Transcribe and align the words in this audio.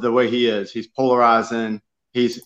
the 0.00 0.12
way 0.12 0.28
he 0.28 0.46
is. 0.46 0.72
He's 0.72 0.86
polarizing. 0.86 1.80
He's 2.12 2.42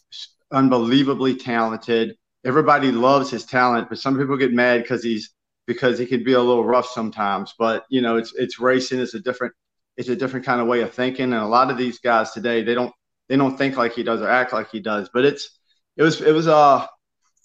unbelievably 0.53 1.37
talented. 1.37 2.17
Everybody 2.45 2.91
loves 2.91 3.31
his 3.31 3.45
talent, 3.45 3.89
but 3.89 3.99
some 3.99 4.19
people 4.19 4.37
get 4.37 4.53
mad 4.53 4.83
because 4.83 5.03
he's 5.03 5.31
because 5.67 5.99
he 5.99 6.07
can 6.07 6.25
be 6.25 6.33
a 6.33 6.41
little 6.41 6.65
rough 6.65 6.87
sometimes. 6.87 7.55
But 7.59 7.85
you 7.91 8.01
know, 8.01 8.17
it's 8.17 8.35
it's 8.35 8.59
racing. 8.59 9.01
It's 9.01 9.15
a 9.15 9.21
different 9.21 9.55
it's 9.97 10.09
a 10.09 10.17
different 10.17 10.47
kind 10.47 10.61
of 10.61 10.67
way 10.67 10.81
of 10.81 10.95
thinking. 10.95 11.33
And 11.33 11.43
a 11.43 11.47
lot 11.47 11.71
of 11.71 11.77
these 11.77 11.99
guys 11.99 12.33
today, 12.33 12.63
they 12.63 12.75
don't 12.75 12.93
they 13.29 13.37
don't 13.37 13.57
think 13.57 13.77
like 13.77 13.93
he 13.93 14.03
does 14.03 14.23
or 14.23 14.29
act 14.29 14.53
like 14.53 14.71
he 14.71 14.81
does. 14.81 15.11
But 15.13 15.25
it's 15.25 15.59
it 15.97 16.03
was 16.03 16.21
it 16.21 16.33
was 16.33 16.49
uh 16.49 16.87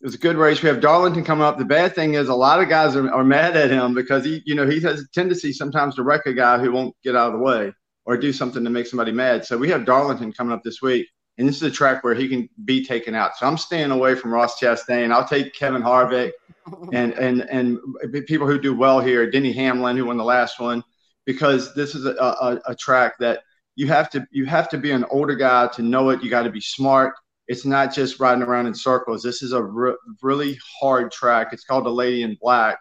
it 0.02 0.06
was 0.06 0.16
a 0.16 0.20
good 0.20 0.38
race. 0.38 0.62
We 0.62 0.70
have 0.70 0.82
Darlington 0.82 1.24
coming 1.24 1.44
up. 1.44 1.58
The 1.58 1.66
bad 1.66 1.96
thing 1.96 2.16
is 2.16 2.30
a 2.30 2.36
lot 2.36 2.62
of 2.62 2.70
guys 2.70 2.96
are, 2.96 3.12
are 3.12 3.24
mad 3.24 3.56
at 3.56 3.72
him 3.72 3.94
because 3.94 4.26
he, 4.26 4.42
you 4.46 4.54
know, 4.54 4.68
he 4.68 4.80
has 4.82 5.02
a 5.02 5.08
tendency 5.14 5.54
sometimes 5.54 5.96
to 5.96 6.04
wreck 6.04 6.26
a 6.26 6.34
guy 6.34 6.60
who 6.60 6.72
won't 6.72 6.96
get 7.04 7.16
out 7.16 7.34
of 7.34 7.40
the 7.40 7.46
way 7.46 7.74
or 8.06 8.18
do 8.18 8.32
something 8.32 8.64
to 8.64 8.70
make 8.70 8.88
somebody 8.88 9.12
mad. 9.12 9.46
So 9.46 9.58
we 9.58 9.70
have 9.70 9.86
Darlington 9.86 10.32
coming 10.32 10.54
up 10.54 10.64
this 10.64 10.82
week, 10.82 11.08
and 11.38 11.48
this 11.48 11.58
is 11.58 11.64
a 11.64 11.72
track 11.72 12.04
where 12.04 12.16
he 12.16 12.28
can 12.28 12.50
be 12.64 12.86
taken 12.86 13.16
out. 13.16 13.36
So 13.38 13.48
I'm 13.48 13.58
staying 13.58 13.91
away 13.91 14.16
from 14.16 14.34
Ross 14.34 14.59
Chastain. 14.59 15.12
I'll 15.12 15.28
take 15.28 15.54
Kevin 15.55 15.81
Harvick 15.81 16.31
and 16.94 17.14
and 17.14 17.41
and 17.41 17.80
people 18.28 18.48
who 18.48 18.59
do 18.59 18.76
well 18.76 19.00
here, 19.00 19.30
Denny 19.30 19.52
Hamlin, 19.52 19.98
who 19.98 20.05
won 20.05 20.18
the 20.18 20.23
last 20.23 20.59
one, 20.59 20.84
because 21.26 21.73
this 21.76 21.95
is 21.95 22.05
a, 22.05 22.16
a, 22.16 22.62
a 22.68 22.76
track 22.76 23.14
that 23.20 23.41
you 23.76 23.88
have 23.88 24.09
to 24.12 24.26
you 24.31 24.45
have 24.45 24.70
to 24.70 24.78
be 24.78 24.92
an 24.92 25.06
older 25.09 25.36
guy 25.36 25.67
to 25.67 25.81
know 25.81 26.09
it. 26.09 26.23
You 26.23 26.30
got 26.30 26.44
to 26.44 26.52
be 26.52 26.62
smart 26.62 27.14
it's 27.48 27.66
not 27.66 27.94
just 27.94 28.20
riding 28.20 28.44
around 28.44 28.67
in 28.67 28.73
circles. 28.73 29.22
This 29.22 29.42
is 29.42 29.53
a 29.53 29.62
re- 29.62 29.95
really 30.22 30.58
hard 30.80 31.12
track. 31.12 31.50
It's 31.52 31.64
called 31.64 31.86
the 31.86 31.92
Lady 31.92 32.23
in 32.23 32.38
Black, 32.42 32.80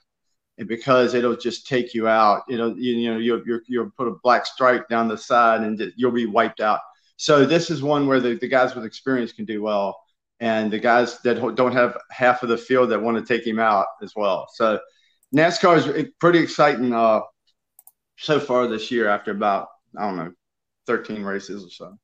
and 0.59 0.69
because 0.69 1.15
it'll 1.15 1.37
just 1.37 1.67
take 1.67 1.95
you 1.95 2.09
out. 2.09 2.43
It'll 2.49 2.79
you, 2.79 2.95
you 2.95 3.13
know 3.13 3.19
you'll, 3.19 3.43
you'll, 3.47 3.61
you'll 3.67 3.91
put 3.97 4.09
a 4.09 4.15
black 4.23 4.47
stripe 4.47 4.89
down 4.89 5.09
the 5.09 5.19
side 5.19 5.63
and 5.63 5.93
you'll 5.97 6.13
be 6.13 6.27
wiped 6.27 6.61
out. 6.61 6.81
So 7.17 7.45
this 7.45 7.71
is 7.71 7.83
one 7.83 8.07
where 8.07 8.21
the, 8.21 8.35
the 8.35 8.49
guys 8.49 8.75
with 8.75 8.85
experience 8.85 9.33
can 9.33 9.45
do 9.45 9.63
well, 9.63 10.01
and 10.41 10.71
the 10.71 10.79
guys 10.79 11.21
that 11.23 11.55
don't 11.55 11.73
have 11.73 11.97
half 12.11 12.43
of 12.43 12.49
the 12.49 12.59
field 12.59 12.91
that 12.91 13.01
want 13.01 13.17
to 13.17 13.25
take 13.25 13.47
him 13.47 13.59
out 13.59 13.87
as 14.03 14.13
well. 14.17 14.47
So 14.55 14.81
NASCAR 15.35 15.97
is 15.97 16.09
pretty 16.21 16.41
exciting 16.41 16.93
uh, 16.93 17.21
so 18.17 18.41
far 18.41 18.67
this 18.67 18.91
year. 18.91 19.09
After 19.09 19.31
about 19.31 19.69
I 19.97 20.07
don't 20.07 20.17
know, 20.17 20.33
13 20.87 21.23
races 21.23 21.65
or 21.65 21.71
so. 21.71 21.99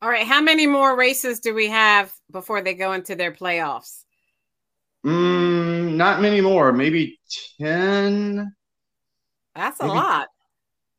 All 0.00 0.10
right. 0.10 0.26
How 0.26 0.40
many 0.40 0.66
more 0.66 0.96
races 0.96 1.38
do 1.40 1.54
we 1.54 1.68
have 1.68 2.12
before 2.30 2.60
they 2.60 2.74
go 2.74 2.92
into 2.92 3.14
their 3.14 3.30
playoffs? 3.32 4.02
Mm, 5.06 5.51
not 5.96 6.20
many 6.20 6.40
more. 6.40 6.72
Maybe 6.72 7.20
10. 7.60 8.54
That's 9.54 9.80
a 9.80 9.84
maybe, 9.84 9.96
lot. 9.96 10.28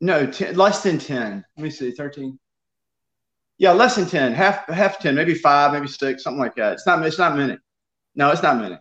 No, 0.00 0.26
10, 0.26 0.56
less 0.56 0.82
than 0.82 0.98
10. 0.98 1.44
Let 1.56 1.62
me 1.62 1.70
see, 1.70 1.90
13. 1.90 2.38
Yeah, 3.58 3.72
less 3.72 3.96
than 3.96 4.06
10. 4.06 4.32
Half 4.32 4.68
half 4.68 4.98
10, 4.98 5.14
maybe 5.14 5.34
five, 5.34 5.72
maybe 5.72 5.86
six, 5.86 6.22
something 6.22 6.40
like 6.40 6.56
that. 6.56 6.74
It's 6.74 6.86
not 6.86 7.04
it's 7.06 7.18
not 7.18 7.36
many. 7.36 7.56
No, 8.14 8.30
it's 8.30 8.42
not 8.42 8.56
many. 8.58 8.76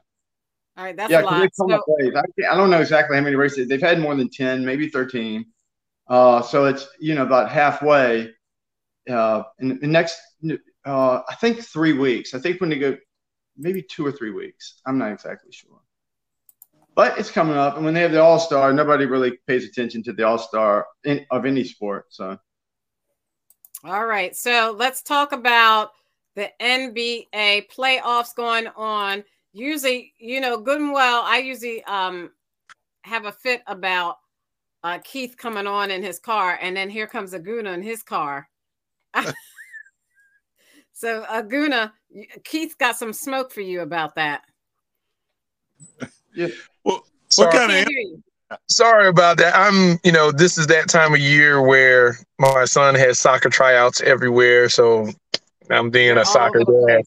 All 0.76 0.84
right, 0.84 0.98
that's 0.98 1.12
yeah, 1.12 1.22
a 1.22 1.24
lot. 1.24 1.50
So, 1.54 1.72
I, 1.72 2.52
I, 2.52 2.56
don't 2.56 2.72
know 2.72 2.82
exactly 2.82 3.16
how 3.16 3.22
many 3.22 3.36
races. 3.36 3.68
They've 3.68 3.80
had 3.80 4.00
more 4.00 4.16
than 4.16 4.30
10, 4.30 4.66
maybe 4.66 4.90
13. 4.90 5.46
Uh, 6.08 6.42
so 6.42 6.66
it's, 6.66 6.88
you 7.00 7.14
know, 7.14 7.22
about 7.22 7.52
halfway 7.52 8.32
uh, 9.08 9.44
in 9.60 9.80
the 9.80 9.88
next, 9.88 10.20
uh, 10.86 11.22
I 11.30 11.36
think 11.36 11.64
three 11.64 11.94
weeks. 11.94 12.34
I 12.34 12.40
think 12.40 12.60
when 12.60 12.72
they 12.72 12.80
go, 12.80 12.98
maybe 13.58 13.84
two 13.84 14.06
or 14.06 14.12
three 14.12 14.32
weeks. 14.32 14.82
I'm 14.86 14.98
not 14.98 15.12
exactly 15.12 15.52
sure. 15.52 15.73
But 16.96 17.18
it's 17.18 17.32
coming 17.32 17.58
up, 17.58 17.76
and 17.76 17.84
when 17.84 17.94
they 17.94 18.02
have 18.02 18.12
the 18.12 18.22
All 18.22 18.40
Star, 18.40 18.72
nobody 18.72 19.06
really 19.06 19.38
pays 19.48 19.66
attention 19.66 20.04
to 20.04 20.14
the 20.14 20.24
All 20.24 20.38
Star 20.38 20.86
of 21.32 21.46
any 21.46 21.64
sport. 21.64 22.06
So, 22.10 22.38
all 23.84 24.06
right. 24.06 24.36
So 24.36 24.76
let's 24.78 25.02
talk 25.02 25.32
about 25.32 25.92
the 26.36 26.52
NBA 26.62 27.68
playoffs 27.76 28.36
going 28.36 28.68
on. 28.76 29.24
Usually, 29.54 30.14
you 30.20 30.40
know, 30.40 30.58
good 30.58 30.82
and 30.82 30.94
well. 30.94 31.24
I 31.24 31.40
usually 31.40 31.84
um, 31.86 32.32
have 33.04 33.26
a 33.26 33.32
fit 33.32 33.62
about 33.68 34.18
uh, 34.84 35.00
Keith 35.04 35.36
coming 35.38 35.68
on 35.68 35.90
in 35.90 36.04
his 36.04 36.20
car, 36.20 36.60
and 36.62 36.78
then 36.78 36.90
here 36.90 37.08
comes 37.08 37.34
Aguna 37.34 37.74
in 37.74 37.82
his 37.82 38.04
car, 38.04 38.50
so 40.94 41.24
Aguna, 41.24 41.92
Keith 42.44 42.76
got 42.78 42.98
some 42.98 43.14
smoke 43.14 43.52
for 43.52 43.62
you 43.62 43.82
about 43.82 44.16
that. 44.16 44.42
Yeah. 46.36 46.48
Well, 46.84 47.06
what 47.36 47.52
kind 47.52 47.72
of? 47.72 48.58
Sorry 48.70 49.08
about 49.08 49.38
that. 49.38 49.56
I'm, 49.56 50.00
you 50.04 50.12
know, 50.12 50.32
this 50.32 50.58
is 50.58 50.68
that 50.68 50.88
time 50.88 51.14
of 51.14 51.20
year 51.20 51.62
where 51.62 52.18
my 52.40 52.66
son 52.66 52.96
has 52.96 53.20
soccer 53.20 53.50
tryouts 53.50 54.02
everywhere, 54.02 54.70
so 54.70 55.10
I'm 55.70 55.90
being 55.90 56.18
a 56.18 56.26
soccer 56.26 56.60
dad. 56.60 57.04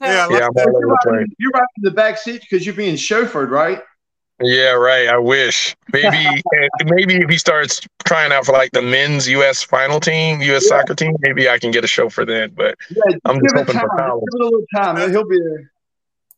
yeah, 0.00 0.28
yeah, 0.30 0.46
I'm 0.46 0.50
all 0.56 0.76
over 0.76 0.86
the 0.86 0.98
place. 1.02 1.26
You're 1.38 1.50
right 1.50 1.66
in 1.78 1.82
the 1.82 1.90
back 1.90 2.18
seat 2.18 2.42
because 2.42 2.64
you're 2.64 2.76
being 2.76 2.94
chauffeured, 2.94 3.50
right? 3.50 3.82
Yeah, 4.40 4.72
right. 4.72 5.08
I 5.08 5.18
wish 5.18 5.74
maybe 5.92 6.24
maybe 6.84 7.16
if 7.16 7.28
he 7.28 7.38
starts 7.38 7.80
trying 8.04 8.30
out 8.30 8.46
for 8.46 8.52
like 8.52 8.70
the 8.70 8.82
men's 8.82 9.28
U.S. 9.28 9.64
final 9.64 9.98
team, 9.98 10.40
U.S. 10.40 10.64
Yeah. 10.64 10.78
soccer 10.78 10.94
team, 10.94 11.16
maybe 11.20 11.48
I 11.48 11.58
can 11.58 11.72
get 11.72 11.82
a 11.82 11.88
show 11.88 12.08
for 12.08 12.24
that. 12.24 12.54
But 12.54 12.76
yeah, 12.88 13.16
I'm 13.24 13.40
just 13.42 13.56
hoping 13.56 13.80
for 13.80 13.88
college. 13.88 14.22
Give 14.30 14.40
it 14.40 14.42
a 14.42 14.44
little 14.44 14.66
time. 14.76 15.10
He'll 15.10 15.28
be 15.28 15.40
there. 15.40 15.72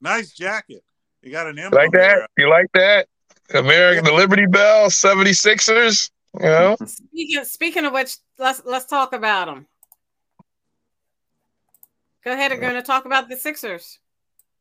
Nice 0.01 0.33
jacket. 0.33 0.83
You 1.23 1.31
got 1.31 1.47
an 1.47 1.59
emblem 1.59 1.83
like 1.83 1.93
that? 1.93 1.99
There. 1.99 2.29
You 2.39 2.51
like 2.51 2.67
that? 2.75 3.09
American, 3.53 4.05
the 4.05 4.13
Liberty 4.13 4.47
Bell, 4.47 4.89
76ers. 4.89 6.11
You 6.35 6.47
know. 6.47 6.77
Speaking 6.87 7.45
speaking 7.45 7.85
of 7.85 7.93
which, 7.93 8.17
let's 8.39 8.63
let's 8.65 8.87
talk 8.87 9.13
about 9.13 9.47
them. 9.47 9.67
Go 12.25 12.33
ahead. 12.33 12.53
I'm 12.53 12.61
going 12.61 12.75
to 12.75 12.83
talk 12.83 13.07
about 13.07 13.29
the 13.29 13.37
Sixers. 13.37 13.99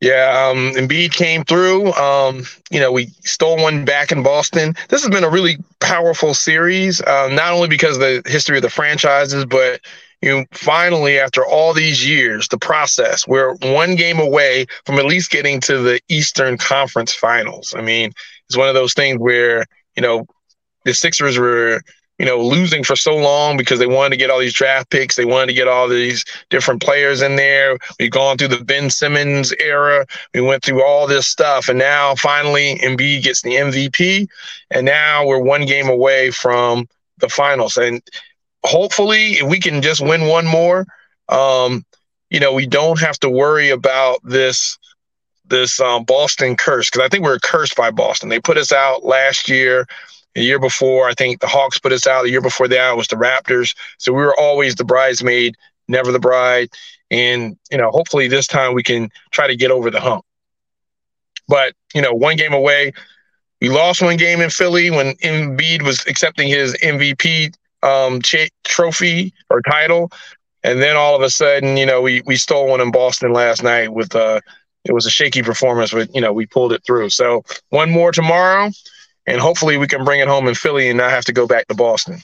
Yeah, 0.02 0.48
um, 0.50 0.72
Embiid 0.76 1.12
came 1.12 1.44
through. 1.44 1.92
Um, 1.94 2.44
you 2.72 2.80
know, 2.80 2.92
we 2.92 3.08
stole 3.26 3.58
one 3.58 3.84
back 3.84 4.14
in 4.14 4.24
Boston. 4.24 4.74
This 4.88 5.04
has 5.04 5.10
been 5.10 5.26
a 5.26 5.30
really 5.30 5.58
powerful 5.82 6.34
series, 6.34 7.02
uh, 7.02 7.28
not 7.34 7.52
only 7.52 7.68
because 7.68 7.98
of 7.98 8.02
the 8.02 8.24
history 8.26 8.56
of 8.56 8.62
the 8.62 8.70
franchises, 8.70 9.46
but 9.46 9.82
you 10.22 10.30
know, 10.30 10.46
finally, 10.52 11.20
after 11.20 11.46
all 11.46 11.74
these 11.74 12.08
years, 12.08 12.48
the 12.50 12.58
process, 12.58 13.28
we're 13.28 13.56
one 13.56 13.96
game 13.96 14.20
away 14.20 14.66
from 14.86 15.00
at 15.00 15.06
least 15.06 15.32
getting 15.32 15.62
to 15.62 15.78
the 15.80 16.02
Eastern 16.10 16.58
Conference 16.58 17.14
Finals. 17.14 17.74
I 17.76 17.82
mean, 17.82 18.12
it's 18.48 18.58
one 18.58 18.68
of 18.68 18.76
those 18.76 18.94
things 18.94 19.20
where 19.20 19.66
you 19.96 20.02
know 20.02 20.26
the 20.86 20.94
Sixers 20.94 21.38
were 21.38 21.82
you 22.20 22.26
know, 22.26 22.38
losing 22.38 22.84
for 22.84 22.98
so 22.98 23.16
long 23.16 23.56
because 23.56 23.80
they 23.80 23.88
wanted 23.88 24.10
to 24.10 24.18
get 24.18 24.30
all 24.30 24.40
these 24.40 24.54
draft 24.54 24.90
picks. 24.90 25.16
They 25.16 25.24
wanted 25.24 25.48
to 25.48 25.54
get 25.54 25.70
all 25.70 25.88
these 25.88 26.26
different 26.50 26.82
players 26.82 27.22
in 27.22 27.38
there. 27.38 27.78
We've 27.98 28.12
gone 28.12 28.38
through 28.38 28.50
the 28.50 28.64
Ben 28.64 28.90
Simmons 28.90 29.54
era. 29.58 30.06
We 30.34 30.42
went 30.42 30.62
through 30.62 30.84
all 30.84 31.08
this 31.08 31.28
stuff. 31.28 31.70
And 31.70 31.80
now 31.80 32.16
finally 32.16 32.78
Embiid 32.84 33.24
gets 33.24 33.42
the 33.42 33.56
MVP. 33.56 34.28
And 34.70 34.86
now 34.86 35.26
we're 35.26 35.42
one 35.42 35.66
game 35.66 35.88
away 35.88 36.30
from 36.30 36.90
the 37.20 37.30
finals. 37.30 37.78
And 37.78 38.02
hopefully 38.64 39.34
if 39.34 39.50
we 39.50 39.60
can 39.60 39.82
just 39.82 40.02
win 40.02 40.28
one 40.28 40.46
more, 40.46 40.86
um, 41.30 41.86
you 42.30 42.40
know, 42.40 42.54
we 42.54 42.68
don't 42.68 43.00
have 43.00 43.20
to 43.20 43.30
worry 43.30 43.70
about 43.70 44.20
this 44.24 44.78
this 45.46 45.80
um, 45.80 46.04
Boston 46.04 46.56
curse 46.56 46.90
because 46.90 47.06
I 47.06 47.10
think 47.10 47.24
we 47.24 47.30
we're 47.30 47.40
cursed 47.40 47.76
by 47.76 47.92
Boston. 47.92 48.30
They 48.30 48.40
put 48.40 48.58
us 48.58 48.72
out 48.72 49.04
last 49.04 49.50
year. 49.50 49.88
The 50.36 50.44
year 50.44 50.60
before, 50.60 51.10
I 51.10 51.16
think 51.16 51.42
the 51.42 51.48
Hawks 51.48 51.80
put 51.80 51.92
us 51.92 52.06
out. 52.06 52.24
The 52.24 52.30
year 52.30 52.42
before 52.42 52.68
that 52.68 52.96
was 52.96 53.08
the 53.08 53.16
Raptors. 53.16 53.76
So 53.98 54.14
we 54.14 54.22
were 54.22 54.40
always 54.40 54.76
the 54.76 54.86
bridesmaid, 54.86 55.56
never 55.88 56.12
the 56.12 56.20
bride. 56.20 56.70
And, 57.10 57.58
you 57.72 57.78
know, 57.80 57.90
hopefully 57.90 58.28
this 58.28 58.46
time 58.46 58.76
we 58.76 58.84
can 58.84 59.10
try 59.32 59.48
to 59.48 59.56
get 59.56 59.72
over 59.72 59.90
the 59.90 60.00
hump. 60.00 60.24
But, 61.48 61.74
you 61.96 62.02
know, 62.02 62.14
one 62.14 62.36
game 62.36 62.54
away. 62.54 62.94
We 63.60 63.70
lost 63.70 64.04
one 64.04 64.18
game 64.18 64.40
in 64.40 64.52
Philly 64.52 64.92
when 64.92 65.16
Embiid 65.16 65.82
was 65.82 66.06
accepting 66.06 66.48
his 66.48 66.76
MVP 66.76 67.56
um, 67.84 68.22
ch- 68.22 68.52
trophy 68.64 69.34
or 69.50 69.62
title. 69.62 70.12
And 70.64 70.82
then 70.82 70.98
all 70.98 71.16
of 71.16 71.22
a 71.22 71.30
sudden, 71.30 71.78
you 71.78 71.86
know, 71.86 72.02
we, 72.02 72.22
we 72.26 72.36
stole 72.36 72.68
one 72.68 72.82
in 72.82 72.92
Boston 72.92 73.32
last 73.32 73.64
night 73.64 73.94
with 73.94 74.16
uh 74.16 74.42
it 74.86 74.94
was 74.94 75.06
a 75.06 75.10
shaky 75.10 75.42
performance, 75.42 75.92
but 75.92 76.14
you 76.16 76.22
know, 76.22 76.32
we 76.32 76.46
pulled 76.46 76.72
it 76.72 76.84
through. 76.86 77.10
So 77.10 77.44
one 77.70 77.92
more 77.92 78.12
tomorrow 78.12 78.72
and 79.30 79.40
hopefully 79.40 79.78
we 79.78 79.88
can 79.88 80.04
bring 80.04 80.20
it 80.20 80.28
home 80.28 80.48
in 80.48 80.56
Philly 80.56 80.90
and 80.90 80.98
not 80.98 81.12
have 81.12 81.26
to 81.26 81.34
go 81.34 81.46
back 81.46 81.68
to 81.68 81.76
Boston. 81.76 82.20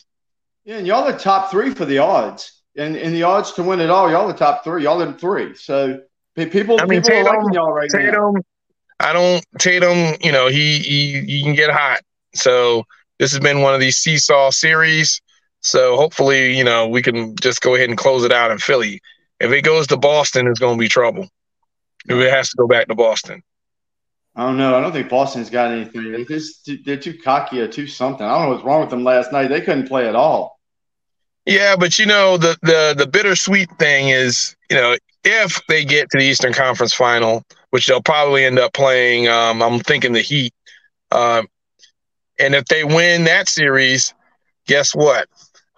Yeah, 0.65 0.77
and 0.77 0.87
y'all 0.87 1.05
the 1.09 1.17
top 1.17 1.51
three 1.51 1.69
for 1.69 1.85
the 1.85 1.99
odds, 1.99 2.61
and 2.75 2.95
in 2.95 3.13
the 3.13 3.23
odds 3.23 3.51
to 3.53 3.63
win 3.63 3.79
it 3.79 3.91
all, 3.91 4.09
y'all 4.09 4.27
the 4.27 4.33
top 4.33 4.63
three. 4.63 4.83
Y'all 4.83 5.01
in 5.01 5.13
three. 5.13 5.55
So 5.55 6.01
people, 6.35 6.79
I 6.79 6.85
mean, 6.85 7.01
people 7.01 7.11
Tatum, 7.11 7.27
are 7.27 7.37
liking 7.37 7.53
y'all 7.53 7.71
right 7.71 7.89
Tatum, 7.89 8.33
now. 8.33 8.41
I 8.99 9.13
don't 9.13 9.45
Tatum. 9.59 10.15
You 10.21 10.31
know, 10.31 10.47
he 10.47 10.79
he 10.79 11.21
he 11.21 11.43
can 11.43 11.53
get 11.53 11.69
hot. 11.69 11.99
So 12.33 12.85
this 13.19 13.31
has 13.31 13.39
been 13.39 13.61
one 13.61 13.75
of 13.75 13.79
these 13.79 13.97
seesaw 13.97 14.49
series. 14.49 15.21
So 15.65 15.97
hopefully, 15.97 16.55
you 16.55 16.63
know, 16.63 16.87
we 16.87 17.01
can 17.01 17.35
just 17.37 17.59
go 17.59 17.73
ahead 17.73 17.89
and 17.89 17.97
close 17.97 18.23
it 18.23 18.31
out 18.31 18.51
in 18.51 18.59
Philly. 18.59 19.01
If 19.39 19.51
it 19.51 19.63
goes 19.63 19.87
to 19.87 19.97
Boston, 19.97 20.47
it's 20.47 20.59
going 20.59 20.77
to 20.77 20.79
be 20.79 20.87
trouble. 20.87 21.27
If 22.05 22.17
it 22.17 22.31
has 22.31 22.51
to 22.51 22.57
go 22.57 22.67
back 22.67 22.87
to 22.87 22.95
Boston. 22.95 23.41
I 24.35 24.45
don't 24.45 24.57
know. 24.57 24.77
I 24.77 24.81
don't 24.81 24.91
think 24.91 25.09
Boston's 25.09 25.49
got 25.49 25.71
anything. 25.71 26.11
They're, 26.11 26.77
they're 26.85 26.97
too 26.97 27.17
cocky 27.17 27.61
or 27.61 27.67
too 27.67 27.87
something. 27.87 28.23
I 28.23 28.37
don't 28.37 28.43
know 28.43 28.49
what's 28.51 28.63
wrong 28.63 28.81
with 28.81 28.91
them 28.91 29.03
last 29.03 29.31
night. 29.31 29.47
They 29.47 29.61
couldn't 29.61 29.87
play 29.87 30.07
at 30.07 30.15
all. 30.15 30.59
Yeah, 31.47 31.75
but 31.75 31.97
you 31.97 32.05
know 32.05 32.37
the 32.37 32.57
the 32.61 32.95
the 32.97 33.07
bittersweet 33.07 33.69
thing 33.77 34.09
is, 34.09 34.55
you 34.69 34.75
know, 34.75 34.95
if 35.23 35.61
they 35.67 35.85
get 35.85 36.09
to 36.11 36.17
the 36.17 36.25
Eastern 36.25 36.53
Conference 36.53 36.93
Final, 36.93 37.43
which 37.71 37.87
they'll 37.87 38.01
probably 38.01 38.45
end 38.45 38.59
up 38.59 38.73
playing, 38.73 39.27
um, 39.27 39.61
I'm 39.61 39.79
thinking 39.79 40.13
the 40.13 40.21
Heat. 40.21 40.53
Um, 41.11 41.47
and 42.39 42.53
if 42.55 42.65
they 42.65 42.83
win 42.83 43.23
that 43.25 43.47
series, 43.47 44.13
guess 44.67 44.93
what? 44.93 45.27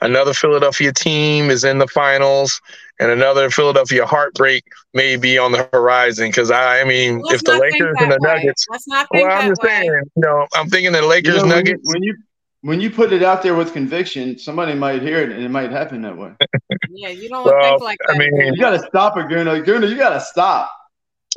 Another 0.02 0.34
Philadelphia 0.34 0.94
team 0.94 1.50
is 1.50 1.64
in 1.64 1.80
the 1.80 1.88
finals, 1.88 2.62
and 3.00 3.10
another 3.10 3.50
Philadelphia 3.50 4.06
heartbreak 4.06 4.64
may 4.94 5.16
be 5.16 5.38
on 5.38 5.52
the 5.52 5.68
horizon. 5.74 6.30
Because 6.30 6.52
I, 6.52 6.82
I 6.82 6.84
mean, 6.84 7.20
Let's 7.20 7.36
if 7.36 7.44
the 7.44 7.58
Lakers 7.58 7.96
that 7.96 8.04
and 8.04 8.12
the 8.12 8.20
way. 8.22 8.36
Nuggets, 8.36 8.66
Let's 8.70 8.88
not 8.88 9.08
think 9.12 9.28
well, 9.28 9.38
I'm 9.38 9.46
that 9.46 9.50
just 9.50 9.64
way. 9.64 9.70
saying, 9.70 10.02
you 10.16 10.22
know, 10.22 10.48
I'm 10.54 10.70
thinking 10.70 10.92
the 10.92 11.02
Lakers 11.02 11.36
You 11.36 11.42
know, 11.42 11.48
when, 11.48 11.50
you, 11.50 11.56
Nuggets. 11.56 11.82
when 11.94 12.04
you 12.04 12.18
when 12.62 12.82
you 12.82 12.90
put 12.90 13.14
it 13.14 13.24
out 13.24 13.42
there 13.44 13.56
with 13.56 13.74
conviction, 13.74 14.38
somebody 14.38 14.74
might 14.76 15.02
hear 15.02 15.20
it 15.22 15.32
and 15.32 15.44
it 15.44 15.50
might 15.50 15.72
happen 15.72 16.02
that 16.04 16.18
way. 16.18 16.32
Yeah, 16.90 17.10
you 17.10 17.30
don't 17.30 17.46
Well, 17.46 17.62
think 17.62 17.82
like 17.82 17.98
that. 18.08 18.16
I 18.16 18.18
mean, 18.18 18.36
You 18.54 18.60
gotta 18.60 18.80
stop 18.80 19.18
it, 19.18 19.28
Guna. 19.30 19.62
Guna, 19.62 19.88
you 19.88 19.98
gotta 19.98 20.20
stop. 20.20 20.72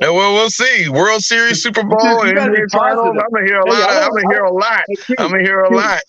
Uh, 0.03 0.11
Well, 0.13 0.33
we'll 0.33 0.49
see. 0.49 0.89
World 0.89 1.21
Series, 1.21 1.61
Super 1.61 1.83
Bowl, 1.83 2.23
and 2.23 2.37
NBA 2.37 2.67
Finals. 2.71 3.09
I'm 3.09 3.29
gonna 3.31 3.45
hear 3.45 3.59
a 3.59 3.65
lot. 3.69 3.89
I 3.89 3.97
Of, 3.97 4.03
I'm 4.05 4.11
gonna 4.11 4.33
hear 4.33 4.43
a 4.43 4.51
lot. 4.53 4.83
I'm 5.19 5.31
gonna 5.31 5.43
hear 5.43 5.59
a 5.61 5.75
lot. 5.75 6.01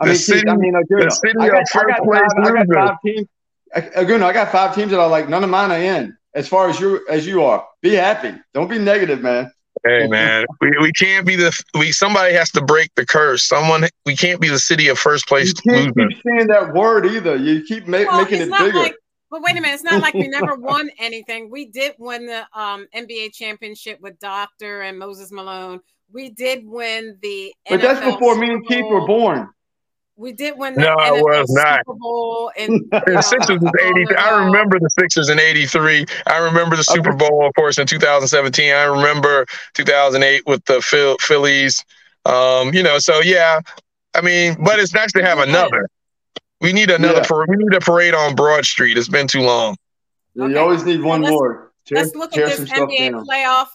I 0.00 0.04
The 0.04 0.10
mean, 0.10 0.18
city- 0.18 0.40
Keith, 0.40 0.48
I 0.50 0.56
mean, 0.56 0.74
Aguna, 0.74 1.04
the 1.04 1.10
city 1.10 1.34
I 1.40 1.48
got, 1.48 1.62
of 1.62 1.68
first 1.72 1.84
I 1.84 1.88
got 1.88 2.04
place 2.04 2.20
five, 2.36 2.44
I 2.46 2.64
got 2.64 2.74
five 2.74 2.96
teams. 3.04 3.28
Aguna, 3.74 4.22
I 4.24 4.32
got 4.32 4.52
five 4.52 4.74
teams 4.74 4.90
that 4.90 5.00
are 5.00 5.08
like 5.08 5.28
none 5.28 5.42
of 5.44 5.50
mine 5.50 5.70
are 5.72 5.78
in. 5.78 6.16
As 6.34 6.46
far 6.48 6.68
as 6.68 6.78
you 6.78 7.04
as 7.08 7.26
you 7.26 7.42
are, 7.42 7.66
be 7.82 7.94
happy. 7.94 8.34
Don't 8.54 8.68
be 8.68 8.78
negative, 8.78 9.22
man. 9.22 9.50
Hey 9.84 10.06
man, 10.08 10.46
we, 10.60 10.70
we 10.80 10.92
can't 10.92 11.26
be 11.26 11.36
the 11.36 11.52
we. 11.78 11.92
Somebody 11.92 12.34
has 12.34 12.50
to 12.52 12.60
break 12.62 12.90
the 12.96 13.06
curse. 13.06 13.44
Someone 13.44 13.84
we 14.04 14.16
can't 14.16 14.40
be 14.40 14.48
the 14.48 14.58
city 14.58 14.88
of 14.88 14.98
first 14.98 15.26
place 15.28 15.48
You 15.48 15.72
can't 15.72 15.96
losers. 15.96 16.14
keep 16.14 16.22
saying 16.26 16.46
that 16.48 16.72
word 16.74 17.06
either. 17.06 17.36
You 17.36 17.62
keep 17.64 17.86
ma- 17.86 17.98
Well, 18.06 18.22
making 18.22 18.40
it 18.42 18.50
bigger. 18.58 18.78
like, 18.78 18.96
but 19.30 19.42
wait 19.42 19.52
a 19.52 19.60
minute, 19.60 19.74
it's 19.74 19.82
not 19.84 20.00
like 20.02 20.14
we 20.14 20.28
never 20.28 20.54
won 20.58 20.90
anything. 20.98 21.50
We 21.50 21.66
did 21.66 21.94
win 21.98 22.26
the 22.26 22.46
um, 22.58 22.86
NBA 22.94 23.32
championship 23.34 24.00
with 24.00 24.18
Doctor 24.18 24.82
and 24.82 24.98
Moses 24.98 25.30
Malone. 25.32 25.80
We 26.12 26.30
did 26.30 26.62
win 26.66 27.18
the. 27.22 27.52
but 27.68 27.80
that's 27.80 28.00
NFL 28.00 28.14
before 28.14 28.36
me 28.36 28.50
and 28.50 28.66
Keith 28.66 28.84
were 28.88 29.06
born. 29.06 29.48
We 30.18 30.32
did 30.32 30.58
win 30.58 30.74
No, 30.76 30.94
it 30.98 31.22
was 31.22 31.50
not. 31.50 31.80
Super 31.80 31.98
Bowl 31.98 32.50
in 32.56 32.72
you 32.72 32.88
The 32.90 33.12
know, 33.12 33.20
Sixers 33.20 33.60
was 33.60 33.70
all 33.82 33.90
83. 33.96 34.16
I 34.16 34.44
remember 34.46 34.78
the 34.78 34.88
Sixers 34.98 35.28
in 35.28 35.38
83. 35.38 36.06
I 36.26 36.38
remember 36.38 36.74
the 36.74 36.84
Super 36.84 37.12
Bowl, 37.12 37.46
of 37.46 37.54
course, 37.54 37.76
in 37.78 37.86
2017. 37.86 38.72
I 38.72 38.84
remember 38.84 39.44
2008 39.74 40.42
with 40.46 40.64
the 40.64 40.80
Phil, 40.80 41.16
Phillies. 41.20 41.84
Um, 42.24 42.72
you 42.72 42.82
know, 42.82 42.98
so 42.98 43.20
yeah. 43.20 43.60
I 44.14 44.22
mean, 44.22 44.56
but 44.64 44.78
it's 44.78 44.94
nice 44.94 45.12
to 45.12 45.22
have 45.22 45.38
another. 45.38 45.88
We 46.62 46.72
need 46.72 46.90
another. 46.90 47.18
Yeah. 47.18 47.26
Parade. 47.26 47.48
We 47.50 47.56
need 47.56 47.74
a 47.74 47.80
parade 47.80 48.14
on 48.14 48.34
Broad 48.34 48.64
Street. 48.64 48.96
It's 48.96 49.08
been 49.08 49.28
too 49.28 49.42
long. 49.42 49.76
You 50.34 50.58
always 50.58 50.84
need 50.84 51.02
one 51.02 51.20
let's- 51.22 51.32
more. 51.32 51.72
Tear, 51.84 51.98
Let's 51.98 52.16
look 52.16 52.36
at 52.36 52.46
this 52.48 52.66
stuff 52.68 52.88
NBA 52.90 53.10
down. 53.12 53.24
playoff. 53.26 53.66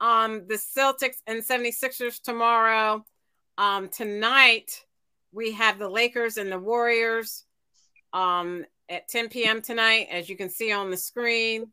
Um, 0.00 0.46
the 0.48 0.54
Celtics 0.54 1.16
and 1.26 1.42
76ers 1.44 2.18
tomorrow. 2.22 3.04
Um, 3.58 3.88
tonight 3.88 4.84
we 5.32 5.52
have 5.52 5.78
the 5.78 5.88
Lakers 5.88 6.36
and 6.36 6.50
the 6.50 6.58
Warriors 6.58 7.44
um, 8.12 8.64
at 8.88 9.08
10 9.08 9.28
p.m. 9.28 9.62
tonight, 9.62 10.08
as 10.10 10.28
you 10.28 10.36
can 10.36 10.48
see 10.48 10.72
on 10.72 10.90
the 10.90 10.96
screen. 10.96 11.70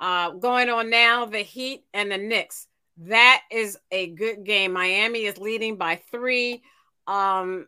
Uh, 0.00 0.30
going 0.30 0.68
on 0.68 0.90
now, 0.90 1.24
the 1.24 1.38
Heat 1.38 1.84
and 1.92 2.10
the 2.10 2.18
Knicks. 2.18 2.66
That 2.98 3.42
is 3.50 3.78
a 3.90 4.08
good 4.08 4.44
game. 4.44 4.72
Miami 4.72 5.24
is 5.24 5.38
leading 5.38 5.76
by 5.76 6.00
three, 6.10 6.62
um, 7.06 7.66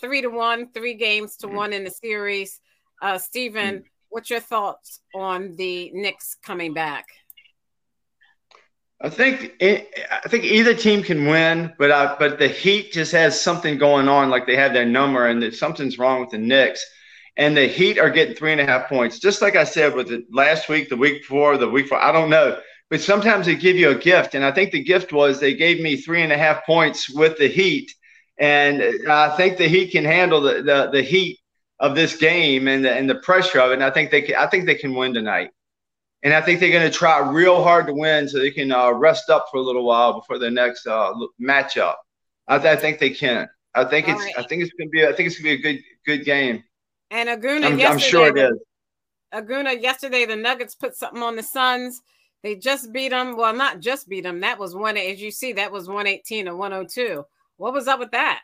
three 0.00 0.22
to 0.22 0.28
one, 0.28 0.70
three 0.72 0.94
games 0.94 1.36
to 1.38 1.48
one 1.48 1.72
in 1.72 1.84
the 1.84 1.90
series. 1.90 2.60
Uh, 3.00 3.18
Stephen, 3.18 3.84
what's 4.10 4.28
your 4.28 4.40
thoughts 4.40 5.00
on 5.14 5.56
the 5.56 5.90
Knicks 5.94 6.36
coming 6.42 6.74
back? 6.74 7.06
I 9.02 9.08
think 9.08 9.54
I 9.62 10.28
think 10.28 10.44
either 10.44 10.74
team 10.74 11.02
can 11.02 11.26
win, 11.26 11.72
but 11.78 11.90
I, 11.90 12.16
but 12.18 12.38
the 12.38 12.48
Heat 12.48 12.92
just 12.92 13.12
has 13.12 13.40
something 13.40 13.78
going 13.78 14.08
on, 14.08 14.28
like 14.28 14.46
they 14.46 14.56
have 14.56 14.74
their 14.74 14.84
number, 14.84 15.26
and 15.26 15.54
something's 15.54 15.98
wrong 15.98 16.20
with 16.20 16.30
the 16.30 16.38
Knicks. 16.38 16.84
And 17.36 17.56
the 17.56 17.66
Heat 17.66 17.98
are 17.98 18.10
getting 18.10 18.34
three 18.34 18.52
and 18.52 18.60
a 18.60 18.66
half 18.66 18.88
points, 18.88 19.18
just 19.18 19.40
like 19.40 19.56
I 19.56 19.64
said 19.64 19.94
with 19.94 20.08
the 20.08 20.26
last 20.30 20.68
week, 20.68 20.90
the 20.90 20.98
week 20.98 21.22
before, 21.22 21.56
the 21.56 21.68
week 21.68 21.86
before. 21.86 22.02
I 22.02 22.12
don't 22.12 22.28
know, 22.28 22.58
but 22.90 23.00
sometimes 23.00 23.46
they 23.46 23.54
give 23.54 23.76
you 23.76 23.88
a 23.88 23.94
gift, 23.94 24.34
and 24.34 24.44
I 24.44 24.52
think 24.52 24.70
the 24.70 24.84
gift 24.84 25.12
was 25.14 25.40
they 25.40 25.54
gave 25.54 25.80
me 25.80 25.96
three 25.96 26.22
and 26.22 26.32
a 26.32 26.36
half 26.36 26.66
points 26.66 27.08
with 27.08 27.38
the 27.38 27.48
Heat, 27.48 27.90
and 28.38 28.82
I 29.08 29.34
think 29.36 29.56
the 29.56 29.68
Heat 29.68 29.92
can 29.92 30.04
handle 30.04 30.42
the 30.42 30.62
the, 30.62 30.90
the 30.92 31.02
heat 31.02 31.38
of 31.78 31.94
this 31.94 32.16
game 32.16 32.68
and 32.68 32.84
the, 32.84 32.92
and 32.92 33.08
the 33.08 33.14
pressure 33.14 33.60
of 33.60 33.70
it. 33.70 33.74
And 33.74 33.84
I 33.84 33.90
think 33.90 34.10
they 34.10 34.20
can, 34.20 34.34
I 34.36 34.46
think 34.46 34.66
they 34.66 34.74
can 34.74 34.94
win 34.94 35.14
tonight. 35.14 35.50
And 36.22 36.34
I 36.34 36.42
think 36.42 36.60
they're 36.60 36.70
going 36.70 36.90
to 36.90 36.96
try 36.96 37.18
real 37.18 37.62
hard 37.62 37.86
to 37.86 37.94
win 37.94 38.28
so 38.28 38.38
they 38.38 38.50
can 38.50 38.70
uh, 38.72 38.92
rest 38.92 39.30
up 39.30 39.46
for 39.50 39.56
a 39.56 39.62
little 39.62 39.84
while 39.84 40.12
before 40.12 40.38
their 40.38 40.50
next 40.50 40.86
uh, 40.86 41.12
matchup. 41.40 41.94
I, 42.46 42.58
th- 42.58 42.76
I 42.76 42.80
think 42.80 42.98
they 42.98 43.10
can. 43.10 43.48
I 43.74 43.84
think 43.84 44.08
All 44.08 44.14
it's. 44.14 44.24
right. 44.24 44.34
I 44.36 44.42
think 44.42 44.62
it's 44.62 44.72
going 44.72 44.88
to 44.88 44.90
be. 44.90 45.06
I 45.06 45.12
think 45.12 45.28
it's 45.28 45.40
going 45.40 45.56
to 45.56 45.62
be 45.62 45.68
a 45.68 45.72
good 45.72 45.82
good 46.04 46.24
game. 46.24 46.62
And 47.10 47.28
Aguna 47.28 47.64
I'm, 47.64 47.78
yesterday, 47.78 47.86
I'm 47.86 47.98
sure 47.98 48.28
it 48.28 48.38
is. 48.38 48.58
Aguna 49.32 49.80
yesterday, 49.80 50.26
the 50.26 50.36
Nuggets 50.36 50.74
put 50.74 50.96
something 50.96 51.22
on 51.22 51.36
the 51.36 51.42
Suns. 51.42 52.02
They 52.42 52.56
just 52.56 52.92
beat 52.92 53.10
them. 53.10 53.36
Well, 53.36 53.54
not 53.54 53.80
just 53.80 54.08
beat 54.08 54.24
them. 54.24 54.40
That 54.40 54.58
was 54.58 54.74
one. 54.74 54.96
As 54.96 55.22
you 55.22 55.30
see, 55.30 55.52
that 55.54 55.72
was 55.72 55.88
one 55.88 56.06
eighteen 56.06 56.48
or 56.48 56.56
one 56.56 56.72
hundred 56.72 56.90
two. 56.90 57.24
What 57.56 57.72
was 57.72 57.88
up 57.88 57.98
with 57.98 58.10
that? 58.10 58.40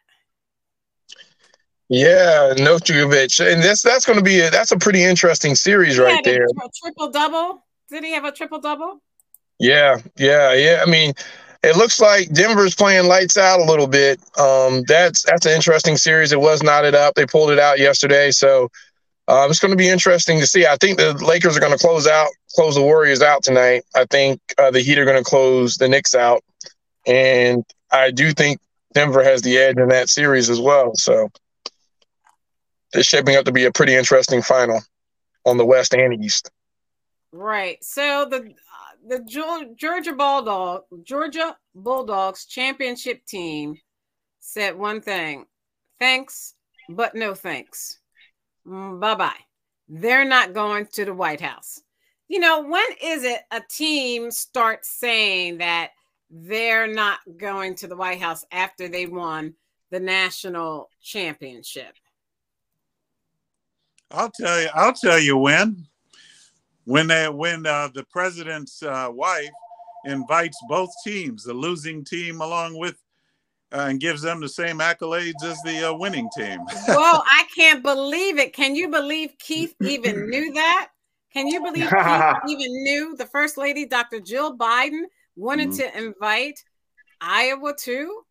Yeah, 1.88 2.54
Notrovic, 2.56 3.52
and 3.52 3.62
this 3.62 3.82
that's 3.82 4.06
going 4.06 4.18
to 4.18 4.24
be 4.24 4.40
a, 4.40 4.50
that's 4.50 4.72
a 4.72 4.78
pretty 4.78 5.04
interesting 5.04 5.54
series 5.54 5.96
He 5.96 6.02
right 6.02 6.24
there. 6.24 6.46
triple 6.82 7.10
double. 7.10 7.65
Did 7.90 8.04
he 8.04 8.12
have 8.12 8.24
a 8.24 8.32
triple 8.32 8.60
double? 8.60 9.00
Yeah, 9.58 9.98
yeah, 10.16 10.52
yeah. 10.52 10.82
I 10.86 10.90
mean, 10.90 11.12
it 11.62 11.76
looks 11.76 12.00
like 12.00 12.32
Denver's 12.32 12.74
playing 12.74 13.06
lights 13.06 13.36
out 13.36 13.60
a 13.60 13.64
little 13.64 13.86
bit. 13.86 14.20
Um, 14.38 14.82
that's 14.86 15.22
that's 15.22 15.46
an 15.46 15.52
interesting 15.52 15.96
series. 15.96 16.32
It 16.32 16.40
was 16.40 16.62
knotted 16.62 16.94
up. 16.94 17.14
They 17.14 17.26
pulled 17.26 17.50
it 17.50 17.58
out 17.58 17.78
yesterday, 17.78 18.30
so 18.30 18.70
um, 19.28 19.50
it's 19.50 19.58
going 19.58 19.70
to 19.72 19.76
be 19.76 19.88
interesting 19.88 20.38
to 20.40 20.46
see. 20.46 20.66
I 20.66 20.76
think 20.76 20.98
the 20.98 21.14
Lakers 21.14 21.56
are 21.56 21.60
going 21.60 21.72
to 21.72 21.78
close 21.78 22.06
out, 22.06 22.28
close 22.54 22.74
the 22.74 22.82
Warriors 22.82 23.22
out 23.22 23.42
tonight. 23.42 23.84
I 23.94 24.04
think 24.04 24.40
uh, 24.58 24.70
the 24.70 24.80
Heat 24.80 24.98
are 24.98 25.04
going 25.04 25.22
to 25.22 25.28
close 25.28 25.76
the 25.76 25.88
Knicks 25.88 26.14
out, 26.14 26.44
and 27.06 27.64
I 27.90 28.10
do 28.10 28.32
think 28.32 28.60
Denver 28.94 29.24
has 29.24 29.42
the 29.42 29.58
edge 29.58 29.78
in 29.78 29.88
that 29.88 30.08
series 30.08 30.50
as 30.50 30.60
well. 30.60 30.92
So 30.94 31.30
it's 32.92 33.08
shaping 33.08 33.36
up 33.36 33.44
to 33.46 33.52
be 33.52 33.64
a 33.64 33.72
pretty 33.72 33.94
interesting 33.94 34.42
final 34.42 34.80
on 35.44 35.56
the 35.56 35.66
West 35.66 35.94
and 35.94 36.24
East. 36.24 36.50
Right. 37.32 37.82
So 37.84 38.26
the 38.28 38.36
uh, 38.38 39.08
the 39.08 39.74
Georgia 39.76 40.12
Bulldog 40.12 40.84
Georgia 41.02 41.56
Bulldogs 41.74 42.46
championship 42.46 43.24
team 43.26 43.76
said 44.40 44.76
one 44.76 45.00
thing: 45.00 45.46
thanks, 45.98 46.54
but 46.88 47.14
no 47.14 47.34
thanks. 47.34 47.98
bye 48.64 49.14
bye. 49.14 49.32
They're 49.88 50.24
not 50.24 50.54
going 50.54 50.86
to 50.94 51.04
the 51.04 51.14
White 51.14 51.40
House. 51.40 51.80
You 52.28 52.40
know, 52.40 52.62
when 52.62 52.84
is 53.02 53.22
it 53.22 53.42
a 53.52 53.60
team 53.70 54.30
starts 54.30 54.88
saying 54.88 55.58
that 55.58 55.90
they're 56.28 56.88
not 56.88 57.20
going 57.36 57.76
to 57.76 57.86
the 57.86 57.96
White 57.96 58.20
House 58.20 58.44
after 58.50 58.88
they 58.88 59.06
won 59.06 59.54
the 59.90 60.00
national 60.00 60.90
championship? 61.00 61.94
I'll 64.10 64.30
tell 64.30 64.60
you. 64.60 64.68
I'll 64.74 64.92
tell 64.92 65.18
you 65.18 65.36
when. 65.36 65.86
When 66.86 67.08
they 67.08 67.28
when 67.28 67.66
uh, 67.66 67.88
the 67.92 68.04
president's 68.04 68.82
uh, 68.82 69.08
wife 69.10 69.50
invites 70.04 70.56
both 70.68 70.90
teams, 71.04 71.44
the 71.44 71.52
losing 71.52 72.04
team 72.04 72.40
along 72.40 72.78
with, 72.78 72.96
uh, 73.72 73.86
and 73.90 74.00
gives 74.00 74.22
them 74.22 74.40
the 74.40 74.48
same 74.48 74.78
accolades 74.78 75.42
as 75.44 75.60
the 75.64 75.90
uh, 75.90 75.94
winning 75.94 76.28
team. 76.36 76.60
well, 76.88 77.24
I 77.28 77.44
can't 77.54 77.82
believe 77.82 78.38
it. 78.38 78.52
Can 78.54 78.74
you 78.76 78.88
believe 78.88 79.30
Keith 79.38 79.74
even 79.82 80.30
knew 80.30 80.52
that? 80.54 80.88
Can 81.32 81.48
you 81.48 81.60
believe 81.60 81.90
Keith 81.90 82.36
even 82.48 82.72
knew 82.84 83.16
the 83.16 83.26
first 83.26 83.58
lady, 83.58 83.84
Dr. 83.84 84.20
Jill 84.20 84.56
Biden, 84.56 85.02
wanted 85.34 85.70
Mhm. 85.70 85.76
to 85.78 85.98
invite 85.98 86.62
Iowa 87.20 87.74
too? 87.76 88.22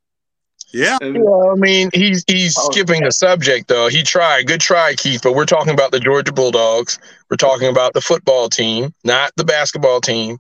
yeah. 0.74 0.97
Well, 1.01 1.51
I 1.51 1.55
mean, 1.55 1.89
he's 1.93 2.24
he's 2.27 2.57
Oh. 2.57 2.69
skipping 2.71 3.03
the 3.03 3.12
subject 3.12 3.67
though. 3.67 3.88
He 3.88 4.01
tried. 4.03 4.47
Good 4.47 4.62
try, 4.62 4.95
Keith. 4.95 5.21
But 5.24 5.33
we're 5.33 5.45
talking 5.45 5.74
about 5.74 5.91
the 5.91 6.00
Georgia 6.00 6.31
Bulldogs. 6.33 7.00
We're 7.29 7.38
talking 7.38 7.67
about 7.67 7.94
the 7.94 8.01
football 8.01 8.50
team, 8.50 8.94
not 9.03 9.32
the 9.36 9.46
basketball 9.46 10.01
team. 10.01 10.38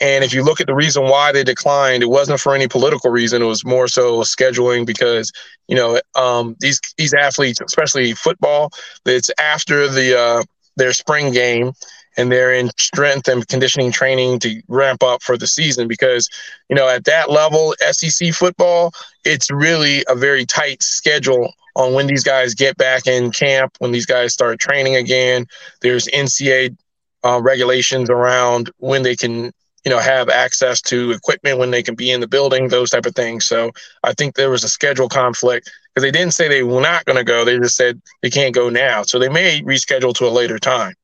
And 0.00 0.22
if 0.22 0.34
you 0.34 0.42
look 0.42 0.60
at 0.60 0.66
the 0.66 0.74
reason 0.74 1.04
why 1.04 1.32
they 1.32 1.42
declined, 1.42 2.02
it 2.02 2.10
wasn't 2.10 2.40
for 2.40 2.54
any 2.54 2.68
political 2.68 3.10
reason. 3.10 3.40
It 3.40 3.46
was 3.46 3.64
more 3.64 3.88
so 3.88 4.20
scheduling 4.20 4.84
because 4.84 5.32
you 5.68 5.76
know 5.76 6.00
um, 6.14 6.54
these 6.60 6.80
these 6.98 7.14
athletes, 7.14 7.60
especially 7.60 8.12
football, 8.12 8.70
it's 9.06 9.30
after 9.38 9.88
the 9.88 10.18
uh, 10.18 10.42
their 10.76 10.92
spring 10.92 11.32
game, 11.32 11.72
and 12.18 12.30
they're 12.30 12.52
in 12.52 12.70
strength 12.76 13.26
and 13.26 13.48
conditioning 13.48 13.90
training 13.90 14.38
to 14.40 14.60
ramp 14.68 15.02
up 15.02 15.22
for 15.22 15.38
the 15.38 15.46
season. 15.46 15.88
Because 15.88 16.28
you 16.68 16.76
know 16.76 16.88
at 16.88 17.04
that 17.04 17.30
level, 17.30 17.74
SEC 17.90 18.34
football, 18.34 18.92
it's 19.24 19.50
really 19.50 20.04
a 20.08 20.14
very 20.14 20.44
tight 20.44 20.82
schedule 20.82 21.54
on 21.76 21.92
when 21.92 22.06
these 22.06 22.24
guys 22.24 22.54
get 22.54 22.76
back 22.78 23.06
in 23.06 23.30
camp, 23.30 23.76
when 23.78 23.92
these 23.92 24.06
guys 24.06 24.32
start 24.32 24.58
training 24.58 24.96
again. 24.96 25.46
There's 25.82 26.06
NCAA 26.08 26.76
uh, 27.22 27.40
regulations 27.40 28.08
around 28.08 28.70
when 28.78 29.02
they 29.02 29.14
can, 29.14 29.52
you 29.84 29.90
know, 29.90 29.98
have 29.98 30.30
access 30.30 30.80
to 30.82 31.10
equipment, 31.12 31.58
when 31.58 31.70
they 31.70 31.82
can 31.82 31.94
be 31.94 32.10
in 32.10 32.20
the 32.20 32.26
building, 32.26 32.68
those 32.68 32.90
type 32.90 33.04
of 33.04 33.14
things. 33.14 33.44
So 33.44 33.70
I 34.02 34.14
think 34.14 34.34
there 34.34 34.50
was 34.50 34.64
a 34.64 34.70
schedule 34.70 35.08
conflict 35.08 35.70
because 35.94 36.02
they 36.02 36.10
didn't 36.10 36.32
say 36.32 36.48
they 36.48 36.62
were 36.62 36.80
not 36.80 37.04
going 37.04 37.18
to 37.18 37.24
go. 37.24 37.44
They 37.44 37.58
just 37.58 37.76
said 37.76 38.00
they 38.22 38.30
can't 38.30 38.54
go 38.54 38.70
now. 38.70 39.02
So 39.02 39.18
they 39.18 39.28
may 39.28 39.60
reschedule 39.60 40.14
to 40.14 40.26
a 40.26 40.30
later 40.30 40.58
time. 40.58 40.94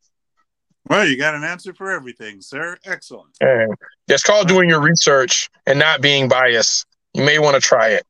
Well, 0.89 1.07
you 1.07 1.19
got 1.19 1.35
an 1.35 1.45
answer 1.45 1.75
for 1.75 1.91
everything, 1.91 2.41
sir. 2.41 2.79
Excellent. 2.85 3.37
And 3.41 3.75
that's 4.09 4.23
called 4.23 4.49
doing 4.49 4.69
your 4.71 4.81
research 4.81 5.51
and 5.67 5.79
not 5.79 6.01
being 6.01 6.29
biased. 6.29 6.87
You 7.13 7.25
may 7.25 7.39
want 7.39 7.55
to 7.55 7.61
try 7.61 7.91
it. 7.91 8.05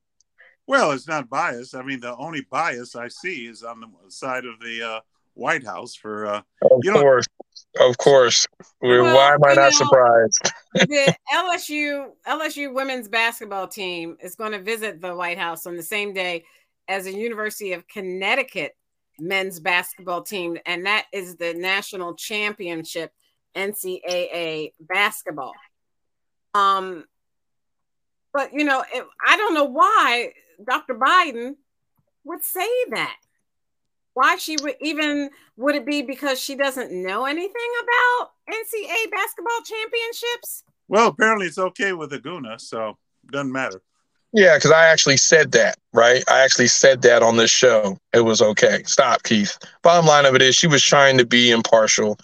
Well, 0.73 0.93
it's 0.93 1.07
not 1.07 1.29
bias. 1.29 1.75
I 1.75 1.83
mean, 1.83 2.01
the 2.01 2.17
only 2.17 2.47
bias 2.51 2.97
I 2.97 3.09
see 3.09 3.45
is 3.45 3.63
on 3.63 3.81
the 3.81 3.89
side 4.09 4.47
of 4.47 4.59
the 4.59 4.83
uh, 4.83 5.01
White 5.35 5.67
House 5.67 5.95
for. 5.95 6.25
Uh, 6.25 6.41
of 6.63 6.81
course, 6.95 7.27
of 7.79 7.99
course. 7.99 8.47
Well, 8.81 9.15
Why 9.15 9.35
am 9.35 9.45
I 9.45 9.49
not 9.49 9.57
know, 9.57 9.71
surprised? 9.71 10.51
the 10.73 11.15
LSU 11.35 12.13
LSU 12.27 12.73
women's 12.73 13.07
basketball 13.07 13.69
team 13.69 14.17
is 14.23 14.35
going 14.35 14.53
to 14.53 14.63
visit 14.63 15.03
the 15.03 15.15
White 15.15 15.37
House 15.37 15.67
on 15.67 15.77
the 15.77 15.83
same 15.83 16.15
day 16.15 16.43
as 16.89 17.05
the 17.05 17.13
University 17.13 17.75
of 17.75 17.87
Connecticut 17.87 18.75
men's 19.21 19.61
basketball 19.61 20.23
team, 20.23 20.57
and 20.65 20.87
that 20.87 21.05
is 21.13 21.37
the 21.37 21.53
national 21.53 22.15
championship 22.15 23.13
NCAA 23.55 24.73
basketball. 24.81 25.53
Um, 26.55 27.05
but 28.33 28.55
you 28.55 28.65
know, 28.65 28.83
it, 28.91 29.05
I 29.29 29.37
don't 29.37 29.53
know 29.53 29.65
why 29.65 30.33
Dr. 30.65 30.95
Biden 30.95 31.57
would 32.25 32.45
say 32.45 32.69
that. 32.91 33.17
Why 34.15 34.37
she 34.37 34.57
would 34.63 34.75
even 34.83 35.31
would 35.57 35.75
it 35.75 35.87
be 35.87 36.03
because 36.03 36.39
she 36.39 36.55
doesn't 36.55 36.93
know 36.93 37.25
anything 37.25 37.71
about 37.83 38.33
NCAA 38.51 39.11
basketball 39.11 39.61
championships? 39.65 40.65
Well, 40.89 41.09
apparently 41.09 41.47
it's 41.47 41.59
okay 41.59 41.95
with 41.95 42.11
Aguna, 42.11 42.61
so 42.61 42.99
doesn't 43.31 43.53
matter. 43.53 43.81
Yeah, 44.35 44.57
because 44.57 44.71
I 44.71 44.87
actually 44.87 45.19
said 45.19 45.53
that, 45.53 45.77
right? 45.93 46.25
I 46.29 46.41
actually 46.41 46.69
said 46.69 47.03
that 47.03 47.23
on 47.23 47.37
this 47.37 47.51
show. 47.51 47.99
It 48.15 48.21
was 48.21 48.41
okay. 48.41 48.83
Stop, 48.87 49.23
Keith. 49.25 49.59
Bottom 49.83 50.07
line 50.07 50.25
of 50.25 50.35
it 50.35 50.43
is 50.43 50.55
she 50.55 50.67
was 50.67 50.83
trying 50.83 51.19
to 51.19 51.27
be 51.27 51.51
impartial. 51.51 52.19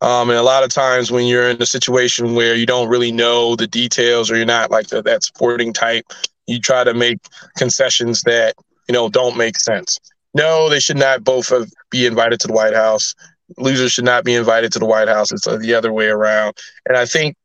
Um, 0.00 0.30
and 0.30 0.38
a 0.38 0.42
lot 0.42 0.62
of 0.62 0.70
times 0.70 1.10
when 1.10 1.26
you're 1.26 1.50
in 1.50 1.60
a 1.60 1.66
situation 1.66 2.36
where 2.36 2.54
you 2.54 2.66
don't 2.66 2.88
really 2.88 3.10
know 3.10 3.56
the 3.56 3.66
details 3.66 4.30
or 4.30 4.36
you're 4.36 4.46
not 4.46 4.70
like 4.70 4.86
the, 4.86 5.02
that 5.02 5.24
sporting 5.24 5.72
type, 5.72 6.04
you 6.48 6.58
try 6.58 6.82
to 6.82 6.94
make 6.94 7.18
concessions 7.56 8.22
that, 8.22 8.54
you 8.88 8.92
know, 8.92 9.08
don't 9.08 9.36
make 9.36 9.58
sense. 9.58 9.98
No, 10.34 10.68
they 10.68 10.80
should 10.80 10.96
not 10.96 11.22
both 11.22 11.52
be 11.90 12.06
invited 12.06 12.40
to 12.40 12.48
the 12.48 12.54
White 12.54 12.74
House. 12.74 13.14
Losers 13.56 13.92
should 13.92 14.04
not 14.04 14.24
be 14.24 14.34
invited 14.34 14.72
to 14.72 14.78
the 14.78 14.86
White 14.86 15.08
House. 15.08 15.30
It's 15.30 15.44
the 15.44 15.74
other 15.74 15.92
way 15.92 16.06
around. 16.08 16.56
And 16.86 16.96
I 16.96 17.04
think, 17.04 17.36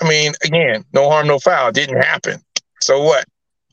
I 0.00 0.08
mean, 0.08 0.32
again, 0.42 0.84
no 0.92 1.10
harm, 1.10 1.26
no 1.26 1.38
foul. 1.38 1.68
It 1.68 1.74
didn't 1.74 2.02
happen. 2.02 2.40
So 2.80 3.02
what? 3.02 3.24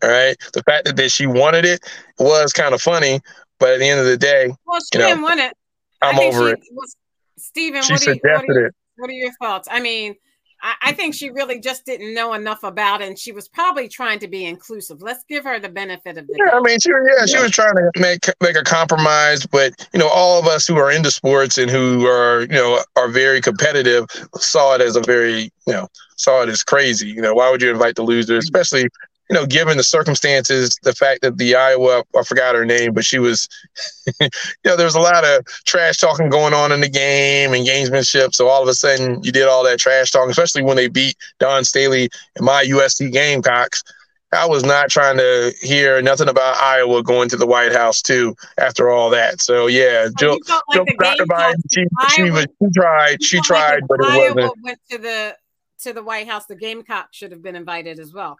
All 0.03 0.09
right. 0.09 0.35
The 0.53 0.63
fact 0.63 0.85
that, 0.85 0.95
that 0.97 1.11
she 1.11 1.27
wanted 1.27 1.65
it 1.65 1.81
was 2.17 2.51
kind 2.51 2.73
of 2.73 2.81
funny, 2.81 3.21
but 3.59 3.73
at 3.73 3.79
the 3.79 3.87
end 3.87 3.99
of 3.99 4.05
the 4.05 4.17
day, 4.17 4.51
well, 4.65 4.79
she 4.91 4.99
didn't 4.99 5.21
want 5.21 5.39
it. 5.39 5.53
I'm 6.01 6.19
over 6.19 6.49
it. 6.49 6.59
Was, 6.71 6.95
Stephen, 7.37 7.81
she 7.83 7.93
what, 7.93 8.01
suggested 8.01 8.21
you, 8.23 8.31
what, 8.31 8.49
are 8.49 8.61
you, 8.61 8.65
it. 8.67 8.75
what 8.97 9.09
are 9.09 9.13
your 9.13 9.31
thoughts? 9.41 9.67
I 9.69 9.79
mean, 9.81 10.15
I, 10.61 10.75
I 10.81 10.91
think 10.91 11.15
she 11.15 11.29
really 11.29 11.59
just 11.59 11.85
didn't 11.85 12.13
know 12.13 12.33
enough 12.33 12.63
about 12.63 13.01
it, 13.01 13.07
and 13.07 13.17
she 13.17 13.31
was 13.31 13.47
probably 13.47 13.87
trying 13.87 14.19
to 14.19 14.27
be 14.27 14.45
inclusive. 14.45 15.01
Let's 15.01 15.23
give 15.23 15.43
her 15.45 15.59
the 15.59 15.69
benefit 15.69 16.17
of 16.17 16.27
the 16.27 16.35
yeah. 16.37 16.57
I 16.57 16.61
mean, 16.61 16.79
she 16.79 16.89
yeah, 16.89 17.25
she 17.25 17.37
was 17.37 17.51
trying 17.51 17.75
to 17.75 17.91
make 17.97 18.25
make 18.41 18.57
a 18.57 18.63
compromise, 18.63 19.45
but 19.45 19.73
you 19.93 19.99
know, 19.99 20.09
all 20.09 20.39
of 20.39 20.47
us 20.47 20.67
who 20.67 20.77
are 20.77 20.91
into 20.91 21.11
sports 21.11 21.57
and 21.57 21.71
who 21.71 22.05
are 22.05 22.41
you 22.41 22.47
know 22.49 22.83
are 22.95 23.07
very 23.07 23.41
competitive 23.41 24.05
saw 24.35 24.75
it 24.75 24.81
as 24.81 24.95
a 24.95 25.01
very 25.01 25.51
you 25.65 25.73
know 25.73 25.87
saw 26.17 26.41
it 26.41 26.49
as 26.49 26.63
crazy. 26.63 27.07
You 27.07 27.21
know, 27.21 27.33
why 27.33 27.49
would 27.49 27.61
you 27.61 27.71
invite 27.71 27.95
the 27.95 28.03
loser, 28.03 28.37
especially 28.37 28.87
you 29.29 29.35
know, 29.35 29.45
given 29.45 29.77
the 29.77 29.83
circumstances, 29.83 30.77
the 30.81 30.93
fact 30.93 31.21
that 31.21 31.37
the 31.37 31.55
Iowa, 31.55 32.03
I 32.17 32.23
forgot 32.23 32.55
her 32.55 32.65
name, 32.65 32.93
but 32.93 33.05
she 33.05 33.19
was, 33.19 33.47
you 34.19 34.29
know, 34.65 34.75
there 34.75 34.85
was 34.85 34.95
a 34.95 34.99
lot 34.99 35.23
of 35.23 35.45
trash 35.65 35.97
talking 35.97 36.29
going 36.29 36.53
on 36.53 36.71
in 36.71 36.81
the 36.81 36.89
game 36.89 37.53
and 37.53 37.65
gamesmanship. 37.65 38.33
So 38.33 38.47
all 38.47 38.63
of 38.63 38.67
a 38.67 38.73
sudden, 38.73 39.21
you 39.23 39.31
did 39.31 39.47
all 39.47 39.63
that 39.65 39.77
trash 39.79 40.09
talking, 40.09 40.31
especially 40.31 40.63
when 40.63 40.77
they 40.77 40.87
beat 40.87 41.15
Dawn 41.39 41.63
Staley 41.63 42.09
and 42.35 42.45
my 42.45 42.63
USC 42.65 43.11
Gamecocks. 43.11 43.83
I 44.31 44.45
was 44.45 44.63
not 44.63 44.89
trying 44.89 45.17
to 45.17 45.53
hear 45.61 46.01
nothing 46.01 46.29
about 46.29 46.57
Iowa 46.57 47.01
going 47.01 47.29
to 47.29 47.37
the 47.37 47.47
White 47.47 47.73
House 47.73 48.01
too. 48.01 48.35
After 48.59 48.89
all 48.89 49.09
that, 49.09 49.41
so 49.41 49.65
yeah, 49.65 50.05
oh, 50.05 50.09
so 50.09 50.11
Jill, 50.19 50.37
like 50.69 51.17
Jill 51.17 51.25
Biden, 51.25 51.55
she, 51.71 51.85
she, 52.15 52.29
was, 52.29 52.45
she 52.45 52.67
tried, 52.75 53.23
she 53.23 53.41
tried, 53.41 53.81
like 53.81 53.87
but 53.87 53.99
it 54.01 54.05
Iowa 54.05 54.35
wasn't. 54.35 54.63
Went 54.63 54.79
to 54.91 54.97
the 54.99 55.35
to 55.79 55.93
the 55.93 56.03
White 56.03 56.27
House. 56.27 56.45
The 56.45 56.55
Gamecock 56.55 57.07
should 57.11 57.31
have 57.31 57.41
been 57.41 57.55
invited 57.55 57.99
as 57.99 58.13
well. 58.13 58.37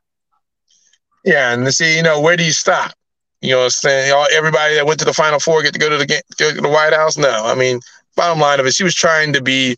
Yeah, 1.26 1.54
and 1.54 1.66
to 1.66 1.72
see, 1.72 1.98
you 1.98 2.04
know, 2.04 2.22
where 2.22 2.38
do 2.38 2.44
you 2.44 2.52
stop? 2.52 2.94
You 3.42 3.52
know, 3.52 3.58
what 3.60 3.64
I'm 3.66 3.70
saying 3.72 4.12
all 4.12 4.28
everybody 4.34 4.76
that 4.76 4.86
went 4.86 5.00
to 5.00 5.06
the 5.06 5.14
Final 5.14 5.40
Four 5.40 5.64
get 5.64 5.74
to 5.74 5.80
go 5.80 5.90
to 5.90 5.98
the 5.98 6.06
go 6.38 6.54
to 6.54 6.62
the 6.62 6.70
White 6.70 6.94
House. 6.94 7.18
No, 7.18 7.46
I 7.46 7.56
mean, 7.56 7.80
bottom 8.16 8.40
line 8.40 8.60
of 8.60 8.66
it, 8.66 8.74
she 8.74 8.84
was 8.84 8.96
trying 8.96 9.34
to 9.34 9.42
be 9.42 9.78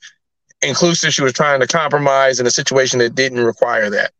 inclusive. 0.62 1.14
She 1.14 1.22
was 1.22 1.34
trying 1.34 1.60
to 1.60 1.68
compromise 1.68 2.40
in 2.40 2.48
a 2.48 2.52
situation 2.52 3.00
that 3.00 3.16
didn't 3.16 3.40
require 3.40 3.90
that. 3.90 4.12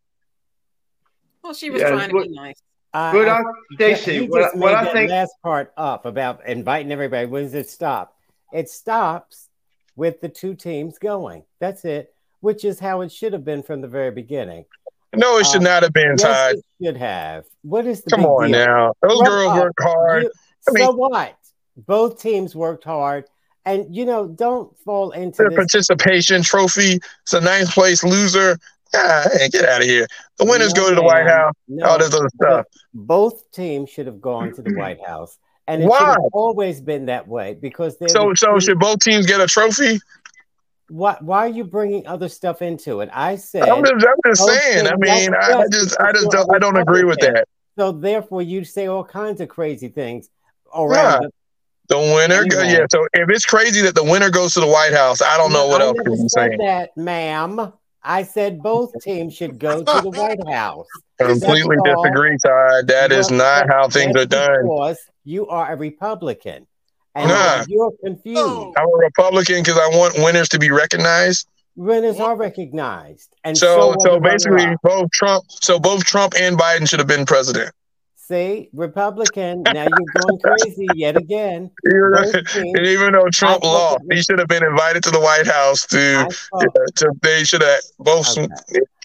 Well, 1.44 1.54
she 1.54 1.70
was 1.70 1.82
yeah, 1.82 1.90
trying 1.90 2.10
to 2.10 2.22
be 2.22 2.30
nice. 2.30 2.62
Uh, 2.94 3.14
but 3.14 3.30
I, 3.30 3.42
Stacy, 3.74 4.28
what, 4.28 4.56
what 4.56 4.76
I 4.76 4.92
think 4.92 5.10
last 5.10 5.34
part 5.42 5.72
up 5.78 6.06
about 6.06 6.46
inviting 6.46 6.92
everybody. 6.92 7.26
When 7.26 7.44
does 7.44 7.54
it 7.54 7.70
stop? 7.70 8.16
It 8.54 8.70
stops 8.70 9.50
with 9.96 10.22
the 10.22 10.30
two 10.30 10.56
teams 10.56 10.98
going. 11.00 11.44
That's 11.60 11.86
it, 11.86 12.14
which 12.42 12.66
is 12.66 12.80
how 12.80 13.02
it 13.02 13.12
should 13.12 13.34
have 13.34 13.46
been 13.46 13.64
from 13.64 13.82
the 13.82 13.88
very 13.88 14.12
beginning. 14.12 14.66
No, 15.16 15.38
it 15.38 15.46
should 15.46 15.58
um, 15.58 15.64
not 15.64 15.84
have 15.84 15.94
been 15.94 16.16
yes, 16.18 16.22
tied. 16.22 16.56
Should 16.82 16.98
have. 16.98 17.46
What 17.64 17.86
is 17.86 18.02
the 18.04 18.12
come 18.12 18.26
on 18.26 18.52
deal? 18.52 18.66
now? 18.66 18.94
Those 19.02 19.22
girls 19.28 19.60
work 19.60 19.74
hard. 19.80 20.24
You, 20.24 20.32
I 20.70 20.72
mean, 20.72 20.86
so 20.86 20.92
what? 20.92 21.38
Both 21.76 22.22
teams 22.22 22.56
worked 22.56 22.84
hard, 22.84 23.26
and 23.66 23.94
you 23.94 24.06
know, 24.06 24.28
don't 24.28 24.78
fall 24.80 25.12
into 25.12 25.44
the 25.44 25.52
participation 25.52 26.44
trophy. 26.44 27.00
It's 27.24 27.34
a 27.34 27.42
ninth 27.42 27.72
place 27.72 28.04
loser. 28.04 28.58
Ah, 28.94 29.26
hey, 29.34 29.50
get 29.50 29.66
out 29.66 29.82
of 29.82 29.88
here. 29.88 30.08
The 30.38 30.46
winners 30.46 30.74
no, 30.74 30.84
go 30.84 30.90
to 30.90 30.96
the 30.96 31.04
White 31.04 31.28
House. 31.28 31.54
No, 31.68 31.86
all 31.88 31.98
this 31.98 32.14
other 32.14 32.30
stuff. 32.36 32.66
Both 32.94 33.52
teams 33.52 33.90
should 33.90 34.06
have 34.06 34.22
gone 34.22 34.54
to 34.54 34.62
the 34.62 34.74
White 34.76 35.06
House, 35.06 35.38
and 35.68 35.84
it 35.84 35.88
Why? 35.88 36.16
always 36.34 36.82
been 36.82 37.06
that 37.06 37.28
way 37.28 37.58
because 37.60 37.98
they're 37.98 38.10
so 38.10 38.34
so 38.34 38.60
should 38.60 38.80
both 38.80 39.00
teams 39.00 39.26
get 39.26 39.42
a 39.42 39.48
trophy? 39.48 40.00
Why 40.92 41.16
why 41.22 41.46
are 41.46 41.50
you 41.50 41.64
bringing 41.64 42.06
other 42.06 42.28
stuff 42.28 42.62
into 42.62 43.00
it? 43.00 43.10
I 43.14 43.38
said 43.38 43.70
I'm 43.70 43.84
just, 43.84 44.06
I'm 44.06 44.16
just 44.26 44.46
saying. 44.46 44.88
I 44.88 44.96
mean, 44.98 45.34
I 45.34 45.66
just 45.72 45.98
I 46.00 46.12
just 46.12 46.30
don't 46.32 46.54
I 46.54 46.60
don't 46.60 46.76
agree 46.76 47.06
with 47.06 47.20
that. 47.20 47.48
So 47.80 47.94
therefore, 47.94 48.42
you 48.42 48.66
say 48.66 48.88
all 48.88 49.04
kinds 49.04 49.40
of 49.40 49.48
crazy 49.48 49.88
things 49.88 50.30
around. 50.76 51.24
Yeah. 51.24 51.28
The 51.88 51.98
winner, 51.98 52.42
anyway. 52.42 52.74
yeah. 52.74 52.86
So 52.90 53.06
if 53.14 53.30
it's 53.30 53.46
crazy 53.46 53.82
that 53.82 53.96
the 53.96 54.04
winner 54.04 54.30
goes 54.30 54.54
to 54.54 54.60
the 54.60 54.68
White 54.68 54.94
House, 54.94 55.22
I 55.22 55.38
don't 55.38 55.52
know 55.52 55.68
what 55.68 55.82
I 55.82 55.86
else 55.86 55.98
to 55.98 56.12
be 56.12 56.28
saying. 56.28 56.58
That, 56.60 56.96
ma'am, 56.96 57.74
I 58.04 58.24
said 58.24 58.62
both 58.62 58.92
teams 59.02 59.34
should 59.34 59.60
go 59.60 59.84
to 59.84 60.02
the 60.02 60.10
White 60.10 60.46
House. 60.54 60.88
Completely 61.20 61.78
disagree, 61.84 62.38
Todd. 62.46 62.88
That 62.88 63.12
is 63.12 63.32
not 63.32 63.68
how 63.70 63.88
things 63.88 64.16
are 64.16 64.26
done. 64.26 64.64
Because 64.64 65.00
you 65.24 65.48
are 65.48 65.72
a 65.72 65.76
Republican. 65.76 66.68
And 67.16 67.30
nah. 67.30 67.66
you're 67.68 67.92
confused. 68.04 68.40
I'm 68.78 68.88
a 68.88 68.98
Republican 68.98 69.62
because 69.62 69.78
I 69.78 69.88
want 69.98 70.16
winners 70.18 70.50
to 70.50 70.60
be 70.60 70.72
recognized. 70.72 71.48
Winners 71.76 72.20
are 72.20 72.36
recognized, 72.36 73.36
and 73.44 73.58
so 73.58 73.94
so, 73.94 73.96
so 74.02 74.20
basically, 74.20 74.66
both 74.84 75.10
Trump, 75.12 75.46
so 75.48 75.80
both 75.80 76.04
Trump 76.04 76.34
and 76.38 76.58
Biden 76.58 76.88
should 76.88 77.00
have 77.00 77.08
been 77.08 77.26
president. 77.26 77.74
See, 78.16 78.70
Republican. 78.74 79.64
Now 79.64 79.88
you're 79.88 80.22
going 80.22 80.40
crazy 80.40 80.88
yet 80.96 81.18
again. 81.18 81.72
and 81.84 82.86
even 82.86 83.14
though 83.14 83.28
Trump 83.30 83.64
lost, 83.64 84.04
he 84.10 84.22
should 84.22 84.40
have 84.40 84.48
been 84.48 84.64
invited 84.64 85.04
to 85.04 85.12
the 85.12 85.20
White 85.20 85.48
House 85.48 85.86
to. 85.88 85.98
Yeah, 85.98 86.70
to 86.96 87.12
they 87.22 87.44
should 87.44 87.62
have 87.62 87.82
both. 88.00 88.38
Okay. 88.38 88.48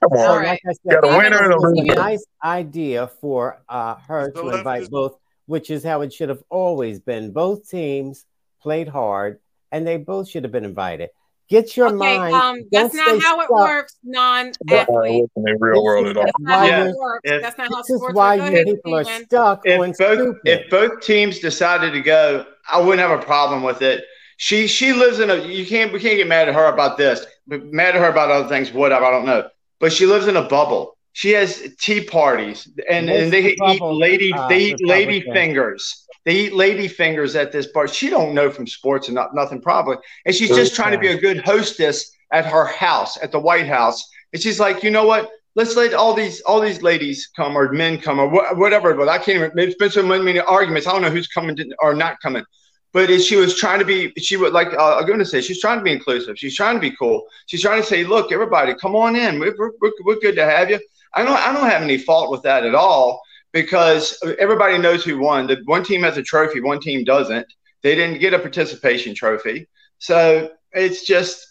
Come 0.03 0.13
on, 0.13 0.45
like 0.45 0.61
said, 0.65 0.77
got 0.89 1.05
a 1.05 1.19
winner 1.19 1.43
and 1.43 1.53
a 1.53 1.61
loser. 1.61 1.95
Nice 1.95 2.25
idea 2.45 3.09
for 3.21 3.63
uh, 3.69 3.95
her 4.07 4.31
to 4.31 4.51
invite 4.51 4.91
both 4.91 5.19
which 5.47 5.71
is 5.71 5.83
how 5.83 6.03
it 6.03 6.13
should 6.13 6.29
have 6.29 6.43
always 6.51 7.01
been. 7.01 7.33
Both 7.33 7.69
teams 7.69 8.25
played 8.61 8.89
hard, 8.89 9.39
and 9.73 9.87
they 9.87 9.97
both 9.97 10.29
should 10.29 10.45
have 10.45 10.53
been 10.53 10.65
invited. 10.65 11.11
Get 11.49 11.77
your 11.77 11.87
okay, 11.89 11.97
mind. 11.97 12.35
Um, 12.35 12.63
that's 12.73 12.93
not 12.93 13.23
how 13.23 13.41
it 13.41 13.49
works, 13.49 13.97
non-athlete. 14.03 15.31
In 15.37 15.43
the 15.43 15.57
real 15.61 15.83
world 15.83 16.09
at 16.09 16.17
all. 16.17 16.25
That's 16.25 16.39
not 16.41 16.67
yeah. 16.67 16.85
how. 16.87 17.19
If, 17.23 17.43
that's 17.43 17.57
not 17.57 17.69
how 17.69 17.83
this 17.83 17.91
is 17.91 18.03
why 18.13 18.35
you 18.35 18.65
people 18.65 18.97
are 18.97 19.05
stuck 19.05 19.63
if 19.65 19.79
both, 19.79 19.95
stupid. 19.95 20.41
If 20.45 20.71
both 20.71 21.01
teams 21.03 21.39
decided 21.39 21.93
to 21.93 22.01
go, 22.01 22.47
I 22.69 22.81
wouldn't 22.81 22.99
have 22.99 23.17
a 23.17 23.23
problem 23.23 23.63
with 23.63 23.81
it. 23.81 24.05
She 24.39 24.67
she 24.67 24.93
lives 24.93 25.21
in 25.21 25.31
a 25.31 25.37
you 25.37 25.65
can't 25.65 25.93
we 25.93 26.01
can't 26.01 26.17
get 26.17 26.27
mad 26.27 26.49
at 26.49 26.55
her 26.55 26.67
about 26.67 26.99
this, 26.99 27.25
but 27.47 27.65
mad 27.67 27.95
at 27.95 28.01
her 28.01 28.11
about 28.11 28.31
other 28.31 28.49
things, 28.49 28.73
whatever, 28.73 29.05
I 29.05 29.11
don't 29.13 29.25
know. 29.25 29.49
But 29.79 29.93
she 29.93 30.05
lives 30.05 30.27
in 30.27 30.37
a 30.37 30.43
bubble 30.43 30.96
she 31.17 31.31
has 31.31 31.75
tea 31.81 32.03
parties, 32.05 32.69
and, 32.91 33.09
and 33.09 33.33
they 33.33 33.55
eat 33.55 33.81
lady 33.81 34.35
uh, 34.35 34.49
they 34.49 34.59
eat 34.67 34.87
lady 34.87 35.23
fingers. 35.23 36.05
They 36.27 36.35
eat 36.41 36.53
lady 36.53 36.89
fingers 36.89 37.35
at 37.35 37.53
this 37.53 37.69
bar. 37.69 37.89
She 37.89 38.11
don't 38.11 38.35
know 38.35 38.51
from 38.51 38.67
sports 38.67 39.09
and 39.09 39.15
not 39.15 39.35
nothing 39.35 39.63
probably, 39.63 39.97
and 40.27 40.35
she's 40.35 40.51
just 40.55 40.75
trying 40.75 40.93
to 40.93 40.99
be 40.99 41.09
a 41.09 41.17
good 41.17 41.43
hostess 41.43 42.15
at 42.33 42.45
her 42.45 42.67
house 42.67 43.17
at 43.23 43.33
the 43.33 43.39
White 43.39 43.67
House. 43.67 44.07
And 44.35 44.43
she's 44.43 44.61
like, 44.61 44.83
you 44.83 44.91
know 44.91 45.07
what? 45.07 45.31
Let's 45.55 45.75
let 45.75 45.95
all 45.95 46.13
these 46.13 46.43
all 46.43 46.61
these 46.61 46.83
ladies 46.83 47.31
come 47.35 47.57
or 47.57 47.73
men 47.73 47.99
come 47.99 48.19
or 48.19 48.29
wh- 48.29 48.59
whatever. 48.59 48.93
But 48.93 49.09
I 49.09 49.17
can't 49.17 49.39
even. 49.39 49.59
It's 49.59 49.77
been 49.77 49.91
so 49.91 50.03
many 50.03 50.39
arguments. 50.41 50.87
I 50.87 50.93
don't 50.93 51.01
know 51.01 51.09
who's 51.09 51.29
coming 51.29 51.57
to, 51.57 51.65
or 51.81 51.95
not 51.95 52.21
coming. 52.21 52.45
But 52.93 53.09
she 53.23 53.37
was 53.37 53.59
trying 53.59 53.79
to 53.79 53.87
be, 53.87 54.13
she 54.19 54.37
would 54.37 54.53
like 54.53 54.69
uh, 54.75 54.97
I'm 54.99 55.07
going 55.07 55.19
to 55.19 55.25
say, 55.25 55.41
she's 55.41 55.61
trying 55.63 55.79
to 55.79 55.85
be 55.85 55.93
inclusive. 55.93 56.39
She's 56.39 56.57
trying 56.57 56.77
to 56.77 56.81
be 56.81 56.91
cool. 56.91 57.27
She's 57.47 57.63
trying 57.63 57.81
to 57.81 57.87
say, 57.87 58.05
look, 58.05 58.33
everybody, 58.33 58.75
come 58.75 58.95
on 58.95 59.17
in. 59.17 59.39
We're, 59.39 59.55
we're, 59.59 59.93
we're 60.05 60.21
good 60.21 60.37
to 60.37 60.45
have 60.45 60.69
you. 60.71 60.79
I 61.15 61.25
don't 61.25 61.37
I 61.37 61.53
don't 61.53 61.69
have 61.69 61.83
any 61.83 61.99
fault 61.99 62.31
with 62.31 62.43
that 62.43 62.65
at 62.65 62.75
all 62.75 63.21
because 63.53 64.23
everybody 64.39 64.77
knows 64.77 65.03
who 65.03 65.19
won. 65.19 65.47
The 65.47 65.63
one 65.65 65.83
team 65.83 66.03
has 66.03 66.19
a 66.19 66.23
trophy, 66.23 66.61
one 66.61 66.79
team 66.81 67.05
doesn't. 67.05 67.47
They 67.83 67.95
didn't 67.95 68.21
get 68.21 68.35
a 68.35 68.39
participation 68.39 69.15
trophy, 69.15 69.69
so 69.99 70.51
it's 70.73 71.07
just 71.07 71.47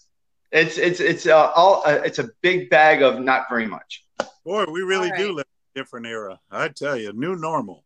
it's 0.51 0.77
it's 0.77 0.99
it's 0.99 1.25
uh, 1.25 1.51
all 1.55 1.81
uh, 1.85 2.01
it's 2.03 2.19
a 2.19 2.29
big 2.41 2.69
bag 2.69 3.01
of 3.01 3.19
not 3.19 3.45
very 3.49 3.65
much. 3.65 4.05
Boy, 4.45 4.65
we 4.71 4.81
really 4.81 5.09
right. 5.09 5.17
do 5.17 5.31
live 5.31 5.45
in 5.45 5.79
a 5.79 5.83
different 5.83 6.05
era. 6.05 6.39
I 6.51 6.67
tell 6.67 6.95
you, 6.95 7.11
new 7.13 7.35
normal. 7.35 7.83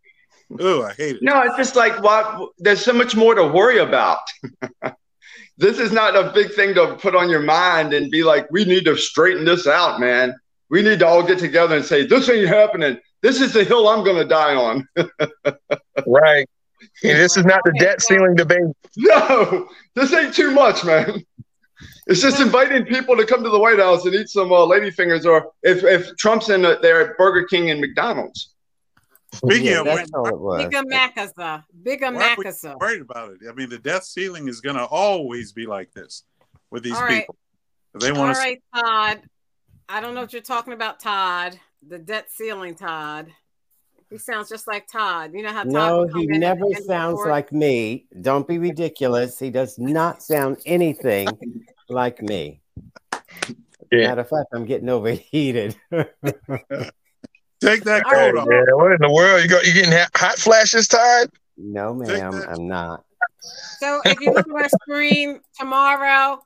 Ooh, 0.61 0.83
I 0.83 0.93
hate 0.93 1.17
it. 1.17 1.21
No, 1.21 1.41
it's 1.43 1.55
just 1.55 1.75
like 1.75 2.01
what 2.01 2.49
there's 2.57 2.83
so 2.83 2.91
much 2.91 3.15
more 3.15 3.35
to 3.35 3.47
worry 3.47 3.77
about. 3.77 4.19
this 5.57 5.79
is 5.79 5.91
not 5.91 6.15
a 6.15 6.31
big 6.33 6.51
thing 6.53 6.73
to 6.73 6.95
put 6.95 7.15
on 7.15 7.29
your 7.29 7.41
mind 7.41 7.93
and 7.93 8.09
be 8.09 8.23
like, 8.23 8.49
we 8.49 8.65
need 8.65 8.85
to 8.85 8.97
straighten 8.97 9.45
this 9.45 9.67
out, 9.67 9.99
man 9.99 10.35
we 10.69 10.81
need 10.81 10.99
to 10.99 11.07
all 11.07 11.23
get 11.23 11.39
together 11.39 11.75
and 11.75 11.85
say, 11.85 12.05
this 12.05 12.29
ain't 12.29 12.47
happening. 12.47 12.99
This 13.21 13.41
is 13.41 13.53
the 13.53 13.63
hill 13.63 13.87
I'm 13.87 14.03
going 14.03 14.17
to 14.17 14.25
die 14.25 14.55
on. 14.55 14.87
right. 16.07 16.47
And 17.03 17.17
this 17.17 17.37
is 17.37 17.45
not 17.45 17.61
the 17.65 17.73
debt 17.79 18.01
ceiling 18.01 18.35
debate. 18.35 18.63
No, 18.97 19.67
this 19.95 20.13
ain't 20.13 20.33
too 20.33 20.51
much, 20.51 20.85
man. 20.85 21.23
It's 22.07 22.21
just 22.21 22.39
inviting 22.39 22.85
people 22.85 23.15
to 23.17 23.25
come 23.25 23.43
to 23.43 23.49
the 23.49 23.59
White 23.59 23.79
House 23.79 24.05
and 24.05 24.15
eat 24.15 24.29
some 24.29 24.51
uh, 24.51 24.65
ladyfingers, 24.65 25.25
or 25.25 25.51
if, 25.63 25.83
if 25.83 26.15
Trump's 26.17 26.49
in 26.49 26.63
the, 26.63 26.79
there 26.81 27.09
at 27.09 27.17
Burger 27.17 27.45
King 27.45 27.69
and 27.69 27.79
McDonald's. 27.79 28.53
Speaking 29.33 29.67
yeah, 29.67 29.79
of 29.81 29.85
that's 29.85 30.11
all 30.13 30.27
it 30.27 30.39
was. 30.39 30.63
Bigger 30.63 30.83
Macasa. 30.83 31.63
Bigger 31.83 32.07
Macasa. 32.07 32.79
Worried 32.79 33.01
about 33.01 33.33
it. 33.33 33.39
I 33.47 33.53
mean, 33.53 33.69
the 33.69 33.77
death 33.77 34.03
ceiling 34.03 34.47
is 34.47 34.59
going 34.59 34.75
to 34.75 34.85
always 34.85 35.51
be 35.51 35.67
like 35.67 35.91
this 35.93 36.23
with 36.71 36.83
these 36.83 36.99
people. 36.99 37.35
They 37.99 38.11
want 38.11 38.35
All 38.35 38.43
right, 38.43 38.61
Todd. 38.73 39.21
I 39.91 40.01
don't 40.01 40.13
know 40.13 40.21
what 40.21 40.33
you're 40.33 40.41
talking 40.43 40.73
about, 40.73 40.99
Todd. 40.99 41.59
The 41.87 41.97
debt 41.97 42.29
ceiling, 42.29 42.75
Todd. 42.75 43.27
He 44.11 44.19
sounds 44.19 44.47
just 44.47 44.67
like 44.67 44.87
Todd. 44.87 45.31
You 45.33 45.41
know 45.41 45.51
how 45.51 45.63
Todd 45.63 45.73
No, 45.73 46.07
he 46.15 46.27
never 46.27 46.65
sounds 46.85 47.19
like 47.25 47.51
me. 47.51 48.05
Don't 48.21 48.47
be 48.47 48.59
ridiculous. 48.59 49.39
He 49.39 49.49
does 49.49 49.79
not 49.79 50.21
sound 50.21 50.57
anything 50.67 51.27
like 51.89 52.21
me. 52.21 52.61
Yeah. 53.91 54.09
Matter 54.09 54.21
of 54.21 54.29
fact, 54.29 54.47
I'm 54.53 54.65
getting 54.65 54.89
overheated. 54.89 55.75
Take 55.91 57.83
that 57.83 58.03
coat 58.05 58.37
off. 58.37 58.47
Yeah, 58.49 58.63
what 58.73 58.91
in 58.91 59.01
the 59.01 59.11
world? 59.11 59.41
You 59.41 59.49
got 59.49 59.65
you 59.65 59.73
getting 59.73 59.93
hot 60.15 60.37
flashes, 60.37 60.87
Todd? 60.87 61.31
No, 61.57 61.95
ma'am, 61.95 62.43
I'm 62.47 62.67
not. 62.67 63.03
So 63.79 64.01
if 64.05 64.19
you 64.21 64.33
look 64.33 64.47
at 64.47 64.53
our 64.53 64.69
screen 64.69 65.39
tomorrow, 65.57 66.41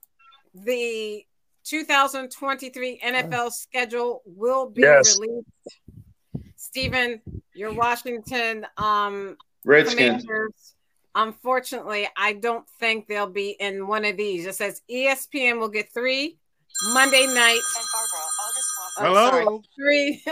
the 0.55 1.25
2023 1.65 3.00
NFL 3.03 3.51
schedule 3.51 4.22
will 4.25 4.70
be 4.70 4.82
yes. 4.82 5.17
released. 5.20 5.48
Stephen, 6.55 7.22
your 7.53 7.74
Washington 7.74 8.65
um, 8.77 9.38
Redskins. 9.65 10.25
Unfortunately, 11.15 12.08
I 12.17 12.34
don't 12.34 12.67
think 12.79 13.08
they'll 13.08 13.27
be 13.27 13.51
in 13.51 13.86
one 13.86 14.03
of 14.03 14.17
these. 14.17 14.48
It 14.48 14.55
says 14.55 14.82
ESPN 14.89 15.60
will 15.60 15.70
get 15.70 15.93
three 15.93 16.39
Monday 16.91 17.27
night. 17.27 17.60
Oh, 18.98 19.03
Hello. 19.05 19.29
Sorry, 19.29 19.60
three, 19.76 20.23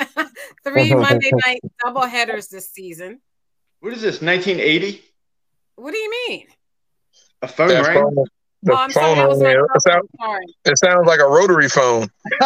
three 0.63 0.96
Monday 0.96 1.32
night 1.46 1.60
double 1.84 2.02
headers 2.02 2.48
this 2.48 2.72
season. 2.72 3.22
What 3.80 3.94
is 3.94 4.02
this? 4.02 4.22
1980? 4.22 5.04
What 5.76 5.91
do 5.91 5.98
you 5.98 6.12
mean? 6.28 6.48
A 7.44 7.48
phone 7.48 7.70
ring? 7.70 8.26
The 8.63 8.74
oh, 8.74 8.78
phone 8.78 8.91
sorry, 8.91 9.19
on 9.19 9.39
here. 9.39 9.65
It, 9.74 9.82
sound, 9.82 10.10
it 10.65 10.78
sounds 10.78 11.08
like 11.08 11.19
a 11.19 11.28
rotary 11.28 11.69
phone. 11.69 12.10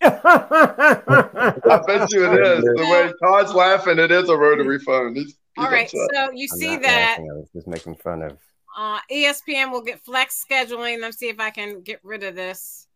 I 0.00 1.82
bet 1.86 2.12
you 2.12 2.32
it 2.32 2.40
is. 2.40 2.64
The 2.64 2.88
way 2.90 3.12
Todd's 3.22 3.52
laughing, 3.54 3.98
it 3.98 4.10
is 4.10 4.28
a 4.28 4.36
rotary 4.36 4.78
phone. 4.78 5.14
He's, 5.14 5.26
he's 5.26 5.36
All 5.56 5.70
right, 5.70 5.86
upset. 5.86 6.08
so 6.14 6.30
you 6.32 6.48
I'm 6.52 6.58
see 6.58 6.76
that. 6.76 7.18
I 7.18 7.22
was 7.22 7.48
just 7.52 7.66
making 7.66 7.96
fun 7.96 8.22
of. 8.22 8.38
Uh, 8.76 9.00
ESPN 9.10 9.72
will 9.72 9.82
get 9.82 10.00
flex 10.04 10.44
scheduling. 10.48 11.00
Let's 11.00 11.18
see 11.18 11.28
if 11.28 11.40
I 11.40 11.50
can 11.50 11.80
get 11.80 12.00
rid 12.04 12.22
of 12.22 12.36
this. 12.36 12.86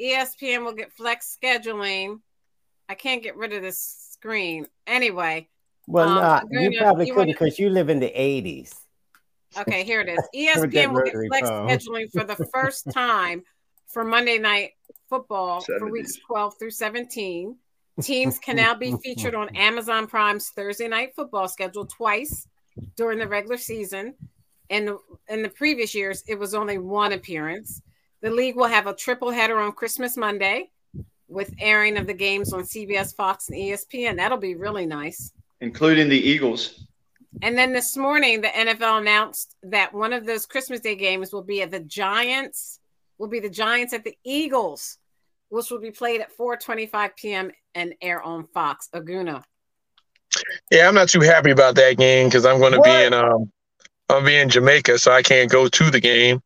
ESPN 0.00 0.64
will 0.64 0.74
get 0.74 0.92
flex 0.92 1.36
scheduling. 1.42 2.20
I 2.88 2.94
can't 2.94 3.22
get 3.22 3.36
rid 3.36 3.52
of 3.52 3.62
this 3.62 4.10
screen. 4.12 4.66
Anyway. 4.86 5.48
Well, 5.86 6.08
um, 6.08 6.48
nah, 6.50 6.60
you 6.60 6.78
probably 6.78 7.10
couldn't 7.10 7.32
because 7.32 7.58
you 7.58 7.68
live 7.70 7.88
in 7.88 8.00
the 8.00 8.10
80s. 8.10 8.74
Okay, 9.58 9.84
here 9.84 10.00
it 10.00 10.08
is. 10.08 10.20
ESPN 10.34 10.92
will 10.92 11.02
get 11.02 11.14
flex 11.28 11.48
phone. 11.48 11.68
scheduling 11.68 12.10
for 12.12 12.24
the 12.24 12.46
first 12.52 12.90
time 12.92 13.42
for 13.86 14.04
Monday 14.04 14.38
night 14.38 14.72
football 15.08 15.62
70s. 15.62 15.78
for 15.78 15.90
weeks 15.90 16.16
12 16.26 16.58
through 16.58 16.70
17. 16.70 17.56
Teams 18.02 18.38
can 18.38 18.56
now 18.56 18.74
be 18.74 18.96
featured 19.02 19.34
on 19.34 19.48
Amazon 19.56 20.06
Prime's 20.06 20.50
Thursday 20.50 20.88
night 20.88 21.12
football 21.14 21.46
schedule 21.46 21.86
twice 21.86 22.48
during 22.96 23.18
the 23.18 23.28
regular 23.28 23.56
season. 23.56 24.14
And 24.70 24.90
in 25.28 25.42
the 25.42 25.48
previous 25.48 25.94
years, 25.94 26.24
it 26.26 26.38
was 26.38 26.54
only 26.54 26.78
one 26.78 27.12
appearance. 27.12 27.80
The 28.22 28.30
league 28.30 28.56
will 28.56 28.66
have 28.66 28.86
a 28.86 28.94
triple 28.94 29.30
header 29.30 29.60
on 29.60 29.72
Christmas 29.72 30.16
Monday 30.16 30.70
with 31.28 31.54
airing 31.60 31.96
of 31.96 32.06
the 32.06 32.14
games 32.14 32.52
on 32.52 32.62
CBS, 32.62 33.14
Fox, 33.14 33.48
and 33.48 33.58
ESPN. 33.58 34.16
That'll 34.16 34.38
be 34.38 34.54
really 34.54 34.86
nice. 34.86 35.32
Including 35.60 36.08
the 36.08 36.18
Eagles. 36.18 36.86
And 37.42 37.58
then 37.58 37.72
this 37.72 37.96
morning, 37.96 38.40
the 38.40 38.48
NFL 38.48 39.00
announced 39.00 39.56
that 39.64 39.92
one 39.92 40.12
of 40.12 40.26
those 40.26 40.46
Christmas 40.46 40.80
Day 40.80 40.94
games 40.94 41.32
will 41.32 41.42
be 41.42 41.62
at 41.62 41.70
the 41.70 41.80
Giants, 41.80 42.80
will 43.18 43.28
be 43.28 43.40
the 43.40 43.50
Giants 43.50 43.92
at 43.92 44.04
the 44.04 44.16
Eagles, 44.24 44.98
which 45.48 45.70
will 45.70 45.80
be 45.80 45.90
played 45.90 46.20
at 46.20 46.36
4:25 46.36 47.16
p.m. 47.16 47.50
and 47.74 47.94
air 48.00 48.22
on 48.22 48.46
Fox. 48.54 48.88
Aguna. 48.94 49.42
Yeah, 50.70 50.88
I'm 50.88 50.94
not 50.94 51.08
too 51.08 51.20
happy 51.20 51.50
about 51.50 51.76
that 51.76 51.96
game 51.96 52.28
because 52.28 52.44
I'm 52.44 52.58
going 52.58 52.72
to 52.72 52.80
be 52.80 52.90
in 52.90 53.12
um, 53.12 53.50
I'm 54.08 54.24
be 54.24 54.36
in 54.36 54.48
Jamaica, 54.48 54.98
so 54.98 55.12
I 55.12 55.22
can't 55.22 55.50
go 55.50 55.68
to 55.68 55.90
the 55.90 56.00
game. 56.00 56.40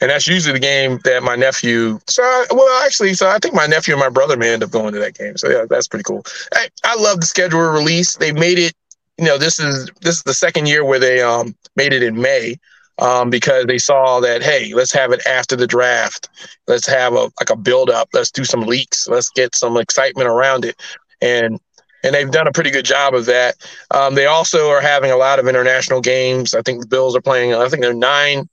And 0.00 0.10
that's 0.10 0.28
usually 0.28 0.52
the 0.52 0.60
game 0.60 1.00
that 1.04 1.24
my 1.24 1.34
nephew. 1.34 1.98
So, 2.06 2.22
I, 2.22 2.46
well, 2.52 2.86
actually, 2.86 3.14
so 3.14 3.28
I 3.28 3.38
think 3.38 3.54
my 3.54 3.66
nephew 3.66 3.94
and 3.94 4.00
my 4.00 4.08
brother 4.08 4.36
may 4.36 4.52
end 4.52 4.62
up 4.62 4.70
going 4.70 4.94
to 4.94 5.00
that 5.00 5.18
game. 5.18 5.36
So 5.36 5.48
yeah, 5.48 5.64
that's 5.68 5.88
pretty 5.88 6.04
cool. 6.04 6.24
I, 6.54 6.68
I 6.84 6.94
love 6.94 7.18
the 7.20 7.26
schedule 7.26 7.60
release. 7.60 8.16
They 8.16 8.30
made 8.30 8.58
it 8.58 8.74
you 9.18 9.24
know, 9.24 9.38
this 9.38 9.58
is 9.58 9.90
this 10.00 10.16
is 10.16 10.22
the 10.22 10.34
second 10.34 10.68
year 10.68 10.84
where 10.84 10.98
they 10.98 11.20
um, 11.20 11.54
made 11.76 11.92
it 11.92 12.02
in 12.02 12.20
May 12.20 12.56
um, 12.98 13.30
because 13.30 13.66
they 13.66 13.78
saw 13.78 14.20
that 14.20 14.42
hey, 14.42 14.72
let's 14.74 14.92
have 14.92 15.12
it 15.12 15.26
after 15.26 15.56
the 15.56 15.66
draft. 15.66 16.28
Let's 16.66 16.86
have 16.86 17.14
a 17.14 17.30
like 17.40 17.50
a 17.50 17.56
build 17.56 17.90
up. 17.90 18.08
Let's 18.12 18.30
do 18.30 18.44
some 18.44 18.62
leaks. 18.62 19.08
Let's 19.08 19.28
get 19.30 19.54
some 19.54 19.76
excitement 19.76 20.28
around 20.28 20.64
it, 20.64 20.80
and 21.20 21.58
and 22.04 22.14
they've 22.14 22.30
done 22.30 22.46
a 22.46 22.52
pretty 22.52 22.70
good 22.70 22.84
job 22.84 23.14
of 23.14 23.26
that. 23.26 23.56
Um, 23.90 24.14
they 24.14 24.26
also 24.26 24.68
are 24.70 24.80
having 24.80 25.10
a 25.10 25.16
lot 25.16 25.38
of 25.38 25.48
international 25.48 26.00
games. 26.00 26.54
I 26.54 26.62
think 26.62 26.80
the 26.80 26.86
Bills 26.86 27.16
are 27.16 27.20
playing. 27.20 27.54
I 27.54 27.68
think 27.68 27.82
there 27.82 27.90
are 27.90 27.94
nine 27.94 28.48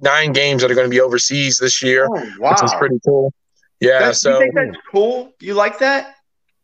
nine 0.00 0.32
games 0.32 0.62
that 0.62 0.70
are 0.70 0.74
going 0.74 0.86
to 0.86 0.94
be 0.94 1.00
overseas 1.00 1.58
this 1.58 1.82
year, 1.82 2.06
oh, 2.10 2.32
wow. 2.38 2.50
which 2.50 2.62
is 2.62 2.74
pretty 2.78 3.00
cool. 3.04 3.32
Yeah, 3.80 3.98
that's, 4.00 4.20
so 4.20 4.32
you 4.32 4.38
think 4.38 4.54
that's 4.54 4.76
cool. 4.90 5.32
You 5.40 5.54
like 5.54 5.78
that? 5.80 6.15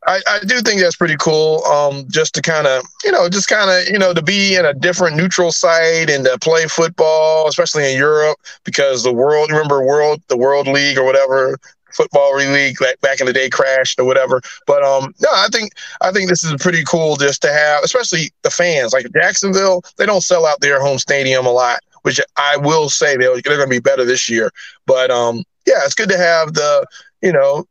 I, 0.07 0.21
I 0.29 0.41
do 0.45 0.61
think 0.61 0.81
that's 0.81 0.97
pretty 0.97 1.17
cool. 1.19 1.65
Um, 1.65 2.05
just 2.09 2.35
to 2.35 2.43
kind 2.43 2.67
of, 2.67 2.83
you 3.05 3.13
know, 3.13 3.29
just 3.29 3.49
kind 3.49 3.71
of, 3.71 3.89
you 3.89 3.99
know, 3.99 4.13
to 4.13 4.23
be 4.23 4.57
in 4.57 4.65
a 4.65 4.75
different 4.75 5.17
neutral 5.17 5.53
site 5.53 6.11
and 6.11 6.25
to 6.25 6.39
play 6.41 6.67
football, 6.67 7.47
especially 7.47 7.93
in 7.93 7.99
Europe, 7.99 8.39
because 8.65 9.05
the 9.05 9.13
world, 9.13 9.51
remember, 9.51 9.85
world, 9.85 10.21
the 10.29 10.37
World 10.37 10.67
League 10.67 10.99
or 10.99 11.05
whatever, 11.05 11.57
football 11.93 12.35
league 12.37 12.79
back 12.79 13.01
back 13.01 13.21
in 13.21 13.27
the 13.27 13.33
day 13.33 13.49
crashed 13.49 13.99
or 13.99 14.05
whatever. 14.05 14.41
But 14.67 14.83
um, 14.83 15.15
no, 15.21 15.29
I 15.33 15.49
think 15.53 15.73
I 16.01 16.11
think 16.11 16.29
this 16.29 16.43
is 16.43 16.55
pretty 16.61 16.83
cool 16.85 17.17
just 17.17 17.43
to 17.43 17.53
have, 17.53 17.85
especially 17.85 18.33
the 18.43 18.51
fans. 18.51 18.93
Like 18.93 19.07
Jacksonville, 19.13 19.83
they 19.99 20.07
don't 20.07 20.23
sell 20.23 20.47
out 20.47 20.61
their 20.61 20.81
home 20.81 20.99
stadium 20.99 21.47
a 21.47 21.53
lot, 21.53 21.81
which 22.03 22.21
I 22.37 22.57
will 22.57 22.89
say 22.89 23.17
they're, 23.17 23.41
they're 23.43 23.57
going 23.57 23.69
to 23.69 23.77
be 23.77 23.81
better 23.81 24.05
this 24.05 24.29
year. 24.29 24.51
But 24.87 25.11
um, 25.11 25.45
yeah, 25.67 25.85
it's 25.85 25.95
good 25.95 26.09
to 26.09 26.19
have 26.19 26.55
the 26.55 26.87
you 27.23 27.33
know 27.33 27.67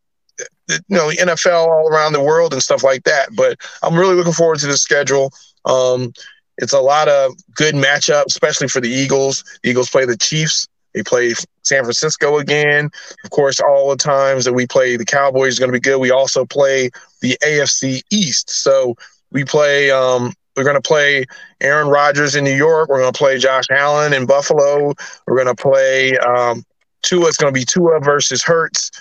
you 0.71 0.97
know 0.97 1.09
NFL 1.09 1.67
all 1.67 1.87
around 1.87 2.13
the 2.13 2.23
world 2.23 2.53
and 2.53 2.61
stuff 2.61 2.83
like 2.83 3.03
that. 3.03 3.29
But 3.35 3.57
I'm 3.83 3.95
really 3.95 4.15
looking 4.15 4.33
forward 4.33 4.59
to 4.59 4.67
the 4.67 4.77
schedule. 4.77 5.31
Um, 5.65 6.13
it's 6.57 6.73
a 6.73 6.79
lot 6.79 7.07
of 7.07 7.33
good 7.55 7.75
matchups, 7.75 8.27
especially 8.27 8.67
for 8.67 8.79
the 8.79 8.89
Eagles. 8.89 9.43
The 9.63 9.71
Eagles 9.71 9.89
play 9.89 10.05
the 10.05 10.17
Chiefs 10.17 10.67
They 10.93 11.03
play 11.03 11.33
San 11.63 11.83
Francisco 11.83 12.37
again. 12.37 12.89
Of 13.23 13.31
course, 13.31 13.59
all 13.59 13.89
the 13.89 13.97
times 13.97 14.45
that 14.45 14.53
we 14.53 14.67
play 14.67 14.95
the 14.95 15.05
Cowboys 15.05 15.53
is 15.53 15.59
going 15.59 15.71
to 15.71 15.77
be 15.77 15.79
good. 15.81 15.97
We 15.97 16.11
also 16.11 16.45
play 16.45 16.89
the 17.21 17.37
AFC 17.43 18.01
East. 18.11 18.49
So 18.49 18.95
we 19.31 19.43
play. 19.43 19.91
Um, 19.91 20.33
we're 20.57 20.65
going 20.65 20.75
to 20.75 20.81
play 20.81 21.25
Aaron 21.61 21.87
Rodgers 21.87 22.35
in 22.35 22.43
New 22.43 22.53
York. 22.53 22.89
We're 22.89 22.99
going 22.99 23.13
to 23.13 23.17
play 23.17 23.37
Josh 23.37 23.63
Allen 23.71 24.11
in 24.11 24.25
Buffalo. 24.25 24.93
We're 25.25 25.41
going 25.41 25.55
to 25.55 25.61
play 25.61 26.17
um, 26.17 26.63
Tua. 27.03 27.29
It's 27.29 27.37
going 27.37 27.53
to 27.53 27.57
be 27.57 27.63
Tua 27.63 28.01
versus 28.01 28.43
Hurts 28.43 28.91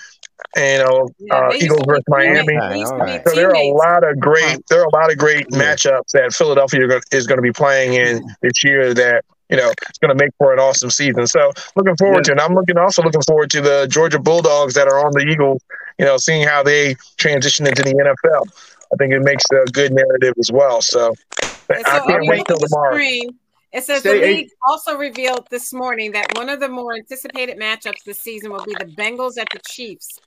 and 0.57 0.83
uh, 0.83 1.07
yeah, 1.19 1.49
uh, 1.49 1.53
Eagles 1.55 1.83
versus 1.87 2.05
Miami. 2.09 2.57
Right. 2.57 3.23
So 3.27 3.35
there 3.35 3.51
are 3.51 3.55
a 3.55 3.73
lot 3.73 4.05
of 4.05 4.19
great 4.19 4.67
there 4.69 4.81
are 4.81 4.87
a 4.87 4.95
lot 4.95 5.11
of 5.11 5.19
great 5.19 5.47
yeah. 5.51 5.59
matchups 5.59 6.11
that 6.13 6.33
Philadelphia 6.33 7.01
is 7.13 7.27
going 7.27 7.39
to 7.39 7.43
be 7.43 7.53
playing 7.53 7.95
in 7.95 8.25
this 8.43 8.65
year 8.65 8.93
that 8.95 9.25
you 9.49 9.57
know 9.57 9.71
it's 9.89 9.99
going 9.99 10.17
to 10.17 10.23
make 10.23 10.33
for 10.39 10.53
an 10.53 10.59
awesome 10.59 10.91
season. 10.91 11.27
So 11.27 11.53
looking 11.77 11.97
forward 11.97 12.27
yeah. 12.27 12.35
to 12.35 12.41
it. 12.41 12.45
I'm 12.45 12.55
looking 12.55 12.77
also 12.79 13.03
looking 13.03 13.23
forward 13.23 13.51
to 13.51 13.61
the 13.61 13.87
Georgia 13.89 14.19
Bulldogs 14.19 14.75
that 14.75 14.89
are 14.89 15.05
on 15.05 15.13
the 15.13 15.27
Eagles. 15.31 15.63
You 15.99 16.07
know, 16.07 16.17
seeing 16.17 16.47
how 16.47 16.63
they 16.63 16.95
transition 17.17 17.67
into 17.67 17.83
the 17.83 17.93
NFL. 17.93 18.47
I 18.93 18.97
think 18.97 19.13
it 19.13 19.21
makes 19.21 19.45
a 19.53 19.71
good 19.71 19.93
narrative 19.93 20.35
as 20.39 20.51
well. 20.51 20.83
So, 20.83 21.15
so 21.43 21.75
I 21.87 22.01
can't 22.01 22.27
wait 22.27 22.45
till 22.47 22.59
tomorrow. 22.59 22.95
Screen, 22.95 23.39
it 23.73 23.85
says 23.85 24.01
Stay 24.01 24.19
the 24.19 24.27
league 24.27 24.47
eight. 24.47 24.53
also 24.67 24.97
revealed 24.97 25.47
this 25.51 25.73
morning 25.73 26.11
that 26.13 26.27
one 26.37 26.49
of 26.49 26.59
the 26.59 26.69
more 26.69 26.97
anticipated 26.97 27.57
matchups 27.57 28.03
this 28.05 28.19
season 28.19 28.51
will 28.51 28.65
be 28.65 28.75
the 28.81 28.87
Bengals 28.87 29.39
at 29.39 29.47
the 29.53 29.61
Chiefs 29.69 30.19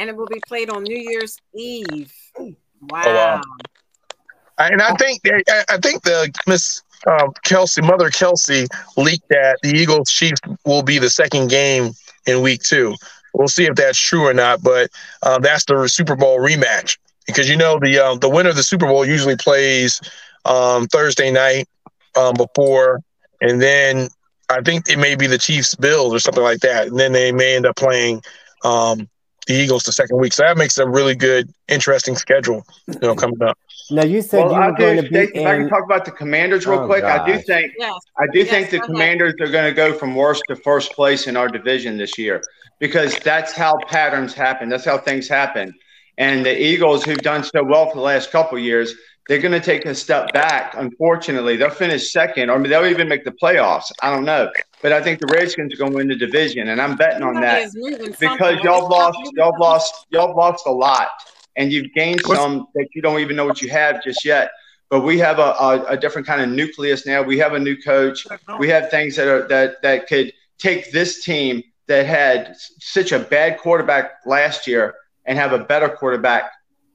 and 0.00 0.08
it 0.08 0.16
will 0.16 0.26
be 0.26 0.40
played 0.48 0.70
on 0.70 0.82
New 0.82 0.96
Year's 0.96 1.36
Eve. 1.54 2.12
Wow. 2.38 3.02
Oh, 3.04 3.14
wow. 3.14 3.42
And 4.58 4.82
I 4.82 4.94
think 4.94 5.20
I 5.68 5.78
think 5.78 6.02
the 6.02 6.32
Miss 6.46 6.82
um, 7.06 7.32
Kelce, 7.46 7.86
Mother 7.86 8.10
Kelce, 8.10 8.66
leaked 8.96 9.28
that 9.28 9.58
the 9.62 9.70
Eagles 9.70 10.10
Chiefs 10.10 10.40
will 10.64 10.82
be 10.82 10.98
the 10.98 11.10
second 11.10 11.48
game 11.48 11.92
in 12.26 12.42
Week 12.42 12.62
Two. 12.62 12.94
We'll 13.32 13.48
see 13.48 13.64
if 13.64 13.76
that's 13.76 13.98
true 13.98 14.26
or 14.26 14.34
not, 14.34 14.62
but 14.62 14.90
uh, 15.22 15.38
that's 15.38 15.64
the 15.66 15.86
Super 15.88 16.16
Bowl 16.16 16.38
rematch 16.38 16.98
because 17.26 17.48
you 17.48 17.56
know 17.56 17.78
the 17.78 17.98
uh, 17.98 18.16
the 18.16 18.28
winner 18.28 18.50
of 18.50 18.56
the 18.56 18.62
Super 18.62 18.86
Bowl 18.86 19.06
usually 19.06 19.36
plays 19.36 20.00
um, 20.44 20.86
Thursday 20.88 21.30
night 21.30 21.68
um, 22.16 22.34
before, 22.34 23.00
and 23.40 23.62
then 23.62 24.08
I 24.50 24.60
think 24.62 24.88
it 24.90 24.98
may 24.98 25.14
be 25.14 25.26
the 25.26 25.38
Chiefs 25.38 25.74
Bills 25.74 26.12
or 26.12 26.18
something 26.18 26.42
like 26.42 26.60
that, 26.60 26.88
and 26.88 26.98
then 26.98 27.12
they 27.12 27.32
may 27.32 27.56
end 27.56 27.66
up 27.66 27.76
playing 27.76 28.22
um, 28.62 29.08
the 29.50 29.56
Eagles 29.56 29.82
the 29.82 29.92
second 29.92 30.18
week. 30.18 30.32
So 30.32 30.44
that 30.44 30.56
makes 30.56 30.78
a 30.78 30.88
really 30.88 31.14
good, 31.14 31.52
interesting 31.68 32.16
schedule, 32.16 32.64
you 32.86 32.98
know, 33.02 33.14
coming 33.14 33.42
up. 33.42 33.58
Now 33.90 34.04
you 34.04 34.22
said 34.22 34.44
well, 34.44 34.52
you 34.52 34.70
were 34.70 34.78
going 34.78 35.02
to 35.02 35.10
be. 35.10 35.18
If 35.18 35.30
in... 35.32 35.46
I 35.46 35.56
can 35.56 35.68
talk 35.68 35.84
about 35.84 36.04
the 36.04 36.12
Commanders 36.12 36.66
real 36.66 36.80
oh, 36.80 36.86
quick, 36.86 37.02
gosh. 37.02 37.20
I 37.20 37.26
do 37.26 37.38
think 37.42 37.72
yes. 37.76 37.92
I 38.18 38.26
do 38.32 38.38
yes, 38.40 38.48
think 38.50 38.70
the 38.70 38.78
Commanders 38.78 39.34
ahead. 39.34 39.48
are 39.48 39.52
going 39.52 39.64
to 39.64 39.74
go 39.74 39.92
from 39.92 40.14
worst 40.14 40.42
to 40.48 40.56
first 40.56 40.92
place 40.92 41.26
in 41.26 41.36
our 41.36 41.48
division 41.48 41.98
this 41.98 42.16
year 42.16 42.42
because 42.78 43.18
that's 43.18 43.52
how 43.52 43.76
patterns 43.88 44.32
happen. 44.32 44.68
That's 44.68 44.84
how 44.84 44.98
things 44.98 45.28
happen. 45.28 45.74
And 46.18 46.46
the 46.46 46.62
Eagles, 46.62 47.02
who've 47.02 47.18
done 47.18 47.42
so 47.42 47.64
well 47.64 47.88
for 47.88 47.96
the 47.96 48.02
last 48.02 48.30
couple 48.30 48.58
years, 48.58 48.94
they're 49.26 49.38
going 49.38 49.52
to 49.52 49.60
take 49.60 49.84
a 49.86 49.94
step 49.94 50.32
back. 50.32 50.74
Unfortunately, 50.76 51.56
they'll 51.56 51.70
finish 51.70 52.12
second, 52.12 52.50
or 52.50 52.62
they'll 52.62 52.86
even 52.86 53.08
make 53.08 53.24
the 53.24 53.32
playoffs. 53.32 53.90
I 54.02 54.10
don't 54.10 54.24
know, 54.24 54.50
but 54.82 54.92
I 54.92 55.02
think 55.02 55.20
the 55.20 55.26
Redskins 55.26 55.74
are 55.74 55.76
going 55.76 55.92
to 55.92 55.96
win 55.96 56.08
the 56.08 56.16
division, 56.16 56.68
and 56.68 56.80
I'm 56.80 56.96
betting 56.96 57.22
on 57.22 57.34
that 57.40 57.70
because 58.18 58.62
y'all 58.62 58.88
lost, 58.88 59.18
y'all 59.34 59.58
lost, 59.58 60.06
y'all 60.10 60.34
lost 60.34 60.66
a 60.66 60.70
lot, 60.70 61.10
and 61.56 61.72
you've 61.72 61.92
gained 61.94 62.22
some 62.22 62.66
that 62.74 62.88
you 62.94 63.02
don't 63.02 63.20
even 63.20 63.36
know 63.36 63.44
what 63.44 63.60
you 63.60 63.68
have 63.70 64.02
just 64.02 64.24
yet. 64.24 64.50
But 64.88 65.00
we 65.00 65.18
have 65.18 65.38
a, 65.38 65.54
a, 65.60 65.84
a 65.90 65.96
different 65.96 66.26
kind 66.26 66.42
of 66.42 66.48
nucleus 66.48 67.06
now. 67.06 67.22
We 67.22 67.38
have 67.38 67.52
a 67.52 67.58
new 67.60 67.76
coach. 67.76 68.26
We 68.58 68.68
have 68.68 68.90
things 68.90 69.16
that 69.16 69.28
are 69.28 69.46
that 69.48 69.82
that 69.82 70.08
could 70.08 70.32
take 70.58 70.90
this 70.92 71.24
team 71.24 71.62
that 71.86 72.06
had 72.06 72.56
such 72.78 73.12
a 73.12 73.18
bad 73.18 73.58
quarterback 73.58 74.12
last 74.26 74.66
year 74.66 74.94
and 75.26 75.38
have 75.38 75.52
a 75.52 75.58
better 75.58 75.88
quarterback 75.88 76.50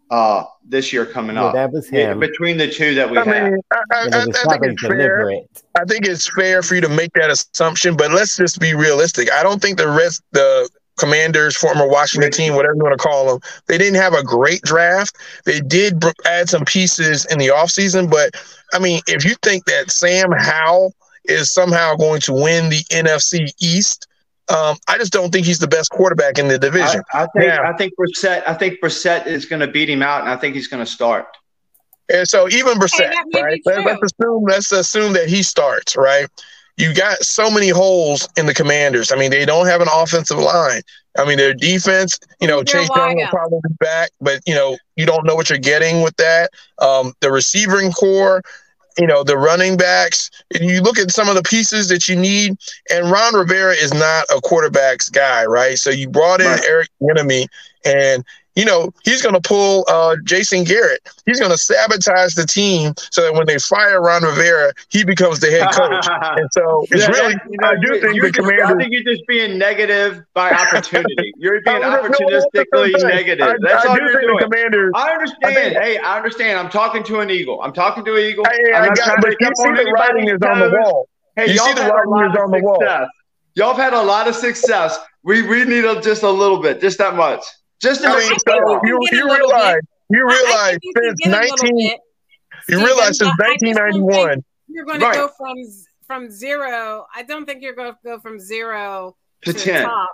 uh, 0.09 0.43
this 0.63 0.93
year 0.93 1.05
coming 1.05 1.37
up. 1.37 1.53
that 1.53 1.71
was 1.71 1.89
him. 1.89 2.19
Between 2.19 2.57
the 2.57 2.69
two 2.69 2.95
that 2.95 3.09
we 3.09 3.17
I 3.17 3.23
have. 3.23 3.51
Mean, 3.51 3.61
I, 3.71 3.77
I, 3.91 4.05
I, 4.05 4.25
think 4.25 4.63
it's 4.63 4.81
fair. 4.81 5.29
I 5.75 5.85
think 5.85 6.05
it's 6.05 6.29
fair 6.33 6.61
for 6.61 6.75
you 6.75 6.81
to 6.81 6.89
make 6.89 7.11
that 7.13 7.31
assumption, 7.31 7.95
but 7.97 8.11
let's 8.11 8.37
just 8.37 8.59
be 8.59 8.73
realistic. 8.73 9.31
I 9.31 9.43
don't 9.43 9.61
think 9.61 9.77
the 9.77 9.87
rest, 9.89 10.23
the 10.31 10.69
commanders, 10.97 11.55
former 11.55 11.87
Washington 11.87 12.31
team, 12.31 12.55
whatever 12.55 12.75
you 12.75 12.83
want 12.83 12.97
to 12.99 13.03
call 13.03 13.27
them, 13.27 13.39
they 13.67 13.77
didn't 13.77 13.99
have 13.99 14.13
a 14.13 14.23
great 14.23 14.61
draft. 14.61 15.17
They 15.45 15.59
did 15.59 16.03
add 16.25 16.49
some 16.49 16.65
pieces 16.65 17.25
in 17.25 17.39
the 17.39 17.47
offseason, 17.47 18.09
but 18.09 18.35
I 18.73 18.79
mean, 18.79 19.01
if 19.07 19.25
you 19.25 19.35
think 19.41 19.65
that 19.65 19.91
Sam 19.91 20.31
Howell 20.31 20.93
is 21.25 21.51
somehow 21.51 21.95
going 21.95 22.21
to 22.21 22.33
win 22.33 22.69
the 22.69 22.83
NFC 22.91 23.49
East, 23.59 24.07
um, 24.49 24.77
I 24.87 24.97
just 24.97 25.11
don't 25.11 25.31
think 25.31 25.45
he's 25.45 25.59
the 25.59 25.67
best 25.67 25.89
quarterback 25.89 26.37
in 26.37 26.47
the 26.47 26.59
division. 26.59 27.01
I, 27.13 27.23
I 27.23 27.27
think 27.35 27.47
now, 27.47 27.63
I 27.63 27.73
think 27.73 27.93
Brissett 27.99 28.43
I 28.47 28.53
think 28.53 28.79
Brissett 28.79 29.25
is 29.25 29.45
going 29.45 29.61
to 29.61 29.67
beat 29.67 29.89
him 29.89 30.03
out, 30.03 30.21
and 30.21 30.29
I 30.29 30.37
think 30.37 30.55
he's 30.55 30.67
going 30.67 30.85
to 30.85 30.91
start. 30.91 31.25
And 32.13 32.27
so 32.27 32.47
even 32.49 32.77
Brissett, 32.77 33.11
hey, 33.31 33.41
right? 33.41 33.61
Let, 33.65 33.87
us 33.87 33.99
assume 34.03 34.43
let's 34.43 34.71
assume 34.71 35.13
that 35.13 35.27
he 35.27 35.41
starts, 35.41 35.95
right? 35.95 36.27
You 36.77 36.93
got 36.93 37.17
so 37.23 37.49
many 37.49 37.69
holes 37.69 38.27
in 38.37 38.45
the 38.45 38.53
Commanders. 38.53 39.11
I 39.11 39.15
mean, 39.15 39.31
they 39.31 39.45
don't 39.45 39.65
have 39.65 39.81
an 39.81 39.87
offensive 39.91 40.37
line. 40.37 40.81
I 41.17 41.25
mean, 41.25 41.37
their 41.37 41.53
defense, 41.53 42.19
you 42.41 42.47
know, 42.47 42.63
Chase 42.63 42.89
Young 42.95 43.15
will 43.15 43.27
probably 43.27 43.59
be 43.67 43.73
back, 43.79 44.11
but 44.19 44.41
you 44.45 44.53
know, 44.53 44.77
you 44.95 45.05
don't 45.05 45.25
know 45.25 45.33
what 45.33 45.49
you're 45.49 45.57
getting 45.57 46.01
with 46.01 46.15
that. 46.17 46.51
Um, 46.79 47.13
the 47.21 47.31
receiving 47.31 47.91
corps, 47.91 48.41
you 48.97 49.07
know, 49.07 49.23
the 49.23 49.37
running 49.37 49.77
backs. 49.77 50.29
You 50.59 50.81
look 50.81 50.97
at 50.97 51.11
some 51.11 51.29
of 51.29 51.35
the 51.35 51.43
pieces 51.43 51.89
that 51.89 52.07
you 52.07 52.15
need, 52.15 52.57
and 52.91 53.11
Ron 53.11 53.35
Rivera 53.35 53.73
is 53.73 53.93
not 53.93 54.25
a 54.29 54.41
quarterbacks 54.41 55.11
guy, 55.11 55.45
right? 55.45 55.77
So 55.77 55.89
you 55.89 56.09
brought 56.09 56.41
in 56.41 56.47
right. 56.47 56.65
Eric 56.65 56.89
Bieniemy, 57.01 57.47
and 57.85 58.23
you 58.55 58.63
know, 58.63 58.91
he's 59.03 59.21
going 59.21 59.35
to 59.35 59.41
pull 59.41 59.85
uh, 59.89 60.15
Jason 60.23 60.63
Garrett. 60.63 61.01
He's 61.25 61.39
going 61.39 61.51
to 61.51 61.57
sabotage 61.57 62.35
the 62.35 62.45
team 62.45 62.93
so 63.11 63.21
that 63.21 63.33
when 63.33 63.45
they 63.45 63.59
fire 63.59 64.01
Ron 64.01 64.23
Rivera, 64.23 64.73
he 64.89 65.03
becomes 65.03 65.39
the 65.41 65.51
head 65.51 65.71
coach. 65.73 66.07
and 66.37 66.49
so 66.53 66.85
it's 66.89 67.03
yeah, 67.03 67.09
really, 67.09 67.35
you 67.49 67.57
know, 67.61 67.67
I 67.67 67.75
do 67.75 67.99
think 67.99 68.21
the 68.21 68.31
Commanders. 68.31 68.69
I 68.69 68.75
think 68.75 68.93
you're 68.93 69.03
just 69.03 69.27
being 69.27 69.57
negative 69.57 70.23
by 70.33 70.51
opportunity. 70.51 71.33
You're 71.37 71.61
being 71.61 71.81
opportunistically 71.81 73.03
negative. 73.03 73.45
I, 73.45 73.55
That's 73.61 73.85
I 73.85 73.89
all 73.89 73.97
you're 73.97 74.21
doing. 74.21 74.39
Commanders, 74.39 74.91
I 74.95 75.11
understand. 75.11 75.43
I 75.43 75.53
think, 75.53 75.77
hey, 75.77 75.97
I 75.97 76.15
understand. 76.17 76.59
I'm 76.59 76.69
talking 76.69 77.03
to 77.03 77.19
an 77.19 77.29
Eagle. 77.29 77.61
I'm 77.61 77.73
talking 77.73 78.05
to 78.05 78.15
an 78.15 78.21
Eagle. 78.21 78.45
Hey, 78.45 78.73
I 78.73 78.93
got, 78.93 79.21
but 79.21 79.35
you 79.39 79.47
see 79.55 79.71
the 79.71 79.91
writing 79.93 80.29
is 80.29 80.41
on 80.41 80.59
the 80.59 80.79
wall. 80.79 81.09
Hey, 81.35 81.51
you 81.51 81.57
see 81.57 81.73
the 81.73 81.81
writing 81.81 82.31
is 82.31 82.37
on 82.37 82.51
the 82.51 82.59
wall. 82.61 83.07
Y'all 83.55 83.73
have 83.73 83.77
had 83.77 83.93
a 83.93 84.01
lot 84.01 84.27
of 84.27 84.35
success. 84.35 84.97
We 85.23 85.41
we 85.47 85.63
need 85.65 85.85
a, 85.85 86.01
just 86.01 86.23
a 86.23 86.29
little 86.29 86.61
bit, 86.61 86.81
just 86.81 86.97
that 86.97 87.15
much. 87.15 87.43
Just 87.81 88.01
to 88.01 88.07
I 88.07 88.19
mean, 88.19 88.39
so 88.47 88.79
you, 88.83 88.99
you 89.11 89.33
realize 89.33 89.79
you 90.09 90.27
realize 90.27 90.77
since 90.97 91.25
nineteen 91.25 91.97
you 92.69 92.83
realize 92.83 93.17
since 93.17 93.31
nineteen 93.39 93.75
ninety 93.75 94.01
one 94.01 94.43
you're 94.67 94.85
going 94.85 94.99
to 94.99 95.11
go 95.11 95.29
from 95.37 95.55
from 96.05 96.29
zero. 96.29 97.05
I 97.15 97.23
don't 97.23 97.45
think 97.45 97.61
you're 97.61 97.75
going 97.75 97.91
to 97.91 97.97
go 98.03 98.19
from 98.19 98.39
zero 98.39 99.15
to, 99.43 99.53
to 99.53 99.59
ten. 99.59 99.83
Top 99.83 100.09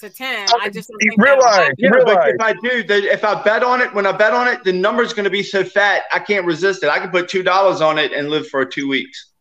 to 0.00 0.10
ten. 0.10 0.46
I 0.60 0.68
just 0.68 0.90
don't 0.90 1.24
realize. 1.24 1.70
Yeah, 1.78 1.90
realize. 1.90 2.14
but 2.14 2.28
if 2.28 2.40
I 2.40 2.52
do, 2.54 2.82
the, 2.82 3.12
if 3.12 3.24
I 3.24 3.42
bet 3.42 3.62
on 3.62 3.80
it, 3.80 3.92
when 3.94 4.06
I 4.06 4.12
bet 4.12 4.32
on 4.32 4.48
it, 4.48 4.64
the 4.64 4.72
number's 4.72 5.12
going 5.12 5.24
to 5.24 5.30
be 5.30 5.42
so 5.42 5.64
fat 5.64 6.02
I 6.12 6.18
can't 6.18 6.44
resist 6.44 6.82
it. 6.82 6.88
I 6.88 6.98
can 6.98 7.10
put 7.10 7.28
two 7.28 7.42
dollars 7.42 7.80
on 7.80 7.98
it 7.98 8.12
and 8.12 8.28
live 8.28 8.48
for 8.48 8.64
two 8.64 8.88
weeks. 8.88 9.32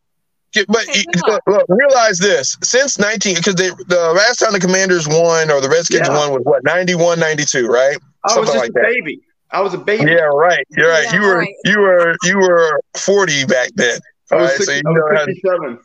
But 0.54 0.68
look, 1.28 1.42
look, 1.48 1.66
realize 1.70 2.20
this: 2.20 2.58
since 2.64 3.00
19, 3.00 3.36
because 3.36 3.56
the 3.56 4.14
last 4.16 4.38
time 4.38 4.54
the 4.54 4.60
Commanders 4.60 5.08
won 5.08 5.50
or 5.50 5.62
the 5.62 5.70
Redskins 5.70 6.08
yeah. 6.08 6.16
won 6.16 6.32
was 6.32 6.42
what 6.44 6.64
91, 6.64 7.20
92, 7.20 7.68
right? 7.68 7.98
I 8.24 8.40
was 8.40 8.50
just 8.50 8.58
like 8.58 8.70
a 8.70 8.74
that. 8.74 8.84
baby. 8.84 9.22
I 9.52 9.62
was 9.62 9.74
a 9.74 9.78
baby. 9.78 10.12
Yeah, 10.12 10.24
right. 10.24 10.66
You're 10.72 10.90
right. 10.90 11.06
Yeah, 11.06 11.16
you 11.16 11.22
were 11.22 11.38
right. 11.38 11.56
you 11.66 11.80
were 11.80 12.16
you 12.24 12.38
were 12.38 12.82
40 12.98 13.46
back 13.46 13.70
then. 13.76 14.00
I 14.32 14.36
was, 14.36 14.50
right? 14.50 14.58
60, 14.58 14.66
so, 14.66 14.90
you 14.90 15.70
know, 15.70 15.80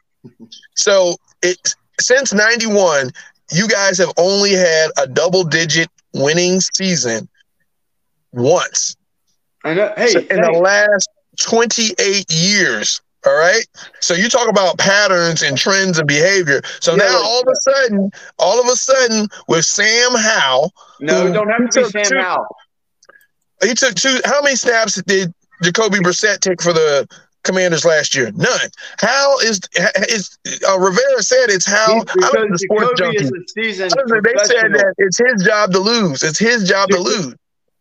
so 0.75 1.17
it 1.43 1.75
since 2.01 2.33
91, 2.33 3.11
you 3.53 3.69
guys 3.69 3.99
have 3.99 4.13
only 4.17 4.53
had 4.53 4.91
a 4.97 5.07
double 5.07 5.45
digit 5.45 5.89
winning 6.15 6.61
season 6.61 7.29
once. 8.33 8.97
I 9.65 9.75
know. 9.75 9.93
Hey, 9.97 10.09
so 10.09 10.21
in 10.21 10.27
hey. 10.27 10.43
the 10.43 10.53
last 10.53 11.09
28 11.41 12.33
years. 12.33 13.01
All 13.29 13.37
right. 13.37 13.67
So 14.01 14.15
you 14.15 14.29
talk 14.29 14.49
about 14.49 14.79
patterns 14.79 15.43
and 15.43 15.59
trends 15.59 15.99
and 15.99 16.09
behavior. 16.09 16.63
So 16.81 16.93
yeah, 16.93 17.05
now 17.05 17.23
all 17.23 17.43
of 17.43 17.49
a 17.49 17.57
sudden, 17.57 18.11
all 18.39 18.61
of 18.61 18.67
a 18.69 18.77
sudden, 18.77 19.29
with 19.49 19.67
Sam 19.67 20.15
Howell. 20.15 20.73
No, 21.01 21.31
don't 21.31 21.49
have 21.51 21.69
to 21.71 21.83
be 21.83 21.89
Sam 21.91 22.05
two, 22.05 22.19
Howell. 22.19 22.57
He 23.63 23.75
took 23.75 23.95
two. 23.97 24.21
How 24.25 24.41
many 24.41 24.57
snaps 24.57 25.01
did 25.03 25.35
Jacoby 25.63 25.99
Brissett 25.99 26.41
take 26.41 26.63
for 26.63 26.73
the 26.73 27.07
Commanders 27.45 27.85
last 27.85 28.15
year? 28.15 28.31
None. 28.35 28.71
How 28.99 29.39
is 29.41 29.61
is 30.09 30.39
uh, 30.67 30.79
Rivera 30.79 31.23
said 31.23 31.51
it's 31.51 31.67
how 31.67 32.01
I'm 32.23 32.51
the 32.51 32.59
sports 32.59 32.99
Jacoby 32.99 33.19
junkie. 33.19 33.31
They 33.55 33.73
said 33.75 34.73
that 34.73 34.95
it's 34.97 35.19
his 35.19 35.45
job 35.45 35.73
to 35.73 35.81
lose. 35.81 36.23
It's 36.23 36.39
his 36.39 36.67
job 36.67 36.89
to 36.91 36.99
lose. 36.99 37.35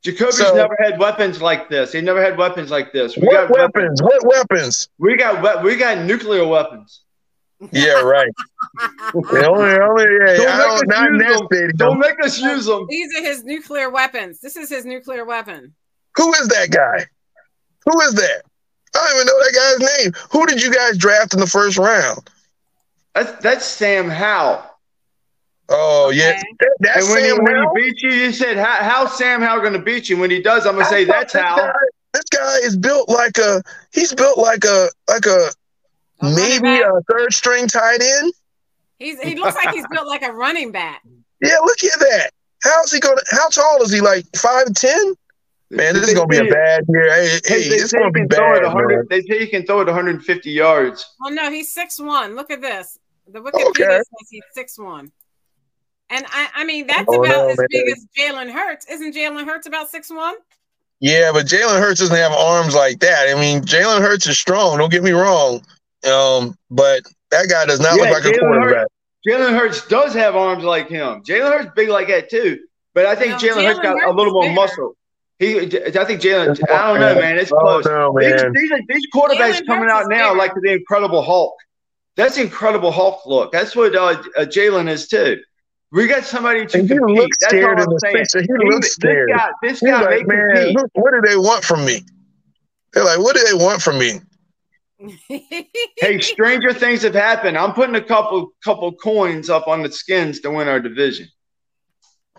Jacoby's 0.07 0.37
so, 0.37 0.55
never 0.55 0.77
had 0.79 0.97
weapons 0.99 1.41
like 1.41 1.67
this. 1.67 1.91
He 1.91 1.99
never 1.99 2.23
had 2.23 2.37
weapons 2.37 2.71
like 2.71 2.93
this. 2.93 3.17
We 3.17 3.27
what 3.27 3.49
got 3.49 3.49
weapons? 3.49 4.01
What 4.01 4.25
weapons? 4.25 4.87
We 4.97 5.17
got 5.17 5.61
we 5.63 5.75
got 5.75 6.05
nuclear 6.05 6.47
weapons. 6.47 7.01
Yeah, 7.71 8.01
right. 8.01 8.31
only, 9.15 9.25
only, 9.43 10.05
yeah, 10.05 10.37
don't, 10.37 10.87
don't, 10.87 11.17
not 11.17 11.75
don't 11.75 11.99
make 11.99 12.23
us 12.23 12.39
use 12.39 12.67
them. 12.67 12.85
These 12.87 13.17
are 13.17 13.21
his 13.21 13.43
nuclear 13.43 13.89
weapons. 13.89 14.39
This 14.39 14.55
is 14.55 14.69
his 14.69 14.85
nuclear 14.85 15.25
weapon. 15.25 15.73
Who 16.15 16.33
is 16.35 16.47
that 16.49 16.69
guy? 16.69 17.05
Who 17.85 17.99
is 18.01 18.13
that? 18.13 18.43
I 18.95 18.99
don't 18.99 19.15
even 19.15 19.27
know 19.27 19.43
that 19.43 19.79
guy's 19.79 20.03
name. 20.03 20.13
Who 20.31 20.45
did 20.45 20.63
you 20.63 20.73
guys 20.73 20.97
draft 20.97 21.33
in 21.33 21.41
the 21.41 21.47
first 21.47 21.77
round? 21.77 22.29
That's 23.13 23.41
that's 23.41 23.65
Sam 23.65 24.09
Howell. 24.09 24.63
Oh 25.69 26.07
okay. 26.07 26.17
yeah, 26.17 26.41
that, 26.59 26.77
that's 26.79 27.05
and 27.05 27.13
when 27.13 27.23
Sam 27.23 27.35
he, 27.35 27.41
when 27.41 27.63
he 27.63 27.91
beat 27.91 28.01
you, 28.01 28.09
you 28.11 28.31
said, 28.31 28.57
"How 28.57 28.77
how's 28.81 29.17
Sam 29.17 29.41
Howell 29.41 29.61
going 29.61 29.73
to 29.73 29.79
beat 29.79 30.07
you?" 30.07 30.17
When 30.17 30.31
he 30.31 30.41
does, 30.41 30.65
I'm 30.65 30.75
going 30.75 30.85
to 30.85 30.89
say, 30.89 31.03
"That's 31.03 31.33
how." 31.33 31.57
Guy, 31.57 31.73
this 32.13 32.23
guy 32.23 32.55
is 32.63 32.77
built 32.77 33.09
like 33.09 33.37
a. 33.37 33.61
He's 33.91 34.13
built 34.13 34.37
like 34.37 34.63
a 34.63 34.87
like 35.09 35.25
a, 35.25 35.49
a 36.21 36.35
maybe 36.35 36.81
a 36.81 36.91
third 37.11 37.33
string 37.33 37.67
tight 37.67 38.01
end. 38.01 38.33
He's 38.97 39.19
he 39.19 39.35
looks 39.35 39.55
like 39.55 39.75
he's 39.75 39.85
built 39.91 40.07
like 40.07 40.23
a 40.23 40.31
running 40.31 40.71
back. 40.71 41.03
Yeah, 41.41 41.57
look 41.61 41.83
at 41.83 41.99
that. 41.99 42.31
How's 42.63 42.91
he 42.91 42.99
going? 42.99 43.17
to 43.17 43.25
How 43.31 43.49
tall 43.49 43.81
is 43.83 43.91
he? 43.91 43.99
Like 43.99 44.25
five 44.35 44.73
ten? 44.73 45.15
Man, 45.69 45.93
this 45.93 46.07
is 46.07 46.13
gonna 46.13 46.27
be 46.27 46.37
a 46.37 46.45
bad 46.45 46.85
year. 46.87 47.13
Hey, 47.13 47.27
hey 47.45 47.61
it's 47.75 47.91
gonna 47.91 48.09
be 48.09 48.23
bad. 48.23 48.63
They 49.09 49.21
say 49.23 49.39
he 49.39 49.47
can 49.47 49.65
throw 49.65 49.81
it 49.81 49.87
150 49.87 50.49
yards. 50.49 51.05
Oh 51.25 51.29
no, 51.29 51.51
he's 51.51 51.73
six 51.73 51.99
one. 51.99 52.35
Look 52.35 52.51
at 52.51 52.61
this. 52.61 52.97
The 53.27 53.39
Wikipedia 53.39 53.69
okay. 53.69 53.97
says 53.97 54.29
he's 54.29 54.43
six 54.53 54.79
one. 54.79 55.11
And 56.09 56.25
I, 56.29 56.49
I 56.55 56.63
mean, 56.63 56.87
that's 56.87 57.05
oh, 57.07 57.23
about 57.23 57.29
no, 57.29 57.49
as 57.49 57.57
man. 57.57 57.67
big 57.69 57.89
as 57.89 58.07
Jalen 58.17 58.51
Hurts. 58.51 58.85
Isn't 58.89 59.13
Jalen 59.13 59.45
Hurts 59.45 59.67
about 59.67 59.89
six 59.89 60.09
one? 60.09 60.35
Yeah, 60.99 61.31
but 61.31 61.45
Jalen 61.45 61.79
Hurts 61.79 61.99
doesn't 61.99 62.15
have 62.15 62.31
arms 62.31 62.73
like 62.73 62.99
that. 62.99 63.27
I 63.29 63.39
mean, 63.39 63.61
Jalen 63.61 64.01
Hurts 64.01 64.25
is 64.27 64.39
strong. 64.39 64.77
Don't 64.77 64.91
get 64.91 65.03
me 65.03 65.11
wrong. 65.11 65.61
Um, 66.09 66.57
but 66.71 67.03
that 67.31 67.49
guy 67.49 67.65
does 67.65 67.79
not 67.79 67.97
yeah, 67.97 68.03
look 68.03 68.11
like 68.11 68.23
Jalen 68.23 68.35
a 68.35 68.39
quarterback. 68.39 68.87
Jalen 69.27 69.59
Hurts 69.59 69.87
does 69.87 70.13
have 70.13 70.35
arms 70.35 70.63
like 70.63 70.87
him. 70.87 71.21
Jalen 71.23 71.51
Hurts 71.51 71.71
big 71.75 71.89
like 71.89 72.07
that 72.07 72.29
too. 72.29 72.59
But 72.93 73.05
I 73.05 73.15
think 73.15 73.33
Jalen 73.33 73.65
Hurts 73.65 73.79
got 73.79 73.99
Hurts 73.99 74.11
a 74.11 74.13
little 74.13 74.33
more 74.33 74.43
bigger. 74.43 74.53
muscle. 74.55 74.93
He, 75.39 75.59
I 75.59 76.05
think 76.05 76.21
Jalen. 76.21 76.59
I 76.69 76.93
don't 76.93 76.99
know, 76.99 77.15
man. 77.21 77.37
It's 77.37 77.51
close. 77.51 77.85
Oh, 77.85 77.91
no, 77.91 78.13
man. 78.13 78.53
These, 78.53 78.69
these, 78.69 78.81
these 78.87 79.07
quarterbacks 79.13 79.59
Jalen 79.59 79.67
coming 79.67 79.83
Hurts 79.89 79.93
out 79.93 80.09
now 80.09 80.29
bigger. 80.29 80.37
like 80.37 80.53
the 80.55 80.71
Incredible 80.71 81.21
Hulk. 81.21 81.53
That's 82.15 82.35
the 82.35 82.41
Incredible 82.41 82.91
Hulk 82.91 83.25
look. 83.27 83.51
That's 83.51 83.75
what 83.75 83.95
uh, 83.95 84.23
uh, 84.35 84.45
Jalen 84.45 84.89
is 84.89 85.07
too. 85.07 85.39
We 85.91 86.07
got 86.07 86.25
somebody 86.25 86.65
to 86.65 86.81
he 86.81 86.87
compete. 86.87 87.01
Looks 87.01 87.37
That's 87.39 87.51
scared 87.51 87.79
all 87.79 87.93
I'm 87.93 87.99
saying. 87.99 88.15
Picture. 88.15 88.41
He, 88.41 88.47
he 88.47 88.69
looks 88.69 88.93
scared. 88.93 89.29
This 89.29 89.37
guy, 89.37 89.51
this 89.61 89.81
guy 89.81 90.01
like, 90.01 90.27
man, 90.27 90.73
compete. 90.73 90.89
what 90.93 91.11
do 91.11 91.21
they 91.21 91.37
want 91.37 91.63
from 91.63 91.85
me? 91.85 92.01
They're 92.93 93.05
like, 93.05 93.19
what 93.19 93.35
do 93.35 93.43
they 93.43 93.53
want 93.53 93.81
from 93.81 93.99
me? 93.99 94.19
hey, 95.99 96.19
stranger 96.19 96.73
things 96.73 97.03
have 97.03 97.13
happened. 97.13 97.57
I'm 97.57 97.73
putting 97.73 97.95
a 97.95 98.01
couple 98.01 98.51
couple 98.63 98.91
coins 98.93 99.49
up 99.49 99.67
on 99.67 99.83
the 99.83 99.91
skins 99.91 100.39
to 100.41 100.51
win 100.51 100.67
our 100.67 100.79
division. 100.79 101.27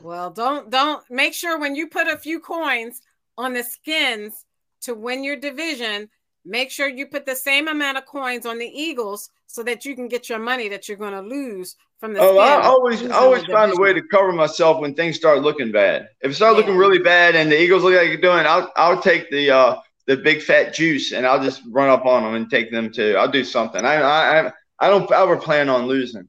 Well, 0.00 0.30
don't 0.30 0.68
don't 0.68 1.02
make 1.10 1.34
sure 1.34 1.58
when 1.58 1.74
you 1.74 1.88
put 1.88 2.08
a 2.08 2.18
few 2.18 2.40
coins 2.40 3.00
on 3.36 3.54
the 3.54 3.62
skins 3.62 4.44
to 4.82 4.94
win 4.94 5.22
your 5.22 5.36
division, 5.36 6.08
make 6.48 6.70
sure 6.70 6.88
you 6.88 7.06
put 7.06 7.26
the 7.26 7.36
same 7.36 7.68
amount 7.68 7.98
of 7.98 8.06
coins 8.06 8.46
on 8.46 8.58
the 8.58 8.66
Eagles 8.66 9.30
so 9.46 9.62
that 9.62 9.84
you 9.84 9.94
can 9.94 10.08
get 10.08 10.28
your 10.28 10.38
money 10.38 10.68
that 10.68 10.88
you're 10.88 10.96
going 10.96 11.12
to 11.12 11.20
lose 11.20 11.76
from 11.98 12.14
the. 12.14 12.20
Oh, 12.20 12.38
I 12.38 12.62
always 12.62 13.02
I 13.06 13.16
always 13.16 13.44
find 13.44 13.72
a 13.72 13.80
way 13.80 13.92
to 13.92 14.02
cover 14.02 14.32
myself 14.32 14.80
when 14.80 14.94
things 14.94 15.16
start 15.16 15.42
looking 15.42 15.70
bad. 15.70 16.08
If 16.22 16.32
it 16.32 16.34
starts 16.34 16.54
yeah. 16.54 16.60
looking 16.60 16.76
really 16.76 16.98
bad 16.98 17.36
and 17.36 17.52
the 17.52 17.60
Eagles 17.60 17.82
look 17.82 17.94
like 17.94 18.08
you're 18.08 18.16
doing, 18.16 18.46
I'll 18.46 18.72
I'll 18.76 19.00
take 19.00 19.30
the 19.30 19.50
uh 19.50 19.80
the 20.06 20.16
big 20.16 20.42
fat 20.42 20.72
juice 20.72 21.12
and 21.12 21.26
I'll 21.26 21.42
just 21.42 21.62
run 21.70 21.90
up 21.90 22.06
on 22.06 22.22
them 22.24 22.34
and 22.34 22.50
take 22.50 22.70
them 22.70 22.90
too. 22.90 23.16
I'll 23.18 23.30
do 23.30 23.44
something. 23.44 23.84
I 23.84 24.00
I 24.02 24.52
I 24.78 24.88
don't 24.88 25.10
ever 25.12 25.36
plan 25.36 25.68
on 25.68 25.86
losing. 25.86 26.28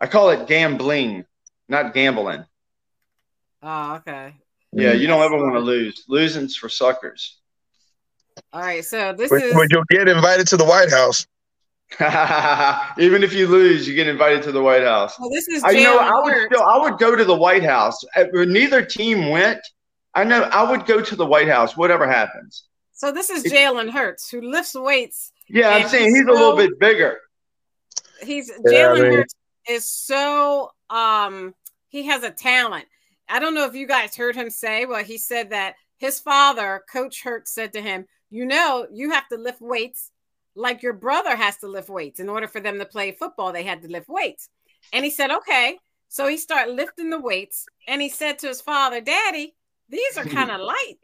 I 0.00 0.06
call 0.06 0.30
it 0.30 0.46
gambling, 0.46 1.24
not 1.68 1.94
gambling. 1.94 2.44
Oh, 3.62 3.94
okay. 3.96 4.34
Yeah, 4.72 4.92
you 4.92 5.06
don't 5.06 5.22
ever 5.22 5.36
want 5.36 5.54
to 5.54 5.60
lose. 5.60 6.04
Losing's 6.08 6.56
for 6.56 6.68
suckers. 6.68 7.38
All 8.52 8.60
right, 8.60 8.84
so 8.84 9.12
this 9.12 9.30
but, 9.30 9.42
is. 9.42 9.54
But 9.54 9.68
you'll 9.70 9.84
get 9.88 10.08
invited 10.08 10.46
to 10.48 10.56
the 10.56 10.64
White 10.64 10.90
House. 10.90 11.26
Even 12.98 13.22
if 13.22 13.32
you 13.32 13.46
lose, 13.46 13.86
you 13.86 13.94
get 13.94 14.08
invited 14.08 14.42
to 14.44 14.52
the 14.52 14.62
White 14.62 14.82
House. 14.82 15.14
Well, 15.18 15.30
this 15.30 15.48
is. 15.48 15.62
I, 15.64 15.72
know, 15.72 15.98
I 15.98 16.22
would 16.22 16.46
still, 16.46 16.62
I 16.62 16.78
would 16.78 16.98
go 16.98 17.16
to 17.16 17.24
the 17.24 17.34
White 17.34 17.64
House. 17.64 18.02
Uh, 18.16 18.24
neither 18.32 18.84
team 18.84 19.28
went. 19.28 19.60
I 20.14 20.24
know 20.24 20.42
I 20.42 20.70
would 20.70 20.86
go 20.86 21.00
to 21.00 21.16
the 21.16 21.24
White 21.24 21.48
House, 21.48 21.76
whatever 21.76 22.06
happens. 22.06 22.64
So 22.92 23.10
this 23.10 23.30
is 23.30 23.42
Jalen 23.44 23.90
Hurts 23.90 24.30
who 24.30 24.40
lifts 24.42 24.74
weights. 24.74 25.32
Yeah, 25.48 25.70
I'm 25.70 25.88
saying 25.88 26.10
he's, 26.10 26.18
he's 26.18 26.26
so, 26.26 26.32
a 26.32 26.34
little 26.34 26.56
bit 26.56 26.78
bigger. 26.78 27.18
He's 28.22 28.50
Jalen 28.50 28.70
yeah, 28.72 29.16
Hurts 29.16 29.34
is 29.68 29.84
so 29.84 30.70
um 30.90 31.54
he 31.88 32.04
has 32.04 32.22
a 32.22 32.30
talent. 32.30 32.84
I 33.28 33.38
don't 33.38 33.54
know 33.54 33.66
if 33.66 33.74
you 33.74 33.86
guys 33.86 34.14
heard 34.14 34.36
him 34.36 34.50
say, 34.50 34.84
well, 34.84 35.02
he 35.02 35.18
said 35.18 35.50
that 35.50 35.74
his 35.98 36.20
father, 36.20 36.82
Coach 36.90 37.22
Hurt, 37.22 37.48
said 37.48 37.72
to 37.72 37.80
him, 37.80 38.06
You 38.32 38.46
know, 38.46 38.86
you 38.90 39.10
have 39.10 39.28
to 39.28 39.36
lift 39.36 39.60
weights 39.60 40.10
like 40.54 40.82
your 40.82 40.94
brother 40.94 41.36
has 41.36 41.58
to 41.58 41.68
lift 41.68 41.90
weights. 41.90 42.18
In 42.18 42.30
order 42.30 42.48
for 42.48 42.60
them 42.60 42.78
to 42.78 42.86
play 42.86 43.12
football, 43.12 43.52
they 43.52 43.62
had 43.62 43.82
to 43.82 43.88
lift 43.88 44.08
weights. 44.08 44.48
And 44.90 45.04
he 45.04 45.10
said, 45.10 45.30
Okay. 45.30 45.76
So 46.08 46.26
he 46.26 46.38
started 46.38 46.74
lifting 46.74 47.10
the 47.10 47.20
weights 47.20 47.66
and 47.86 48.00
he 48.00 48.08
said 48.08 48.38
to 48.38 48.48
his 48.48 48.62
father, 48.62 49.02
Daddy, 49.02 49.54
these 49.90 50.16
are 50.16 50.24
kind 50.24 50.50
of 50.50 50.60
light. 50.74 50.98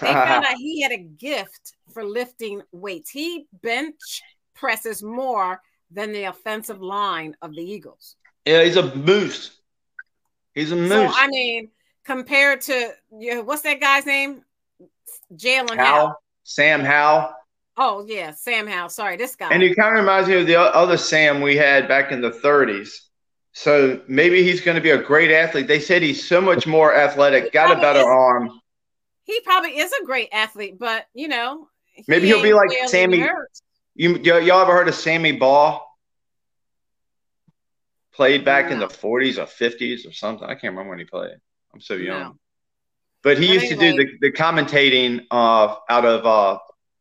They 0.00 0.12
found 0.12 0.46
out 0.46 0.54
he 0.58 0.80
had 0.82 0.92
a 0.92 0.98
gift 0.98 1.74
for 1.92 2.02
lifting 2.02 2.62
weights. 2.72 3.10
He 3.10 3.46
bench 3.62 4.22
presses 4.54 5.02
more 5.02 5.60
than 5.90 6.12
the 6.12 6.24
offensive 6.24 6.80
line 6.80 7.36
of 7.42 7.54
the 7.54 7.62
Eagles. 7.62 8.16
Yeah, 8.46 8.64
he's 8.64 8.76
a 8.76 8.94
moose. 8.96 9.58
He's 10.54 10.72
a 10.72 10.76
moose. 10.76 10.90
So, 10.90 11.08
I 11.14 11.28
mean, 11.28 11.70
compared 12.04 12.62
to 12.62 12.92
you 13.18 13.34
know, 13.34 13.42
what's 13.42 13.62
that 13.62 13.80
guy's 13.80 14.06
name? 14.06 14.42
Jalen 15.34 15.76
Howell. 15.76 16.14
Sam 16.48 16.80
Howell. 16.80 17.34
Oh 17.76 18.06
yeah, 18.08 18.30
Sam 18.30 18.66
Howell. 18.66 18.88
Sorry, 18.88 19.18
this 19.18 19.36
guy. 19.36 19.50
And 19.50 19.62
he 19.62 19.74
kind 19.74 19.94
of 19.94 20.00
reminds 20.00 20.30
me 20.30 20.36
of 20.36 20.46
the 20.46 20.58
other 20.58 20.96
Sam 20.96 21.42
we 21.42 21.56
had 21.56 21.86
back 21.86 22.10
in 22.10 22.22
the 22.22 22.30
30s. 22.30 22.88
So 23.52 24.00
maybe 24.08 24.42
he's 24.42 24.62
going 24.62 24.76
to 24.76 24.80
be 24.80 24.90
a 24.90 25.02
great 25.02 25.30
athlete. 25.30 25.68
They 25.68 25.78
said 25.78 26.00
he's 26.00 26.26
so 26.26 26.40
much 26.40 26.66
more 26.66 26.94
athletic, 26.94 27.44
he 27.44 27.50
got 27.50 27.76
a 27.76 27.80
better 27.80 28.00
is, 28.00 28.06
arm. 28.06 28.60
He 29.24 29.40
probably 29.40 29.78
is 29.78 29.92
a 29.92 30.06
great 30.06 30.30
athlete, 30.32 30.78
but 30.78 31.04
you 31.12 31.28
know, 31.28 31.68
maybe 32.08 32.28
he 32.28 32.32
will 32.32 32.42
be 32.42 32.54
like 32.54 32.70
Sammy. 32.86 33.28
You 33.94 34.16
y'all 34.16 34.62
ever 34.62 34.72
heard 34.72 34.88
of 34.88 34.94
Sammy 34.94 35.32
Baugh? 35.32 35.82
Played 38.14 38.44
back 38.44 38.72
in 38.72 38.78
the 38.80 38.86
40s 38.88 39.36
or 39.36 39.44
50s 39.44 40.08
or 40.08 40.12
something. 40.12 40.44
I 40.48 40.54
can't 40.54 40.72
remember 40.72 40.90
when 40.90 40.98
he 40.98 41.04
played. 41.04 41.36
I'm 41.74 41.80
so 41.80 41.94
young. 41.94 42.20
No. 42.20 42.36
But 43.22 43.38
he 43.38 43.46
but 43.46 43.54
used 43.54 43.72
anyway. 43.72 43.90
to 43.90 43.96
do 43.96 44.18
the, 44.20 44.28
the 44.28 44.32
commentating 44.32 45.24
uh, 45.30 45.74
out 45.88 46.04
of 46.04 46.26
uh, 46.26 46.58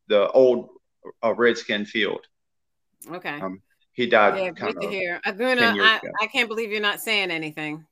the 0.07 0.29
old 0.31 0.69
uh, 1.23 1.33
Redskin 1.33 1.85
field. 1.85 2.25
Okay. 3.11 3.39
Um, 3.39 3.61
he 3.93 4.07
died. 4.07 4.37
Yeah, 4.37 4.51
great 4.51 4.79
to 4.79 4.87
hear. 4.87 5.19
Aguna, 5.25 5.75
I, 5.81 5.99
I 6.21 6.27
can't 6.27 6.47
believe 6.47 6.71
you're 6.71 6.81
not 6.81 6.99
saying 6.99 7.31
anything. 7.31 7.85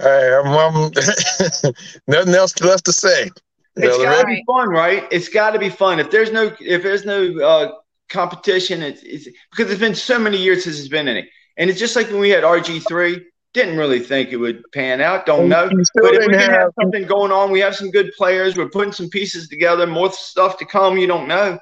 Hey, 0.00 0.32
I'm, 0.32 0.46
I'm 0.46 0.92
nothing 2.06 2.34
else 2.34 2.60
left 2.60 2.84
to 2.84 2.92
say. 2.92 3.30
It's 3.76 3.96
got 3.98 4.20
to 4.20 4.26
be 4.26 4.44
fun, 4.46 4.68
right? 4.68 5.06
It's 5.10 5.28
got 5.28 5.52
to 5.52 5.58
be 5.58 5.68
fun. 5.68 6.00
If 6.00 6.10
there's 6.10 6.32
no, 6.32 6.52
if 6.60 6.82
there's 6.82 7.04
no 7.04 7.36
uh, 7.38 7.72
competition, 8.08 8.82
it's, 8.82 9.02
it's 9.02 9.28
because 9.50 9.70
it's 9.70 9.80
been 9.80 9.94
so 9.94 10.18
many 10.18 10.36
years 10.36 10.64
since 10.64 10.78
it's 10.78 10.88
been 10.88 11.08
any. 11.08 11.28
And 11.56 11.68
it's 11.68 11.78
just 11.78 11.96
like 11.96 12.08
when 12.08 12.20
we 12.20 12.30
had 12.30 12.44
RG3, 12.44 13.20
didn't 13.58 13.76
really 13.76 13.98
think 13.98 14.30
it 14.30 14.36
would 14.36 14.62
pan 14.72 15.00
out. 15.00 15.26
Don't 15.26 15.48
know. 15.48 15.68
But 15.94 16.14
if 16.14 16.26
we 16.26 16.32
can 16.32 16.40
have, 16.40 16.52
have 16.52 16.70
something 16.80 17.06
going 17.06 17.32
on, 17.32 17.50
we 17.50 17.60
have 17.60 17.74
some 17.74 17.90
good 17.90 18.12
players. 18.16 18.56
We're 18.56 18.68
putting 18.68 18.92
some 18.92 19.08
pieces 19.08 19.48
together, 19.48 19.86
more 19.86 20.12
stuff 20.12 20.58
to 20.58 20.64
come. 20.64 20.96
You 20.96 21.08
don't 21.08 21.26
know. 21.26 21.58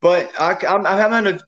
But 0.00 0.32
I, 0.40 0.56
am 0.66 0.84
having 0.84 1.34
a, 1.34 1.40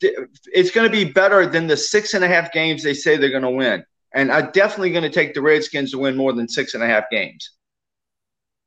it's 0.52 0.70
going 0.70 0.86
to 0.86 0.92
be 0.92 1.10
better 1.10 1.46
than 1.46 1.66
the 1.66 1.76
six 1.76 2.14
and 2.14 2.24
a 2.24 2.28
half 2.28 2.52
games 2.52 2.82
they 2.82 2.94
say 2.94 3.16
they're 3.16 3.30
going 3.30 3.42
to 3.42 3.50
win. 3.50 3.84
And 4.14 4.30
I'm 4.30 4.50
definitely 4.52 4.90
going 4.90 5.04
to 5.04 5.10
take 5.10 5.34
the 5.34 5.42
Redskins 5.42 5.90
to 5.92 5.98
win 5.98 6.16
more 6.16 6.32
than 6.32 6.48
six 6.48 6.74
and 6.74 6.82
a 6.82 6.86
half 6.86 7.04
games. 7.10 7.50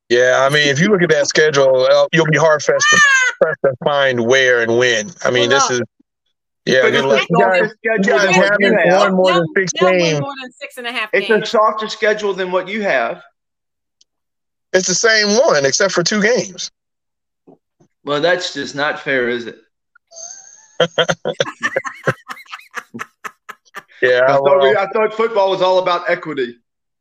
Yeah, 0.10 0.46
I 0.48 0.54
mean, 0.54 0.68
if 0.68 0.80
you 0.80 0.90
look 0.90 1.02
at 1.02 1.10
that 1.10 1.28
schedule, 1.28 1.88
uh, 1.90 2.06
you'll 2.12 2.26
be 2.26 2.38
hard 2.38 2.62
pressed 2.64 2.86
to, 2.92 3.56
to 3.66 3.74
find 3.84 4.26
where 4.26 4.62
and 4.62 4.78
when. 4.78 5.10
I 5.24 5.32
mean, 5.32 5.50
this 5.50 5.70
is 5.70 5.82
yeah, 6.66 6.90
good 6.90 7.06
luck. 7.06 7.26
You 7.30 7.38
guys, 7.40 7.72
guys 8.06 8.36
haven't 8.36 9.16
more 9.16 9.34
than 9.34 9.48
six 9.56 9.74
games. 9.74 10.22
More 10.22 10.34
than 10.42 10.52
six 10.52 10.78
and 10.78 10.86
a 10.86 10.92
half. 10.92 11.10
It's 11.12 11.28
games. 11.28 11.44
a 11.44 11.46
softer 11.46 11.88
schedule 11.88 12.34
than 12.34 12.52
what 12.52 12.68
you 12.68 12.84
have. 12.84 13.24
It's 14.74 14.88
the 14.88 14.96
same 14.96 15.38
one, 15.38 15.66
except 15.66 15.94
for 15.94 16.04
two 16.04 16.22
games. 16.22 16.72
Well, 18.04 18.22
that's 18.22 18.54
just 18.54 18.76
not 18.76 19.00
fair, 19.00 19.30
is 19.30 19.48
it? 19.48 19.58
yeah, 24.02 24.22
I 24.28 24.38
thought, 24.38 24.62
we, 24.62 24.76
I 24.76 24.88
thought 24.94 25.14
football 25.14 25.52
was 25.52 25.62
all 25.62 25.80
about 25.80 26.10
equity. 26.10 26.58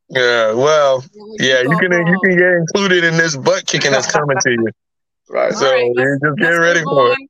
Yeah, 0.08 0.52
well, 0.52 1.04
yeah, 1.38 1.60
you 1.62 1.76
can 1.78 1.92
you 1.92 2.20
can 2.24 2.36
get 2.36 2.52
included 2.52 3.04
in 3.04 3.16
this 3.16 3.36
butt 3.36 3.66
kicking 3.66 3.92
that's 3.92 4.10
coming 4.10 4.38
to 4.42 4.50
you. 4.50 4.68
Right. 5.32 5.52
so 5.52 5.70
right, 5.70 5.92
just 5.96 6.38
get 6.38 6.48
ready 6.48 6.82
for 6.82 7.12
it 7.12 7.29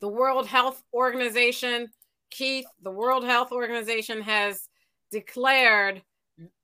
the 0.00 0.08
World 0.08 0.46
Health 0.46 0.82
Organization 0.92 1.88
Keith, 2.30 2.66
the 2.82 2.90
World 2.90 3.24
Health 3.24 3.52
Organization 3.52 4.20
has 4.22 4.68
declared 5.10 6.02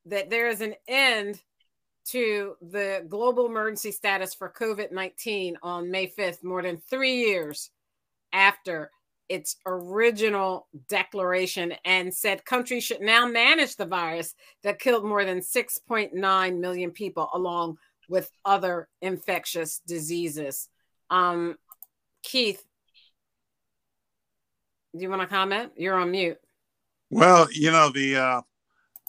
that 0.07 0.31
there 0.31 0.49
is 0.49 0.61
an 0.61 0.75
end 0.89 1.41
to 2.05 2.57
the 2.61 3.07
global 3.09 3.47
emergency 3.47 3.93
status 3.93 4.35
for 4.35 4.53
COVID 4.53 4.91
19 4.91 5.57
on 5.63 5.91
May 5.91 6.09
5th, 6.09 6.43
more 6.43 6.63
than 6.63 6.79
three 6.91 7.17
years 7.17 7.71
after 8.33 8.91
its 9.29 9.57
original 9.65 10.67
declaration, 10.89 11.73
and 11.85 12.13
said 12.13 12.45
countries 12.45 12.85
should 12.85 13.01
now 13.01 13.27
manage 13.27 13.77
the 13.77 13.87
virus 13.87 14.35
that 14.63 14.81
killed 14.81 15.05
more 15.05 15.25
than 15.25 15.41
6.9 15.41 16.59
million 16.59 16.91
people, 16.91 17.31
along 17.33 17.79
with 18.09 18.31
other 18.45 18.89
infectious 19.01 19.81
diseases. 19.87 20.69
Um, 21.09 21.57
Keith, 22.23 22.63
do 24.95 25.03
you 25.03 25.11
want 25.11 25.23
to 25.23 25.29
comment? 25.29 25.73
You're 25.77 25.97
on 25.97 26.11
mute. 26.11 26.39
Well, 27.11 27.49
you 27.53 27.71
know 27.71 27.91
the 27.91 28.17
uh, 28.17 28.41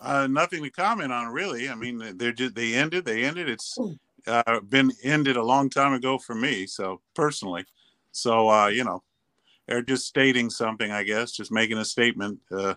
uh, 0.02 0.28
nothing 0.28 0.64
to 0.64 0.70
comment 0.70 1.12
on 1.12 1.28
really. 1.28 1.70
I 1.70 1.76
mean, 1.76 2.18
they're 2.18 2.32
just 2.32 2.56
they 2.56 2.74
ended. 2.74 3.06
They 3.06 3.24
ended. 3.24 3.50
It's 3.50 3.78
uh, 4.28 4.60
been 4.62 4.92
ended 5.04 5.38
a 5.38 5.44
long 5.44 5.70
time 5.70 5.94
ago 5.94 6.18
for 6.18 6.36
me. 6.36 6.66
So 6.68 7.02
personally, 7.14 7.66
so 8.12 8.50
uh, 8.50 8.68
you 8.68 8.84
know, 8.84 9.04
they're 9.68 9.82
just 9.82 10.06
stating 10.06 10.50
something. 10.50 10.92
I 10.92 11.04
guess 11.04 11.32
just 11.32 11.52
making 11.52 11.78
a 11.78 11.86
statement. 11.86 12.40
Uh, 12.52 12.76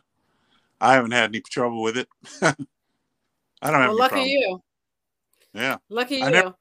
I 0.80 0.94
haven't 0.94 1.12
had 1.12 1.30
any 1.30 1.40
trouble 1.40 1.82
with 1.82 1.96
it. 1.96 2.08
I 2.42 2.54
don't 3.70 3.80
have. 3.80 3.88
Well, 3.88 3.98
lucky 3.98 4.10
problem. 4.10 4.28
you. 4.28 4.62
Yeah. 5.54 5.76
Lucky 5.88 6.22
I 6.22 6.26
you. 6.26 6.32
Never, 6.32 6.54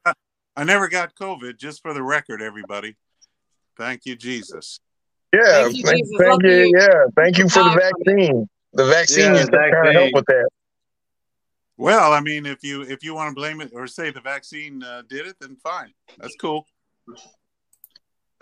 I 0.56 0.64
never 0.64 0.88
got 0.88 1.14
COVID. 1.14 1.58
Just 1.58 1.82
for 1.82 1.92
the 1.92 2.02
record, 2.02 2.40
everybody. 2.40 2.96
Thank 3.76 4.06
you, 4.06 4.16
Jesus. 4.16 4.80
Yeah, 5.32 5.62
thank 5.62 5.76
you. 5.76 5.84
Thank, 5.84 6.06
thank 6.18 6.42
you. 6.44 6.72
Yeah, 6.76 7.04
thank 7.16 7.38
you 7.38 7.48
for 7.48 7.62
the 7.64 7.70
vaccine. 7.70 8.48
The 8.72 8.84
vaccine 8.86 9.34
yeah, 9.34 9.40
is 9.40 9.48
trying 9.48 9.84
to 9.84 9.92
help 9.92 10.10
with 10.14 10.24
that. 10.26 10.48
Well, 11.78 12.12
I 12.12 12.20
mean, 12.20 12.46
if 12.46 12.62
you 12.62 12.82
if 12.82 13.02
you 13.04 13.14
want 13.14 13.30
to 13.30 13.34
blame 13.34 13.60
it 13.60 13.70
or 13.74 13.86
say 13.86 14.10
the 14.10 14.20
vaccine 14.20 14.82
uh, 14.82 15.02
did 15.08 15.26
it, 15.26 15.36
then 15.40 15.56
fine. 15.56 15.92
That's 16.18 16.36
cool. 16.36 16.66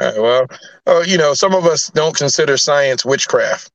Right, 0.01 0.15
well, 0.17 0.47
uh, 0.87 1.05
you 1.07 1.19
know, 1.19 1.35
some 1.35 1.55
of 1.55 1.67
us 1.67 1.89
don't 1.91 2.17
consider 2.17 2.57
science 2.57 3.05
witchcraft. 3.05 3.71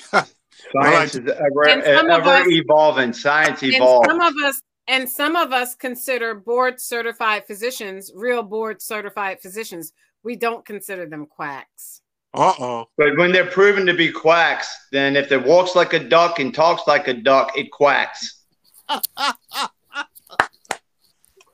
science 0.10 1.14
is 1.14 1.30
ever, 1.30 1.68
ever 1.68 2.28
us, 2.28 2.46
evolving. 2.48 3.12
Science 3.12 3.62
evolves. 3.62 4.06
Some 4.08 4.20
of 4.20 4.34
us 4.44 4.60
and 4.88 5.08
some 5.08 5.36
of 5.36 5.52
us 5.52 5.74
consider 5.74 6.34
board 6.34 6.80
certified 6.80 7.46
physicians 7.46 8.10
real 8.14 8.42
board 8.42 8.82
certified 8.82 9.40
physicians. 9.40 9.92
We 10.22 10.36
don't 10.36 10.64
consider 10.64 11.06
them 11.06 11.26
quacks. 11.26 12.00
Uh 12.34 12.54
oh. 12.58 12.86
But 12.96 13.16
when 13.18 13.32
they're 13.32 13.50
proven 13.50 13.84
to 13.86 13.94
be 13.94 14.10
quacks, 14.10 14.68
then 14.90 15.16
if 15.16 15.32
it 15.32 15.44
walks 15.44 15.74
like 15.76 15.92
a 15.92 15.98
duck 15.98 16.38
and 16.38 16.54
talks 16.54 16.86
like 16.86 17.08
a 17.08 17.14
duck, 17.14 17.52
it 17.56 17.70
quacks. 17.70 18.44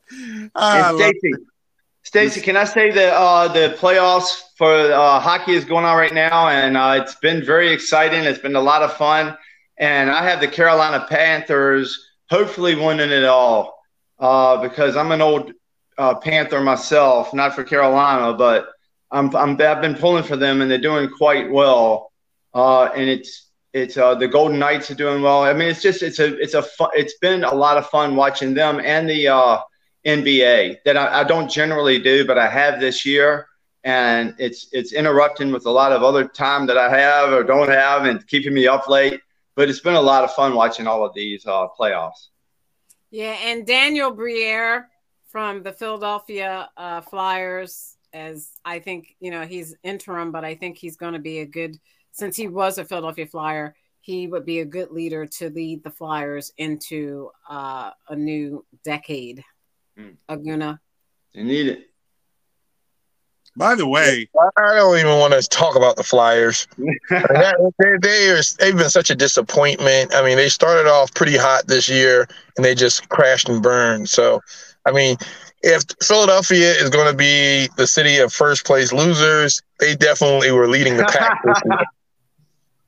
Stacy, 0.09 1.33
Stacy, 2.03 2.41
can 2.41 2.57
I 2.57 2.65
say 2.65 2.91
that 2.91 3.13
uh, 3.13 3.49
the 3.49 3.77
playoffs 3.79 4.41
for 4.57 4.73
uh, 4.73 5.21
hockey 5.21 5.53
is 5.55 5.65
going 5.65 5.85
on 5.85 5.97
right 5.97 6.15
now, 6.15 6.49
and 6.49 6.77
uh, 6.77 6.99
it's 7.03 7.17
been 7.17 7.45
very 7.45 7.71
exciting. 7.71 8.25
It's 8.25 8.39
been 8.39 8.57
a 8.57 8.61
lot 8.61 8.83
of 8.83 8.95
fun, 8.95 9.37
and 9.79 10.11
I 10.11 10.29
have 10.29 10.41
the 10.41 10.49
Carolina 10.49 11.07
Panthers 11.09 11.97
hopefully 12.31 12.75
winning 12.75 13.11
it 13.11 13.25
all 13.25 13.79
uh, 14.19 14.57
because 14.57 14.97
I'm 14.97 15.13
an 15.13 15.21
old 15.21 15.53
uh, 15.99 16.15
Panther 16.15 16.61
myself, 16.61 17.35
not 17.35 17.55
for 17.55 17.65
Carolina, 17.65 18.33
but 18.33 18.69
I'm, 19.11 19.35
I'm 19.35 19.61
I've 19.61 19.83
been 19.83 19.97
pulling 19.97 20.25
for 20.25 20.37
them, 20.37 20.63
and 20.63 20.71
they're 20.71 20.79
doing 20.79 21.11
quite 21.11 21.51
well. 21.51 22.13
Uh, 22.55 22.85
and 22.85 23.09
it's 23.09 23.49
it's 23.73 23.97
uh, 23.97 24.15
the 24.15 24.29
Golden 24.29 24.59
Knights 24.59 24.91
are 24.91 24.95
doing 24.95 25.23
well. 25.23 25.43
I 25.43 25.53
mean, 25.53 25.69
it's 25.69 25.83
just 25.83 26.03
it's 26.03 26.21
a 26.21 26.37
it's 26.39 26.55
a 26.55 26.65
it's 26.95 27.19
been 27.19 27.45
a 27.45 27.55
lot 27.55 27.77
of 27.77 27.87
fun 27.89 28.17
watching 28.17 28.55
them 28.55 28.81
and 28.81 29.09
the 29.09 29.29
uh, 29.29 29.59
NBA 30.07 30.79
that 30.85 30.97
I, 30.97 31.21
I 31.21 31.25
don't 31.25 31.51
generally 31.51 31.99
do, 31.99 32.27
but 32.27 32.39
I 32.39 32.49
have 32.49 32.81
this 32.81 33.05
year, 33.05 33.49
and 33.85 34.35
it's 34.39 34.69
it's 34.73 34.93
interrupting 34.93 35.53
with 35.53 35.67
a 35.67 35.71
lot 35.71 35.93
of 35.93 36.03
other 36.03 36.27
time 36.27 36.67
that 36.67 36.79
I 36.79 36.97
have 36.97 37.33
or 37.33 37.43
don't 37.43 37.69
have, 37.69 38.05
and 38.05 38.25
keeping 38.27 38.55
me 38.55 38.67
up 38.67 38.89
late. 38.89 39.21
But 39.57 39.69
it's 39.69 39.81
been 39.81 39.95
a 39.95 40.01
lot 40.01 40.23
of 40.23 40.33
fun 40.35 40.55
watching 40.55 40.87
all 40.87 41.05
of 41.05 41.13
these 41.15 41.45
uh, 41.45 41.67
playoffs. 41.79 42.29
Yeah, 43.11 43.37
and 43.43 43.67
Daniel 43.67 44.13
Briere 44.13 44.89
from 45.29 45.63
the 45.63 45.73
Philadelphia 45.73 46.69
uh, 46.77 47.01
Flyers 47.03 47.97
as 48.13 48.51
I 48.65 48.79
think, 48.79 49.17
you 49.21 49.31
know, 49.31 49.43
he's 49.43 49.77
interim, 49.83 50.33
but 50.33 50.45
I 50.45 50.55
think 50.55 50.79
he's 50.79 50.97
going 50.97 51.13
to 51.13 51.19
be 51.19 51.41
a 51.41 51.47
good, 51.47 51.79
since 52.13 52.37
he 52.37 52.49
was 52.49 52.79
a 52.79 52.85
Philadelphia 52.85 53.27
Flyer, 53.27 53.75
he 54.01 54.27
would 54.27 54.47
be 54.47 54.61
a 54.61 54.65
good 54.65 54.91
leader 54.91 55.27
to 55.27 55.51
lead 55.51 55.85
the 55.85 55.91
Flyers 55.91 56.53
into 56.57 57.31
uh, 57.49 57.91
a 58.09 58.17
new 58.17 58.65
decade. 58.85 59.45
Mm. 59.99 60.17
Aguna. 60.29 60.79
They 61.35 61.43
need 61.43 61.67
it. 61.67 61.85
By 63.57 63.75
the 63.75 63.89
way, 63.89 64.29
I 64.57 64.77
don't 64.77 64.99
even 64.99 65.19
want 65.19 65.35
to 65.35 65.47
talk 65.49 65.75
about 65.75 65.97
the 65.97 66.05
Flyers. 66.05 66.69
I 67.11 67.55
mean, 67.59 67.73
they, 67.79 67.97
they 68.01 68.31
are, 68.31 68.41
they've 68.61 68.77
been 68.77 68.89
such 68.89 69.11
a 69.11 69.17
disappointment. 69.17 70.15
I 70.15 70.23
mean, 70.23 70.37
they 70.37 70.49
started 70.49 70.89
off 70.89 71.13
pretty 71.13 71.37
hot 71.37 71.67
this 71.67 71.89
year 71.89 72.29
and 72.57 72.65
they 72.65 72.77
just 72.77 73.09
crashed 73.09 73.49
and 73.49 73.61
burned. 73.61 74.09
So, 74.09 74.41
I 74.87 74.93
mean, 74.93 75.17
if 75.63 75.83
Philadelphia 76.03 76.73
is 76.73 76.91
going 76.91 77.11
to 77.11 77.17
be 77.17 77.69
the 77.77 77.87
city 77.87 78.19
of 78.19 78.33
first 78.33 78.65
place 78.65 78.93
losers, 78.93 79.61
they 79.81 79.95
definitely 79.95 80.51
were 80.53 80.69
leading 80.69 80.97
the 80.97 81.05
pack. 81.05 81.43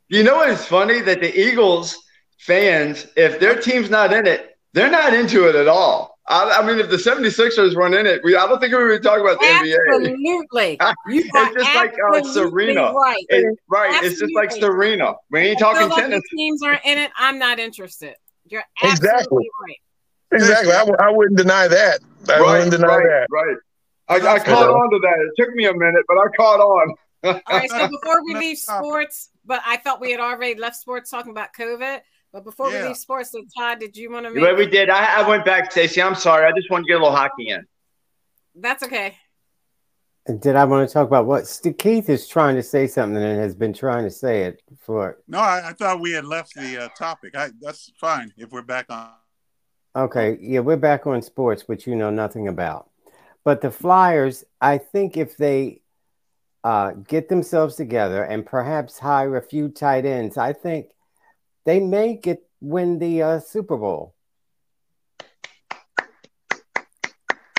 you 0.08 0.22
know 0.22 0.36
what 0.36 0.50
is 0.50 0.64
funny? 0.64 1.00
That 1.00 1.20
the 1.20 1.38
Eagles 1.38 1.96
fans, 2.38 3.06
if 3.16 3.40
their 3.40 3.60
team's 3.60 3.90
not 3.90 4.12
in 4.12 4.26
it, 4.26 4.58
they're 4.72 4.90
not 4.90 5.14
into 5.14 5.48
it 5.48 5.54
at 5.54 5.68
all. 5.68 6.18
I, 6.28 6.60
I 6.60 6.66
mean, 6.66 6.78
if 6.78 6.90
the 6.90 6.96
76ers 6.96 7.74
run 7.74 7.92
in 7.92 8.06
it, 8.06 8.22
we 8.22 8.36
I 8.36 8.46
don't 8.46 8.60
think 8.60 8.72
we 8.72 8.84
would 8.84 9.02
talk 9.02 9.18
about 9.18 9.40
the 9.40 9.46
absolutely. 9.46 10.46
NBA. 10.54 10.76
Absolutely. 10.78 11.30
it's 11.34 11.54
just 11.54 11.74
like 11.74 11.94
uh, 12.14 12.22
Serena. 12.22 12.92
Right. 12.92 13.26
It's, 13.28 13.60
right. 13.68 13.88
Absolutely. 13.88 14.08
It's 14.08 14.20
just 14.20 14.34
like 14.34 14.52
Serena. 14.52 15.14
We 15.30 15.40
ain't 15.40 15.58
talking 15.58 15.90
tennis. 15.90 16.22
teams 16.36 16.62
aren't 16.62 16.84
in 16.84 16.98
it. 16.98 17.10
I'm 17.16 17.38
not 17.40 17.58
interested. 17.58 18.14
You're 18.46 18.62
absolutely 18.80 19.08
exactly. 19.08 19.50
right. 19.66 19.76
Exactly. 20.32 20.72
I 20.72 20.78
w- 20.78 20.96
I 20.98 21.10
wouldn't 21.10 21.36
deny 21.36 21.68
that. 21.68 22.00
I 22.28 22.32
right, 22.32 22.40
wouldn't 22.40 22.70
deny 22.70 22.86
right, 22.86 23.06
that. 23.06 23.26
Right. 23.30 23.56
I, 24.08 24.34
I 24.34 24.38
caught 24.38 24.68
on 24.68 24.90
to 24.90 24.98
that. 24.98 25.16
It 25.20 25.42
took 25.42 25.54
me 25.54 25.66
a 25.66 25.72
minute, 25.74 26.04
but 26.08 26.18
I 26.18 26.26
caught 26.36 26.60
on. 26.60 26.94
All 27.22 27.40
right. 27.48 27.70
So 27.70 27.88
before 27.88 28.24
we 28.24 28.34
leave 28.38 28.58
sports, 28.58 29.30
but 29.44 29.62
I 29.66 29.76
thought 29.76 30.00
we 30.00 30.10
had 30.10 30.20
already 30.20 30.58
left 30.58 30.76
sports 30.76 31.10
talking 31.10 31.30
about 31.30 31.50
COVID. 31.58 32.00
But 32.32 32.44
before 32.44 32.70
yeah. 32.70 32.82
we 32.82 32.88
leave 32.88 32.96
sports, 32.96 33.32
so 33.32 33.42
Todd, 33.56 33.80
did 33.80 33.96
you 33.96 34.10
want 34.10 34.26
to? 34.26 34.32
Make- 34.32 34.44
yeah, 34.44 34.52
we 34.52 34.66
did. 34.66 34.88
I, 34.88 35.22
I 35.22 35.28
went 35.28 35.44
back, 35.44 35.72
Stacey. 35.72 36.00
I'm 36.00 36.14
sorry. 36.14 36.46
I 36.46 36.52
just 36.52 36.70
wanted 36.70 36.84
to 36.84 36.88
get 36.88 36.94
a 36.94 37.02
little 37.02 37.16
hockey 37.16 37.48
in. 37.48 37.64
That's 38.54 38.82
okay. 38.82 39.16
Did 40.38 40.54
I 40.54 40.64
want 40.64 40.88
to 40.88 40.92
talk 40.92 41.06
about 41.06 41.26
what 41.26 41.48
Steve 41.48 41.78
Keith 41.78 42.08
is 42.08 42.28
trying 42.28 42.54
to 42.54 42.62
say 42.62 42.86
something 42.86 43.20
and 43.20 43.40
has 43.40 43.54
been 43.54 43.72
trying 43.72 44.04
to 44.04 44.10
say 44.10 44.42
it 44.42 44.62
for? 44.78 45.18
No, 45.26 45.38
I, 45.38 45.70
I 45.70 45.72
thought 45.72 46.00
we 46.00 46.12
had 46.12 46.24
left 46.24 46.54
the 46.54 46.84
uh, 46.84 46.88
topic. 46.96 47.34
I, 47.34 47.50
that's 47.60 47.90
fine 48.00 48.32
if 48.36 48.50
we're 48.50 48.62
back 48.62 48.86
on. 48.90 49.10
Okay, 49.94 50.38
yeah, 50.40 50.60
we're 50.60 50.76
back 50.76 51.06
on 51.08 51.20
sports, 51.20 51.66
which 51.66 51.86
you 51.86 51.96
know 51.96 52.10
nothing 52.10 52.46
about. 52.46 52.88
But 53.44 53.60
the 53.60 53.72
Flyers, 53.72 54.44
I 54.60 54.78
think 54.78 55.16
if 55.16 55.36
they 55.36 55.80
uh, 56.62 56.92
get 56.92 57.28
themselves 57.28 57.74
together 57.74 58.22
and 58.22 58.46
perhaps 58.46 59.00
hire 59.00 59.36
a 59.36 59.42
few 59.42 59.68
tight 59.68 60.04
ends, 60.04 60.36
I 60.36 60.52
think 60.52 60.90
they 61.64 61.80
may 61.80 62.14
get 62.14 62.46
win 62.60 63.00
the 63.00 63.22
uh, 63.22 63.40
Super 63.40 63.76
Bowl. 63.76 64.14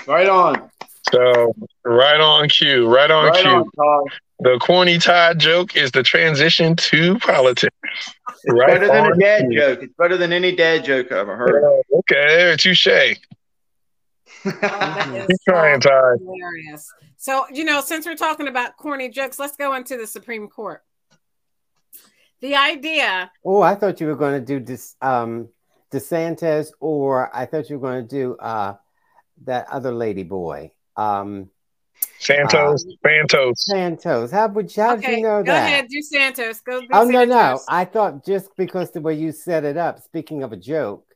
Right 0.06 0.28
on. 0.28 0.70
So 1.12 1.54
right 1.84 2.20
on 2.20 2.48
cue, 2.48 2.88
right 2.88 3.10
on 3.10 3.26
right 3.26 3.42
cue. 3.42 3.70
On, 3.76 4.04
the 4.40 4.58
corny 4.60 4.98
Todd 4.98 5.38
joke 5.38 5.76
is 5.76 5.92
the 5.92 6.02
transition 6.02 6.76
to 6.76 7.18
politics. 7.18 7.76
It's 8.44 8.44
right 8.48 8.68
better 8.68 8.88
than 8.88 9.12
a 9.12 9.16
dad 9.16 9.48
cue. 9.48 9.58
joke. 9.58 9.82
It's 9.82 9.94
better 9.96 10.16
than 10.16 10.32
any 10.32 10.54
dad 10.54 10.84
joke 10.84 11.12
I've 11.12 11.18
ever 11.18 11.36
heard. 11.36 11.64
Uh, 11.64 11.98
okay, 11.98 12.56
touche. 12.58 12.88
Oh, 14.44 15.24
Keep 15.28 15.36
trying, 15.48 15.80
Todd. 15.80 16.18
Hilarious. 16.18 16.92
So, 17.16 17.46
you 17.52 17.62
know, 17.62 17.80
since 17.80 18.04
we're 18.04 18.16
talking 18.16 18.48
about 18.48 18.76
corny 18.76 19.08
jokes, 19.08 19.38
let's 19.38 19.56
go 19.56 19.74
into 19.74 19.96
the 19.96 20.08
Supreme 20.08 20.48
Court. 20.48 20.82
The 22.40 22.56
idea. 22.56 23.30
Oh, 23.44 23.62
I 23.62 23.76
thought 23.76 24.00
you 24.00 24.08
were 24.08 24.16
going 24.16 24.40
to 24.40 24.44
do 24.44 24.58
this, 24.58 24.96
um, 25.00 25.48
DeSantis, 25.92 26.72
or 26.80 27.34
I 27.34 27.46
thought 27.46 27.70
you 27.70 27.78
were 27.78 27.88
going 27.88 28.08
to 28.08 28.08
do 28.08 28.36
uh, 28.38 28.74
that 29.44 29.68
other 29.70 29.92
lady 29.92 30.24
boy. 30.24 30.72
Um, 30.96 31.50
Santos, 32.18 32.84
uh, 32.86 33.08
Santos, 33.08 33.66
Santos. 33.66 34.30
How 34.30 34.48
would 34.48 34.72
how 34.74 34.94
okay, 34.94 35.16
you 35.16 35.22
know 35.22 35.42
go 35.42 35.52
that? 35.52 35.66
Go 35.68 35.72
ahead, 35.72 35.88
do 35.88 36.00
Santos. 36.02 36.60
Go. 36.60 36.80
Do 36.80 36.86
oh 36.92 37.10
Santos. 37.10 37.28
no, 37.28 37.52
no. 37.54 37.60
I 37.68 37.84
thought 37.84 38.24
just 38.24 38.56
because 38.56 38.90
the 38.92 39.00
way 39.00 39.14
you 39.14 39.32
set 39.32 39.64
it 39.64 39.76
up. 39.76 40.00
Speaking 40.00 40.42
of 40.42 40.52
a 40.52 40.56
joke, 40.56 41.06